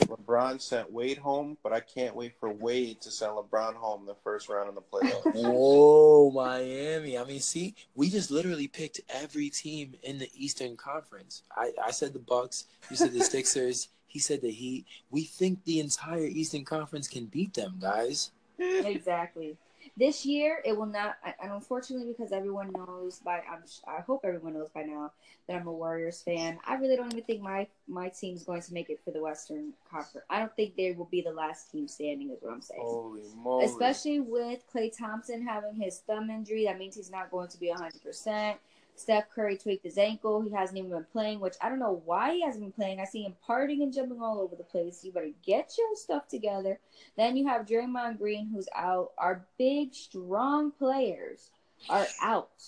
LeBron 0.01 0.61
sent 0.61 0.93
Wade 0.93 1.19
home, 1.19 1.57
but 1.63 1.73
I 1.73 1.79
can't 1.79 2.17
wait 2.17 2.33
for 2.41 2.51
Wade 2.51 3.01
to 3.03 3.13
send 3.13 3.31
LeBron 3.31 3.75
home 3.75 4.07
the 4.07 4.17
first 4.25 4.49
round 4.49 4.69
of 4.69 4.75
the 4.75 4.81
playoffs. 4.81 5.23
Oh, 5.37 6.33
Miami. 6.33 7.17
I 7.17 7.23
mean, 7.23 7.39
see, 7.39 7.77
we 7.95 8.11
just 8.11 8.33
literally 8.33 8.67
picked 8.67 9.01
every 9.09 9.51
team 9.51 9.95
in 10.03 10.19
the 10.19 10.29
Eastern 10.35 10.77
Conference. 10.77 11.45
I, 11.57 11.71
I 11.81 11.93
said 11.93 12.13
the 12.13 12.19
Bucks, 12.19 12.65
you 12.91 12.97
said 12.97 13.13
the 13.13 13.21
Sixers, 13.23 13.89
he 14.09 14.19
said 14.19 14.43
the 14.43 14.51
Heat. 14.51 14.85
We 15.13 15.23
think 15.23 15.63
the 15.63 15.79
entire 15.79 16.27
Eastern 16.27 16.65
Conference 16.65 17.07
can 17.07 17.27
beat 17.27 17.55
them, 17.55 17.77
guys. 17.81 18.33
exactly. 18.59 19.57
This 19.97 20.27
year, 20.27 20.61
it 20.65 20.77
will 20.77 20.87
not. 20.87 21.17
And 21.41 21.53
unfortunately, 21.53 22.13
because 22.17 22.33
everyone 22.33 22.73
knows 22.73 23.21
by, 23.21 23.43
I'm, 23.51 23.63
I 23.87 24.01
hope 24.01 24.23
everyone 24.25 24.55
knows 24.55 24.69
by 24.71 24.83
now 24.83 25.13
that 25.47 25.57
I'm 25.57 25.67
a 25.69 25.73
Warriors 25.73 26.21
fan. 26.21 26.59
I 26.67 26.75
really 26.75 26.97
don't 26.97 27.13
even 27.13 27.25
think 27.25 27.43
my 27.43 27.69
my 27.87 28.09
team's 28.09 28.43
going 28.43 28.63
to 28.63 28.75
make 28.75 28.91
it 28.91 29.01
for 29.05 29.13
the 29.13 29.21
Western 29.21 29.73
Conference. 29.89 30.27
I 30.29 30.41
don't 30.41 30.55
think 30.57 30.77
they 30.77 30.93
will 30.93 31.05
be 31.05 31.21
the 31.21 31.33
last 31.33 31.71
team 31.71 31.87
standing. 31.87 32.31
Is 32.31 32.39
what 32.41 32.53
I'm 32.53 32.61
saying. 32.61 32.83
Holy 32.83 33.23
moly! 33.37 33.67
Especially 33.67 34.21
with 34.21 34.65
Klay 34.73 34.97
Thompson 34.97 35.47
having 35.47 35.75
his 35.75 36.01
thumb 36.01 36.29
injury, 36.29 36.65
that 36.65 36.79
means 36.79 36.97
he's 36.97 37.11
not 37.11 37.31
going 37.31 37.49
to 37.49 37.61
be 37.61 37.69
100. 37.69 38.03
percent 38.03 38.59
Steph 38.97 39.31
Curry 39.31 39.57
tweaked 39.57 39.85
his 39.85 39.99
ankle. 39.99 40.41
He 40.41 40.51
hasn't 40.51 40.79
even 40.79 40.91
been 40.91 41.07
playing, 41.13 41.41
which 41.41 41.57
I 41.61 41.69
don't 41.69 41.81
know 41.81 42.03
why 42.05 42.35
he 42.35 42.43
hasn't 42.43 42.65
been 42.65 42.73
playing. 42.73 43.01
I 43.01 43.05
see 43.05 43.23
him 43.23 43.35
partying 43.49 43.83
and 43.83 43.93
jumping 43.93 44.21
all 44.21 44.41
over 44.41 44.57
the 44.57 44.63
place. 44.63 45.05
You 45.05 45.13
better 45.13 45.31
get 45.45 45.75
your 45.77 45.95
stuff 45.95 46.29
together. 46.29 46.79
Then 47.17 47.37
you 47.37 47.47
have 47.49 47.67
Draymond 47.67 48.19
Green, 48.19 48.49
who's 48.53 48.69
out. 48.75 49.13
Our 49.19 49.45
big, 49.59 49.95
strong 49.95 50.71
players 50.71 51.51
are 51.89 52.07
out. 52.23 52.63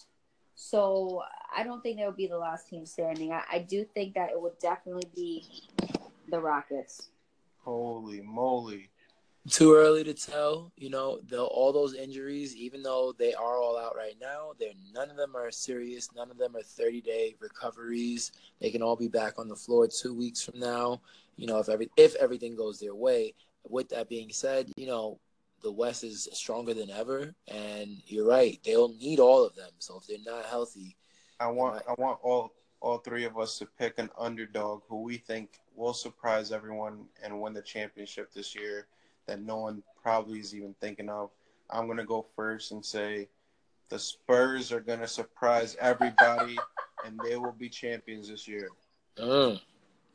So 0.56 1.22
I 1.54 1.62
don't 1.62 1.82
think 1.82 1.98
that 1.98 2.06
would 2.06 2.16
be 2.16 2.26
the 2.26 2.38
last 2.38 2.68
team 2.68 2.86
standing. 2.86 3.32
I, 3.32 3.42
I 3.52 3.58
do 3.60 3.84
think 3.84 4.14
that 4.14 4.30
it 4.30 4.40
would 4.40 4.58
definitely 4.58 5.08
be 5.14 5.44
the 6.28 6.40
Rockets. 6.40 7.08
Holy 7.62 8.20
moly. 8.20 8.90
Too 9.50 9.74
early 9.74 10.02
to 10.04 10.14
tell. 10.14 10.72
You 10.76 10.90
know, 10.90 11.20
the, 11.28 11.42
all 11.42 11.72
those 11.72 11.94
injuries, 11.94 12.56
even 12.56 12.82
though 12.82 13.14
they 13.16 13.32
are 13.34 13.58
all 13.58 13.78
out 13.78 13.94
right 13.96 14.16
now, 14.20 14.52
they're 14.58 14.72
none 14.92 15.10
of 15.10 15.16
them 15.16 15.36
are 15.36 15.50
serious. 15.50 16.08
None 16.16 16.30
of 16.30 16.38
them 16.38 16.56
are 16.56 16.62
30 16.62 17.00
day 17.00 17.36
recoveries. 17.38 18.32
They 18.60 18.70
can 18.70 18.82
all 18.82 18.96
be 18.96 19.08
back 19.08 19.38
on 19.38 19.48
the 19.48 19.54
floor 19.54 19.86
two 19.86 20.14
weeks 20.14 20.42
from 20.42 20.58
now. 20.58 21.00
You 21.36 21.46
know, 21.46 21.58
if 21.58 21.68
every 21.68 21.90
if 21.96 22.14
everything 22.16 22.56
goes 22.56 22.80
their 22.80 22.94
way. 22.94 23.34
With 23.68 23.88
that 23.88 24.08
being 24.08 24.30
said, 24.30 24.70
you 24.76 24.86
know, 24.86 25.18
the 25.62 25.72
West 25.72 26.04
is 26.04 26.28
stronger 26.32 26.72
than 26.72 26.88
ever, 26.90 27.34
and 27.48 28.00
you're 28.06 28.26
right. 28.26 28.60
They'll 28.64 28.94
need 28.94 29.18
all 29.18 29.44
of 29.44 29.56
them. 29.56 29.70
So 29.78 29.98
if 29.98 30.06
they're 30.06 30.18
not 30.24 30.46
healthy, 30.46 30.96
I 31.40 31.48
want 31.48 31.82
I 31.88 31.94
want 31.98 32.18
all 32.22 32.52
all 32.80 32.98
three 32.98 33.24
of 33.24 33.38
us 33.38 33.58
to 33.58 33.66
pick 33.66 33.98
an 33.98 34.10
underdog 34.18 34.82
who 34.88 35.02
we 35.02 35.18
think 35.18 35.60
will 35.74 35.94
surprise 35.94 36.52
everyone 36.52 37.06
and 37.22 37.40
win 37.40 37.52
the 37.52 37.62
championship 37.62 38.32
this 38.32 38.54
year 38.54 38.86
that 39.26 39.40
no 39.42 39.56
one 39.56 39.82
probably 40.02 40.40
is 40.40 40.54
even 40.54 40.74
thinking 40.80 41.08
of. 41.08 41.30
I'm 41.70 41.86
gonna 41.88 42.04
go 42.04 42.26
first 42.36 42.72
and 42.72 42.84
say 42.84 43.28
the 43.88 43.98
Spurs 43.98 44.72
are 44.72 44.80
gonna 44.80 45.08
surprise 45.08 45.76
everybody 45.80 46.58
and 47.04 47.20
they 47.20 47.36
will 47.36 47.52
be 47.52 47.68
champions 47.68 48.28
this 48.28 48.46
year. 48.48 48.68
Mm. 49.18 49.60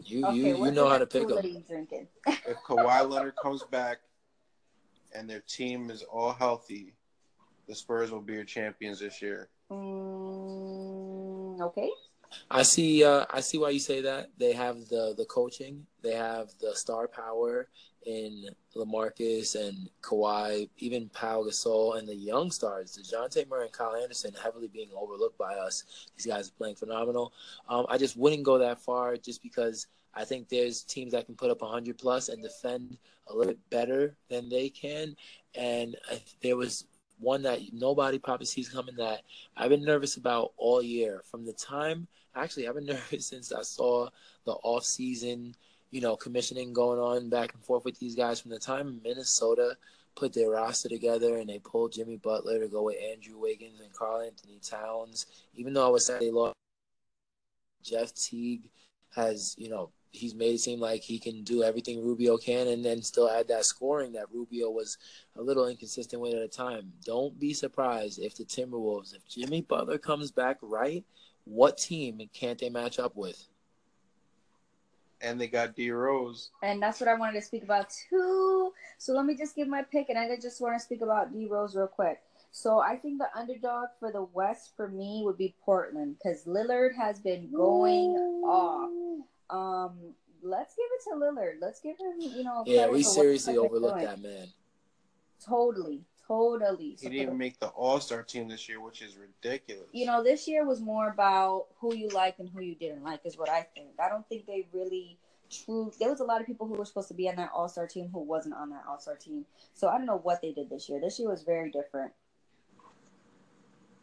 You 0.03 0.25
okay, 0.25 0.35
you 0.35 0.65
you 0.65 0.71
know 0.71 0.87
how 0.87 0.97
to 0.97 1.05
pick 1.05 1.27
them. 1.27 1.37
if 1.43 2.57
Kawhi 2.67 3.09
Leonard 3.09 3.35
comes 3.41 3.63
back 3.63 3.97
and 5.13 5.29
their 5.29 5.41
team 5.41 5.89
is 5.91 6.03
all 6.03 6.31
healthy, 6.31 6.93
the 7.67 7.75
Spurs 7.75 8.11
will 8.11 8.21
be 8.21 8.33
your 8.33 8.43
champions 8.43 8.99
this 8.99 9.21
year. 9.21 9.49
Mm, 9.71 11.61
okay. 11.61 11.89
I 12.49 12.63
see. 12.63 13.03
Uh, 13.03 13.25
I 13.29 13.41
see 13.41 13.57
why 13.57 13.69
you 13.69 13.79
say 13.79 14.01
that. 14.01 14.29
They 14.37 14.53
have 14.53 14.87
the 14.89 15.13
the 15.17 15.25
coaching. 15.25 15.85
They 16.01 16.13
have 16.13 16.49
the 16.59 16.75
star 16.75 17.07
power 17.07 17.67
in 18.05 18.49
LaMarcus 18.75 19.55
and 19.55 19.89
Kawhi, 20.01 20.69
even 20.77 21.09
Pau 21.09 21.43
Gasol, 21.43 21.99
and 21.99 22.07
the 22.07 22.15
young 22.15 22.51
stars, 22.51 22.97
Dejounte 22.97 23.47
Murray 23.47 23.65
and 23.65 23.73
Kyle 23.73 23.95
Anderson, 23.95 24.33
heavily 24.41 24.67
being 24.67 24.89
overlooked 24.95 25.37
by 25.37 25.53
us. 25.53 26.07
These 26.17 26.25
guys 26.25 26.49
are 26.49 26.53
playing 26.53 26.75
phenomenal. 26.75 27.33
Um, 27.69 27.85
I 27.89 27.97
just 27.97 28.17
wouldn't 28.17 28.43
go 28.43 28.57
that 28.57 28.79
far, 28.79 29.17
just 29.17 29.43
because 29.43 29.87
I 30.13 30.25
think 30.25 30.49
there's 30.49 30.83
teams 30.83 31.11
that 31.11 31.25
can 31.25 31.35
put 31.35 31.51
up 31.51 31.61
100 31.61 31.97
plus 31.97 32.29
and 32.29 32.41
defend 32.41 32.97
a 33.27 33.35
little 33.35 33.53
bit 33.53 33.69
better 33.69 34.15
than 34.29 34.49
they 34.49 34.69
can. 34.69 35.15
And 35.55 35.95
there 36.41 36.57
was 36.57 36.85
one 37.19 37.43
that 37.43 37.59
nobody 37.71 38.17
probably 38.17 38.47
sees 38.47 38.67
coming 38.67 38.95
that 38.95 39.21
I've 39.55 39.69
been 39.69 39.83
nervous 39.83 40.17
about 40.17 40.53
all 40.57 40.81
year. 40.81 41.21
From 41.29 41.45
the 41.45 41.53
time, 41.53 42.07
actually, 42.35 42.67
I've 42.67 42.75
been 42.75 42.85
nervous 42.87 43.27
since 43.27 43.51
I 43.51 43.61
saw 43.63 44.09
the 44.45 44.53
off 44.63 44.83
season, 44.83 45.55
you 45.91 46.01
know, 46.01 46.15
commissioning 46.15 46.73
going 46.73 46.99
on 46.99 47.29
back 47.29 47.53
and 47.53 47.63
forth 47.63 47.85
with 47.85 47.99
these 47.99 48.15
guys. 48.15 48.39
From 48.39 48.51
the 48.51 48.59
time 48.59 49.01
Minnesota 49.03 49.77
put 50.15 50.33
their 50.33 50.51
roster 50.51 50.89
together 50.89 51.37
and 51.37 51.49
they 51.49 51.59
pulled 51.59 51.93
Jimmy 51.93 52.17
Butler 52.17 52.59
to 52.59 52.67
go 52.67 52.83
with 52.83 52.97
Andrew 53.01 53.39
Wiggins 53.39 53.79
and 53.79 53.93
Karl-Anthony 53.93 54.59
Towns, 54.61 55.25
even 55.55 55.73
though 55.73 55.85
I 55.85 55.89
was 55.89 56.05
sad 56.05 56.21
they 56.21 56.31
lost, 56.31 56.55
Jeff 57.83 58.13
Teague 58.13 58.69
has, 59.15 59.55
you 59.57 59.69
know, 59.69 59.89
he's 60.11 60.35
made 60.35 60.55
it 60.55 60.59
seem 60.59 60.79
like 60.79 61.01
he 61.01 61.17
can 61.17 61.43
do 61.43 61.63
everything 61.63 62.03
Rubio 62.03 62.37
can 62.37 62.67
and 62.67 62.83
then 62.83 63.01
still 63.01 63.29
add 63.29 63.47
that 63.47 63.65
scoring 63.65 64.11
that 64.13 64.31
Rubio 64.31 64.69
was 64.69 64.97
a 65.37 65.41
little 65.41 65.67
inconsistent 65.67 66.21
with 66.21 66.33
at 66.33 66.41
a 66.41 66.47
time. 66.47 66.91
Don't 67.05 67.39
be 67.39 67.53
surprised 67.53 68.19
if 68.19 68.35
the 68.35 68.43
Timberwolves, 68.43 69.15
if 69.15 69.25
Jimmy 69.27 69.61
Butler 69.61 69.97
comes 69.97 70.31
back 70.31 70.57
right, 70.61 71.03
what 71.45 71.77
team 71.77 72.21
can't 72.33 72.59
they 72.59 72.69
match 72.69 72.99
up 72.99 73.15
with? 73.15 73.47
And 75.21 75.39
they 75.39 75.47
got 75.47 75.75
D 75.75 75.91
Rose. 75.91 76.49
And 76.63 76.81
that's 76.81 76.99
what 76.99 77.07
I 77.07 77.13
wanted 77.13 77.39
to 77.39 77.45
speak 77.45 77.63
about 77.63 77.93
too. 78.09 78.73
So 78.97 79.13
let 79.13 79.25
me 79.25 79.35
just 79.35 79.55
give 79.55 79.67
my 79.67 79.83
pick 79.83 80.09
and 80.09 80.17
I 80.17 80.35
just 80.41 80.61
want 80.61 80.75
to 80.75 80.83
speak 80.83 81.01
about 81.01 81.31
D 81.33 81.47
Rose 81.47 81.75
real 81.75 81.87
quick. 81.87 82.21
So 82.51 82.79
I 82.79 82.97
think 82.97 83.19
the 83.19 83.29
underdog 83.37 83.89
for 83.99 84.11
the 84.11 84.23
West 84.33 84.71
for 84.75 84.89
me 84.89 85.21
would 85.23 85.37
be 85.37 85.55
Portland 85.63 86.17
because 86.17 86.43
Lillard 86.43 86.95
has 86.95 87.19
been 87.19 87.49
going 87.51 88.15
Ooh. 88.17 88.45
off. 88.45 88.89
Um, 89.49 89.97
let's 90.41 90.75
give 90.75 90.85
it 90.91 91.03
to 91.09 91.15
Lillard. 91.15 91.55
Let's 91.61 91.79
give 91.79 91.97
him, 91.97 92.19
you 92.19 92.43
know. 92.43 92.63
Yeah, 92.65 92.89
we 92.89 93.03
seriously 93.03 93.57
overlooked 93.57 94.01
that 94.01 94.21
man. 94.21 94.47
Totally, 95.45 96.01
totally. 96.27 96.97
He 96.99 97.09
didn't 97.09 97.21
even 97.21 97.37
make 97.37 97.59
the 97.59 97.67
All 97.67 97.99
Star 97.99 98.23
team 98.23 98.47
this 98.47 98.67
year, 98.67 98.81
which 98.81 99.01
is 99.01 99.17
ridiculous. 99.17 99.87
You 99.91 100.05
know, 100.05 100.23
this 100.23 100.47
year 100.47 100.65
was 100.65 100.81
more 100.81 101.09
about 101.09 101.67
who 101.79 101.95
you 101.95 102.09
like 102.09 102.39
and 102.39 102.49
who 102.49 102.61
you 102.61 102.75
didn't 102.75 103.03
like, 103.03 103.21
is 103.25 103.37
what 103.37 103.49
I 103.49 103.61
think. 103.75 103.89
I 103.99 104.09
don't 104.09 104.27
think 104.27 104.45
they 104.45 104.67
really 104.73 105.17
true. 105.49 105.91
There 105.99 106.09
was 106.09 106.19
a 106.19 106.23
lot 106.23 106.41
of 106.41 106.47
people 106.47 106.67
who 106.67 106.75
were 106.75 106.85
supposed 106.85 107.09
to 107.09 107.13
be 107.13 107.29
on 107.29 107.35
that 107.35 107.51
All 107.53 107.67
Star 107.67 107.87
team 107.87 108.09
who 108.11 108.19
wasn't 108.19 108.55
on 108.55 108.69
that 108.69 108.83
All 108.87 108.99
Star 108.99 109.15
team. 109.15 109.45
So 109.73 109.87
I 109.87 109.97
don't 109.97 110.05
know 110.05 110.19
what 110.19 110.41
they 110.41 110.51
did 110.51 110.69
this 110.69 110.89
year. 110.89 110.99
This 110.99 111.19
year 111.19 111.29
was 111.29 111.43
very 111.43 111.71
different. 111.71 112.13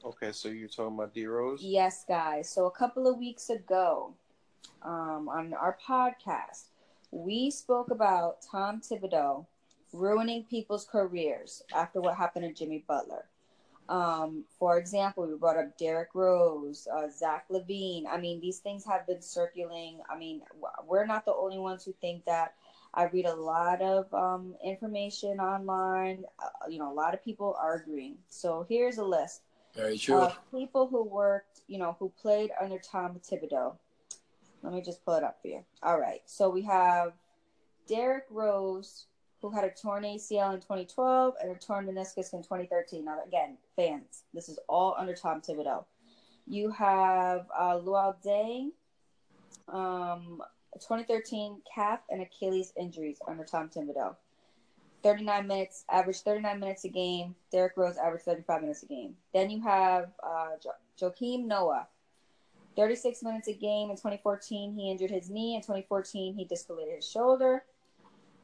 Okay, 0.05 0.31
so 0.33 0.49
you're 0.49 0.69
talking 0.69 0.95
about 0.95 1.13
D 1.13 1.27
Rose? 1.27 1.61
Yes, 1.63 2.05
guys. 2.07 2.49
So 2.49 2.67
a 2.67 2.71
couple 2.71 3.09
of 3.09 3.19
weeks 3.19 3.51
ago, 3.51 4.15
um, 4.83 5.29
on 5.29 5.55
our 5.55 5.77
podcast, 5.87 6.69
we 7.11 7.51
spoke 7.51 7.91
about 7.91 8.39
Tom 8.43 8.81
Thibodeau 8.81 9.47
ruining 9.93 10.45
people's 10.45 10.85
careers 10.85 11.63
after 11.75 12.01
what 12.01 12.17
happened 12.17 12.45
to 12.45 12.53
Jimmy 12.53 12.85
Butler. 12.87 13.25
Um, 13.89 14.45
for 14.59 14.77
example, 14.77 15.27
we 15.27 15.35
brought 15.37 15.57
up 15.57 15.79
Derrick 15.79 16.11
Rose, 16.15 16.87
uh, 16.95 17.09
Zach 17.09 17.47
LaVine. 17.51 18.05
I 18.07 18.19
mean, 18.19 18.41
these 18.41 18.59
things 18.59 18.85
have 18.85 19.07
been 19.07 19.23
circulating. 19.23 20.01
I 20.11 20.19
mean, 20.19 20.43
we're 20.87 21.07
not 21.07 21.25
the 21.25 21.35
only 21.35 21.59
ones 21.59 21.85
who 21.85 21.95
think 22.01 22.25
that. 22.27 22.55
I 22.95 23.05
read 23.05 23.27
a 23.27 23.35
lot 23.35 23.83
of 23.83 24.13
um, 24.15 24.55
information 24.65 25.41
online. 25.41 26.25
Uh, 26.43 26.69
you 26.69 26.79
know, 26.79 26.91
a 26.91 26.95
lot 26.95 27.15
of 27.15 27.23
people 27.23 27.55
are 27.61 27.77
agreeing. 27.77 28.17
So 28.29 28.67
here's 28.69 28.99
a 28.99 29.05
list. 29.05 29.43
Very 29.75 29.99
true. 29.99 30.17
Of 30.17 30.39
people 30.51 30.89
who 30.89 31.05
worked, 31.05 31.61
you 31.69 31.79
know, 31.79 31.97
who 31.99 32.11
played 32.21 32.51
under 32.61 32.79
Tom 32.79 33.21
Thibodeau. 33.21 33.75
Let 34.63 34.73
me 34.73 34.81
just 34.83 35.05
pull 35.05 35.15
it 35.15 35.23
up 35.23 35.41
for 35.41 35.49
you. 35.49 35.65
All 35.83 36.01
right. 36.01 36.23
So 36.25 36.49
we 36.49 36.63
have 36.63 37.13
Derrick 37.87 38.25
Rose, 38.31 39.07
who 39.41 39.51
had 39.51 39.65
a 39.65 39.71
torn 39.71 40.03
ACL 40.03 40.55
in 40.55 40.61
2012 40.61 41.35
and 41.41 41.51
a 41.51 41.55
torn 41.55 41.87
meniscus 41.87 42.33
in 42.33 42.43
2013. 42.43 43.05
Now, 43.05 43.19
again, 43.27 43.57
fans, 43.77 44.25
this 44.35 44.49
is 44.49 44.59
all 44.69 44.95
under 44.99 45.15
Tom 45.15 45.41
Thibodeau. 45.41 45.85
You 46.47 46.71
have 46.71 47.47
uh, 47.57 47.79
Luol 47.79 48.17
Deng, 48.25 48.71
um, 49.73 50.43
2013 50.75 51.61
calf 51.73 52.01
and 52.11 52.23
Achilles 52.23 52.73
injuries 52.77 53.19
under 53.29 53.45
Tom 53.45 53.69
Thibodeau. 53.69 54.17
39 55.03 55.47
minutes, 55.47 55.85
average 55.91 56.21
39 56.23 56.59
minutes 56.59 56.85
a 56.85 56.89
game. 56.89 57.35
Derrick 57.53 57.75
Rose 57.77 57.97
averaged 57.97 58.25
35 58.25 58.63
minutes 58.63 58.83
a 58.83 58.87
game. 58.87 59.15
Then 59.33 59.51
you 59.51 59.63
have 59.63 60.11
uh, 60.23 60.51
jo- 60.61 60.73
Joakim 61.11 61.47
Noah, 61.47 61.87
36 62.77 63.23
minutes 63.23 63.49
a 63.49 63.53
game 63.53 63.91
in 63.91 63.97
2014. 63.97 64.73
He 64.75 64.91
injured 64.91 65.11
his 65.11 65.31
knee. 65.31 65.55
In 65.55 65.61
2014, 65.63 66.35
he 66.35 66.45
dislocated 66.45 66.97
his 66.97 67.09
shoulder. 67.09 67.63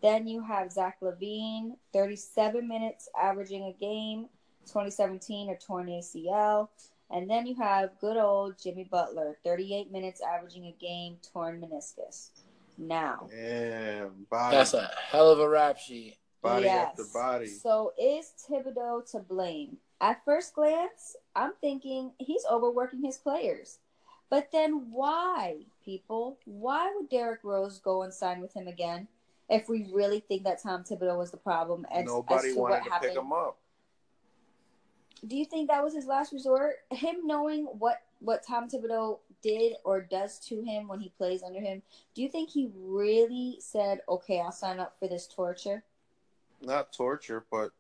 Then 0.02 0.26
you 0.26 0.42
have 0.42 0.70
Zach 0.72 0.98
LaVine, 1.00 1.76
37 1.92 2.66
minutes 2.68 3.08
averaging 3.20 3.64
a 3.64 3.72
game, 3.72 4.26
2017, 4.66 5.50
a 5.50 5.56
torn 5.56 5.86
ACL. 5.88 6.68
And 7.10 7.28
then 7.30 7.46
you 7.46 7.54
have 7.56 7.90
good 8.00 8.16
old 8.16 8.56
Jimmy 8.62 8.84
Butler, 8.84 9.36
38 9.44 9.90
minutes 9.92 10.20
averaging 10.20 10.66
a 10.66 10.72
game, 10.80 11.16
torn 11.32 11.60
meniscus. 11.60 12.30
now. 12.76 13.28
Damn, 13.30 14.26
body, 14.28 14.56
That's 14.56 14.74
a 14.74 14.90
hell 15.10 15.30
of 15.30 15.38
a 15.38 15.48
rap 15.48 15.78
sheet. 15.78 16.16
body 16.42 16.64
Yes. 16.64 16.88
after 16.98 17.04
body. 17.12 17.46
So 17.46 17.92
is 17.96 18.32
Thibodeau 18.50 19.08
to 19.12 19.20
blame? 19.20 19.78
At 20.00 20.24
first 20.24 20.54
glance, 20.54 21.14
I'm 21.36 21.52
thinking 21.60 22.12
he's 22.18 22.44
overworking 22.50 23.02
his 23.04 23.16
players. 23.16 23.78
But 24.28 24.50
then 24.50 24.90
why, 24.90 25.66
people? 25.84 26.36
Why 26.46 26.92
would 26.96 27.08
Derrick 27.08 27.44
Rose 27.44 27.78
go 27.78 28.02
and 28.02 28.12
sign 28.12 28.40
with 28.40 28.52
him 28.54 28.66
again 28.66 29.06
if 29.48 29.68
we 29.68 29.86
really 29.92 30.20
think 30.20 30.44
that 30.44 30.62
Tom 30.62 30.84
Thibodeau 30.84 31.18
was 31.18 31.30
the 31.30 31.36
problem 31.36 31.86
as, 31.92 32.06
Nobody 32.06 32.48
as 32.48 32.54
to 32.54 32.60
wanted 32.60 32.74
what 32.74 32.84
to 32.84 32.90
happened? 32.90 33.12
pick 33.12 33.18
him 33.18 33.32
up. 33.32 33.58
Do 35.26 35.36
you 35.36 35.44
think 35.44 35.68
that 35.68 35.82
was 35.82 35.94
his 35.94 36.06
last 36.06 36.32
resort? 36.32 36.76
Him 36.90 37.26
knowing 37.26 37.64
what 37.64 38.02
what 38.20 38.42
Tom 38.46 38.68
Thibodeau 38.68 39.18
did 39.42 39.74
or 39.84 40.00
does 40.00 40.38
to 40.40 40.62
him 40.62 40.88
when 40.88 41.00
he 41.00 41.10
plays 41.18 41.42
under 41.42 41.60
him, 41.60 41.82
do 42.14 42.22
you 42.22 42.28
think 42.28 42.50
he 42.50 42.70
really 42.74 43.56
said, 43.60 44.00
"Okay, 44.08 44.40
I'll 44.40 44.52
sign 44.52 44.80
up 44.80 44.96
for 44.98 45.08
this 45.08 45.26
torture"? 45.26 45.84
Not 46.62 46.92
torture, 46.92 47.44
but 47.50 47.70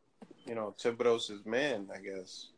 you 0.46 0.54
know, 0.54 0.74
Thibodeau's 0.78 1.28
his 1.28 1.44
man, 1.44 1.88
I 1.94 1.98
guess. 1.98 2.48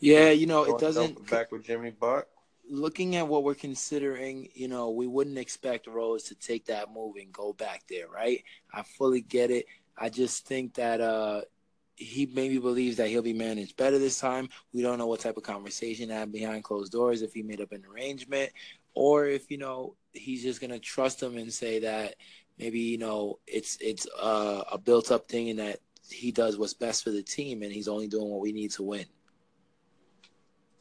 Yeah, 0.00 0.30
you 0.30 0.46
know, 0.46 0.64
it 0.64 0.78
doesn't. 0.78 1.30
back 1.30 1.50
with 1.52 1.64
Jimmy 1.64 1.90
Buck. 1.90 2.26
Looking 2.68 3.16
at 3.16 3.28
what 3.28 3.44
we're 3.44 3.54
considering, 3.54 4.48
you 4.54 4.68
know, 4.68 4.90
we 4.90 5.06
wouldn't 5.06 5.38
expect 5.38 5.86
Rose 5.86 6.24
to 6.24 6.34
take 6.34 6.66
that 6.66 6.92
move 6.92 7.16
and 7.16 7.32
go 7.32 7.52
back 7.52 7.82
there, 7.88 8.08
right? 8.08 8.42
I 8.72 8.82
fully 8.82 9.20
get 9.20 9.50
it. 9.50 9.66
I 9.96 10.08
just 10.08 10.46
think 10.46 10.74
that 10.74 11.00
uh 11.00 11.42
he 11.96 12.26
maybe 12.26 12.58
believes 12.58 12.96
that 12.96 13.08
he'll 13.08 13.22
be 13.22 13.32
managed 13.32 13.76
better 13.76 13.98
this 13.98 14.18
time. 14.18 14.48
We 14.72 14.82
don't 14.82 14.98
know 14.98 15.06
what 15.06 15.20
type 15.20 15.36
of 15.36 15.44
conversation 15.44 16.10
had 16.10 16.32
behind 16.32 16.64
closed 16.64 16.90
doors, 16.90 17.22
if 17.22 17.32
he 17.32 17.42
made 17.42 17.60
up 17.60 17.70
an 17.72 17.84
arrangement, 17.86 18.50
or 18.94 19.26
if 19.26 19.50
you 19.50 19.58
know 19.58 19.94
he's 20.12 20.42
just 20.42 20.60
gonna 20.60 20.78
trust 20.78 21.22
him 21.22 21.36
and 21.36 21.52
say 21.52 21.80
that 21.80 22.16
maybe 22.58 22.80
you 22.80 22.98
know 22.98 23.38
it's 23.46 23.76
it's 23.80 24.06
uh, 24.20 24.62
a 24.72 24.78
built 24.78 25.10
up 25.10 25.28
thing 25.28 25.50
and 25.50 25.58
that 25.58 25.78
he 26.10 26.32
does 26.32 26.58
what's 26.58 26.74
best 26.74 27.04
for 27.04 27.10
the 27.10 27.22
team 27.22 27.62
and 27.62 27.72
he's 27.72 27.88
only 27.88 28.08
doing 28.08 28.28
what 28.28 28.40
we 28.40 28.52
need 28.52 28.70
to 28.72 28.82
win. 28.82 29.04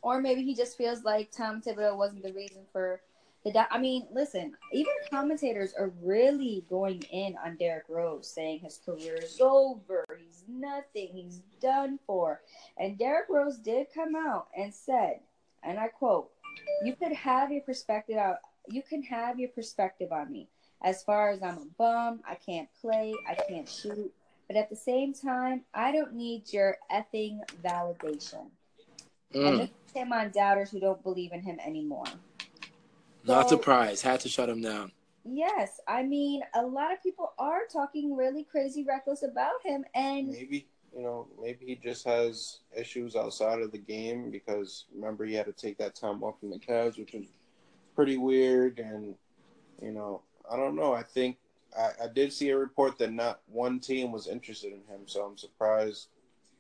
Or 0.04 0.22
maybe 0.22 0.44
he 0.44 0.54
just 0.54 0.78
feels 0.78 1.04
like 1.04 1.32
Tom 1.32 1.62
Thibodeau 1.62 1.98
wasn't 1.98 2.24
the 2.24 2.34
reason 2.34 2.64
for 2.74 3.02
the. 3.46 3.54
Di- 3.54 3.68
I 3.72 3.80
mean, 3.80 4.06
listen, 4.12 4.54
even 4.74 4.92
commentators 5.10 5.74
are 5.74 5.94
really 6.02 6.66
going 6.70 7.02
in 7.04 7.38
on 7.44 7.56
Derrick 7.56 7.86
Rose, 7.88 8.28
saying 8.28 8.60
his 8.60 8.82
career 8.86 9.16
is 9.16 9.40
over. 9.40 10.06
He's 10.20 10.44
nothing. 10.48 11.08
He's 11.14 11.42
done 11.62 12.00
for. 12.06 12.42
And 12.78 12.98
Derrick 12.98 13.28
Rose 13.30 13.58
did 13.58 13.88
come 13.96 14.14
out 14.14 14.48
and 14.56 14.74
said, 14.74 15.22
and 15.64 15.80
I 15.80 15.88
quote, 15.88 16.32
"You 16.84 16.96
could 16.98 17.14
have 17.14 17.50
your 17.50 17.62
perspective 17.62 18.18
out. 18.18 18.40
You 18.68 18.84
can 18.84 19.04
have 19.04 19.40
your 19.40 19.50
perspective 19.50 20.12
on 20.12 20.30
me. 20.30 20.50
As 20.82 21.02
far 21.02 21.30
as 21.30 21.42
I'm 21.42 21.58
a 21.58 21.66
bum, 21.78 22.20
I 22.28 22.36
can't 22.36 22.68
play, 22.82 23.14
I 23.26 23.36
can't 23.36 23.70
shoot." 23.70 24.14
But 24.48 24.58
at 24.58 24.70
the 24.70 24.76
same 24.76 25.14
time, 25.14 25.64
I 25.74 25.94
don't 25.94 26.14
need 26.14 26.52
your 26.52 26.78
effing 26.92 27.40
validation. 27.64 28.50
And 29.34 29.44
Mm, 29.44 29.58
this 29.60 29.70
is 29.88 29.94
him 29.94 30.14
on 30.14 30.32
doubters 30.32 30.70
who 30.72 30.80
don't 30.80 31.02
believe 31.04 31.32
in 31.32 31.42
him 31.42 31.60
anymore. 31.60 32.06
not 33.26 33.50
So- 33.50 33.56
surprised. 33.56 34.04
Had 34.04 34.20
to 34.22 34.30
shut 34.30 34.50
him 34.50 34.62
down. 34.62 34.92
Yes, 35.26 35.80
I 35.88 36.04
mean, 36.04 36.44
a 36.54 36.62
lot 36.66 36.92
of 36.92 37.02
people 37.02 37.32
are 37.40 37.62
talking 37.72 38.14
really 38.16 38.44
crazy 38.44 38.84
reckless 38.84 39.24
about 39.24 39.62
him, 39.64 39.86
and 39.96 40.28
Maybe 40.30 40.68
you 40.94 41.02
know, 41.02 41.28
maybe 41.42 41.66
he 41.66 41.76
just 41.76 42.06
has 42.06 42.60
issues 42.76 43.16
outside 43.16 43.62
of 43.62 43.72
the 43.72 43.78
game 43.80 44.30
because 44.30 44.86
remember 44.94 45.24
he 45.26 45.34
had 45.34 45.46
to 45.48 45.54
take 45.54 45.78
that 45.78 45.96
time 45.96 46.22
off 46.22 46.40
from 46.40 46.50
the 46.52 46.60
Cavs, 46.60 47.00
which 47.00 47.14
was 47.14 47.26
pretty 47.96 48.18
weird. 48.18 48.78
And 48.80 49.16
you 49.82 49.92
know, 49.92 50.22
I 50.52 50.56
don't 50.58 50.76
know. 50.76 50.94
I 50.94 51.02
think 51.04 51.38
I, 51.76 51.92
I 52.04 52.08
did 52.14 52.32
see 52.34 52.50
a 52.50 52.58
report 52.58 52.98
that 53.00 53.12
not 53.14 53.40
one 53.48 53.80
team 53.80 54.12
was 54.12 54.28
interested 54.28 54.74
in 54.74 54.80
him, 54.94 55.08
so 55.08 55.24
I'm 55.26 55.38
surprised. 55.38 56.10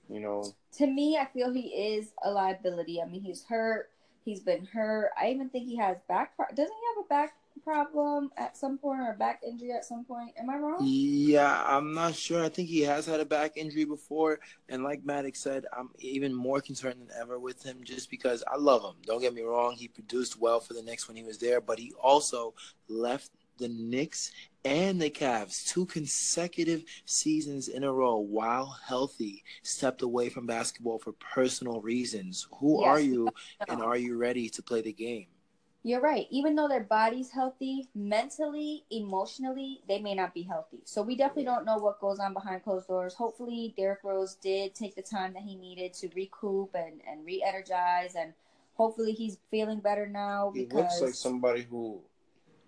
You 0.09 0.19
know, 0.19 0.53
to 0.77 0.87
me, 0.87 1.17
I 1.17 1.25
feel 1.25 1.51
he 1.53 1.67
is 1.67 2.11
a 2.23 2.31
liability. 2.31 3.01
I 3.01 3.05
mean, 3.05 3.21
he's 3.21 3.43
hurt. 3.45 3.89
He's 4.25 4.41
been 4.41 4.65
hurt. 4.65 5.11
I 5.19 5.29
even 5.29 5.49
think 5.49 5.65
he 5.65 5.75
has 5.77 5.97
back. 6.07 6.35
Pro- 6.35 6.47
Doesn't 6.47 6.65
he 6.65 6.95
have 6.95 7.05
a 7.05 7.07
back 7.09 7.35
problem 7.63 8.31
at 8.37 8.57
some 8.57 8.77
point 8.77 8.99
or 9.01 9.11
a 9.11 9.17
back 9.17 9.41
injury 9.45 9.71
at 9.71 9.85
some 9.85 10.03
point? 10.05 10.31
Am 10.37 10.49
I 10.49 10.57
wrong? 10.57 10.77
Yeah, 10.81 11.63
I'm 11.65 11.93
not 11.93 12.15
sure. 12.15 12.43
I 12.43 12.49
think 12.49 12.69
he 12.69 12.81
has 12.81 13.05
had 13.05 13.19
a 13.19 13.25
back 13.25 13.57
injury 13.57 13.85
before, 13.85 14.39
and 14.69 14.83
like 14.83 15.05
Maddox 15.05 15.39
said, 15.39 15.65
I'm 15.77 15.89
even 15.99 16.33
more 16.33 16.61
concerned 16.61 17.01
than 17.01 17.09
ever 17.19 17.39
with 17.39 17.63
him, 17.63 17.79
just 17.83 18.09
because 18.09 18.43
I 18.51 18.57
love 18.57 18.83
him. 18.83 18.95
Don't 19.05 19.21
get 19.21 19.33
me 19.33 19.41
wrong; 19.41 19.75
he 19.75 19.87
produced 19.87 20.39
well 20.39 20.59
for 20.59 20.73
the 20.73 20.81
Knicks 20.81 21.07
when 21.07 21.17
he 21.17 21.23
was 21.23 21.37
there, 21.37 21.61
but 21.61 21.79
he 21.79 21.93
also 22.01 22.53
left 22.87 23.31
the 23.57 23.69
Knicks 23.69 24.31
and 24.65 25.01
the 25.01 25.09
Cavs 25.09 25.65
two 25.65 25.85
consecutive 25.85 26.83
seasons 27.05 27.67
in 27.67 27.83
a 27.83 27.93
row 27.93 28.17
while 28.17 28.77
healthy, 28.85 29.43
stepped 29.63 30.01
away 30.01 30.29
from 30.29 30.45
basketball 30.47 30.99
for 30.99 31.13
personal 31.13 31.81
reasons. 31.81 32.47
Who 32.59 32.79
Yes. 32.79 32.89
are 32.89 32.99
you, 32.99 33.33
and 33.67 33.81
are 33.81 33.97
you 33.97 34.17
ready 34.17 34.49
to 34.49 34.63
play 34.63 34.81
the 34.81 34.93
game? 34.93 35.27
You're 35.85 35.99
right. 36.01 36.27
Even 36.29 36.55
though 36.55 36.67
their 36.69 36.83
body's 36.83 37.31
healthy, 37.31 37.89
mentally, 37.93 38.85
emotionally, 38.89 39.81
they 39.87 39.99
may 39.99 40.15
not 40.15 40.33
be 40.33 40.43
healthy. 40.43 40.79
So 40.85 41.01
we 41.01 41.15
definitely 41.17 41.43
don't 41.43 41.65
know 41.65 41.77
what 41.77 41.99
goes 41.99 42.19
on 42.19 42.33
behind 42.33 42.63
closed 42.63 42.87
doors. 42.87 43.13
Hopefully, 43.15 43.73
Derrick 43.75 43.99
Rose 44.03 44.35
did 44.35 44.75
take 44.75 44.95
the 44.95 45.01
time 45.01 45.33
that 45.33 45.43
he 45.43 45.55
needed 45.55 45.93
to 45.95 46.09
recoup 46.15 46.73
and, 46.73 47.01
and 47.05 47.25
re 47.25 47.43
energize. 47.45 48.15
And 48.15 48.33
hopefully, 48.75 49.11
he's 49.11 49.37
feeling 49.51 49.79
better 49.81 50.07
now 50.07 50.51
he 50.53 50.59
because, 50.59 50.73
looks 50.75 51.01
like 51.01 51.13
somebody 51.13 51.63
who 51.63 52.01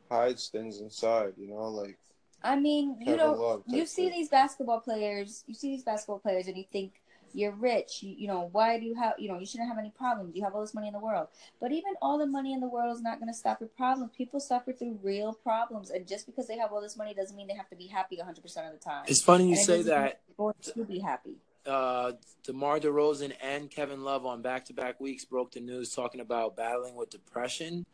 hides 0.09 0.49
things 0.49 0.79
inside. 0.81 1.33
You 1.37 1.49
know, 1.49 1.67
like 1.69 1.97
I 2.43 2.55
mean, 2.57 2.97
you 2.99 3.05
Kevin 3.05 3.17
know, 3.17 3.31
Love 3.33 3.63
you 3.67 3.85
see 3.85 4.09
thing. 4.09 4.19
these 4.19 4.29
basketball 4.29 4.79
players, 4.79 5.43
you 5.47 5.53
see 5.55 5.69
these 5.71 5.83
basketball 5.83 6.19
players, 6.19 6.47
and 6.47 6.57
you 6.57 6.65
think, 6.71 6.93
you're 7.33 7.51
rich. 7.51 8.01
You, 8.01 8.15
you 8.17 8.27
know, 8.27 8.47
why 8.53 8.79
do 8.79 8.85
you 8.85 8.95
have, 8.95 9.15
you 9.17 9.27
know, 9.29 9.37
you 9.39 9.45
shouldn't 9.45 9.67
have 9.67 9.77
any 9.77 9.89
problems. 9.89 10.35
You 10.35 10.43
have 10.45 10.55
all 10.55 10.61
this 10.61 10.73
money 10.73 10.87
in 10.87 10.93
the 10.93 10.99
world. 10.99 11.27
But 11.59 11.73
even 11.73 11.93
all 12.01 12.17
the 12.17 12.25
money 12.27 12.53
in 12.53 12.61
the 12.61 12.67
world 12.67 12.95
is 12.95 13.01
not 13.01 13.19
going 13.19 13.27
to 13.27 13.37
stop 13.37 13.59
your 13.59 13.67
problems. 13.75 14.11
People 14.15 14.39
suffer 14.39 14.71
through 14.71 14.99
real 15.03 15.33
problems. 15.33 15.89
And 15.89 16.07
just 16.07 16.27
because 16.27 16.47
they 16.47 16.57
have 16.57 16.71
all 16.71 16.79
this 16.79 16.95
money 16.95 17.13
doesn't 17.13 17.35
mean 17.35 17.47
they 17.47 17.55
have 17.55 17.67
to 17.71 17.75
be 17.75 17.87
happy 17.87 18.15
100% 18.17 18.37
of 18.37 18.43
the 18.71 18.79
time. 18.79 19.03
It's 19.07 19.21
funny 19.21 19.45
you 19.49 19.55
And 19.55 19.59
say 19.65 19.81
that. 19.81 20.21
they're 20.37 20.53
to 20.75 20.85
be 20.85 20.99
happy. 20.99 21.35
uh, 21.65 22.13
DeMar 22.45 22.79
DeRozan 22.79 23.33
and 23.43 23.69
Kevin 23.69 24.03
Love 24.05 24.25
on 24.25 24.41
back-to-back 24.41 25.01
weeks 25.01 25.25
broke 25.25 25.51
the 25.51 25.59
news 25.59 25.89
talking 25.89 26.21
about 26.21 26.55
battling 26.55 26.95
with 26.95 27.09
depression 27.09 27.85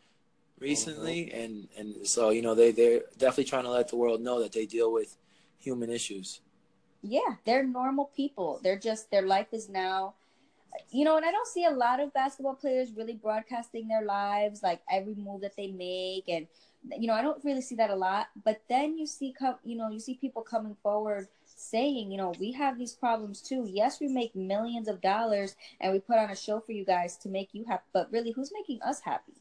recently, 0.62 1.32
and 1.32 1.68
and 1.78 2.08
so 2.08 2.30
you 2.30 2.42
know 2.42 2.56
they 2.56 2.72
they're 2.72 3.02
definitely 3.18 3.46
trying 3.46 3.64
to 3.64 3.72
let 3.72 3.90
the 3.90 3.98
world 3.98 4.22
know 4.22 4.42
that 4.42 4.54
they 4.54 4.66
deal 4.66 4.94
with 4.94 5.18
human 5.60 5.90
issues. 5.90 6.42
Yeah, 7.04 7.36
they're 7.46 7.66
normal 7.66 8.12
people. 8.16 8.60
They're 8.64 8.78
just, 8.78 9.10
their 9.10 9.24
life 9.24 9.48
is 9.52 9.68
now. 9.68 10.14
You 10.92 11.04
know, 11.04 11.18
and 11.18 11.26
I 11.26 11.32
don't 11.32 11.48
see 11.48 11.66
a 11.66 11.72
lot 11.72 12.00
of 12.00 12.14
basketball 12.14 12.54
players 12.54 12.92
really 12.96 13.16
broadcasting 13.16 13.88
their 13.88 14.04
lives, 14.06 14.64
like 14.64 14.82
every 14.90 15.16
move 15.16 15.42
that 15.42 15.58
they 15.58 15.68
make, 15.68 16.30
and 16.30 16.48
you 16.98 17.08
know, 17.08 17.14
I 17.14 17.22
don't 17.22 17.44
really 17.44 17.62
see 17.62 17.76
that 17.76 17.90
a 17.90 17.96
lot. 17.96 18.28
But 18.44 18.62
then 18.70 18.98
you 18.98 19.06
see, 19.06 19.34
come, 19.38 19.56
you 19.64 19.76
know, 19.78 19.90
you 19.90 20.00
see 20.00 20.16
people 20.16 20.42
coming 20.42 20.76
forward 20.82 21.28
saying, 21.46 22.12
you 22.12 22.18
know, 22.18 22.34
we 22.40 22.54
have 22.54 22.78
these 22.78 22.94
problems 22.94 23.42
too. 23.42 23.68
Yes, 23.70 24.00
we 24.00 24.08
make 24.08 24.36
millions 24.36 24.88
of 24.88 25.02
dollars 25.02 25.56
and 25.80 25.92
we 25.92 26.00
put 26.00 26.18
on 26.18 26.32
a 26.32 26.36
show 26.36 26.60
for 26.60 26.72
you 26.72 26.86
guys 26.86 27.18
to 27.18 27.30
make 27.30 27.50
you 27.54 27.66
happy, 27.66 27.84
but 27.94 28.12
really, 28.12 28.32
who's 28.32 28.52
making 28.54 28.82
us 28.82 29.02
happy? 29.02 29.41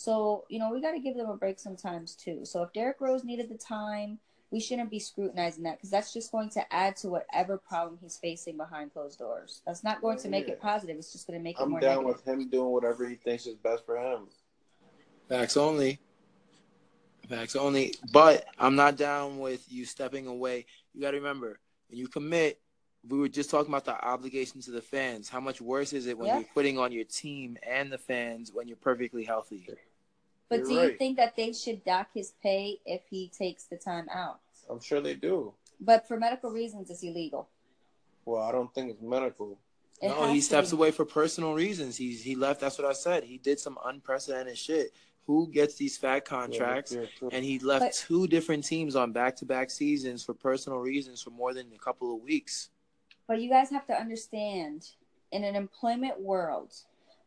So, 0.00 0.46
you 0.48 0.58
know, 0.58 0.70
we 0.70 0.80
got 0.80 0.92
to 0.92 0.98
give 0.98 1.14
them 1.14 1.28
a 1.28 1.36
break 1.36 1.58
sometimes 1.58 2.14
too. 2.14 2.46
So, 2.46 2.62
if 2.62 2.72
Derrick 2.72 2.96
Rose 3.00 3.22
needed 3.22 3.50
the 3.50 3.58
time, 3.58 4.18
we 4.50 4.58
shouldn't 4.58 4.90
be 4.90 4.98
scrutinizing 4.98 5.62
that 5.64 5.76
because 5.76 5.90
that's 5.90 6.10
just 6.14 6.32
going 6.32 6.48
to 6.50 6.72
add 6.72 6.96
to 6.96 7.10
whatever 7.10 7.58
problem 7.58 7.98
he's 8.00 8.16
facing 8.16 8.56
behind 8.56 8.94
closed 8.94 9.18
doors. 9.18 9.60
That's 9.66 9.84
not 9.84 10.00
going 10.00 10.16
to 10.20 10.28
make 10.30 10.48
it 10.48 10.58
positive. 10.58 10.96
It's 10.96 11.12
just 11.12 11.26
going 11.26 11.38
to 11.38 11.42
make 11.44 11.56
it 11.56 11.58
more. 11.58 11.66
I'm 11.66 11.70
more 11.72 11.80
down 11.80 12.04
negative. 12.04 12.24
with 12.24 12.26
him 12.26 12.48
doing 12.48 12.70
whatever 12.70 13.06
he 13.06 13.16
thinks 13.16 13.46
is 13.46 13.56
best 13.56 13.84
for 13.84 13.98
him. 13.98 14.28
Facts 15.28 15.58
only. 15.58 16.00
Facts 17.28 17.54
only. 17.54 17.94
But 18.10 18.46
I'm 18.58 18.76
not 18.76 18.96
down 18.96 19.38
with 19.38 19.70
you 19.70 19.84
stepping 19.84 20.26
away. 20.26 20.64
You 20.94 21.02
got 21.02 21.10
to 21.10 21.18
remember 21.18 21.60
when 21.90 21.98
you 21.98 22.08
commit. 22.08 22.58
We 23.06 23.18
were 23.18 23.28
just 23.28 23.50
talking 23.50 23.70
about 23.70 23.84
the 23.84 24.02
obligation 24.02 24.62
to 24.62 24.70
the 24.70 24.82
fans. 24.82 25.28
How 25.28 25.40
much 25.40 25.60
worse 25.60 25.92
is 25.92 26.06
it 26.06 26.18
when 26.18 26.28
Yeah. 26.28 26.36
you're 26.36 26.48
quitting 26.52 26.78
on 26.78 26.90
your 26.90 27.04
team 27.04 27.56
and 27.62 27.90
the 27.92 27.96
fans 27.98 28.50
when 28.52 28.66
you're 28.66 28.76
perfectly 28.78 29.24
healthy? 29.24 29.66
But 30.50 30.58
You're 30.58 30.66
do 30.66 30.74
you 30.74 30.80
right. 30.80 30.98
think 30.98 31.16
that 31.16 31.36
they 31.36 31.52
should 31.52 31.82
dock 31.84 32.08
his 32.12 32.32
pay 32.42 32.80
if 32.84 33.02
he 33.08 33.28
takes 33.28 33.64
the 33.64 33.76
time 33.76 34.08
out? 34.12 34.40
I'm 34.68 34.80
sure 34.80 35.00
they 35.00 35.14
do. 35.14 35.54
But 35.80 36.06
for 36.06 36.18
medical 36.18 36.50
reasons, 36.50 36.90
it's 36.90 37.02
illegal. 37.04 37.48
Well, 38.24 38.42
I 38.42 38.50
don't 38.52 38.72
think 38.74 38.90
it's 38.90 39.00
medical. 39.00 39.58
It 40.02 40.08
no, 40.08 40.32
he 40.32 40.40
steps 40.40 40.70
be. 40.70 40.76
away 40.76 40.90
for 40.90 41.04
personal 41.04 41.54
reasons. 41.54 41.96
He's 41.96 42.22
he 42.22 42.34
left. 42.34 42.60
That's 42.60 42.78
what 42.78 42.86
I 42.88 42.92
said. 42.92 43.22
He 43.22 43.38
did 43.38 43.60
some 43.60 43.78
unprecedented 43.84 44.58
shit. 44.58 44.92
Who 45.26 45.46
gets 45.48 45.76
these 45.76 45.96
fat 45.96 46.24
contracts? 46.24 46.92
Yeah, 46.92 47.04
true. 47.16 47.28
And 47.32 47.44
he 47.44 47.60
left 47.60 47.84
But- 47.84 47.92
two 47.94 48.26
different 48.26 48.64
teams 48.64 48.96
on 48.96 49.12
back-to-back 49.12 49.70
seasons 49.70 50.24
for 50.24 50.34
personal 50.34 50.80
reasons 50.80 51.22
for 51.22 51.30
more 51.30 51.54
than 51.54 51.72
a 51.72 51.78
couple 51.78 52.12
of 52.14 52.22
weeks. 52.22 52.70
But 53.28 53.40
you 53.40 53.48
guys 53.48 53.70
have 53.70 53.86
to 53.86 53.94
understand 53.94 54.88
in 55.30 55.44
an 55.44 55.54
employment 55.54 56.20
world, 56.20 56.74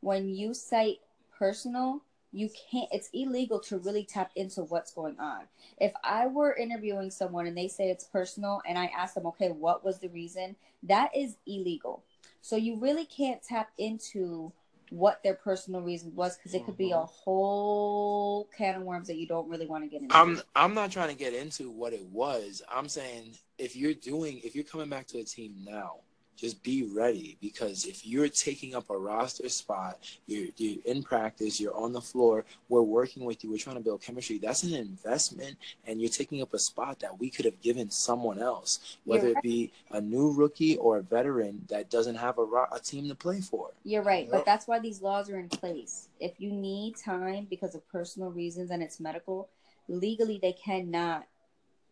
when 0.01 0.27
you 0.27 0.53
cite 0.53 0.99
personal, 1.31 2.01
you 2.34 2.49
can't 2.72 2.89
it's 2.91 3.10
illegal 3.14 3.60
to 3.60 3.77
really 3.80 4.03
tap 4.03 4.31
into 4.35 4.64
what's 4.64 4.91
going 4.93 5.18
on 5.19 5.41
if 5.80 5.93
i 6.03 6.27
were 6.27 6.55
interviewing 6.55 7.11
someone 7.11 7.47
and 7.47 7.57
they 7.57 7.68
say 7.68 7.89
it's 7.89 8.03
personal 8.05 8.61
and 8.68 8.77
i 8.77 8.85
ask 8.88 9.14
them 9.14 9.26
okay 9.27 9.49
what 9.51 9.85
was 9.85 9.99
the 9.99 10.10
reason 10.10 10.55
that 10.81 11.15
is 11.15 11.38
illegal 11.47 12.03
so 12.41 12.55
you 12.55 12.76
really 12.77 13.05
can't 13.05 13.41
tap 13.43 13.69
into 13.77 14.51
what 14.89 15.23
their 15.23 15.34
personal 15.34 15.81
reason 15.81 16.14
was 16.15 16.38
because 16.38 16.53
it 16.53 16.65
could 16.65 16.77
be 16.77 16.91
a 16.91 16.95
Mhm. 16.97 17.10
whole 17.10 18.45
can 18.55 18.76
of 18.76 18.84
worms 18.84 19.07
that 19.07 19.15
you 19.15 19.26
don't 19.26 19.49
really 19.49 19.65
want 19.65 19.84
to 19.84 19.88
get 19.88 20.01
into 20.01 20.15
I'm 20.15 20.41
I'm 20.55 20.73
not 20.73 20.91
trying 20.91 21.10
to 21.10 21.15
get 21.15 21.34
into 21.34 21.72
what 21.72 21.93
it 21.93 22.05
was. 22.05 22.61
I'm 22.69 22.88
saying 22.88 23.38
if 23.57 23.76
you're 23.76 23.93
doing 23.95 24.39
if 24.43 24.53
you're 24.55 24.64
coming 24.64 24.89
back 24.89 25.07
to 25.07 25.19
a 25.19 25.23
team 25.23 25.55
now, 25.64 26.01
just 26.35 26.61
be 26.64 26.84
ready 26.84 27.38
because 27.41 27.85
if 27.85 28.05
you're 28.05 28.30
taking 28.30 28.76
up 28.76 28.89
a 28.89 28.97
roster 28.97 29.47
spot, 29.49 29.99
you're 30.27 30.47
you're 30.57 30.81
in 30.85 31.03
practice, 31.03 31.60
you're 31.60 31.76
on 31.76 31.93
the 31.93 32.01
floor, 32.01 32.45
we're 32.69 32.81
working 32.81 33.26
with 33.26 33.43
you, 33.43 33.51
we're 33.51 33.57
trying 33.57 33.76
to 33.77 33.81
build 33.81 34.01
chemistry. 34.01 34.38
That's 34.38 34.64
an 34.64 34.73
investment, 34.73 35.57
and 35.85 36.01
you're 36.01 36.10
taking 36.10 36.41
up 36.41 36.53
a 36.53 36.60
spot 36.60 36.99
that 36.99 37.19
we 37.19 37.30
could 37.30 37.45
have 37.45 37.61
given 37.61 37.89
someone 37.89 38.39
else, 38.39 38.97
whether 39.05 39.27
You're 39.27 39.38
it 39.38 39.43
be 39.43 39.72
a 39.91 40.01
new 40.01 40.31
rookie 40.31 40.77
or 40.77 40.97
a 40.97 41.01
veteran 41.01 41.65
that 41.69 41.89
doesn't 41.89 42.15
have 42.15 42.38
a 42.38 42.43
ro- 42.43 42.68
a 42.72 42.80
team 42.80 43.07
to 43.10 43.15
play 43.15 43.41
for. 43.41 43.72
You're 43.84 44.03
right, 44.03 44.27
but 44.30 44.45
that's 44.45 44.68
why 44.68 44.80
these 44.80 45.01
laws 45.01 45.30
are 45.30 45.39
in 45.39 45.49
place. 45.49 46.10
If 46.19 46.39
you 46.39 46.51
need 46.51 46.97
time 46.97 47.47
because 47.49 47.76
of 47.76 47.88
personal 47.89 48.31
reasons 48.31 48.72
and 48.72 48.81
it's 48.81 48.99
medical, 48.99 49.49
legally 49.88 50.39
they 50.41 50.53
cannot. 50.53 51.26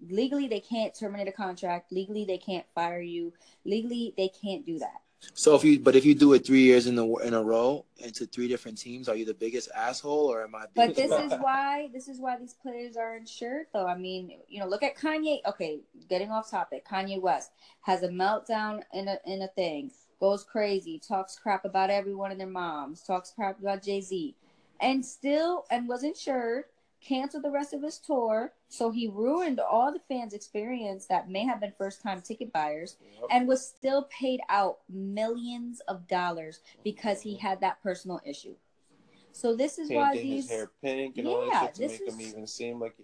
Legally, 0.10 0.48
they 0.48 0.60
can't 0.60 0.94
terminate 0.94 1.28
a 1.28 1.32
contract. 1.32 1.92
Legally, 1.92 2.26
they 2.26 2.38
can't 2.38 2.66
fire 2.74 3.02
you. 3.02 3.34
Legally, 3.66 4.14
they 4.18 4.30
can't 4.30 4.66
do 4.66 4.80
that. 4.80 5.02
So 5.34 5.56
if 5.56 5.64
you, 5.64 5.80
but 5.80 5.96
if 5.96 6.04
you 6.04 6.16
do 6.16 6.34
it 6.34 6.46
three 6.46 6.64
years 6.64 6.88
in 6.88 6.96
the 6.96 7.06
in 7.18 7.34
a 7.34 7.44
row 7.44 7.86
into 8.00 8.26
three 8.26 8.48
different 8.48 8.78
teams, 8.78 9.08
are 9.08 9.16
you 9.16 9.24
the 9.24 9.34
biggest 9.34 9.70
asshole 9.76 10.32
or 10.32 10.44
am 10.44 10.56
I? 10.56 10.66
But 10.76 10.96
this 10.96 11.12
is 11.12 11.32
why 11.40 11.90
this 11.94 12.08
is 12.08 12.20
why 12.20 12.38
these 12.38 12.56
players 12.56 12.98
are 12.98 13.16
insured, 13.16 13.68
though. 13.72 13.86
I 13.86 13.96
mean, 13.96 14.40
you 14.48 14.60
know, 14.60 14.68
look 14.68 14.84
at 14.84 14.98
Kanye. 14.98 15.40
Okay, 15.46 15.82
getting 16.10 16.32
off 16.32 16.50
topic. 16.50 16.88
Kanye 16.88 17.22
West 17.22 17.52
has 17.82 18.02
a 18.02 18.10
meltdown 18.10 18.82
in 18.94 19.08
a 19.08 19.20
in 19.26 19.44
a 19.44 19.48
thing, 19.50 19.92
goes 20.20 20.44
crazy, 20.44 21.00
talks 21.00 21.38
crap 21.38 21.66
about 21.66 21.92
everyone 21.92 22.32
and 22.32 22.40
their 22.40 22.48
moms, 22.48 23.04
talks 23.04 23.32
crap 23.32 23.60
about 23.60 23.84
Jay 23.84 24.02
Z, 24.02 24.36
and 24.80 25.06
still 25.06 25.66
and 25.70 25.88
was 25.88 26.04
insured. 26.04 26.64
Canceled 27.02 27.44
the 27.44 27.50
rest 27.52 27.74
of 27.74 27.82
his 27.82 27.98
tour, 27.98 28.54
so 28.70 28.92
he 28.92 29.08
ruined 29.08 29.60
all 29.60 29.92
the 29.92 30.00
fans' 30.08 30.34
experience 30.34 31.08
that 31.08 31.30
may 31.30 31.44
have 31.46 31.60
been 31.60 31.74
first-time 31.76 32.22
ticket 32.22 32.54
buyers, 32.54 32.98
Yep. 33.02 33.24
and 33.32 33.48
was 33.48 33.66
still 33.68 34.04
paid 34.04 34.40
out 34.50 34.80
millions 34.88 35.80
of 35.88 36.08
dollars 36.08 36.60
because 36.84 37.22
he 37.22 37.36
had 37.38 37.60
that 37.62 37.82
personal 37.82 38.22
issue. 38.24 38.56
So 39.32 39.56
this 39.56 39.80
is 39.80 39.90
why 39.90 40.12
painting 40.12 40.30
these 40.30 40.44
his 40.50 40.52
hair 40.52 40.72
pink 40.82 41.18
and 41.18 41.28
all 41.28 41.48
Yeah, 41.48 41.52
that 41.52 41.62
shit 41.68 41.74
to 41.76 41.82
this 41.82 41.92
make 42.00 42.14
him 42.14 42.20
is- 42.20 42.28
even 42.30 42.48
seem 42.48 42.80
like. 42.80 42.96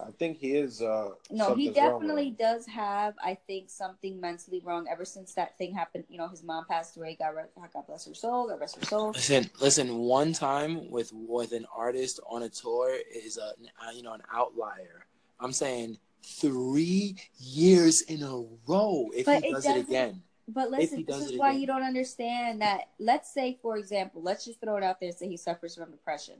I 0.00 0.10
think 0.18 0.38
he 0.38 0.52
is. 0.56 0.82
uh 0.82 1.10
No, 1.30 1.54
he 1.54 1.66
something's 1.66 1.76
wrong 1.76 2.00
definitely 2.00 2.30
does 2.32 2.66
have, 2.66 3.14
I 3.24 3.34
think, 3.46 3.70
something 3.70 4.20
mentally 4.20 4.60
wrong 4.64 4.86
ever 4.90 5.04
since 5.04 5.34
that 5.34 5.56
thing 5.56 5.72
happened. 5.72 6.04
You 6.08 6.18
know, 6.18 6.28
his 6.28 6.42
mom 6.42 6.64
passed 6.66 6.96
away. 6.96 7.16
God, 7.18 7.30
re- 7.36 7.68
God 7.72 7.86
bless 7.86 8.04
her 8.06 8.14
soul. 8.14 8.48
God 8.48 8.60
rest 8.60 8.76
her 8.76 8.86
soul. 8.86 9.10
Listen, 9.12 9.48
listen. 9.60 9.98
One 9.98 10.32
time 10.32 10.90
with 10.90 11.12
with 11.14 11.52
an 11.52 11.66
artist 11.74 12.18
on 12.28 12.42
a 12.42 12.48
tour 12.48 12.96
is 13.14 13.38
a 13.38 13.54
uh, 13.86 13.90
you 13.94 14.02
know 14.02 14.12
an 14.12 14.22
outlier. 14.32 15.06
I'm 15.40 15.52
saying 15.52 15.98
three 16.22 17.16
years 17.38 18.02
in 18.02 18.22
a 18.22 18.44
row. 18.66 19.10
If 19.14 19.26
But 19.26 19.44
he 19.44 19.52
does 19.52 19.64
it 19.64 19.68
doesn't- 19.68 19.88
again, 19.88 20.22
But 20.48 20.70
listen, 20.70 21.04
this 21.06 21.30
is 21.30 21.38
why 21.38 21.50
again. 21.50 21.60
you 21.60 21.66
don't 21.66 21.82
understand 21.82 22.60
that. 22.62 22.88
Let's 22.98 23.32
say, 23.32 23.58
for 23.62 23.76
example, 23.76 24.22
let's 24.22 24.44
just 24.44 24.60
throw 24.60 24.76
it 24.76 24.82
out 24.82 25.00
there 25.00 25.08
and 25.10 25.16
say 25.18 25.28
he 25.28 25.36
suffers 25.36 25.76
from 25.76 25.90
depression. 25.90 26.34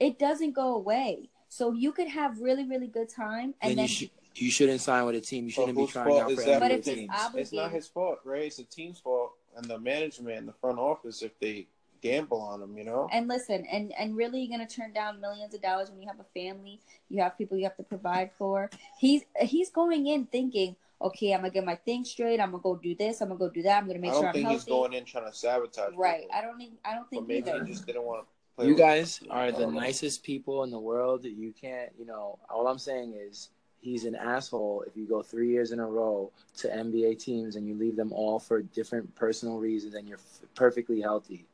It 0.00 0.18
doesn't 0.18 0.52
go 0.52 0.74
away. 0.74 1.30
So 1.48 1.72
you 1.72 1.92
could 1.92 2.08
have 2.08 2.40
really, 2.40 2.64
really 2.66 2.86
good 2.88 3.08
time, 3.08 3.54
and 3.62 3.70
then, 3.70 3.76
then 3.76 3.82
you 3.84 3.88
should 3.88 4.10
you 4.34 4.50
shouldn't 4.50 4.80
sign 4.80 5.04
with 5.06 5.14
a 5.16 5.20
team. 5.20 5.44
You 5.44 5.50
shouldn't 5.50 5.76
be 5.76 5.86
trying 5.86 6.18
out 6.18 6.30
is 6.30 6.38
for 6.38 6.44
that? 6.44 6.60
But 6.60 6.70
if 6.70 6.78
it's 6.78 6.88
teams. 6.88 7.10
ob- 7.12 7.36
It's 7.36 7.52
not 7.52 7.72
his 7.72 7.86
fault, 7.88 8.20
right? 8.24 8.42
It's 8.42 8.56
the 8.58 8.64
team's 8.64 8.98
fault 9.00 9.32
and 9.56 9.64
the 9.64 9.78
management 9.78 10.38
and 10.38 10.46
the 10.48 10.52
front 10.52 10.78
office 10.78 11.22
if 11.22 11.38
they 11.40 11.66
gamble 12.02 12.40
on 12.40 12.62
him. 12.62 12.76
You 12.78 12.84
know. 12.84 13.08
and 13.12 13.26
listen, 13.28 13.66
and 13.72 13.92
and 13.98 14.16
really, 14.16 14.40
you're 14.42 14.56
gonna 14.56 14.68
turn 14.68 14.92
down 14.92 15.20
millions 15.20 15.54
of 15.54 15.62
dollars 15.62 15.90
when 15.90 16.00
you 16.00 16.06
have 16.08 16.20
a 16.20 16.26
family. 16.40 16.80
You 17.08 17.22
have 17.22 17.36
people 17.36 17.56
you 17.56 17.64
have 17.64 17.76
to 17.78 17.82
provide 17.82 18.30
for. 18.38 18.70
He's 18.98 19.22
he's 19.40 19.70
going 19.70 20.06
in 20.06 20.26
thinking, 20.26 20.76
okay, 21.02 21.32
I'm 21.32 21.40
gonna 21.40 21.50
get 21.50 21.64
my 21.64 21.74
thing 21.76 22.04
straight. 22.04 22.38
I'm 22.40 22.50
gonna 22.50 22.62
go 22.62 22.76
do 22.76 22.94
this. 22.94 23.20
I'm 23.22 23.28
gonna 23.28 23.38
go 23.40 23.48
do 23.48 23.62
that. 23.62 23.78
I'm 23.78 23.86
gonna 23.88 23.98
make 23.98 24.10
I 24.10 24.14
don't 24.14 24.22
sure 24.22 24.28
I'm 24.28 24.34
think 24.34 24.46
healthy. 24.48 24.58
he's 24.60 24.64
going 24.66 24.92
in 24.92 25.04
trying 25.04 25.24
to 25.30 25.36
sabotage. 25.36 25.94
right. 25.96 26.20
people. 26.20 26.36
I 26.36 26.42
don't 26.42 26.58
think 26.58 26.72
I 26.84 26.94
don't 26.94 27.02
But 27.04 27.10
think 27.10 27.26
maybe 27.26 27.50
either. 27.50 27.64
he 27.64 27.72
just 27.72 27.86
didn't 27.86 28.02
want 28.04 28.20
to 28.20 28.24
play. 28.26 28.32
You 28.64 28.68
with 28.70 28.78
guys 28.78 29.18
him. 29.18 29.28
are 29.30 29.52
the 29.52 29.60
know. 29.66 29.70
nicest 29.70 30.22
people 30.22 30.64
in 30.64 30.70
the 30.70 30.78
world. 30.78 31.24
You 31.24 31.52
can't, 31.60 31.90
you 31.98 32.06
know. 32.06 32.38
All 32.50 32.66
I'm 32.66 32.78
saying 32.78 33.14
is 33.14 33.50
he's 33.80 34.04
an 34.04 34.16
asshole 34.16 34.84
if 34.86 34.96
you 34.96 35.06
go 35.06 35.22
three 35.22 35.50
years 35.50 35.70
in 35.72 35.78
a 35.80 35.86
row 35.86 36.30
to 36.58 36.68
NBA 36.68 37.18
teams 37.18 37.56
and 37.56 37.66
you 37.68 37.74
leave 37.74 37.96
them 37.96 38.12
all 38.12 38.38
for 38.38 38.62
different 38.62 39.14
personal 39.14 39.58
reasons 39.58 39.94
and 39.94 40.08
you're 40.08 40.18
f- 40.18 40.40
perfectly 40.54 41.00
healthy. 41.00 41.46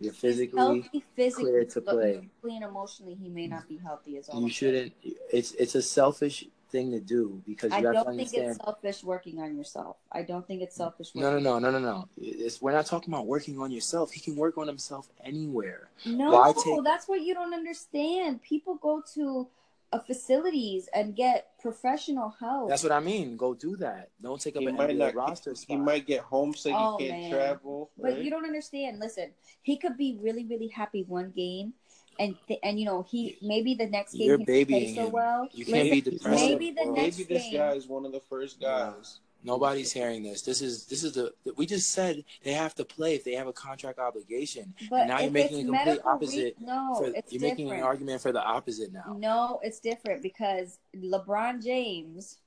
You're 0.00 0.12
physically. 0.12 0.58
healthy 0.82 1.04
physically, 1.16 1.44
clear 1.50 1.64
to 1.64 1.80
but 1.80 1.94
play. 1.94 2.12
mentally 2.12 2.56
and 2.56 2.64
emotionally, 2.64 3.14
he 3.20 3.28
may 3.28 3.46
not 3.46 3.68
be 3.68 3.78
healthy. 3.78 4.16
as 4.18 4.28
all 4.28 4.42
You 4.42 4.50
shouldn't. 4.50 4.92
It's 5.32 5.52
it's 5.52 5.74
a 5.74 5.82
selfish 5.82 6.44
thing 6.70 6.90
to 6.92 7.00
do 7.00 7.42
because 7.46 7.72
I 7.72 7.78
you 7.78 7.86
have 7.86 7.94
to 7.94 7.98
say 7.98 8.00
I 8.00 8.04
don't 8.04 8.16
think 8.16 8.28
understand. 8.28 8.50
it's 8.50 8.64
selfish 8.64 9.04
working 9.04 9.40
on 9.40 9.56
yourself. 9.56 9.96
I 10.12 10.22
don't 10.22 10.46
think 10.46 10.62
it's 10.62 10.76
selfish. 10.76 11.14
No, 11.14 11.32
no, 11.32 11.38
no, 11.38 11.58
no, 11.58 11.70
no, 11.70 11.78
no. 11.78 12.08
It's, 12.20 12.60
we're 12.60 12.72
not 12.72 12.86
talking 12.86 13.12
about 13.12 13.26
working 13.26 13.58
on 13.60 13.70
yourself. 13.70 14.12
He 14.12 14.20
can 14.20 14.36
work 14.36 14.58
on 14.58 14.66
himself 14.66 15.08
anywhere. 15.24 15.88
No, 16.06 16.32
Why 16.32 16.52
take- 16.52 16.84
that's 16.84 17.08
what 17.08 17.22
you 17.22 17.34
don't 17.34 17.54
understand. 17.54 18.42
People 18.42 18.76
go 18.76 19.02
to 19.14 19.48
uh, 19.92 19.98
facilities 20.00 20.88
and 20.94 21.16
get 21.16 21.48
professional 21.60 22.34
help. 22.40 22.68
That's 22.68 22.82
what 22.82 22.92
I 22.92 23.00
mean. 23.00 23.36
Go 23.36 23.54
do 23.54 23.76
that. 23.76 24.10
Don't 24.20 24.40
take 24.40 24.56
up 24.56 24.60
He 24.62 24.66
an 24.68 24.76
might 24.76 24.96
not. 24.96 25.14
roster 25.14 25.54
spot. 25.54 25.76
he 25.76 25.76
might 25.76 26.06
get 26.06 26.20
homesick. 26.20 26.74
Oh, 26.76 26.98
he 26.98 27.08
can't 27.08 27.22
man. 27.22 27.30
travel. 27.30 27.90
But 27.96 28.12
right? 28.12 28.22
you 28.22 28.30
don't 28.30 28.44
understand. 28.44 28.98
Listen, 28.98 29.30
he 29.62 29.76
could 29.78 29.96
be 29.96 30.18
really, 30.20 30.44
really 30.44 30.68
happy 30.68 31.04
one 31.08 31.32
game, 31.34 31.72
and 32.18 32.36
th- 32.46 32.60
and 32.62 32.78
you 32.78 32.84
know 32.86 33.02
he 33.08 33.38
maybe 33.42 33.74
the 33.74 33.86
next 33.86 34.12
game 34.12 34.26
You're 34.28 34.38
he 34.38 34.44
doesn't 34.44 34.46
play 34.46 34.64
babying 34.64 34.94
so 34.94 35.06
him. 35.06 35.12
well. 35.12 35.48
You 35.52 35.64
can't 35.64 35.88
Listen, 35.88 35.90
be 35.90 36.00
depressed. 36.00 36.44
maybe 36.44 36.70
the 36.72 36.82
Well, 36.84 36.92
next 36.94 37.18
maybe 37.18 37.34
this 37.34 37.42
game- 37.44 37.54
guy 37.54 37.72
is 37.74 37.86
one 37.86 38.04
of 38.06 38.12
the 38.12 38.20
first 38.20 38.60
guys. 38.60 39.20
Nobody's 39.44 39.92
hearing 39.92 40.24
this. 40.24 40.42
This 40.42 40.60
is 40.60 40.86
this 40.86 41.04
is 41.04 41.12
the 41.12 41.32
we 41.56 41.64
just 41.64 41.92
said 41.92 42.24
they 42.42 42.52
have 42.54 42.74
to 42.74 42.84
play 42.84 43.14
if 43.14 43.22
they 43.22 43.34
have 43.34 43.46
a 43.46 43.52
contract 43.52 44.00
obligation. 44.00 44.74
But 44.90 45.06
now 45.06 45.20
you're 45.20 45.30
making 45.30 45.58
it's 45.58 45.68
a 45.68 45.70
complete 45.70 45.86
medical 45.86 46.10
re- 46.10 46.14
opposite 46.14 46.56
no, 46.60 46.94
for, 46.98 47.04
it's 47.06 47.14
you're 47.32 47.38
different. 47.40 47.42
making 47.58 47.70
an 47.70 47.82
argument 47.84 48.20
for 48.20 48.32
the 48.32 48.42
opposite 48.42 48.92
now. 48.92 49.16
No, 49.16 49.60
it's 49.62 49.78
different 49.78 50.24
because 50.24 50.80
LeBron 50.96 51.62
James 51.62 52.38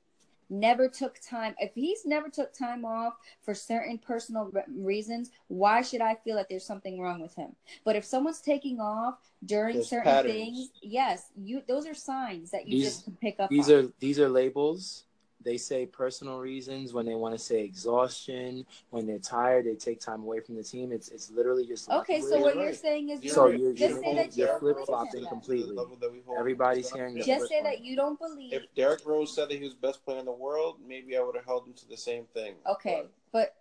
never 0.51 0.87
took 0.87 1.19
time. 1.21 1.55
If 1.57 1.71
he's 1.73 2.05
never 2.05 2.29
took 2.29 2.53
time 2.53 2.85
off 2.85 3.13
for 3.41 3.55
certain 3.55 3.97
personal 3.97 4.45
re- 4.51 4.63
reasons, 4.67 5.31
why 5.47 5.81
should 5.81 6.01
I 6.01 6.15
feel 6.23 6.35
that 6.35 6.49
there's 6.49 6.65
something 6.65 6.99
wrong 7.01 7.21
with 7.21 7.33
him? 7.35 7.55
But 7.83 7.95
if 7.95 8.05
someone's 8.05 8.41
taking 8.41 8.79
off 8.79 9.15
during 9.45 9.75
There's 9.77 9.87
certain 9.89 10.11
patterns. 10.11 10.33
things, 10.33 10.69
yes, 10.83 11.31
you 11.35 11.63
those 11.67 11.87
are 11.87 11.93
signs 11.95 12.51
that 12.51 12.67
you 12.67 12.73
These- 12.77 12.83
just 12.85 13.03
can 13.05 13.15
pick 13.15 13.39
up. 13.39 13.49
These 13.49 13.71
on. 13.71 13.75
are 13.85 13.87
these 13.99 14.19
are 14.19 14.29
labels. 14.29 15.05
They 15.43 15.57
say 15.57 15.85
personal 15.85 16.39
reasons 16.39 16.93
when 16.93 17.05
they 17.05 17.15
want 17.15 17.33
to 17.33 17.39
say 17.39 17.63
exhaustion. 17.63 18.65
When 18.89 19.07
they're 19.07 19.19
tired, 19.19 19.65
they 19.65 19.75
take 19.75 19.99
time 19.99 20.21
away 20.21 20.39
from 20.39 20.55
the 20.55 20.63
team. 20.63 20.91
It's 20.91 21.09
it's 21.09 21.31
literally 21.31 21.65
just 21.65 21.89
okay. 21.89 22.21
So 22.21 22.29
You're 22.35 22.39
what 22.41 22.55
right. 22.55 22.65
you're 22.65 22.73
saying 22.73 23.09
is, 23.09 23.23
you're, 23.23 23.33
so 23.33 23.47
you're, 23.47 23.73
just 23.73 23.95
you're- 23.95 24.03
say 24.03 24.15
that 24.15 24.37
you 24.37 24.43
you're 24.43 24.47
don't 24.47 24.59
believe 24.59 24.75
flip-flopping 24.75 25.25
completely. 25.27 25.75
The 25.75 25.81
level 25.81 25.97
that 25.99 26.11
we 26.11 26.21
hold 26.25 26.37
Everybody's 26.37 26.91
hearing 26.91 27.15
the 27.15 27.23
Just 27.23 27.49
say 27.49 27.61
one. 27.61 27.71
that 27.71 27.81
you 27.83 27.95
don't 27.95 28.19
believe. 28.19 28.53
If 28.53 28.63
Derrick 28.75 29.01
Rose 29.05 29.33
said 29.33 29.49
that 29.49 29.57
he 29.57 29.63
was 29.63 29.73
best 29.73 30.03
player 30.05 30.19
in 30.19 30.25
the 30.25 30.31
world, 30.31 30.77
maybe 30.87 31.17
I 31.17 31.21
would 31.21 31.35
have 31.35 31.45
held 31.45 31.67
him 31.67 31.73
to 31.73 31.87
the 31.89 31.97
same 31.97 32.25
thing. 32.33 32.53
Okay, 32.69 33.01
but 33.03 33.11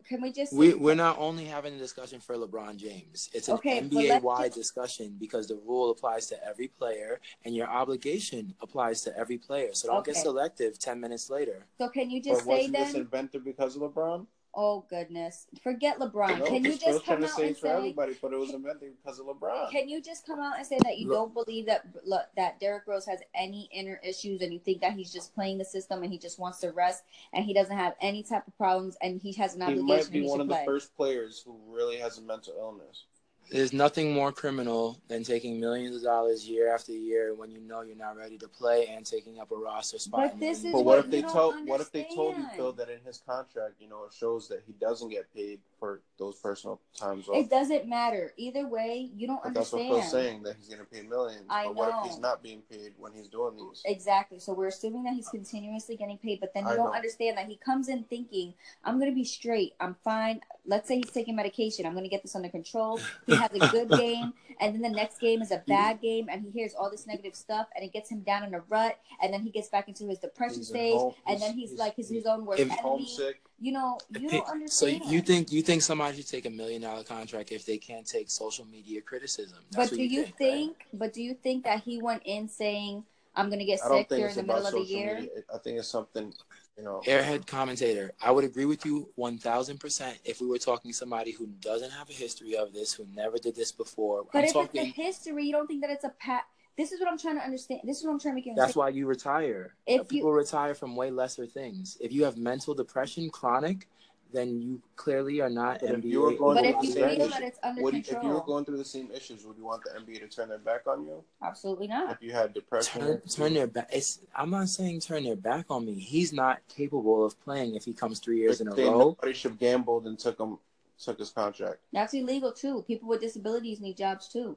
can 0.09 0.20
we 0.20 0.32
just? 0.32 0.52
We, 0.52 0.74
we're 0.74 0.94
not 0.94 1.16
only 1.18 1.44
having 1.44 1.74
a 1.74 1.78
discussion 1.78 2.20
for 2.20 2.34
LeBron 2.36 2.76
James. 2.76 3.30
It's 3.32 3.48
an 3.48 3.55
Okay, 3.56 3.80
NBA 3.80 4.20
wide 4.20 4.52
discussion 4.52 5.16
because 5.18 5.47
the 5.48 5.56
rule 5.56 5.90
applies 5.90 6.26
to 6.26 6.44
every 6.47 6.68
player 6.68 7.20
and 7.44 7.55
your 7.55 7.68
obligation 7.68 8.55
applies 8.60 9.02
to 9.02 9.16
every 9.16 9.38
player. 9.38 9.68
So 9.72 9.88
don't 9.88 10.05
get 10.05 10.16
selective 10.16 10.78
10 10.78 11.01
minutes 11.01 11.30
later. 11.30 11.66
So 11.78 11.88
can 11.88 12.10
you 12.10 12.20
But 12.28 12.28
just 12.30 12.44
say 12.44 12.51
wasn't 12.51 12.76
this 12.76 12.92
then? 12.92 13.02
invented 13.02 13.44
because 13.44 13.76
of 13.76 13.82
LeBron? 13.82 14.26
Oh 14.52 14.85
goodness, 14.90 15.47
forget 15.62 15.98
LeBron. 15.98 16.40
No, 16.40 16.44
can 16.44 16.64
you 16.64 16.77
just 16.77 17.05
come 17.05 17.22
out 17.22 17.39
and 17.39 17.51
it's 17.51 17.60
for 17.60 17.66
say? 17.66 17.72
everybody, 17.72 18.16
but 18.20 18.32
it 18.32 18.39
was 18.39 18.52
invented 18.52 18.93
because 18.97 19.20
of 19.20 19.27
LeBron. 19.27 19.70
Can 19.70 19.89
you 19.89 20.02
just 20.02 20.27
come 20.27 20.40
out 20.40 20.56
and 20.56 20.66
say 20.66 20.77
that 20.82 20.98
you 20.98 21.06
Look- 21.06 21.16
don't 21.35 21.35
believe 21.35 21.66
that 21.66 21.86
look, 22.05 22.27
that 22.36 22.59
Derrick 22.59 22.82
Rose 22.86 23.06
has 23.06 23.20
any 23.32 23.68
inner 23.72 24.01
issues 24.02 24.43
and 24.43 24.52
you 24.52 24.59
think 24.59 24.81
that 24.81 24.94
he's 24.94 25.12
just 25.12 25.35
playing 25.35 25.59
the 25.59 25.64
system 25.64 26.02
and 26.02 26.12
he 26.12 26.18
just 26.18 26.39
wants 26.40 26.59
to 26.60 26.72
rest 26.72 27.05
and 27.32 27.44
he 27.44 27.55
doesn't 27.55 27.77
have 27.77 27.94
any 28.01 28.24
type 28.24 28.47
of 28.48 28.56
problems 28.59 28.97
and 29.01 29.20
he 29.20 29.32
has 29.35 29.55
an 29.55 29.62
obligation. 29.62 29.86
he 29.86 29.93
obligation 29.93 30.12
might 30.12 30.12
be 30.12 30.28
one 30.28 30.39
should 30.40 30.51
of 30.51 30.59
the 30.59 30.64
first 30.64 30.97
players 30.97 31.43
who 31.47 31.56
really 31.68 31.98
has 31.98 32.18
a 32.18 32.22
mental 32.22 32.55
illness. 32.59 33.05
There's 33.51 33.72
nothing 33.72 34.12
more 34.12 34.31
criminal 34.32 35.01
than 35.09 35.24
taking 35.24 35.59
millions 35.59 35.97
of 35.97 36.02
dollars 36.02 36.48
year 36.48 36.72
after 36.72 36.93
year 36.93 37.35
when 37.35 37.51
you 37.51 37.60
know 37.60 37.82
you're 37.82 37.97
not 37.97 38.16
ready 38.16 38.39
to 38.39 38.48
play 38.48 38.86
and 38.86 39.05
taking 39.05 39.40
up 39.40 39.51
a 39.51 39.56
roster 39.56 39.98
spot. 39.98 40.31
But 40.32 40.40
this 40.40 40.59
is 40.64 40.72
But 40.72 40.85
what 40.85 40.85
what 40.85 40.98
if 41.01 41.10
they 41.10 41.16
you 41.18 41.22
don't 41.24 41.32
told 41.32 41.66
what 41.68 41.81
if 41.81 41.90
they 41.90 42.06
told 42.14 42.36
you. 42.36 42.44
Phil 42.55 42.72
that 42.72 42.89
in 42.89 43.01
his 43.05 43.18
contract, 43.27 43.74
you 43.81 43.89
know, 43.89 44.05
it 44.05 44.12
shows 44.12 44.48
that 44.48 44.62
he 44.66 44.72
doesn't 44.74 45.09
get 45.09 45.32
paid 45.35 45.59
for 45.81 46.02
those 46.19 46.36
personal 46.36 46.78
times 46.94 47.27
off. 47.28 47.36
It 47.36 47.48
doesn't 47.51 47.89
matter. 47.89 48.32
Either 48.36 48.69
way, 48.69 49.11
you 49.16 49.27
don't 49.27 49.43
But 49.43 49.55
that's 49.55 49.73
what 49.73 49.81
understand. 49.81 50.02
Phil's 50.02 50.12
saying 50.12 50.43
that 50.43 50.57
he's 50.59 50.69
gonna 50.69 50.85
pay 50.85 51.01
millions. 51.02 51.47
I 51.48 51.65
but 51.65 51.74
what 51.74 51.89
if 52.05 52.11
he's 52.11 52.20
not 52.20 52.43
being 52.43 52.61
paid 52.70 52.93
when 52.98 53.12
he's 53.15 53.28
doing 53.28 53.57
these? 53.57 53.81
Exactly. 53.86 54.39
So 54.39 54.52
we're 54.52 54.69
assuming 54.69 55.02
that 55.05 55.15
he's 55.15 55.28
continuously 55.28 55.97
getting 55.97 56.19
paid, 56.19 56.39
but 56.39 56.52
then 56.55 56.65
you 56.65 56.70
I 56.70 56.77
don't 56.77 56.85
know. 56.85 56.93
understand 56.93 57.39
that 57.39 57.47
he 57.47 57.57
comes 57.57 57.89
in 57.89 58.05
thinking, 58.05 58.52
I'm 58.85 58.98
going 58.98 59.11
to 59.11 59.15
be 59.15 59.24
straight. 59.24 59.73
I'm 59.81 59.97
fine. 60.05 60.43
Let's 60.66 60.86
say 60.86 60.97
he's 60.98 61.11
taking 61.11 61.35
medication. 61.35 61.86
I'm 61.86 61.93
going 61.93 62.05
to 62.05 62.11
get 62.11 62.23
this 62.23 62.36
under 62.36 62.51
control. 62.51 63.01
He 63.27 63.35
has 63.35 63.51
a 63.55 63.69
good 63.70 63.89
game, 63.98 64.35
and 64.61 64.74
then 64.74 64.82
the 64.82 64.90
next 64.94 65.19
game 65.19 65.40
is 65.40 65.51
a 65.51 65.65
bad 65.66 66.02
game, 66.02 66.28
and 66.31 66.43
he 66.43 66.51
hears 66.51 66.74
all 66.78 66.90
this 66.90 67.07
negative 67.07 67.35
stuff, 67.35 67.69
and 67.74 67.82
it 67.82 67.93
gets 67.94 68.11
him 68.11 68.20
down 68.20 68.44
in 68.44 68.52
a 68.55 68.61
rut, 68.69 68.98
and 69.23 69.32
then 69.32 69.40
he 69.40 69.48
gets 69.51 69.69
back 69.69 69.89
into 69.89 70.07
his 70.07 70.19
depression 70.19 70.59
He's 70.59 70.69
stage, 70.69 71.01
and 71.27 71.40
then 71.40 71.55
he's, 71.55 71.70
he's- 71.70 71.78
like 71.81 71.97
his, 71.97 72.11
his 72.11 72.27
own 72.27 72.44
worst 72.44 72.61
enemy. 72.61 72.77
Homesick. 72.82 73.40
You 73.62 73.73
know, 73.73 73.99
you 74.19 74.28
don't 74.31 74.70
So 74.70 74.87
you 74.87 75.20
think 75.20 75.53
you 75.53 75.61
think 75.61 75.82
somebody 75.82 76.16
should 76.16 76.28
take 76.28 76.47
a 76.47 76.51
million 76.51 76.81
dollar 76.81 77.05
contract 77.05 77.53
if 77.53 77.66
they 77.66 77.77
can't 77.77 78.07
take 78.07 78.31
social 78.31 78.65
media 78.65 79.03
criticism? 79.03 79.59
That's 79.70 79.91
But 79.91 79.97
do 79.97 80.03
you 80.03 80.23
think, 80.24 80.37
think? 80.39 80.77
right? 80.78 80.99
But 80.99 81.12
do 81.12 81.23
you 81.23 81.35
think 81.35 81.65
that 81.65 81.82
he 81.82 82.01
went 82.01 82.23
in 82.24 82.49
saying, 82.49 83.05
"I'm 83.37 83.49
going 83.51 83.59
to 83.59 83.66
get 83.66 83.78
sick 83.81 84.09
think 84.09 84.09
during 84.09 84.24
it's 84.24 84.37
the 84.37 84.43
middle 84.45 84.66
of 84.66 84.73
the 84.73 84.81
year"? 84.81 85.15
media. 85.16 85.31
I 85.55 85.59
think 85.59 85.78
it's 85.78 85.89
something, 85.89 86.32
you 86.78 86.85
know. 86.85 87.03
Airhead 87.07 87.47
commentator, 87.47 88.12
I 88.23 88.31
would 88.31 88.45
agree 88.45 88.65
with 88.65 88.87
you 88.87 89.11
one 89.16 89.37
thousand 89.37 89.78
percent 89.78 90.19
if 90.24 90.41
we 90.41 90.47
were 90.47 90.59
talking 90.59 90.95
somebody 90.95 91.32
who 91.32 91.47
doesn't 91.61 91.91
have 91.91 92.09
a 92.09 92.15
history 92.15 92.57
of 92.57 92.73
this, 92.73 92.95
who 92.95 93.07
never 93.15 93.37
did 93.37 93.57
this 93.57 93.73
before. 93.73 94.24
But 94.32 94.39
I'm 94.39 94.45
if 94.47 94.53
talking. 94.55 94.87
it's 94.87 94.99
a 94.99 95.03
history, 95.03 95.45
you 95.45 95.53
don't 95.53 95.66
think 95.66 95.82
that 95.82 95.91
it's 95.91 96.05
a 96.05 96.15
pat. 96.19 96.45
This 96.81 96.93
is 96.93 96.98
what 97.01 97.11
I'm 97.11 97.19
trying 97.19 97.36
to 97.36 97.44
understand. 97.44 97.81
This 97.85 97.98
is 97.98 98.07
what 98.07 98.12
I'm 98.12 98.19
trying 98.19 98.32
to 98.32 98.36
make 98.36 98.47
you 98.47 98.55
That's 98.57 98.74
why 98.74 98.89
you 98.89 99.07
retire. 99.07 99.74
If 99.86 99.98
you- 99.98 100.05
People 100.05 100.32
retire 100.32 100.74
from 100.74 100.97
way 100.97 101.11
lesser 101.11 101.44
things. 101.47 101.98
If 102.01 102.11
you 102.11 102.24
have 102.24 102.39
mental 102.39 102.73
depression, 102.73 103.28
chronic, 103.28 103.86
then 104.32 104.62
you 104.62 104.81
clearly 104.97 105.43
are 105.43 105.51
not 105.51 105.81
But 105.81 105.90
if 105.90 105.97
NBA. 105.97 106.09
you 106.11 106.20
were 106.23 106.35
going 106.36 106.55
But 106.55 106.61
through 106.62 106.70
if 106.70 106.81
the 106.81 106.86
you 106.86 106.93
same 106.94 107.09
feel 107.11 107.20
issue- 107.20 107.31
that 107.32 107.43
it's 107.43 107.59
under 107.62 107.82
would 107.82 107.93
you, 107.94 108.01
if 108.01 108.23
you 108.23 108.28
were 108.31 108.40
going 108.40 108.65
through 108.65 108.78
the 108.78 108.85
same 108.86 109.11
issues, 109.11 109.44
would 109.44 109.59
you 109.59 109.65
want 109.65 109.82
the 109.85 109.90
NBA 109.94 110.20
to 110.20 110.28
turn 110.28 110.48
their 110.48 110.59
back 110.59 110.86
on 110.86 111.05
you? 111.05 111.23
absolutely 111.43 111.86
not. 111.89 112.12
If 112.12 112.23
you 112.23 112.32
had 112.32 112.55
depression, 112.55 113.01
turn, 113.02 113.20
turn 113.28 113.52
their 113.55 113.66
back. 113.66 113.90
It's, 113.93 114.20
I'm 114.35 114.48
not 114.48 114.70
saying 114.70 115.01
turn 115.01 115.24
their 115.24 115.36
back 115.36 115.66
on 115.69 115.85
me. 115.85 115.97
He's 116.01 116.32
not 116.32 116.61
capable 116.69 117.27
of 117.27 117.39
playing 117.43 117.74
if 117.74 117.85
he 117.85 117.93
comes 117.93 118.20
three 118.20 118.39
years 118.39 118.62
in 118.62 118.69
a 118.69 118.74
They- 118.74 118.85
row. 118.85 118.98
nobody 119.01 119.35
should 119.35 119.51
have 119.51 119.61
gambled 119.61 120.07
and 120.07 120.19
took 120.19 120.39
him 120.40 120.59
took 120.98 121.19
his 121.19 121.31
contract. 121.31 121.78
That's 121.93 122.12
illegal 122.15 122.52
too. 122.52 122.82
People 122.86 123.09
with 123.09 123.20
disabilities 123.20 123.81
need 123.81 123.97
jobs 123.98 124.28
too. 124.28 124.57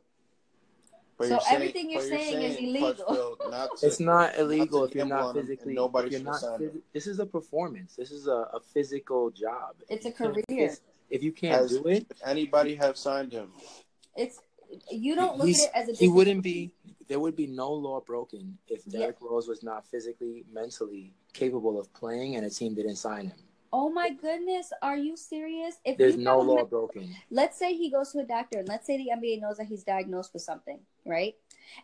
But 1.23 1.27
So 1.27 1.33
you're 1.33 1.41
saying- 1.41 1.55
everything 1.55 1.89
you're 1.91 2.01
but 2.01 2.09
saying 2.09 2.41
is 2.41 2.57
illegal. 2.57 3.37
Not 3.49 3.77
to- 3.77 3.87
It's 3.87 3.99
not 3.99 4.37
illegal 4.37 4.81
to 4.81 4.85
if 4.89 4.95
you're 4.95 5.05
not 5.05 5.21
on 5.23 5.31
him, 5.31 5.37
and 5.39 5.47
physically. 5.47 5.73
nobody 5.73 6.07
If 6.07 6.11
you're 6.13 6.21
not. 6.23 6.43
him. 6.43 6.61
phys- 6.69 6.81
This 6.93 7.07
is 7.07 7.19
a 7.19 7.25
performance. 7.25 7.95
This 7.95 8.11
is 8.11 8.27
a, 8.27 8.49
a 8.53 8.59
physical 8.73 9.29
job. 9.31 9.75
It's 9.89 10.05
a 10.05 10.11
career. 10.11 10.43
it's- 10.49 10.81
If 11.09 11.21
you 11.23 11.31
can't 11.31 11.61
Has- 11.61 11.71
do 11.71 11.87
it, 11.87 12.07
anybody 12.25 12.75
have 12.75 12.97
signed 12.97 13.31
him, 13.33 13.51
It's 14.15 14.39
you 14.89 15.13
don't 15.15 15.37
look 15.37 15.47
at 15.49 15.55
it 15.55 15.71
as 15.75 15.89
a. 15.89 15.93
he 15.93 16.07
wouldn't 16.07 16.41
be. 16.43 16.73
There 17.07 17.19
would 17.19 17.35
be 17.35 17.45
no 17.47 17.71
law 17.71 17.99
broken 18.01 18.57
if 18.67 18.81
Yeah. 18.87 18.99
Derrick 18.99 19.17
Rose 19.21 19.47
was 19.47 19.61
not 19.61 19.85
physically, 19.85 20.45
mentally 20.51 21.13
capable 21.33 21.79
of 21.79 21.93
playing, 21.93 22.35
and 22.37 22.45
a 22.45 22.49
team 22.49 22.73
didn't 22.73 22.95
sign 22.95 23.27
him. 23.27 23.37
Oh 23.71 23.89
my 23.89 24.09
goodness, 24.11 24.71
are 24.81 24.97
you 24.97 25.17
serious? 25.17 25.75
If 25.83 25.97
There's 25.97 26.15
no 26.17 26.39
law 26.39 26.55
men- 26.57 26.65
broken. 26.67 27.15
let's 27.29 27.57
say 27.57 27.75
he 27.75 27.89
goes 27.91 28.11
to 28.13 28.19
a 28.19 28.23
doctor 28.23 28.59
and 28.59 28.67
let's 28.67 28.85
say 28.87 28.97
the 28.97 29.09
NBA 29.11 29.41
knows 29.41 29.57
that 29.57 29.65
he's 29.67 29.83
diagnosed 29.83 30.31
with 30.33 30.43
something, 30.43 30.79
right? 31.05 31.35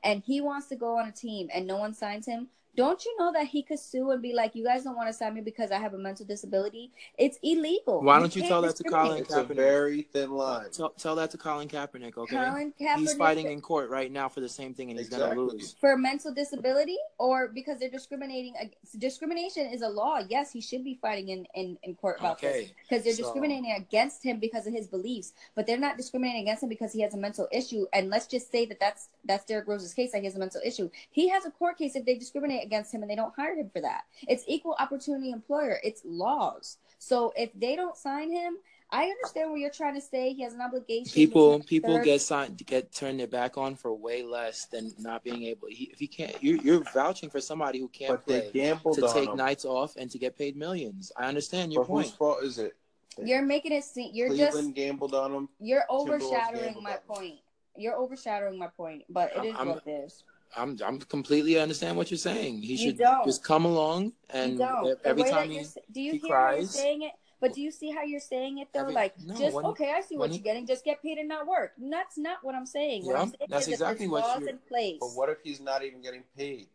And 0.04 0.24
he 0.24 0.42
wants 0.42 0.68
to 0.68 0.76
go 0.76 0.98
on 0.98 1.08
a 1.08 1.12
team 1.12 1.50
and 1.54 1.68
no 1.68 1.78
one 1.78 1.94
signs 1.94 2.26
him. 2.26 2.48
Don't 2.80 3.04
you 3.04 3.14
know 3.20 3.34
that 3.34 3.48
he 3.48 3.62
could 3.62 3.78
sue 3.78 4.10
and 4.12 4.22
be 4.22 4.34
like, 4.34 4.56
"You 4.56 4.64
guys 4.64 4.86
don't 4.86 4.96
want 4.96 5.10
to 5.10 5.14
sign 5.14 5.34
me 5.34 5.42
because 5.42 5.70
I 5.70 5.80
have 5.80 5.94
a 5.94 5.98
mental 5.98 6.26
disability"? 6.26 6.92
It's 7.18 7.38
illegal. 7.44 8.02
Why 8.02 8.20
don't 8.20 8.34
you 8.34 8.42
can't 8.42 8.50
tell 8.52 8.62
that 8.62 8.78
to 8.78 8.84
discriminate. 8.84 9.20
it's 9.24 9.36
a 9.36 9.44
very 9.44 10.04
thin 10.04 10.32
line. 10.32 10.72
Tell, 10.72 10.92
tell 10.92 11.16
that 11.18 11.30
to 11.32 11.38
Colin 11.38 11.68
Kaepernick, 11.68 12.16
okay? 12.18 12.38
Colin 12.38 12.74
Kaepernick 12.80 13.00
He's 13.00 13.14
fighting 13.16 13.52
in 13.52 13.60
court 13.60 13.90
right 13.90 14.10
now 14.10 14.30
for 14.30 14.40
the 14.40 14.48
same 14.48 14.74
thing, 14.74 14.92
and 14.92 14.98
he's 14.98 15.08
Exactly. 15.10 15.36
gonna 15.36 15.42
lose. 15.52 15.74
for 15.74 15.98
mental 15.98 16.34
disability 16.34 16.98
or 17.18 17.50
because 17.50 17.80
they're 17.80 17.90
discriminating. 17.90 18.56
ag- 18.56 18.78
Discrimination 18.98 19.66
is 19.68 19.82
a 19.82 19.90
law. 19.90 20.20
Yes, 20.30 20.54
he 20.54 20.62
should 20.62 20.86
be 20.86 20.96
fighting 21.02 21.28
in, 21.28 21.48
in, 21.56 21.78
in 21.84 21.96
court 21.96 22.18
about 22.22 22.40
this 22.40 22.70
because 22.88 23.04
they're 23.04 23.14
So- 23.14 23.24
discriminating 23.24 23.72
against 23.74 24.24
him 24.24 24.40
because 24.40 24.66
of 24.68 24.72
his 24.74 24.88
beliefs, 24.88 25.34
but 25.54 25.68
they're 25.68 25.78
not 25.78 25.98
discriminating 25.98 26.44
against 26.44 26.64
him 26.64 26.70
because 26.70 26.94
he 26.94 27.02
has 27.02 27.14
a 27.14 27.18
mental 27.18 27.50
issue. 27.52 27.88
And 27.92 28.10
let's 28.10 28.26
just 28.26 28.50
say 28.50 28.66
that 28.68 28.80
that's 28.80 29.10
that's 29.26 29.44
Derrick 29.44 29.68
Rose's 29.68 29.94
case 29.94 30.14
that 30.14 30.20
he 30.20 30.26
has 30.26 30.36
a 30.38 30.40
mental 30.40 30.62
issue. 30.64 30.90
He 31.12 31.28
has 31.28 31.44
a 31.46 31.52
court 31.52 31.78
case 31.78 31.98
if 31.98 32.06
they 32.06 32.16
discriminate 32.16 32.69
against 32.70 32.94
him 32.94 33.02
and 33.02 33.10
they 33.10 33.16
don't 33.16 33.34
hire 33.36 33.56
him 33.56 33.70
for 33.74 33.82
that. 33.82 34.04
It's 34.28 34.44
equal 34.48 34.76
opportunity 34.80 35.32
employer. 35.32 35.80
It's 35.84 36.02
laws. 36.06 36.78
So 37.00 37.34
if 37.36 37.50
they 37.56 37.76
don't 37.76 37.98
sign 37.98 38.32
him, 38.32 38.58
I 38.92 39.06
understand 39.06 39.52
what 39.52 39.60
you're 39.60 39.70
trying 39.72 39.96
to 39.96 40.02
say. 40.02 40.34
He 40.34 40.44
has 40.44 40.54
an 40.54 40.62
obligation. 40.62 41.12
People 41.14 41.60
people 41.62 41.96
third. 41.98 42.06
get 42.06 42.22
signed 42.22 42.64
get 42.66 42.92
turned 42.92 43.20
their 43.20 43.28
back 43.28 43.58
on 43.58 43.76
for 43.76 43.94
way 43.94 44.24
less 44.24 44.66
than 44.66 44.92
not 45.00 45.24
being 45.24 45.44
able. 45.44 45.68
He, 45.70 45.86
if 45.94 46.00
he 46.00 46.08
can't, 46.08 46.36
you're, 46.42 46.58
you're 46.58 46.84
vouching 46.94 47.30
for 47.30 47.40
somebody 47.40 47.80
who 47.80 47.88
can't 47.88 48.12
But 48.12 48.26
they 48.26 48.42
play 48.42 48.52
gambled 48.52 48.96
to 48.96 49.08
take 49.14 49.30
him. 49.30 49.38
nights 49.38 49.64
off 49.66 49.96
and 49.96 50.10
to 50.12 50.18
get 50.18 50.38
paid 50.38 50.56
millions. 50.56 51.12
I 51.16 51.28
understand 51.28 51.72
your 51.72 51.86
But 51.86 51.94
whose 51.94 52.12
fault 52.12 52.44
is 52.44 52.58
it? 52.58 52.76
You're 53.24 53.44
making 53.44 53.74
it 53.74 53.84
seem 53.84 54.12
you're 54.14 54.30
Cleveland 54.30 54.70
just 54.70 54.76
gambled 54.76 55.14
on 55.14 55.34
him. 55.34 55.50
You're 55.60 55.84
overshadowing 55.90 56.82
my 56.82 56.98
point. 57.08 57.36
You're 57.78 57.96
overshadowing 57.96 58.58
my 58.58 58.68
point, 58.68 59.04
but 59.10 59.32
it 59.38 59.46
is 59.46 59.56
I'm- 59.56 59.68
what 59.68 59.84
it 59.86 59.92
is. 60.06 60.24
I'm 60.58 60.78
I'm 60.84 61.00
completely 61.00 61.60
understand 61.60 61.96
what 61.98 62.10
you're 62.12 62.18
saying. 62.18 62.62
He 62.62 62.74
You 62.74 62.78
should 62.78 62.98
don't. 62.98 63.26
just 63.26 63.44
come 63.44 63.66
along 63.66 64.14
and 64.32 64.58
don't. 64.58 64.88
ev- 64.88 64.98
The 65.04 65.10
every 65.10 65.24
time 65.24 65.50
he 65.50 65.58
you're, 65.58 65.66
do 65.92 66.02
you 66.02 66.12
he 66.14 66.18
hear 66.20 66.36
how 66.36 66.50
you're 66.50 66.58
cries- 66.58 66.72
saying 66.72 67.02
it? 67.04 67.12
But 67.42 67.54
do 67.54 67.62
you 67.62 67.72
see 67.72 67.90
how 67.92 68.04
you're 68.04 68.20
saying 68.20 68.58
it 68.58 68.68
though? 68.74 68.82
Every- 68.82 68.94
like 68.94 69.20
no, 69.20 69.36
just 69.38 69.56
when- 69.56 69.66
okay, 69.68 69.94
I 69.96 70.02
see 70.02 70.16
what 70.16 70.22
when 70.24 70.32
you're 70.32 70.38
he- 70.38 70.44
getting. 70.44 70.66
Just 70.66 70.84
get 70.84 71.02
paid 71.02 71.18
and 71.20 71.30
not 71.30 71.48
work. 71.48 71.74
That's 71.78 72.18
not 72.18 72.44
what 72.44 72.56
I'm 72.56 72.66
saying. 72.66 73.06
What 73.06 73.14
Yeah, 73.16 73.22
I'm 73.22 73.30
saying 73.30 73.48
that's 73.50 73.68
is 73.68 73.74
exactly 73.74 74.06
if 74.06 74.12
what 74.12 74.26
there's 74.26 74.40
you're- 74.42 74.52
in 74.52 74.58
place. 74.68 74.98
But 75.00 75.10
what 75.10 75.30
if 75.30 75.38
he's 75.44 75.62
not 75.62 75.84
even 75.84 76.02
getting 76.02 76.24
paid? 76.36 76.68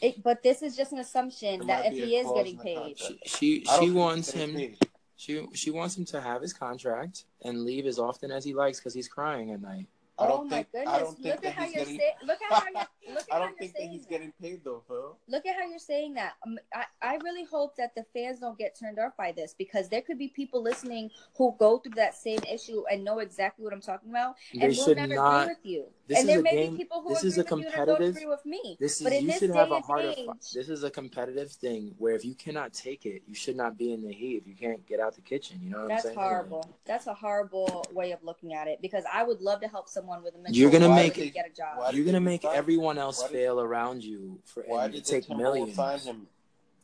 It, 0.00 0.22
but 0.22 0.42
this 0.42 0.60
is 0.62 0.76
just 0.76 0.92
an 0.92 0.98
assumption 0.98 1.60
There 1.60 1.68
that 1.68 1.86
if 1.86 1.92
he 1.94 2.16
is 2.16 2.26
getting 2.34 2.58
paid, 2.58 2.96
contract. 2.98 3.20
she 3.26 3.64
she, 3.64 3.64
she 3.80 3.90
wants 3.92 4.30
him 4.32 4.54
paid. 4.56 4.78
she 5.16 5.46
she 5.54 5.70
wants 5.70 5.96
him 5.96 6.04
to 6.06 6.20
have 6.20 6.42
his 6.42 6.52
contract 6.52 7.24
and 7.42 7.64
leave 7.64 7.86
as 7.86 7.98
often 8.00 8.32
as 8.32 8.44
he 8.44 8.52
likes 8.52 8.80
because 8.80 8.92
he's 8.92 9.08
crying 9.08 9.52
at 9.52 9.62
night. 9.62 9.86
I 10.16 10.26
oh 10.26 10.28
don't 10.28 10.48
my 10.50 10.62
think- 10.62 10.86
I 10.88 10.98
goodness! 10.98 10.98
don't 11.00 11.14
think 11.18 11.26
Look 11.34 11.42
that 11.42 11.48
at 11.48 11.54
how 11.54 11.64
he's 11.64 11.74
you're 11.74 11.84
getting- 11.84 11.98
saying. 11.98 12.12
Look 12.24 12.38
at 12.42 12.52
how 12.52 12.64
you're. 12.72 13.14
Look 13.14 13.22
at 13.28 13.30
I 13.30 13.34
how 13.34 13.38
don't 13.40 13.48
you're 13.50 13.58
think 13.58 13.72
that 13.72 13.78
saying 13.78 13.90
he's 13.90 14.02
that. 14.02 14.08
getting 14.10 14.32
paid 14.40 14.64
though, 14.64 14.82
Phil. 14.86 15.18
Look 15.28 15.44
at 15.46 15.56
how 15.56 15.66
you're 15.68 15.78
saying 15.78 16.14
that. 16.14 16.34
Um, 16.46 16.58
I, 16.72 16.84
I 17.02 17.16
really 17.24 17.44
hope 17.44 17.74
that 17.76 17.94
the 17.96 18.04
fans 18.14 18.38
don't 18.38 18.56
get 18.56 18.78
turned 18.78 18.98
off 18.98 19.16
by 19.18 19.32
this 19.32 19.54
because 19.58 19.88
there 19.88 20.00
could 20.02 20.18
be 20.18 20.28
people 20.28 20.62
listening 20.62 21.10
who 21.36 21.54
go 21.58 21.78
through 21.78 21.94
that 21.96 22.14
same 22.14 22.38
issue 22.50 22.84
and 22.90 23.04
know 23.04 23.18
exactly 23.18 23.64
what 23.64 23.72
I'm 23.74 23.80
talking 23.80 24.10
about 24.10 24.36
They 24.54 24.60
and 24.66 24.76
will 24.76 24.94
never 24.94 25.14
not. 25.16 25.42
agree 25.42 25.54
with 25.54 25.66
you. 25.66 25.84
This 26.06 26.18
and 26.20 26.28
is 26.28 26.32
there 26.34 26.40
a 26.40 26.42
may 26.42 26.50
game- 26.50 26.72
be 26.72 26.78
people 26.84 27.00
who 27.02 27.08
this 27.10 27.18
agree 27.18 27.28
is 27.28 27.38
a 27.38 27.40
with 27.40 27.50
you 27.50 27.56
that 27.56 27.62
don't 27.62 27.86
competitive- 27.86 28.16
agree 28.16 28.26
with 28.26 28.46
me. 28.46 28.76
This 28.78 28.96
is 28.98 29.02
but 29.04 29.12
in 29.14 29.22
you 29.22 29.26
this 29.28 29.38
should 29.38 29.52
day 29.52 29.58
have 29.58 29.70
a 29.70 29.74
and 29.76 29.84
harder. 29.84 30.08
age, 30.16 30.26
fi- 30.26 30.32
This 30.52 30.68
is 30.68 30.82
a 30.84 30.90
competitive 30.90 31.50
thing 31.52 31.94
where 31.98 32.14
if 32.14 32.24
you 32.24 32.34
cannot 32.34 32.72
take 32.74 33.06
it, 33.06 33.22
you 33.26 33.34
should 33.34 33.56
not 33.56 33.78
be 33.78 33.92
in 33.92 34.02
the 34.02 34.12
heat. 34.12 34.36
If 34.42 34.46
you 34.46 34.54
can't 34.54 34.84
get 34.86 35.00
out 35.00 35.14
the 35.14 35.22
kitchen, 35.22 35.60
you 35.62 35.70
know 35.70 35.80
what 35.80 35.88
that's 35.88 36.04
I'm 36.04 36.08
saying? 36.14 36.18
horrible. 36.18 36.68
That's 36.84 37.06
a 37.06 37.14
horrible 37.14 37.84
way 37.92 38.12
of 38.12 38.22
looking 38.22 38.52
at 38.54 38.68
it 38.68 38.82
because 38.82 39.04
I 39.10 39.22
would 39.22 39.40
love 39.40 39.60
to 39.62 39.68
help 39.68 39.88
someone 39.88 40.22
with 40.22 40.34
a 40.34 40.38
mental 40.38 40.54
You're 40.54 40.70
gonna 40.70 40.94
make 40.94 41.16
it- 41.18 41.32
get 41.32 41.46
a 41.46 41.54
job. 41.54 41.78
why- 41.78 41.84
You're 41.90 42.04
did 42.04 42.12
gonna 42.12 42.18
they 42.20 42.24
make 42.32 42.42
sign 42.42 42.54
everyone 42.56 42.98
else 42.98 43.20
Why 43.22 43.28
did- 43.28 43.32
fail 43.34 43.60
around 43.60 44.04
you 44.04 44.40
for 44.44 44.62
Why 44.64 44.84
and 44.84 44.92
did 44.94 45.04
take 45.04 45.28
millions. 45.30 45.74
sign 45.74 45.98
him 46.00 46.28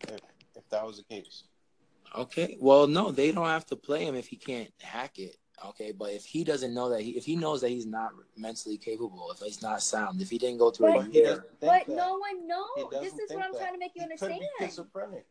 if, 0.08 0.20
if 0.56 0.68
that 0.70 0.86
was 0.86 0.96
the 0.96 1.04
case? 1.04 1.44
Okay. 2.16 2.56
Well, 2.60 2.86
no, 2.88 3.12
they 3.12 3.30
don't 3.30 3.46
have 3.46 3.66
to 3.66 3.76
play 3.76 4.04
him 4.04 4.16
if 4.16 4.26
he 4.28 4.36
can't 4.36 4.72
hack 4.80 5.18
it. 5.18 5.36
Okay, 5.66 5.92
but 5.92 6.10
if 6.12 6.24
he 6.24 6.42
doesn't 6.44 6.72
know 6.72 6.88
that 6.88 7.02
he, 7.02 7.10
if 7.12 7.24
he 7.24 7.36
knows 7.36 7.60
that 7.60 7.68
he's 7.68 7.86
not 7.86 8.12
mentally 8.36 8.78
capable, 8.78 9.30
if 9.32 9.40
he's 9.40 9.60
not 9.62 9.82
sound, 9.82 10.20
if 10.22 10.30
he 10.30 10.38
didn't 10.38 10.58
go 10.58 10.70
through 10.70 10.88
But 10.94 10.96
a 10.96 11.02
But 11.04 11.14
year, 11.14 11.44
But 11.60 11.88
no 11.88 12.16
one 12.18 12.40
He 12.40 12.46
knows. 12.46 12.90
This 13.02 13.14
is 13.14 13.30
what 13.30 13.44
I'm 13.44 13.52
that. 13.52 13.58
trying 13.60 13.72
to 13.74 13.78
make 13.78 13.92
you 13.94 14.02
He 14.02 14.08
could 14.16 14.30
understand. 14.32 14.40
be 14.58 15.22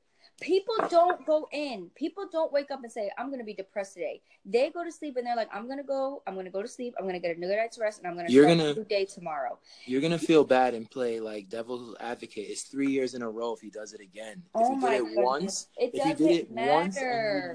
people 0.41 0.75
don't 0.89 1.25
go 1.25 1.47
in. 1.51 1.89
People 1.95 2.25
don't 2.31 2.51
wake 2.53 2.71
up 2.71 2.81
and 2.83 2.91
say, 2.91 3.11
I'm 3.17 3.27
going 3.27 3.39
to 3.39 3.45
be 3.45 3.53
depressed 3.53 3.93
today. 3.95 4.21
They 4.45 4.69
go 4.69 4.83
to 4.85 4.91
sleep 4.91 5.17
and 5.17 5.25
they're 5.27 5.35
like, 5.35 5.49
I'm 5.53 5.65
going 5.65 5.79
to 5.79 5.83
go, 5.83 6.23
I'm 6.27 6.33
going 6.33 6.45
to 6.45 6.51
go 6.51 6.61
to 6.61 6.67
sleep, 6.67 6.93
I'm 6.97 7.03
going 7.03 7.15
to 7.15 7.19
get 7.19 7.31
a 7.31 7.39
good 7.39 7.49
night's 7.57 7.77
rest, 7.77 7.99
and 7.99 8.07
I'm 8.07 8.13
going 8.13 8.27
to 8.27 8.31
You're 8.31 8.45
start 8.45 8.57
gonna- 8.57 8.69
a 8.71 8.75
new 8.75 8.83
day 8.85 9.05
tomorrow. 9.05 9.57
you're 9.85 10.01
gonna 10.01 10.17
feel 10.19 10.43
bad 10.45 10.73
and 10.75 10.89
play 10.89 11.19
like 11.19 11.49
devil's 11.49 11.95
advocate. 11.99 12.47
It's 12.49 12.63
three 12.63 12.89
years 12.89 13.15
in 13.15 13.21
a 13.21 13.29
row 13.29 13.53
if 13.53 13.59
he 13.61 13.69
does 13.69 13.93
it 13.93 14.01
again. 14.01 14.43
If 14.55 14.61
Oh 14.67 14.69
he 14.75 14.75
my 14.79 14.89
did 14.91 14.95
it 14.95 15.03
goodness. 15.07 15.25
once, 15.25 15.67
It 15.77 15.83
if 15.85 15.91
he 15.93 15.99
doesn't 16.11 16.27
did 16.27 16.37
it 16.37 16.51
once 16.51 16.97
and 16.97 17.05
matter. 17.05 17.53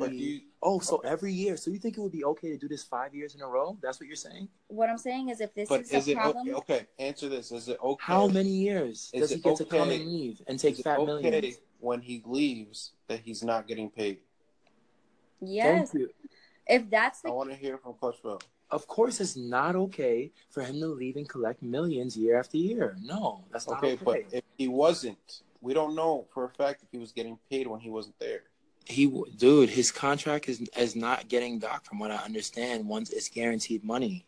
But 0.64 0.70
do 0.70 0.74
you, 0.74 0.76
oh, 0.76 0.80
so 0.80 0.96
every 1.04 1.32
year. 1.32 1.56
So 1.56 1.70
you 1.70 1.78
think 1.78 1.98
it 1.98 2.00
would 2.00 2.12
be 2.12 2.24
okay 2.24 2.50
to 2.50 2.56
do 2.58 2.68
this 2.68 2.82
five 2.82 3.14
years 3.14 3.34
in 3.34 3.42
a 3.42 3.46
row? 3.46 3.76
That's 3.82 4.00
what 4.00 4.06
you're 4.06 4.16
saying? 4.16 4.48
What 4.68 4.88
I'm 4.88 4.98
saying 4.98 5.28
is, 5.28 5.40
if 5.40 5.54
this 5.54 5.68
but 5.68 5.82
is, 5.82 5.92
is 5.92 6.08
a 6.08 6.12
it 6.12 6.16
problem, 6.16 6.48
okay, 6.48 6.56
okay? 6.56 6.86
Answer 6.98 7.28
this: 7.28 7.52
Is 7.52 7.68
it 7.68 7.78
okay? 7.82 8.04
How 8.04 8.26
many 8.28 8.48
years 8.48 9.10
Is 9.12 9.20
does 9.20 9.30
he 9.30 9.36
it 9.36 9.42
get 9.44 9.56
to 9.56 9.64
come 9.66 9.90
and 9.90 10.06
leave 10.06 10.42
and 10.46 10.58
take 10.58 10.74
is 10.74 10.80
it 10.80 10.84
fat 10.84 10.98
okay 10.98 11.30
millions? 11.30 11.58
when 11.80 12.00
he 12.00 12.22
leaves 12.24 12.92
that 13.08 13.20
he's 13.20 13.42
not 13.42 13.68
getting 13.68 13.90
paid? 13.90 14.18
yes. 15.40 15.90
Thank 15.90 16.00
you. 16.02 16.10
If 16.66 16.88
that's 16.90 17.22
I 17.24 17.30
want 17.30 17.50
to 17.50 17.56
hear 17.56 17.76
from 17.78 17.94
Coach 17.94 18.16
Phil. 18.22 18.40
of 18.70 18.86
course, 18.86 19.20
it's 19.20 19.36
not 19.36 19.76
okay 19.76 20.32
for 20.50 20.62
him 20.62 20.80
to 20.80 20.86
leave 20.86 21.16
and 21.16 21.28
collect 21.28 21.62
millions 21.62 22.16
year 22.16 22.38
after 22.38 22.56
year. 22.56 22.96
No, 23.02 23.44
that's 23.52 23.68
not 23.68 23.78
Okay, 23.78 23.92
okay. 23.94 24.04
but 24.04 24.20
if 24.32 24.44
he 24.56 24.68
wasn't, 24.68 25.42
we 25.60 25.74
don't 25.74 25.94
know 25.94 26.26
for 26.32 26.44
a 26.44 26.48
fact 26.48 26.82
if 26.82 26.88
he 26.90 26.98
was 26.98 27.12
getting 27.12 27.38
paid 27.50 27.66
when 27.66 27.80
he 27.80 27.90
wasn't 27.90 28.18
there. 28.18 28.44
He, 28.86 29.06
dude, 29.36 29.70
his 29.70 29.90
contract 29.90 30.48
is 30.48 30.68
is 30.78 30.94
not 30.96 31.28
getting 31.28 31.58
back, 31.58 31.84
from 31.84 31.98
what 31.98 32.10
I 32.10 32.16
understand. 32.16 32.86
Once 32.86 33.10
it's 33.10 33.28
guaranteed 33.28 33.84
money, 33.84 34.26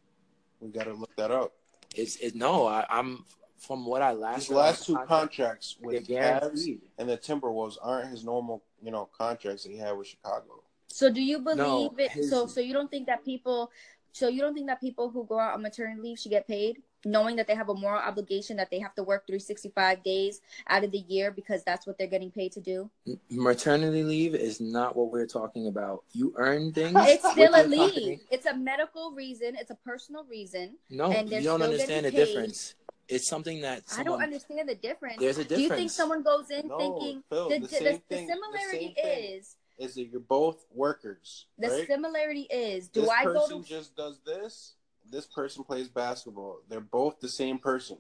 We 0.61 0.69
got 0.71 0.85
to 0.85 0.95
look 0.95 1.15
that 1.17 1.31
up. 1.31 1.53
it's 1.95 2.17
it. 2.17 2.35
No, 2.35 2.67
I, 2.67 2.87
I'm 2.89 3.25
from 3.59 3.87
what 3.87 4.03
I 4.03 4.13
last 4.13 4.47
His 4.47 4.51
last 4.51 4.87
two 4.87 4.95
contract, 4.95 5.09
contracts 5.09 5.77
with 5.81 6.07
the 6.07 6.15
Cavs 6.15 6.79
and 6.99 7.09
the 7.09 7.17
Timberwolves 7.17 7.77
aren't 7.83 8.11
his 8.11 8.25
normal, 8.25 8.63
you 8.83 8.91
know, 8.91 9.09
contracts 9.17 9.63
that 9.65 9.73
he 9.73 9.79
had 9.79 9.97
with 9.97 10.07
Chicago. 10.07 10.63
So 10.89 11.11
do 11.11 11.23
you 11.23 11.39
believe 11.41 11.57
No, 11.59 11.95
it? 11.99 12.11
his- 12.13 12.31
So 12.31 12.47
so 12.47 12.61
you 12.61 12.73
don't 12.73 12.91
think 12.91 13.07
that 13.07 13.25
people, 13.25 13.71
so 14.13 14.29
you 14.29 14.41
don't 14.41 14.55
think 14.55 14.67
that 14.69 14.81
people 14.81 15.11
who 15.11 15.25
go 15.27 15.39
out 15.39 15.55
on 15.55 15.63
maternity 15.63 16.01
leave 16.01 16.19
should 16.19 16.31
get 16.31 16.47
paid, 16.47 16.83
knowing 17.07 17.37
that 17.37 17.47
they 17.47 17.55
have 17.55 17.69
a 17.69 17.75
moral 17.75 18.01
obligation 18.03 18.57
that 18.57 18.71
they 18.71 18.81
have 18.81 18.95
to 18.97 19.03
work 19.03 19.27
365 19.27 20.03
days 20.03 20.41
out 20.69 20.85
of 20.85 20.91
the 20.91 20.99
year 20.99 21.31
because 21.31 21.63
that's 21.65 21.87
what 21.87 21.97
they're 21.97 22.07
getting 22.07 22.31
paid 22.31 22.53
to 22.53 22.61
do? 22.61 22.91
Maternity 23.31 24.03
leave 24.03 24.35
is 24.35 24.61
not 24.61 24.97
what 24.97 25.11
we're 25.11 25.27
talking 25.27 25.69
about. 25.69 26.03
You 26.13 26.35
earn 26.37 26.73
things. 26.73 26.97
It's 27.03 27.31
still 27.31 27.55
a 27.55 27.59
your 27.69 27.69
company. 27.79 28.07
leave. 28.07 28.21
It's 28.31 28.47
a 28.47 28.57
medical 28.57 29.13
reason. 29.13 29.57
It's 29.57 29.71
a 29.71 29.77
personal 29.77 30.25
reason. 30.25 30.77
No, 30.91 31.11
and 31.13 31.29
they're 31.29 31.41
you 31.41 31.47
don't 31.47 31.63
understand 31.63 32.07
the 32.07 32.11
paid. 32.11 32.17
difference. 32.17 32.75
It's 33.09 33.29
something 33.29 33.61
that 33.61 33.85
I 33.97 34.03
don't 34.03 34.21
understand 34.21 34.69
the 34.69 34.75
difference. 34.75 35.21
there's 35.21 35.39
a 35.39 35.45
difference. 35.45 35.59
Do 35.59 35.63
you 35.63 35.69
think 35.69 35.91
someone 35.93 36.25
goes 36.25 36.51
in 36.51 36.67
No, 36.67 36.77
thinking 36.79 37.23
Phil, 37.31 37.49
the, 37.51 37.59
the 37.61 37.67
the, 37.67 37.69
thing- 37.69 38.03
the 38.09 38.17
similarity 38.17 38.95
same 39.01 39.37
is 39.37 39.57
Is 39.79 39.95
that 39.95 40.07
you're 40.07 40.19
both 40.21 40.65
workers, 40.75 41.47
the 41.57 41.69
right? 41.69 41.87
similarity 41.87 42.49
is 42.51 42.89
do 42.89 43.03
this 43.03 43.11
I 43.11 43.25
go 43.25 43.47
to 43.49 43.63
just 43.63 43.95
does 43.97 44.19
this. 44.27 44.73
This 45.11 45.27
person 45.27 45.65
plays 45.65 45.89
basketball. 45.89 46.59
They're 46.69 46.81
both 46.81 47.21
the 47.21 47.29
same 47.29 47.59
person. 47.59 47.99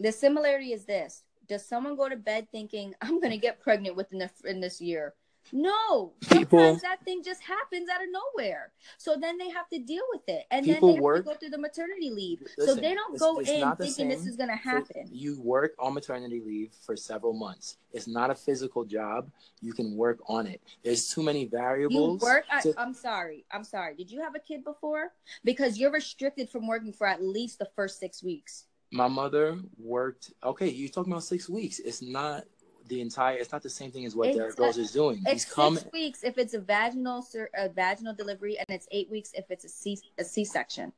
the 0.00 0.12
similarity 0.12 0.72
is 0.72 0.84
this 0.84 1.24
does 1.48 1.64
someone 1.66 1.96
go 1.96 2.08
to 2.08 2.16
bed 2.16 2.46
thinking 2.52 2.94
i'm 3.02 3.20
gonna 3.20 3.36
get 3.36 3.60
pregnant 3.60 3.96
within 3.96 4.18
the, 4.18 4.30
in 4.44 4.60
this 4.60 4.80
year 4.80 5.14
no 5.52 6.12
People- 6.30 6.58
sometimes 6.58 6.82
that 6.82 7.04
thing 7.04 7.22
just 7.24 7.42
happens 7.42 7.88
out 7.88 8.02
of 8.02 8.08
nowhere 8.10 8.72
so 8.96 9.16
then 9.20 9.38
they 9.38 9.48
have 9.50 9.68
to 9.68 9.78
deal 9.78 10.02
with 10.12 10.22
it 10.28 10.44
and 10.50 10.66
then 10.66 10.74
People 10.76 10.88
they 10.88 10.94
have 10.94 11.02
work- 11.02 11.24
to 11.24 11.30
go 11.30 11.34
through 11.34 11.50
the 11.50 11.58
maternity 11.58 12.10
leave 12.10 12.42
so 12.58 12.74
they 12.74 12.94
don't 12.94 13.14
it's- 13.14 13.20
go 13.20 13.38
it's 13.40 13.50
in 13.50 13.76
thinking 13.76 14.08
this 14.08 14.26
is 14.26 14.36
gonna 14.36 14.52
for- 14.58 14.68
happen 14.70 15.08
You 15.12 15.40
work 15.40 15.74
on 15.78 15.94
maternity 15.94 16.40
leave 16.44 16.72
for 16.84 16.96
several 16.96 17.32
months. 17.32 17.76
It's 17.92 18.06
not 18.06 18.30
a 18.30 18.34
physical 18.34 18.84
job. 18.84 19.30
You 19.62 19.72
can 19.72 19.96
work 19.96 20.18
on 20.28 20.46
it. 20.46 20.60
There's 20.82 21.08
too 21.08 21.22
many 21.22 21.42
you 21.42 21.48
variables. 21.48 22.20
work 22.20 22.44
I, 22.50 22.60
to- 22.60 22.74
i'm 22.78 22.94
sorry 22.94 23.44
i'm 23.50 23.64
sorry 23.64 23.94
did 23.94 24.10
you 24.10 24.20
have 24.20 24.34
a 24.34 24.38
kid 24.38 24.62
before 24.64 25.12
because 25.44 25.78
you're 25.78 25.90
restricted 25.90 26.48
from 26.50 26.66
working 26.66 26.92
for 26.92 27.06
at 27.06 27.22
least 27.22 27.58
the 27.58 27.68
first 27.76 27.98
six 27.98 28.22
weeks 28.22 28.66
my 28.90 29.06
mother 29.06 29.58
worked. 29.78 30.32
Okay, 30.42 30.68
you're 30.70 30.88
talking 30.88 31.12
about 31.12 31.22
six 31.22 31.46
weeks. 31.46 31.78
It's 31.78 32.00
not 32.00 32.44
the 32.88 33.00
entire. 33.00 33.36
It's 33.36 33.52
not 33.52 33.62
the 33.62 33.70
same 33.70 33.90
thing 33.90 34.04
as 34.06 34.16
what 34.16 34.32
Derrick 34.32 34.58
Rose 34.58 34.78
is 34.78 34.90
doing. 34.92 35.22
it's 35.26 35.44
He's 35.44 35.74
six 35.82 35.92
weeks 35.92 36.24
if 36.24 36.38
it's 36.38 36.54
a 36.54 36.60
vaginal 36.60 37.24
a 37.56 37.68
vaginal 37.68 38.14
delivery 38.14 38.58
and 38.58 38.66
it's 38.68 38.88
eight 38.90 39.10
weeks 39.10 39.30
if 39.34 39.50
it's 39.50 39.64
a 39.64 39.68
c 39.68 39.98
a 40.18 40.24
c-section 40.24 40.92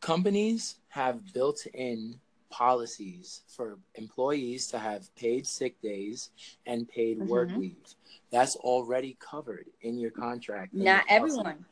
companies 0.00 0.76
have 0.88 1.32
built 1.32 1.66
in 1.74 2.20
policies 2.50 3.42
for 3.48 3.78
employees 3.96 4.66
to 4.68 4.78
have 4.78 5.12
paid 5.16 5.46
sick 5.46 5.80
days 5.80 6.30
and 6.66 6.88
paid 6.88 7.18
work 7.18 7.48
Mhm. 7.48 7.58
leave. 7.58 7.94
That's 8.30 8.54
already 8.56 9.16
covered 9.18 9.66
in 9.80 9.98
your 9.98 10.10
contract. 10.10 10.72
in 10.74 10.84
Not 10.84 11.04
your 11.08 11.16
everyone. 11.18 11.64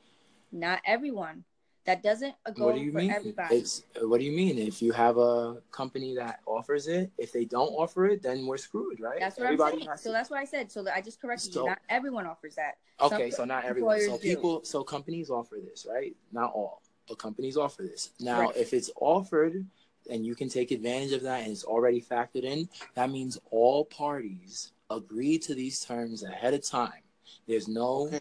Not 0.51 0.81
everyone. 0.85 1.45
That 1.85 2.03
doesn't 2.03 2.35
go 2.55 2.67
What 2.67 2.77
do 2.77 2.81
you 2.81 2.93
for 2.93 2.99
mean? 2.99 3.11
everybody. 3.11 3.57
It's 3.57 3.83
uh, 4.01 4.07
what 4.09 4.21
do 4.21 4.25
you 4.25 4.31
mean? 4.33 4.57
If 4.57 4.81
you 4.81 4.93
have 4.93 5.17
a 5.19 5.57
company 5.73 6.15
that 6.15 6.39
offers 6.47 6.87
it, 6.87 7.11
if 7.19 7.33
they 7.33 7.45
don't 7.45 7.71
offer 7.71 8.07
it, 8.07 8.23
then 8.23 8.47
we're 8.47 8.57
screwed, 8.57 9.01
right? 9.01 9.19
that's 9.19 9.37
what 9.37 9.47
Everybody 9.47 9.79
I'm 9.79 9.87
saying. 9.87 9.97
So 9.99 10.13
that's 10.13 10.31
what 10.31 10.39
I 10.39 10.45
said. 10.45 10.71
So 10.71 10.87
I 10.95 11.01
just 11.01 11.21
corrected 11.21 11.53
So- 11.53 11.63
you. 11.63 11.69
Not 11.71 11.79
everyone 11.89 12.27
offers 12.27 12.55
that. 12.55 12.77
Okay, 13.01 13.31
Some 13.31 13.37
so 13.37 13.45
not 13.47 13.65
everyone. 13.65 13.99
So 13.99 14.05
employers 14.05 14.21
do. 14.23 14.29
people, 14.37 14.65
so 14.65 14.85
companies 14.85 15.29
offer 15.29 15.57
this, 15.61 15.85
right? 15.91 16.15
Not 16.31 16.53
all, 16.53 16.83
but 17.09 17.19
companies 17.19 17.57
offer 17.57 17.83
this. 17.83 18.11
Now, 18.21 18.43
Right. 18.43 18.57
if 18.57 18.73
it's 18.73 18.91
offered 19.01 19.67
and 20.09 20.25
you 20.25 20.37
can 20.37 20.49
take 20.49 20.71
advantage 20.71 21.13
of 21.13 21.23
that 21.23 21.43
and 21.43 21.51
it's 21.51 21.65
already 21.65 22.01
factored 22.01 22.45
in, 22.45 22.69
that 22.95 23.11
means 23.11 23.39
all 23.51 23.85
parties 23.87 24.71
agree 24.89 25.37
to 25.39 25.55
these 25.55 25.81
terms 25.85 26.23
ahead 26.23 26.55
of 26.55 26.63
time. 26.65 27.03
There's 27.47 27.69
no, 27.69 28.09
Okay, 28.09 28.21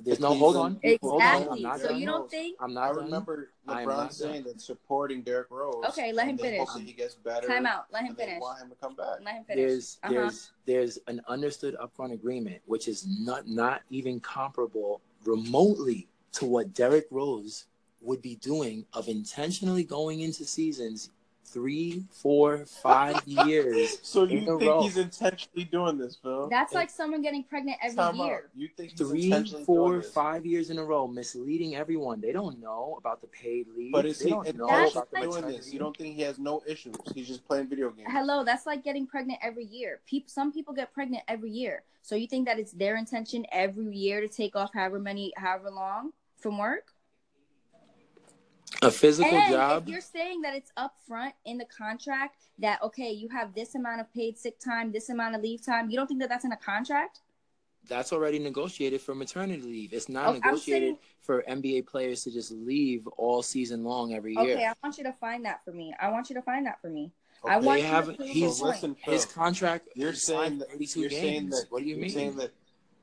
there's 0.00 0.20
no. 0.20 0.34
Hold 0.34 0.56
on, 0.56 0.76
people- 0.76 1.10
hold 1.10 1.22
on. 1.22 1.28
I'm 1.28 1.42
Exactly. 1.42 1.62
not 1.62 1.80
So 1.80 1.90
you 1.92 2.06
don't 2.06 2.30
think? 2.30 2.56
I'm 2.60 2.72
not 2.74 2.94
done. 2.94 3.04
remember 3.04 3.50
I 3.68 3.82
am 3.82 3.88
LeBron 3.88 3.96
not 3.96 4.14
saying 4.14 4.42
done. 4.44 4.52
that 4.54 4.60
supporting 4.60 5.22
Derrick 5.22 5.50
Rose. 5.50 5.84
Okay, 5.90 6.12
let 6.12 6.26
him 6.28 6.38
finish. 6.38 6.66
hope 6.68 6.82
he 6.82 6.92
gets 6.92 7.14
better. 7.14 7.46
Time 7.46 7.66
out. 7.66 7.86
Let 7.92 8.02
him 8.02 8.08
and 8.08 8.16
they 8.16 8.24
finish. 8.26 8.40
want 8.40 8.60
him 8.62 8.70
to 8.70 8.74
come 8.76 8.94
back. 8.96 9.18
Let 9.24 9.34
him 9.34 9.44
finish. 9.44 9.56
There's 9.68 9.98
Uh-huh. 10.02 10.12
there's 10.14 10.50
there's 10.64 10.98
an 11.06 11.20
understood 11.28 11.76
upfront 11.82 12.12
agreement, 12.12 12.62
which 12.66 12.88
is 12.88 13.06
not 13.06 13.46
not 13.46 13.82
even 13.90 14.20
comparable 14.20 15.00
remotely 15.24 16.08
to 16.32 16.46
what 16.46 16.72
Derrick 16.74 17.06
Rose 17.10 17.66
would 18.00 18.22
be 18.22 18.36
doing 18.36 18.84
of 18.94 19.08
intentionally 19.08 19.84
going 19.84 20.20
into 20.20 20.44
seasons 20.44 21.10
three, 21.52 22.04
four, 22.10 22.64
five 22.66 23.20
years. 23.26 23.98
So 24.02 24.24
in 24.24 24.30
you 24.30 24.38
a 24.54 24.58
think 24.58 24.70
row. 24.70 24.82
he's 24.82 24.96
intentionally 24.96 25.64
doing 25.64 25.98
this, 25.98 26.16
Phil? 26.16 26.48
That's 26.48 26.72
like 26.72 26.90
someone 26.90 27.22
getting 27.22 27.44
pregnant 27.44 27.78
every 27.82 27.96
Time 27.96 28.20
out. 28.20 28.26
year. 28.26 28.50
You 28.54 28.68
think 28.76 28.90
he's 28.90 28.98
Three, 28.98 29.24
intentionally 29.24 29.64
four, 29.64 29.90
doing 29.90 30.00
this? 30.02 30.10
five 30.12 30.46
years 30.46 30.70
in 30.70 30.78
a 30.78 30.84
row, 30.84 31.06
misleading 31.06 31.76
everyone. 31.76 32.20
They 32.20 32.32
don't 32.32 32.58
know 32.60 32.96
about 32.98 33.20
the 33.20 33.26
paid 33.28 33.66
leave. 33.76 33.92
But 33.92 34.06
is 34.06 34.18
they 34.18 34.26
he 34.26 34.30
don't 34.30 34.44
know 34.56 34.64
intentionally 34.66 34.90
about 34.92 35.10
the 35.10 35.40
doing 35.40 35.54
this? 35.56 35.72
You 35.72 35.78
don't 35.78 35.96
think 35.96 36.14
he 36.16 36.22
has 36.22 36.38
no 36.38 36.62
issues? 36.66 36.94
He's 37.14 37.28
just 37.28 37.44
playing 37.46 37.68
video 37.68 37.90
games. 37.90 38.08
Hello, 38.10 38.44
that's 38.44 38.66
like 38.66 38.82
getting 38.84 39.06
pregnant 39.06 39.38
every 39.42 39.64
year. 39.64 40.00
People, 40.06 40.28
some 40.28 40.52
people 40.52 40.74
get 40.74 40.92
pregnant 40.92 41.22
every 41.28 41.50
year. 41.50 41.82
So 42.02 42.16
you 42.16 42.26
think 42.26 42.46
that 42.46 42.58
it's 42.58 42.72
their 42.72 42.96
intention 42.96 43.46
every 43.52 43.94
year 43.94 44.20
to 44.20 44.28
take 44.28 44.56
off 44.56 44.70
however 44.74 44.98
many, 44.98 45.32
however 45.36 45.70
long 45.70 46.10
from 46.36 46.58
work? 46.58 46.91
A 48.80 48.90
physical 48.90 49.36
and 49.36 49.52
job. 49.52 49.82
if 49.84 49.88
you're 49.88 50.00
saying 50.00 50.40
that 50.42 50.54
it's 50.54 50.72
upfront 50.78 51.32
in 51.44 51.58
the 51.58 51.64
contract 51.66 52.36
that 52.58 52.82
okay, 52.82 53.10
you 53.10 53.28
have 53.28 53.54
this 53.54 53.74
amount 53.74 54.00
of 54.00 54.12
paid 54.12 54.38
sick 54.38 54.58
time, 54.58 54.92
this 54.92 55.08
amount 55.10 55.34
of 55.34 55.42
leave 55.42 55.64
time, 55.64 55.90
you 55.90 55.96
don't 55.96 56.06
think 56.06 56.20
that 56.20 56.28
that's 56.28 56.44
in 56.44 56.52
a 56.52 56.56
contract? 56.56 57.20
that's 57.88 58.12
already 58.12 58.38
negotiated 58.38 59.00
for 59.00 59.12
maternity 59.12 59.60
leave. 59.60 59.92
It's 59.92 60.08
not 60.08 60.26
Oh, 60.28 60.32
negotiated 60.34 60.90
saying- 60.90 60.98
for 61.20 61.42
NBA 61.48 61.82
players 61.84 62.22
to 62.22 62.30
just 62.30 62.52
leave 62.52 63.08
all 63.16 63.42
season 63.42 63.82
long 63.82 64.14
every 64.14 64.34
year. 64.34 64.54
Okay, 64.54 64.66
I 64.66 64.72
want 64.84 64.98
you 64.98 65.02
to 65.04 65.12
find 65.12 65.44
that 65.46 65.64
for 65.64 65.72
me. 65.72 65.92
I 66.00 66.08
want 66.10 66.30
you 66.30 66.36
to 66.36 66.42
find 66.42 66.64
that 66.66 66.80
for 66.80 66.88
me. 66.88 67.10
I 67.44 67.56
Okay, 67.56 67.66
want 67.66 67.80
They 67.80 67.86
you 67.86 67.92
have- 67.92 68.06
to 68.06 68.12
prove 68.14 68.28
he's- 68.28 68.60
listen, 68.60 68.94
Phil. 68.94 69.12
His 69.14 69.24
contract 69.24 69.88
You're 69.96 70.14
saying 70.14 70.58
that 70.60 70.68
for 70.70 70.76
82 70.76 71.00
you're 71.00 71.08
games. 71.08 71.20
saying 71.22 71.48
that 71.50 71.66
what 71.70 71.80
do 71.82 71.86
you 71.88 71.96
you're 71.96 72.04
mean? 72.04 72.36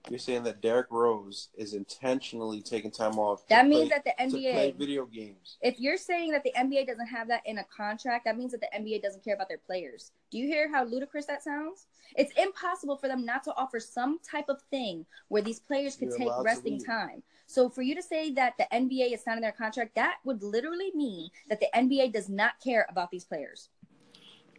You're 0.10 0.20
saying 0.20 0.44
that 0.44 0.62
Derrick 0.62 0.88
Rose 0.90 1.50
is 1.58 1.74
intentionally 1.74 2.62
taking 2.62 2.92
time 2.92 3.20
off. 3.20 3.44
to 3.44 3.50
That 3.50 3.62
play, 3.62 3.70
means 3.70 3.90
that 3.90 4.04
the 4.04 4.14
play 4.18 4.72
NBA 4.74 4.78
video 4.78 5.06
games. 5.06 5.58
if 5.62 5.80
you're 5.80 5.98
saying 5.98 6.32
that 6.32 6.44
the 6.44 6.54
NBA 6.58 6.88
doesn't 6.88 7.08
have 7.08 7.28
that 7.28 7.42
in 7.46 7.58
a 7.58 7.64
contract, 7.66 8.26
that 8.26 8.38
means 8.38 8.52
that 8.52 8.62
the 8.62 8.70
NBA 8.76 9.02
doesn't 9.02 9.24
care 9.24 9.36
about 9.36 9.50
their 9.50 9.58
players. 9.58 10.12
Do 10.32 10.38
you 10.38 10.48
hear 10.48 10.72
how 10.72 10.84
ludicrous 10.84 11.26
that 11.26 11.44
sounds? 11.44 11.88
It's 12.16 12.34
impossible 12.34 12.98
for 12.98 13.08
them 13.08 13.26
not 13.26 13.44
to 13.44 13.56
offer 13.56 13.80
some 13.80 14.20
type 14.20 14.50
of 14.50 14.62
thing 14.72 15.06
where 15.28 15.42
these 15.42 15.60
players 15.60 15.96
could 15.96 16.10
You're 16.10 16.18
take 16.18 16.30
resting 16.42 16.80
time. 16.80 17.24
So 17.46 17.68
for 17.68 17.82
you 17.82 17.96
to 17.96 18.04
say 18.04 18.32
that 18.34 18.54
the 18.58 18.68
NBA 18.72 19.14
is 19.14 19.26
not 19.26 19.38
in 19.38 19.42
their 19.42 19.52
contract, 19.52 19.96
that 19.96 20.18
would 20.24 20.44
literally 20.44 20.92
mean 20.94 21.30
that 21.50 21.60
the 21.60 21.68
NBA 21.76 22.14
does 22.14 22.30
not 22.30 22.60
care 22.64 22.86
about 22.90 23.10
these 23.10 23.26
players. 23.26 23.70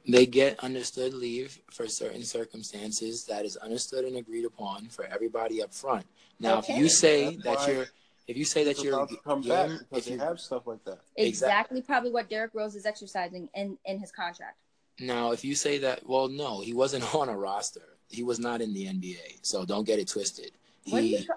They 0.09 0.27
get 0.27 0.59
understood 0.61 1.15
leave 1.15 1.59
for 1.71 1.87
certain 1.87 2.23
circumstances 2.23 3.25
that 3.27 3.45
is 3.45 3.57
understood 3.57 4.05
and 4.05 4.17
agreed 4.17 4.45
upon 4.45 4.87
for 4.89 5.05
everybody 5.05 5.63
up 5.63 5.73
front. 5.75 6.07
Now, 6.39 6.59
Okay. 6.59 6.73
if 6.75 6.79
you 6.79 6.89
say 6.89 7.37
That's 7.37 7.67
that 7.67 7.73
you're, 7.75 7.87
if 8.27 8.37
you 8.37 8.45
say 8.45 8.65
that 8.65 8.83
you're, 8.83 9.07
come 9.25 9.43
you're- 9.43 9.49
back 9.69 9.79
because 9.91 9.99
if 9.99 10.05
they 10.07 10.13
you- 10.13 10.19
have 10.21 10.41
stuff 10.41 10.67
like 10.67 10.83
that. 10.85 11.01
Exactly. 11.17 11.29
Exactly 11.29 11.83
probably 11.83 12.11
what 12.11 12.29
Derrick 12.31 12.53
Rose 12.55 12.75
is 12.75 12.87
exercising 12.87 13.49
in, 13.55 13.77
in 13.85 13.99
his 13.99 14.11
contract. 14.11 14.57
now 14.99 15.33
if 15.33 15.45
you 15.45 15.55
say 15.55 15.79
that, 15.79 16.07
well, 16.09 16.29
no, 16.29 16.61
he 16.61 16.73
wasn't 16.73 17.05
on 17.15 17.29
a 17.29 17.37
roster. 17.37 17.83
He 18.09 18.23
was 18.25 18.39
not 18.41 18.61
in 18.61 18.73
the 18.75 18.87
NBA, 18.87 19.39
so 19.43 19.65
don't 19.65 19.85
get 19.85 19.99
it 20.01 20.09
twisted. 20.09 20.51
What 20.89 21.03
He 21.05 21.29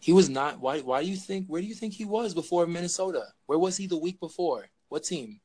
he 0.00 0.12
was 0.12 0.28
not. 0.28 0.60
Why? 0.60 0.80
Why 0.80 1.02
do 1.02 1.08
you 1.08 1.16
think? 1.16 1.46
Where 1.46 1.60
do 1.62 1.66
you 1.66 1.74
think 1.74 1.94
he 1.94 2.04
was 2.04 2.34
before 2.34 2.66
Minnesota? 2.66 3.32
Where 3.46 3.58
was 3.58 3.76
he 3.78 3.86
the 3.86 3.96
week 3.96 4.20
before? 4.20 4.66
What 4.90 5.04
team? 5.04 5.40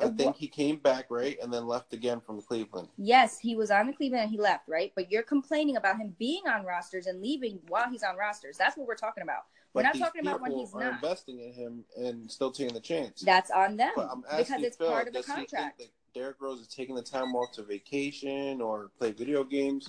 I 0.00 0.04
Uh, 0.04 0.10
think 0.10 0.36
he 0.36 0.46
came 0.46 0.76
back 0.76 1.06
right 1.10 1.36
and 1.42 1.52
then 1.52 1.66
left 1.66 1.92
again 1.92 2.20
from 2.20 2.40
Cleveland. 2.40 2.88
Yes, 2.96 3.38
he 3.38 3.56
was 3.56 3.70
on 3.70 3.86
the 3.88 3.92
Cleveland 3.92 4.22
and 4.24 4.30
he 4.30 4.38
left, 4.38 4.68
right? 4.68 4.92
But 4.94 5.10
you're 5.10 5.22
complaining 5.24 5.76
about 5.76 5.98
him 5.98 6.14
being 6.18 6.46
on 6.46 6.64
rosters 6.64 7.06
and 7.06 7.20
leaving 7.20 7.60
while 7.68 7.88
he's 7.90 8.02
on 8.04 8.16
rosters. 8.16 8.56
That's 8.56 8.76
what 8.76 8.86
we're 8.86 8.94
talking 8.94 9.22
about. 9.22 9.44
We're 9.74 9.82
But 9.82 9.94
not 9.94 9.98
talking 9.98 10.20
about 10.22 10.40
when 10.40 10.50
people 10.52 10.64
he's 10.66 10.74
are 10.74 10.80
not. 10.84 10.94
investing 10.94 11.40
in 11.40 11.52
him 11.52 11.84
and 11.96 12.30
still 12.30 12.52
taking 12.52 12.74
the 12.74 12.80
chance. 12.80 13.22
That's 13.22 13.50
on 13.50 13.76
them 13.76 13.92
But 13.96 14.08
I'm 14.10 14.20
because 14.20 14.62
it's 14.62 14.76
Phil, 14.76 14.88
part 14.88 15.08
of 15.08 15.12
the 15.14 15.18
does 15.20 15.26
he 15.26 15.32
think 15.32 15.50
contract. 15.50 15.78
that 15.80 15.88
Derrick 16.14 16.36
Rose 16.40 16.60
is 16.60 16.68
taking 16.68 16.94
the 16.94 17.02
time 17.02 17.34
off 17.34 17.52
to 17.52 17.62
vacation 17.62 18.60
or 18.60 18.90
play 18.98 19.10
video 19.10 19.42
games? 19.44 19.88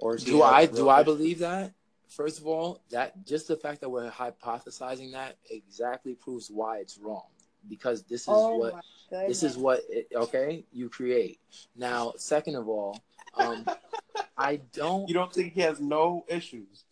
Or 0.00 0.16
is 0.16 0.24
he 0.24 0.30
Do 0.32 0.42
I 0.42 0.66
do 0.66 0.74
real 0.74 0.90
I 0.90 1.02
believe 1.02 1.38
that? 1.38 1.72
first 2.08 2.38
of 2.38 2.46
all, 2.46 2.80
that 2.90 3.24
just 3.26 3.48
the 3.48 3.56
fact 3.56 3.80
that 3.80 3.88
we're 3.90 4.10
hypothesizing 4.10 5.12
that 5.12 5.36
exactly 5.50 6.14
proves 6.14 6.50
why 6.50 6.78
it's 6.78 6.98
wrong. 6.98 7.26
Because 7.68 8.02
this 8.02 8.22
is 8.22 8.28
Oh 8.28 8.56
what 8.56 8.84
this 9.10 9.42
is 9.42 9.56
what 9.56 9.80
it, 9.88 10.08
okay 10.14 10.64
you 10.72 10.88
create. 10.88 11.40
Now, 11.76 12.14
second 12.16 12.56
of 12.56 12.68
all, 12.68 13.00
um, 13.34 13.66
I 14.38 14.60
don't 14.72 15.08
You 15.08 15.14
don't 15.14 15.32
think 15.32 15.54
he 15.54 15.60
has 15.62 15.80
no 15.80 16.24
issues? 16.28 16.84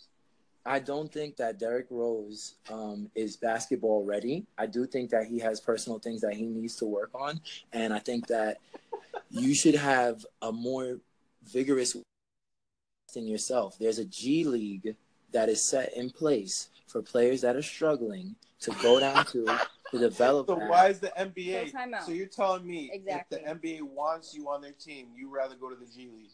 I 0.64 0.80
don't 0.80 1.12
think 1.12 1.36
that 1.36 1.60
Derrick 1.60 1.86
Rose 1.90 2.56
um, 2.72 3.08
is 3.14 3.36
basketball 3.36 4.04
ready. 4.04 4.46
I 4.58 4.66
do 4.66 4.84
think 4.84 5.10
that 5.10 5.26
he 5.26 5.38
has 5.38 5.60
personal 5.60 6.00
things 6.00 6.20
that 6.22 6.34
he 6.34 6.44
needs 6.46 6.74
to 6.76 6.86
work 6.86 7.10
on, 7.14 7.40
and 7.72 7.94
I 7.94 8.00
think 8.00 8.26
that 8.26 8.58
you 9.30 9.54
should 9.54 9.76
have 9.76 10.26
a 10.42 10.50
more 10.50 10.98
vigorous 11.44 11.96
in 13.14 13.26
yourself. 13.26 13.78
There's 13.78 13.98
a 13.98 14.04
G 14.04 14.44
League 14.44 14.96
that 15.32 15.48
is 15.48 15.68
set 15.68 15.96
in 15.96 16.10
place 16.10 16.68
for 16.88 17.00
players 17.02 17.40
that 17.42 17.56
are 17.56 17.62
struggling 17.62 18.34
to 18.60 18.70
go 18.82 18.98
down 18.98 19.24
to 19.26 19.46
to 19.90 19.98
develop. 19.98 20.46
So 20.46 20.56
that. 20.56 20.68
why 20.68 20.88
is 20.88 21.00
the 21.00 21.12
NBA? 21.18 21.72
So. 21.72 22.06
So 22.06 22.12
you're 22.12 22.26
telling 22.26 22.66
me 22.66 22.90
Exactly. 22.92 23.38
if 23.38 23.44
the 23.44 23.68
NBA 23.70 23.82
wants 23.82 24.34
you 24.34 24.48
on 24.48 24.60
their 24.60 24.72
team, 24.72 25.08
you 25.16 25.34
rather 25.34 25.54
go 25.54 25.70
to 25.70 25.76
the 25.76 25.86
G 25.86 26.08
League? 26.08 26.30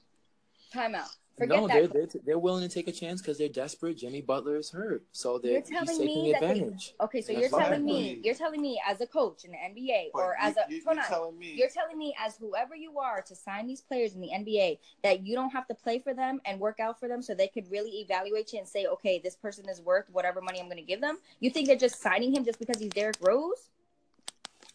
Time 0.73 0.95
out. 0.95 1.11
Forget 1.39 1.57
no, 1.57 1.67
that. 1.67 1.75
they're, 1.93 2.07
they're 2.07 2.21
they're 2.27 2.39
willing 2.39 2.69
to 2.69 2.73
take 2.73 2.89
a 2.89 2.93
chance 2.93 3.23
because 3.23 3.39
they're 3.39 3.49
desperate. 3.49 3.97
Jimmy 3.97 4.21
Butler 4.21 4.57
is 4.57 4.71
hurt, 4.71 5.03
so 5.13 5.39
they're 5.39 5.53
You're 5.53 5.61
he's 5.63 5.71
telling 5.71 5.99
taking 5.99 6.23
me 6.25 6.33
that 6.33 6.41
they- 6.43 6.51
advantage. 6.51 6.95
Okay, 7.01 7.21
so 7.23 7.33
That's 7.33 7.41
you're 7.51 7.61
telling 7.61 7.85
me 7.85 7.99
exactly. 8.11 8.21
you're 8.27 8.35
telling 8.35 8.61
me 8.63 8.81
as 8.87 9.01
a 9.01 9.07
coach 9.07 9.45
in 9.45 9.51
the 9.53 9.57
NBA 9.57 10.11
But 10.13 10.19
or 10.19 10.37
as 10.39 10.57
you, 10.57 10.63
a 10.63 10.73
you, 10.75 10.83
hold 10.85 10.97
you're 10.97 11.05
on. 11.05 11.11
telling 11.11 11.39
me 11.39 11.53
You're 11.57 11.69
telling 11.71 11.97
me 11.99 12.15
as 12.21 12.37
whoever 12.37 12.77
you 12.77 12.99
are 12.99 13.23
to 13.23 13.35
sign 13.35 13.67
these 13.67 13.81
players 13.81 14.15
in 14.15 14.21
the 14.21 14.29
NBA 14.29 14.79
that 15.03 15.27
you 15.27 15.35
don't 15.35 15.51
have 15.51 15.67
to 15.69 15.75
play 15.75 15.99
for 15.99 16.13
them 16.13 16.41
and 16.45 16.61
work 16.61 16.81
out 16.81 17.01
for 17.01 17.09
them 17.09 17.23
so 17.23 17.35
they 17.35 17.49
could 17.49 17.71
really 17.71 17.91
evaluate 18.01 18.53
you 18.53 18.59
and 18.59 18.69
say, 18.69 18.87
okay, 18.87 19.19
this 19.19 19.35
person 19.37 19.69
is 19.69 19.81
worth 19.81 20.11
whatever 20.13 20.41
money 20.43 20.61
I'm 20.61 20.67
going 20.67 20.77
to 20.77 20.83
give 20.83 21.01
them. 21.01 21.19
You 21.41 21.51
think 21.51 21.67
they're 21.67 21.77
just 21.77 22.01
signing 22.03 22.35
him 22.35 22.45
just 22.45 22.59
because 22.59 22.79
he's 22.79 22.91
Derrick 22.91 23.17
Rose? 23.21 23.71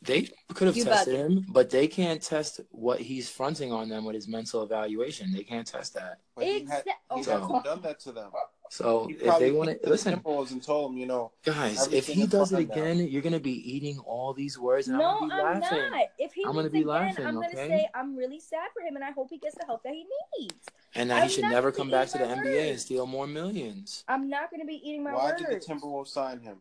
They 0.07 0.29
could 0.53 0.67
have 0.67 0.77
You 0.77 0.85
tested 0.85 1.15
bugging. 1.15 1.37
him, 1.37 1.45
but 1.49 1.69
they 1.69 1.87
can't 1.87 2.21
test 2.21 2.61
what 2.71 2.99
he's 2.99 3.29
fronting 3.29 3.71
on 3.71 3.89
them 3.89 4.05
with 4.05 4.15
his 4.15 4.27
mental 4.27 4.63
evaluation. 4.63 5.31
They 5.33 5.43
can't 5.43 5.67
test 5.67 5.93
that. 5.95 6.19
but 6.35 6.45
he, 6.45 6.65
had, 6.65 6.83
he 7.13 7.21
Exa- 7.21 7.41
hasn't 7.41 7.63
done 7.63 7.81
that 7.81 7.99
to 8.01 8.11
them. 8.11 8.31
So 8.69 9.07
if 9.09 9.39
they 9.39 9.51
want 9.51 9.69
picked 9.69 9.81
to 9.83 9.85
the 9.85 9.91
listen, 9.91 10.19
Timberwolves 10.19 10.51
and 10.51 10.61
told 10.61 10.91
him, 10.91 10.97
you 10.97 11.05
know, 11.05 11.31
guys, 11.45 11.87
if 11.93 12.05
he 12.07 12.25
does 12.27 12.51
it 12.51 12.55
fine 12.55 12.67
now. 12.67 12.73
again, 12.73 13.07
you're 13.07 13.21
gonna 13.21 13.39
be 13.39 13.53
eating 13.75 13.97
all 13.99 14.33
these 14.33 14.59
words, 14.59 14.87
and 14.89 14.97
No, 14.97 15.19
I'm 15.21 15.29
gonna 15.29 15.35
be 15.35 15.39
I'm 15.41 15.61
laughing. 15.61 15.91
not. 15.91 16.05
If 16.19 16.33
he 16.33 16.43
I'm 16.43 16.53
gonna 16.53 16.69
be 16.69 16.79
again, 16.79 16.87
laughing, 16.89 17.25
I'm 17.27 17.35
gonna 17.35 17.49
say 17.53 17.87
I'm 17.95 18.15
really 18.17 18.39
sad 18.41 18.69
for 18.73 18.81
him, 18.85 18.95
and 18.97 19.05
I 19.05 19.11
hope 19.11 19.27
he 19.29 19.37
gets 19.37 19.55
the 19.55 19.65
help 19.65 19.83
that 19.83 19.93
he 19.93 20.05
needs. 20.39 20.65
And 20.95 21.09
that 21.11 21.17
I'm 21.23 21.29
he 21.29 21.35
should 21.35 21.43
never 21.45 21.71
come 21.71 21.89
back 21.89 22.09
to 22.09 22.17
the 22.17 22.25
my 22.25 22.35
NBA 22.43 22.71
and 22.71 22.79
steal 22.79 23.05
more 23.07 23.25
millions. 23.27 24.03
I'm 24.09 24.29
not 24.29 24.51
gonna 24.51 24.65
be 24.65 24.81
eating 24.83 25.03
my 25.03 25.13
why 25.13 25.31
words. 25.31 25.43
did 25.43 25.61
the 25.61 25.65
Timberwolves 25.65 26.07
sign 26.09 26.41
him? 26.41 26.57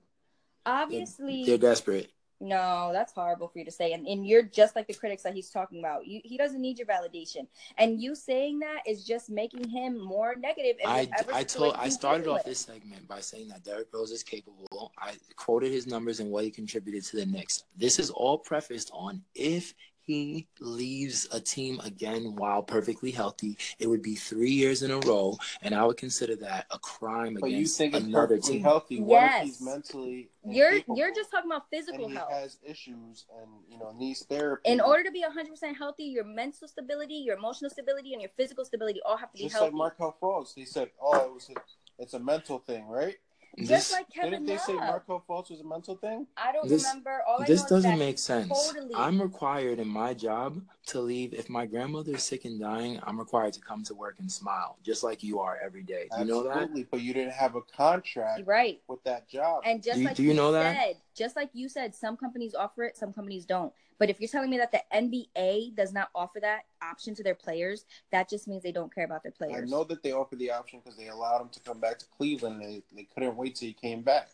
Obviously, 0.64 1.44
They're 1.44 1.58
desperate. 1.58 2.10
No, 2.40 2.90
that's 2.92 3.12
horrible 3.12 3.48
for 3.48 3.58
you 3.58 3.64
to 3.64 3.70
say. 3.70 3.92
And, 3.92 4.06
and 4.06 4.26
you're 4.26 4.42
just 4.42 4.76
like 4.76 4.86
the 4.86 4.94
critics 4.94 5.22
that 5.22 5.34
he's 5.34 5.48
talking 5.48 5.78
about. 5.78 6.06
You, 6.06 6.20
he 6.22 6.36
doesn't 6.36 6.60
need 6.60 6.78
your 6.78 6.86
validation. 6.86 7.46
And 7.78 8.00
you 8.00 8.14
saying 8.14 8.58
that 8.58 8.80
is 8.86 9.04
just 9.04 9.30
making 9.30 9.68
him 9.68 9.98
more 9.98 10.34
negative. 10.36 10.76
I, 10.84 11.08
I 11.32 11.44
told 11.44 11.76
I 11.76 11.88
started 11.88 12.26
off 12.28 12.44
this 12.44 12.58
segment 12.58 13.08
by 13.08 13.20
saying 13.20 13.48
that 13.48 13.64
Derrick 13.64 13.88
Rose 13.92 14.10
is 14.10 14.22
capable. 14.22 14.92
I 14.98 15.14
quoted 15.36 15.72
his 15.72 15.86
numbers 15.86 16.20
and 16.20 16.30
what 16.30 16.44
he 16.44 16.50
contributed 16.50 17.04
to 17.04 17.16
the 17.16 17.26
Knicks. 17.26 17.64
This 17.76 17.98
is 17.98 18.10
all 18.10 18.36
prefaced 18.38 18.90
on 18.92 19.22
if 19.34 19.72
he 20.06 20.46
leaves 20.60 21.26
a 21.32 21.40
team 21.40 21.80
again 21.84 22.36
while 22.36 22.62
perfectly 22.62 23.10
healthy, 23.10 23.58
it 23.78 23.88
would 23.88 24.02
be 24.02 24.14
three 24.14 24.50
years 24.52 24.82
in 24.82 24.90
a 24.90 24.98
row, 25.00 25.36
and 25.62 25.74
I 25.74 25.84
would 25.84 25.96
consider 25.96 26.36
that 26.36 26.66
a 26.70 26.78
crime 26.78 27.36
But 27.40 27.50
you 27.50 27.66
think 27.66 27.94
another 27.94 28.38
team. 28.38 28.62
Healthy, 28.62 29.02
yes, 29.06 29.44
he's 29.44 29.60
mentally. 29.60 30.28
You're 30.48 30.70
incapable 30.74 30.96
you're 30.98 31.14
just 31.14 31.30
talking 31.30 31.50
about 31.50 31.68
physical 31.70 32.04
and 32.04 32.12
he 32.12 32.16
health. 32.16 32.32
has 32.32 32.58
issues 32.64 33.26
and 33.40 33.50
you 33.68 33.78
know 33.78 33.92
needs 33.98 34.24
therapy? 34.24 34.70
In 34.70 34.80
order 34.80 35.02
to 35.02 35.10
be 35.10 35.22
100% 35.24 35.76
healthy, 35.76 36.04
your 36.04 36.24
mental 36.24 36.68
stability, 36.68 37.14
your 37.14 37.36
emotional 37.36 37.70
stability, 37.70 38.12
and 38.12 38.22
your 38.22 38.30
physical 38.36 38.64
stability 38.64 39.00
all 39.04 39.16
have 39.16 39.32
to 39.32 39.38
be 39.38 39.44
just 39.44 39.54
healthy. 39.54 39.76
like 39.76 39.98
Markelle 39.98 40.16
Fultz, 40.22 40.54
they 40.54 40.64
said, 40.64 40.90
"Oh, 41.02 41.16
it 41.18 41.34
was 41.34 41.50
a, 41.50 41.54
it's 41.98 42.14
a 42.14 42.20
mental 42.20 42.58
thing, 42.60 42.86
right?" 42.86 43.16
Just 43.58 43.68
This 43.70 43.92
like 43.92 44.10
Kevin 44.10 44.30
Didn't 44.32 44.46
they 44.46 44.56
say 44.58 44.74
Marco 44.74 45.14
Markelle 45.18 45.24
Fultz 45.26 45.50
was 45.50 45.60
a 45.60 45.64
mental 45.64 45.96
thing? 45.96 46.26
I 46.36 46.52
don't 46.52 46.68
This- 46.68 46.84
remember. 46.84 47.22
All 47.26 47.40
I 47.40 47.46
this 47.46 47.60
know 47.60 47.64
is 47.64 47.84
doesn't 47.84 47.98
make 47.98 48.18
sense. 48.18 48.48
Totally. 48.48 48.94
I'm 48.94 49.20
required 49.20 49.78
in 49.78 49.88
my 49.88 50.12
job 50.12 50.60
to 50.86 51.00
leave. 51.00 51.32
If 51.32 51.48
my 51.48 51.64
grandmother 51.64 52.12
is 52.16 52.22
sick 52.22 52.44
and 52.44 52.60
dying, 52.60 53.00
I'm 53.02 53.18
required 53.18 53.54
to 53.54 53.60
come 53.60 53.82
to 53.84 53.94
work 53.94 54.16
and 54.18 54.30
smile, 54.30 54.76
just 54.82 55.02
like 55.02 55.22
you 55.22 55.40
are 55.40 55.58
every 55.64 55.82
day. 55.82 56.08
Do 56.12 56.18
you 56.20 56.26
know 56.26 56.42
that? 56.42 56.50
Absolutely, 56.52 56.86
but 56.90 57.00
you 57.00 57.14
didn't 57.14 57.32
have 57.32 57.54
a 57.54 57.62
contract 57.62 58.42
right. 58.46 58.82
with 58.88 59.02
that 59.04 59.26
job. 59.26 59.62
And 59.64 59.82
just 59.82 59.94
Do 59.96 60.00
you- 60.02 60.06
like 60.08 60.16
do 60.16 60.22
you 60.22 60.28
you 60.30 60.34
know 60.34 60.52
that? 60.52 60.96
just 61.14 61.34
like 61.34 61.48
you 61.54 61.70
said, 61.70 61.94
some 61.94 62.16
companies 62.18 62.54
offer 62.54 62.84
it, 62.84 62.96
some 62.98 63.14
companies 63.14 63.46
don't. 63.46 63.72
But 63.98 64.10
if 64.10 64.20
you're 64.20 64.28
telling 64.28 64.50
me 64.50 64.58
that 64.58 64.72
the 64.72 64.82
NBA 64.94 65.74
does 65.74 65.92
not 65.92 66.10
offer 66.14 66.38
that 66.40 66.62
option 66.82 67.14
to 67.14 67.22
their 67.22 67.34
players, 67.34 67.84
that 68.12 68.28
just 68.28 68.46
means 68.46 68.62
they 68.62 68.72
don't 68.72 68.94
care 68.94 69.04
about 69.04 69.22
their 69.22 69.32
players. 69.32 69.56
I 69.56 69.70
know 69.70 69.84
that 69.84 70.02
they 70.02 70.12
offered 70.12 70.38
the 70.38 70.50
option 70.50 70.80
because 70.84 70.98
they 70.98 71.08
allowed 71.08 71.40
him 71.42 71.48
to 71.50 71.60
come 71.60 71.80
back 71.80 71.98
to 72.00 72.06
Cleveland. 72.16 72.60
They 72.60 72.82
they 72.94 73.04
couldn't 73.04 73.36
wait 73.36 73.56
till 73.56 73.68
he 73.68 73.72
came 73.72 74.02
back. 74.02 74.28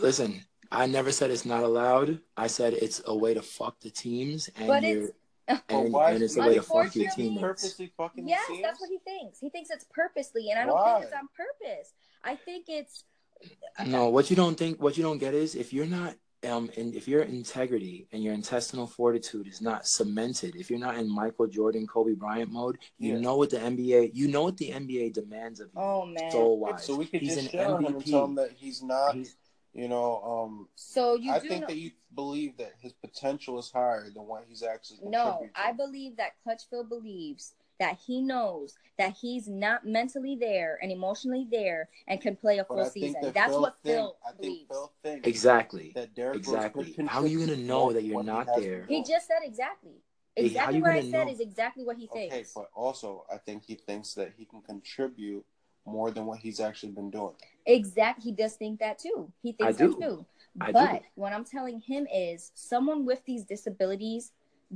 Listen, 0.00 0.42
I 0.72 0.86
never 0.86 1.12
said 1.12 1.30
it's 1.30 1.44
not 1.44 1.62
allowed. 1.62 2.20
I 2.36 2.46
said 2.46 2.72
it's 2.74 3.02
a 3.06 3.14
way 3.14 3.34
to 3.34 3.42
fuck 3.42 3.80
the 3.80 3.90
teams, 3.90 4.48
and 4.56 4.66
But 4.68 4.82
you're 4.82 5.02
it's- 5.04 5.12
and, 5.68 5.92
why 5.92 6.10
and 6.12 6.22
it's 6.24 6.36
a 6.36 6.40
way 6.40 6.54
to 6.54 6.62
fuck 6.62 6.94
your 6.96 7.04
Unfortunately- 7.04 7.22
teammates. 7.24 7.40
purposely 7.42 7.92
fucking 7.96 8.28
Yes, 8.28 8.46
the 8.48 8.54
teams? 8.54 8.64
that's 8.64 8.80
what 8.80 8.90
he 8.90 8.98
thinks. 8.98 9.38
He 9.38 9.48
thinks 9.48 9.70
it's 9.70 9.86
purposely, 9.92 10.50
and 10.50 10.58
I 10.58 10.64
don't 10.66 10.74
Why? 10.74 10.94
think 10.94 11.04
it's 11.04 11.14
on 11.14 11.28
purpose. 11.36 11.92
I 12.24 12.34
think 12.34 12.64
it's 12.68 13.04
No, 13.86 14.08
what 14.08 14.28
you 14.30 14.34
don't 14.34 14.56
think, 14.58 14.82
what 14.82 14.96
you 14.96 15.04
don't 15.04 15.18
get 15.18 15.34
is 15.34 15.54
if 15.54 15.72
you're 15.72 15.86
not, 15.86 16.16
um, 16.46 16.70
and 16.76 16.94
if 16.94 17.06
your 17.08 17.22
integrity 17.22 18.06
and 18.12 18.22
your 18.22 18.34
intestinal 18.34 18.86
fortitude 18.86 19.46
is 19.46 19.60
not 19.60 19.86
cemented, 19.86 20.56
if 20.56 20.70
you're 20.70 20.78
not 20.78 20.96
in 20.96 21.08
Michael 21.08 21.46
Jordan, 21.46 21.86
Kobe 21.86 22.12
Bryant 22.14 22.50
mode, 22.50 22.78
you 22.98 23.14
Yeah. 23.14 23.20
know 23.20 23.36
what 23.36 23.50
the 23.50 23.58
NBA, 23.58 24.10
you 24.14 24.28
know 24.28 24.42
what 24.44 24.56
the 24.56 24.70
NBA 24.70 25.10
demands 25.12 25.60
of 25.60 25.68
you, 25.74 25.80
oh 25.80 26.06
man. 26.06 26.30
soul 26.30 26.58
wise. 26.58 26.84
So 26.84 26.96
we 26.96 27.06
could 27.06 27.20
He's 27.20 27.34
just 27.34 27.46
an 27.46 27.50
share 27.52 27.76
him 27.76 27.84
and 27.86 28.04
tell 28.04 28.24
him 28.24 28.30
MVP. 28.32 28.36
that 28.36 28.52
he's 28.56 28.82
not. 28.82 29.14
He's- 29.14 29.36
You 29.72 29.88
know, 29.88 30.22
um, 30.22 30.68
So 30.74 31.16
you 31.16 31.30
I 31.32 31.38
think 31.38 31.60
know. 31.60 31.66
that 31.66 31.76
you 31.76 31.90
believe 32.14 32.56
that 32.56 32.72
his 32.80 32.94
potential 32.94 33.58
is 33.58 33.70
higher 33.70 34.08
than 34.08 34.22
what 34.26 34.44
he's 34.48 34.62
actually. 34.62 35.00
No. 35.02 35.46
I 35.54 35.72
believe 35.72 36.16
that 36.16 36.32
Clutch 36.42 36.62
Phil 36.70 36.82
believes 36.82 37.52
that 37.78 37.98
he 38.06 38.20
knows 38.20 38.74
that 38.98 39.14
he's 39.20 39.48
not 39.48 39.86
mentally 39.86 40.36
there 40.36 40.78
and 40.82 40.90
emotionally 40.90 41.46
there 41.50 41.88
and 42.08 42.20
can 42.20 42.36
play 42.36 42.58
a 42.58 42.64
full 42.64 42.80
I 42.80 42.88
season. 42.88 43.32
That's 43.34 43.52
Phil 43.52 43.60
what 43.60 43.76
think, 43.82 43.96
Phil 43.96 44.16
I 44.24 44.28
think 44.30 44.40
believes. 44.40 44.68
Phil 44.70 44.92
thinks 45.02 45.28
exactly, 45.28 45.92
that 45.94 46.14
Derrick 46.14 46.38
exactly. 46.38 46.92
could 46.92 47.06
How 47.06 47.22
are 47.22 47.26
you 47.26 47.40
gonna 47.40 47.56
know 47.56 47.92
that 47.92 48.02
you're 48.02 48.14
what 48.14 48.24
he 48.24 48.30
not 48.30 48.48
there? 48.56 48.86
He 48.88 49.02
just 49.02 49.26
said 49.26 49.40
exactly. 49.42 50.02
Exactly 50.36 50.76
you 50.76 50.82
what 50.82 50.92
I 50.92 51.00
said 51.00 51.26
know? 51.26 51.32
is 51.32 51.40
exactly 51.40 51.84
what 51.84 51.96
he 51.96 52.06
thinks. 52.06 52.14
Okay, 52.14 52.30
thinks. 52.30 52.52
but 52.54 52.68
also 52.74 53.24
I 53.32 53.38
think 53.38 53.64
he 53.64 53.74
thinks 53.74 54.14
that 54.14 54.32
he 54.36 54.44
can 54.44 54.60
contribute 54.60 55.44
more 55.86 56.10
than 56.10 56.26
what 56.26 56.38
he's 56.38 56.60
actually 56.60 56.92
been 56.92 57.10
doing. 57.10 57.34
Exactly. 57.64 58.24
He 58.24 58.32
does 58.32 58.54
think 58.54 58.80
that 58.80 58.98
too. 58.98 59.32
He 59.42 59.52
thinks 59.52 59.80
I 59.80 59.86
that 59.86 60.00
too. 60.00 60.26
I 60.60 60.72
but 60.72 60.92
do. 61.02 61.06
what 61.14 61.32
I'm 61.32 61.44
telling 61.44 61.80
him 61.80 62.06
is 62.12 62.50
someone 62.54 63.06
with 63.06 63.24
these 63.24 63.44
disabilities 63.44 64.32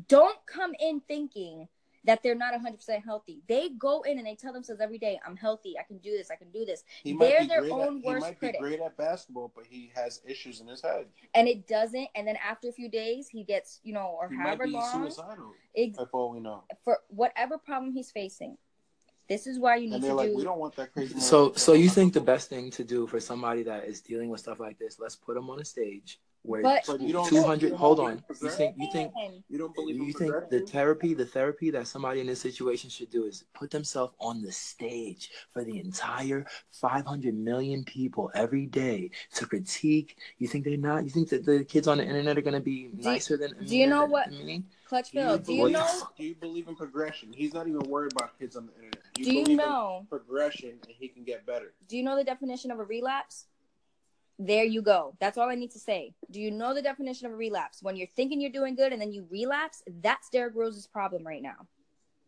don't 0.09 0.39
come 0.47 0.73
in 0.79 1.01
thinking 1.01 1.69
that 2.05 2.23
they're 2.23 2.35
not 2.35 2.55
100% 2.55 3.05
healthy. 3.05 3.43
They 3.47 3.71
go 3.79 4.03
in 4.03 4.17
and 4.19 4.27
they 4.27 4.35
tell 4.35 4.53
themselves 4.53 4.81
every 4.81 4.99
day, 4.99 5.21
I'm 5.27 5.37
healthy. 5.37 5.75
I 5.79 5.83
can 5.83 5.99
do 5.99 6.11
this. 6.17 6.31
I 6.31 6.37
can 6.37 6.51
do 6.51 6.65
this. 6.65 6.83
He 7.05 7.13
They're 7.13 7.19
might 7.19 7.41
be 7.43 7.47
their 7.49 7.61
great 7.61 7.73
own 7.73 7.99
at, 7.99 8.05
worst 8.05 8.25
He 8.25 8.31
might 8.31 8.39
critic. 8.39 8.61
great 8.61 8.81
at 8.81 8.97
basketball, 8.97 9.53
but 9.55 9.67
he 9.69 9.93
has 9.95 10.23
issues 10.27 10.61
in 10.61 10.67
his 10.67 10.81
head. 10.81 11.07
And 11.35 11.47
it 11.47 11.67
doesn't. 11.69 12.09
And 12.15 12.27
then 12.27 12.37
after 12.37 12.69
a 12.69 12.73
few 12.73 12.89
days, 12.89 13.29
he 13.29 13.45
gets, 13.45 13.81
you 13.85 13.93
know, 13.93 14.17
or 14.19 14.29
He 14.31 14.37
might 14.37 14.45
however 14.47 14.65
be 14.65 14.71
long, 14.71 15.05
suicidal. 15.11 15.53
ex- 15.77 15.99
all 16.13 16.31
we 16.31 16.41
know. 16.41 16.65
for 16.85 16.99
whatever 17.09 17.59
problem 17.59 17.93
he's 17.93 18.11
facing. 18.11 18.57
This 19.29 19.47
is 19.47 19.59
why 19.61 19.77
you 19.77 19.87
need 19.87 19.93
And 19.95 20.03
to 20.03 20.07
they're 20.09 20.17
like, 20.17 20.31
do. 20.31 20.37
we 20.37 20.43
don't 20.43 20.59
want 20.59 20.75
that 20.77 20.93
crazy. 20.93 21.21
So, 21.21 21.53
so 21.53 21.75
you 21.75 21.89
think 21.89 22.15
the 22.15 22.21
best 22.21 22.49
thing 22.49 22.71
to 22.73 22.83
do 22.83 23.07
for 23.07 23.21
somebody 23.21 23.63
that 23.65 23.85
is 23.85 24.01
dealing 24.01 24.29
with 24.31 24.41
stuff 24.41 24.59
like 24.59 24.79
this, 24.79 24.99
let's 24.99 25.15
put 25.17 25.35
them 25.35 25.49
on 25.51 25.61
a 25.61 25.65
stage 25.65 26.19
where 26.43 26.63
But- 26.63 26.85
But 26.87 27.01
you 27.01 27.13
don't- 27.13 27.29
200 27.29 27.73
hold 27.73 28.01
on 28.01 28.25
you 28.41 28.49
think 28.51 28.75
you 28.79 28.89
think 28.93 29.13
You 29.49 29.59
don't 29.59 29.75
believe 29.75 29.97
you 29.97 30.13
think 30.13 30.33
the 30.51 30.61
therapy 30.61 31.13
the 31.15 31.27
therapy 31.27 31.71
that 31.71 31.87
somebody 31.87 32.21
in 32.21 32.27
this 32.27 32.41
situation 32.41 32.89
should 32.89 33.11
do 33.11 33.25
is 33.25 33.45
put 33.53 33.71
themselves 33.71 34.15
on 34.19 34.41
the 34.43 34.51
stage 34.53 35.31
for 35.53 35.65
the 35.65 35.79
entire 35.79 36.47
500 36.71 37.35
million 37.35 37.85
people 37.85 38.31
every 38.35 38.67
day 38.67 39.11
to 39.35 39.47
critique 39.47 40.17
you 40.39 40.49
think 40.49 40.65
they're 40.65 40.77
not 40.79 41.05
you 41.05 41.11
think 41.11 41.29
that 41.29 41.45
the 41.45 41.65
kids 41.65 41.87
on 41.87 41.99
the 41.99 42.05
internet 42.05 42.39
are 42.39 42.43
going 42.43 42.55
to 42.55 42.61
be 42.61 42.91
nicer 42.95 43.37
than 43.37 43.53
do 43.67 43.77
you 43.77 43.87
know 43.87 44.07
what- 44.07 44.31
than 44.31 44.45
me 44.47 44.65
Clutch 44.87 45.11
Phil, 45.13 45.39
do 45.39 45.53
you 45.53 45.59
believe- 45.61 45.73
know? 45.75 46.09
Do 46.17 46.25
you 46.25 46.35
believe 46.35 46.67
in 46.67 46.75
progression? 46.75 47.33
He's 47.33 47.55
not 47.55 47.69
even 47.69 47.79
worried 47.89 48.11
about 48.11 48.37
kids 48.41 48.57
on 48.57 48.67
the 48.67 48.73
internet. 48.75 48.99
You 49.17 49.25
Do 49.25 49.33
you 49.37 49.43
believe 49.45 49.59
know? 49.59 49.99
in 50.01 50.07
progression 50.07 50.71
and 50.71 50.91
he 50.99 51.07
can 51.07 51.23
get 51.23 51.47
better. 51.47 51.75
Do 51.87 51.97
you 51.97 52.03
know 52.03 52.17
the 52.17 52.25
definition 52.25 52.73
of 52.73 52.81
a 52.81 52.83
relapse? 52.85 53.47
There 54.43 54.65
you 54.65 54.81
go. 54.81 55.15
That's 55.21 55.37
all 55.37 55.51
I 55.51 55.55
need 55.55 55.71
to 55.73 55.79
say. 55.79 56.15
Do 56.31 56.41
you 56.41 56.51
know 56.51 56.73
the 56.73 56.81
definition 56.81 57.27
of 57.27 57.33
a 57.33 57.37
relapse? 57.37 57.83
When 57.83 57.95
you're 57.95 58.09
thinking 58.17 58.41
you're 58.41 58.51
doing 58.51 58.75
good 58.75 58.91
and 58.91 59.01
then 59.01 59.13
you 59.13 59.27
relapse, 59.31 59.83
that's 60.01 60.31
Derrick 60.31 60.55
Rose's 60.57 60.87
problem 60.87 61.27
right 61.27 61.43
now. 61.43 61.67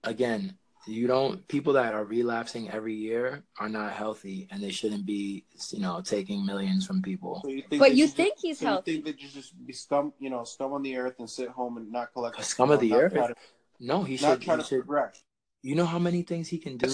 again 0.05 0.59
You 0.87 1.07
don't. 1.07 1.49
People 1.49 1.73
that 1.73 1.95
are 1.95 2.05
relapsing 2.05 2.69
every 2.71 2.95
year 2.95 3.45
are 3.59 3.69
not 3.69 3.93
healthy, 3.93 4.47
and 4.51 4.63
they 4.63 4.71
shouldn't 4.71 5.07
be, 5.07 5.47
you 5.71 5.81
know, 5.81 6.03
taking 6.03 6.45
millions 6.45 6.85
from 6.85 7.01
people. 7.01 7.41
So 7.45 7.49
you 7.49 7.63
think 7.63 7.81
But 7.81 7.95
you 7.95 8.07
think 8.07 8.35
just, 8.35 8.45
he's 8.45 8.59
so 8.59 8.67
healthy. 8.67 8.93
You 8.93 9.03
think 9.03 9.17
they 9.17 9.23
should 9.23 9.33
just 9.33 9.67
be 9.67 9.73
scum, 9.73 10.13
you 10.19 10.29
know, 10.29 10.45
scum 10.45 10.75
on 10.75 10.83
the 10.83 10.97
earth 10.99 11.15
and 11.19 11.31
sit 11.31 11.49
home 11.49 11.79
and 11.79 11.91
not 11.91 12.13
collect 12.13 12.45
Scum 12.45 12.71
of 12.73 12.81
the 12.81 12.93
earth? 12.93 13.15
To, 13.15 13.35
No, 13.81 14.03
he 14.03 14.19
not 14.21 14.33
should. 14.33 14.43
try 14.43 14.57
He 14.57 14.63
to 14.63 14.69
should. 14.69 14.81
progress. 14.81 15.23
You 15.63 15.77
know 15.77 15.87
how 15.87 16.01
many 16.01 16.23
things 16.23 16.49
he 16.49 16.59
can 16.59 16.77
do. 16.77 16.93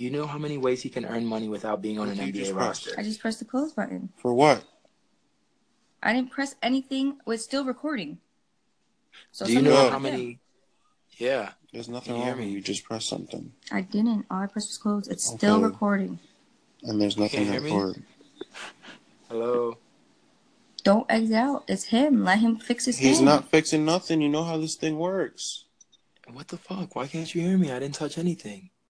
You 0.00 0.08
know 0.10 0.26
how 0.26 0.38
many 0.38 0.56
ways 0.56 0.80
he 0.80 0.88
can 0.88 1.04
earn 1.04 1.26
money 1.26 1.50
without 1.50 1.82
being 1.82 1.98
on 1.98 2.08
an 2.08 2.16
What 2.16 2.26
you 2.28 2.32
NBA 2.32 2.36
just 2.36 2.52
pressed? 2.54 2.86
roster. 2.86 2.98
I 2.98 3.02
just 3.02 3.20
pressed 3.20 3.38
the 3.40 3.44
close 3.44 3.74
button. 3.74 4.08
For 4.16 4.32
what? 4.32 4.64
I 6.02 6.14
didn't 6.14 6.30
press 6.30 6.54
anything. 6.62 7.18
It's 7.26 7.44
still 7.44 7.66
recording. 7.66 8.16
So 9.30 9.44
do 9.44 9.52
you 9.52 9.58
something 9.58 9.70
know 9.74 9.78
wrong 9.78 9.90
how 9.92 9.98
with 9.98 10.06
him. 10.06 10.18
many? 10.20 10.38
Yeah. 11.18 11.50
There's 11.70 11.90
nothing 11.90 12.14
Can 12.14 12.16
you 12.16 12.22
hear 12.22 12.30
wrong 12.32 12.38
when 12.40 12.48
me? 12.48 12.54
you 12.54 12.62
just 12.62 12.82
press 12.82 13.04
something, 13.04 13.52
I 13.70 13.82
didn't. 13.82 14.24
All 14.30 14.38
I 14.38 14.46
pressed 14.46 14.68
was 14.70 14.78
close. 14.78 15.06
It's 15.06 15.22
still 15.22 15.56
Okay. 15.56 15.64
recording. 15.66 16.18
and 16.82 16.98
there's 16.98 17.18
nothing 17.18 17.44
hear 17.44 17.60
me? 17.60 17.70
recorded. 17.70 18.02
Hello. 19.28 19.76
Don't 20.82 21.04
exit 21.10 21.36
out. 21.36 21.64
It's 21.68 21.84
him. 21.84 22.24
Let 22.24 22.38
him 22.38 22.56
fix 22.56 22.86
his 22.86 22.96
thing. 22.96 23.06
He's 23.06 23.18
thing. 23.18 23.26
not 23.26 23.50
fixing 23.50 23.84
nothing. 23.84 24.22
You 24.22 24.30
know 24.30 24.44
how 24.44 24.56
this 24.56 24.76
thing 24.76 24.96
works. 24.98 25.66
What 26.32 26.48
the 26.48 26.56
fuck? 26.56 26.96
Why 26.96 27.06
can't 27.06 27.34
you 27.34 27.42
hear 27.42 27.58
me? 27.58 27.70
I 27.70 27.78
didn't 27.78 27.96
touch 27.96 28.16
anything. 28.16 28.70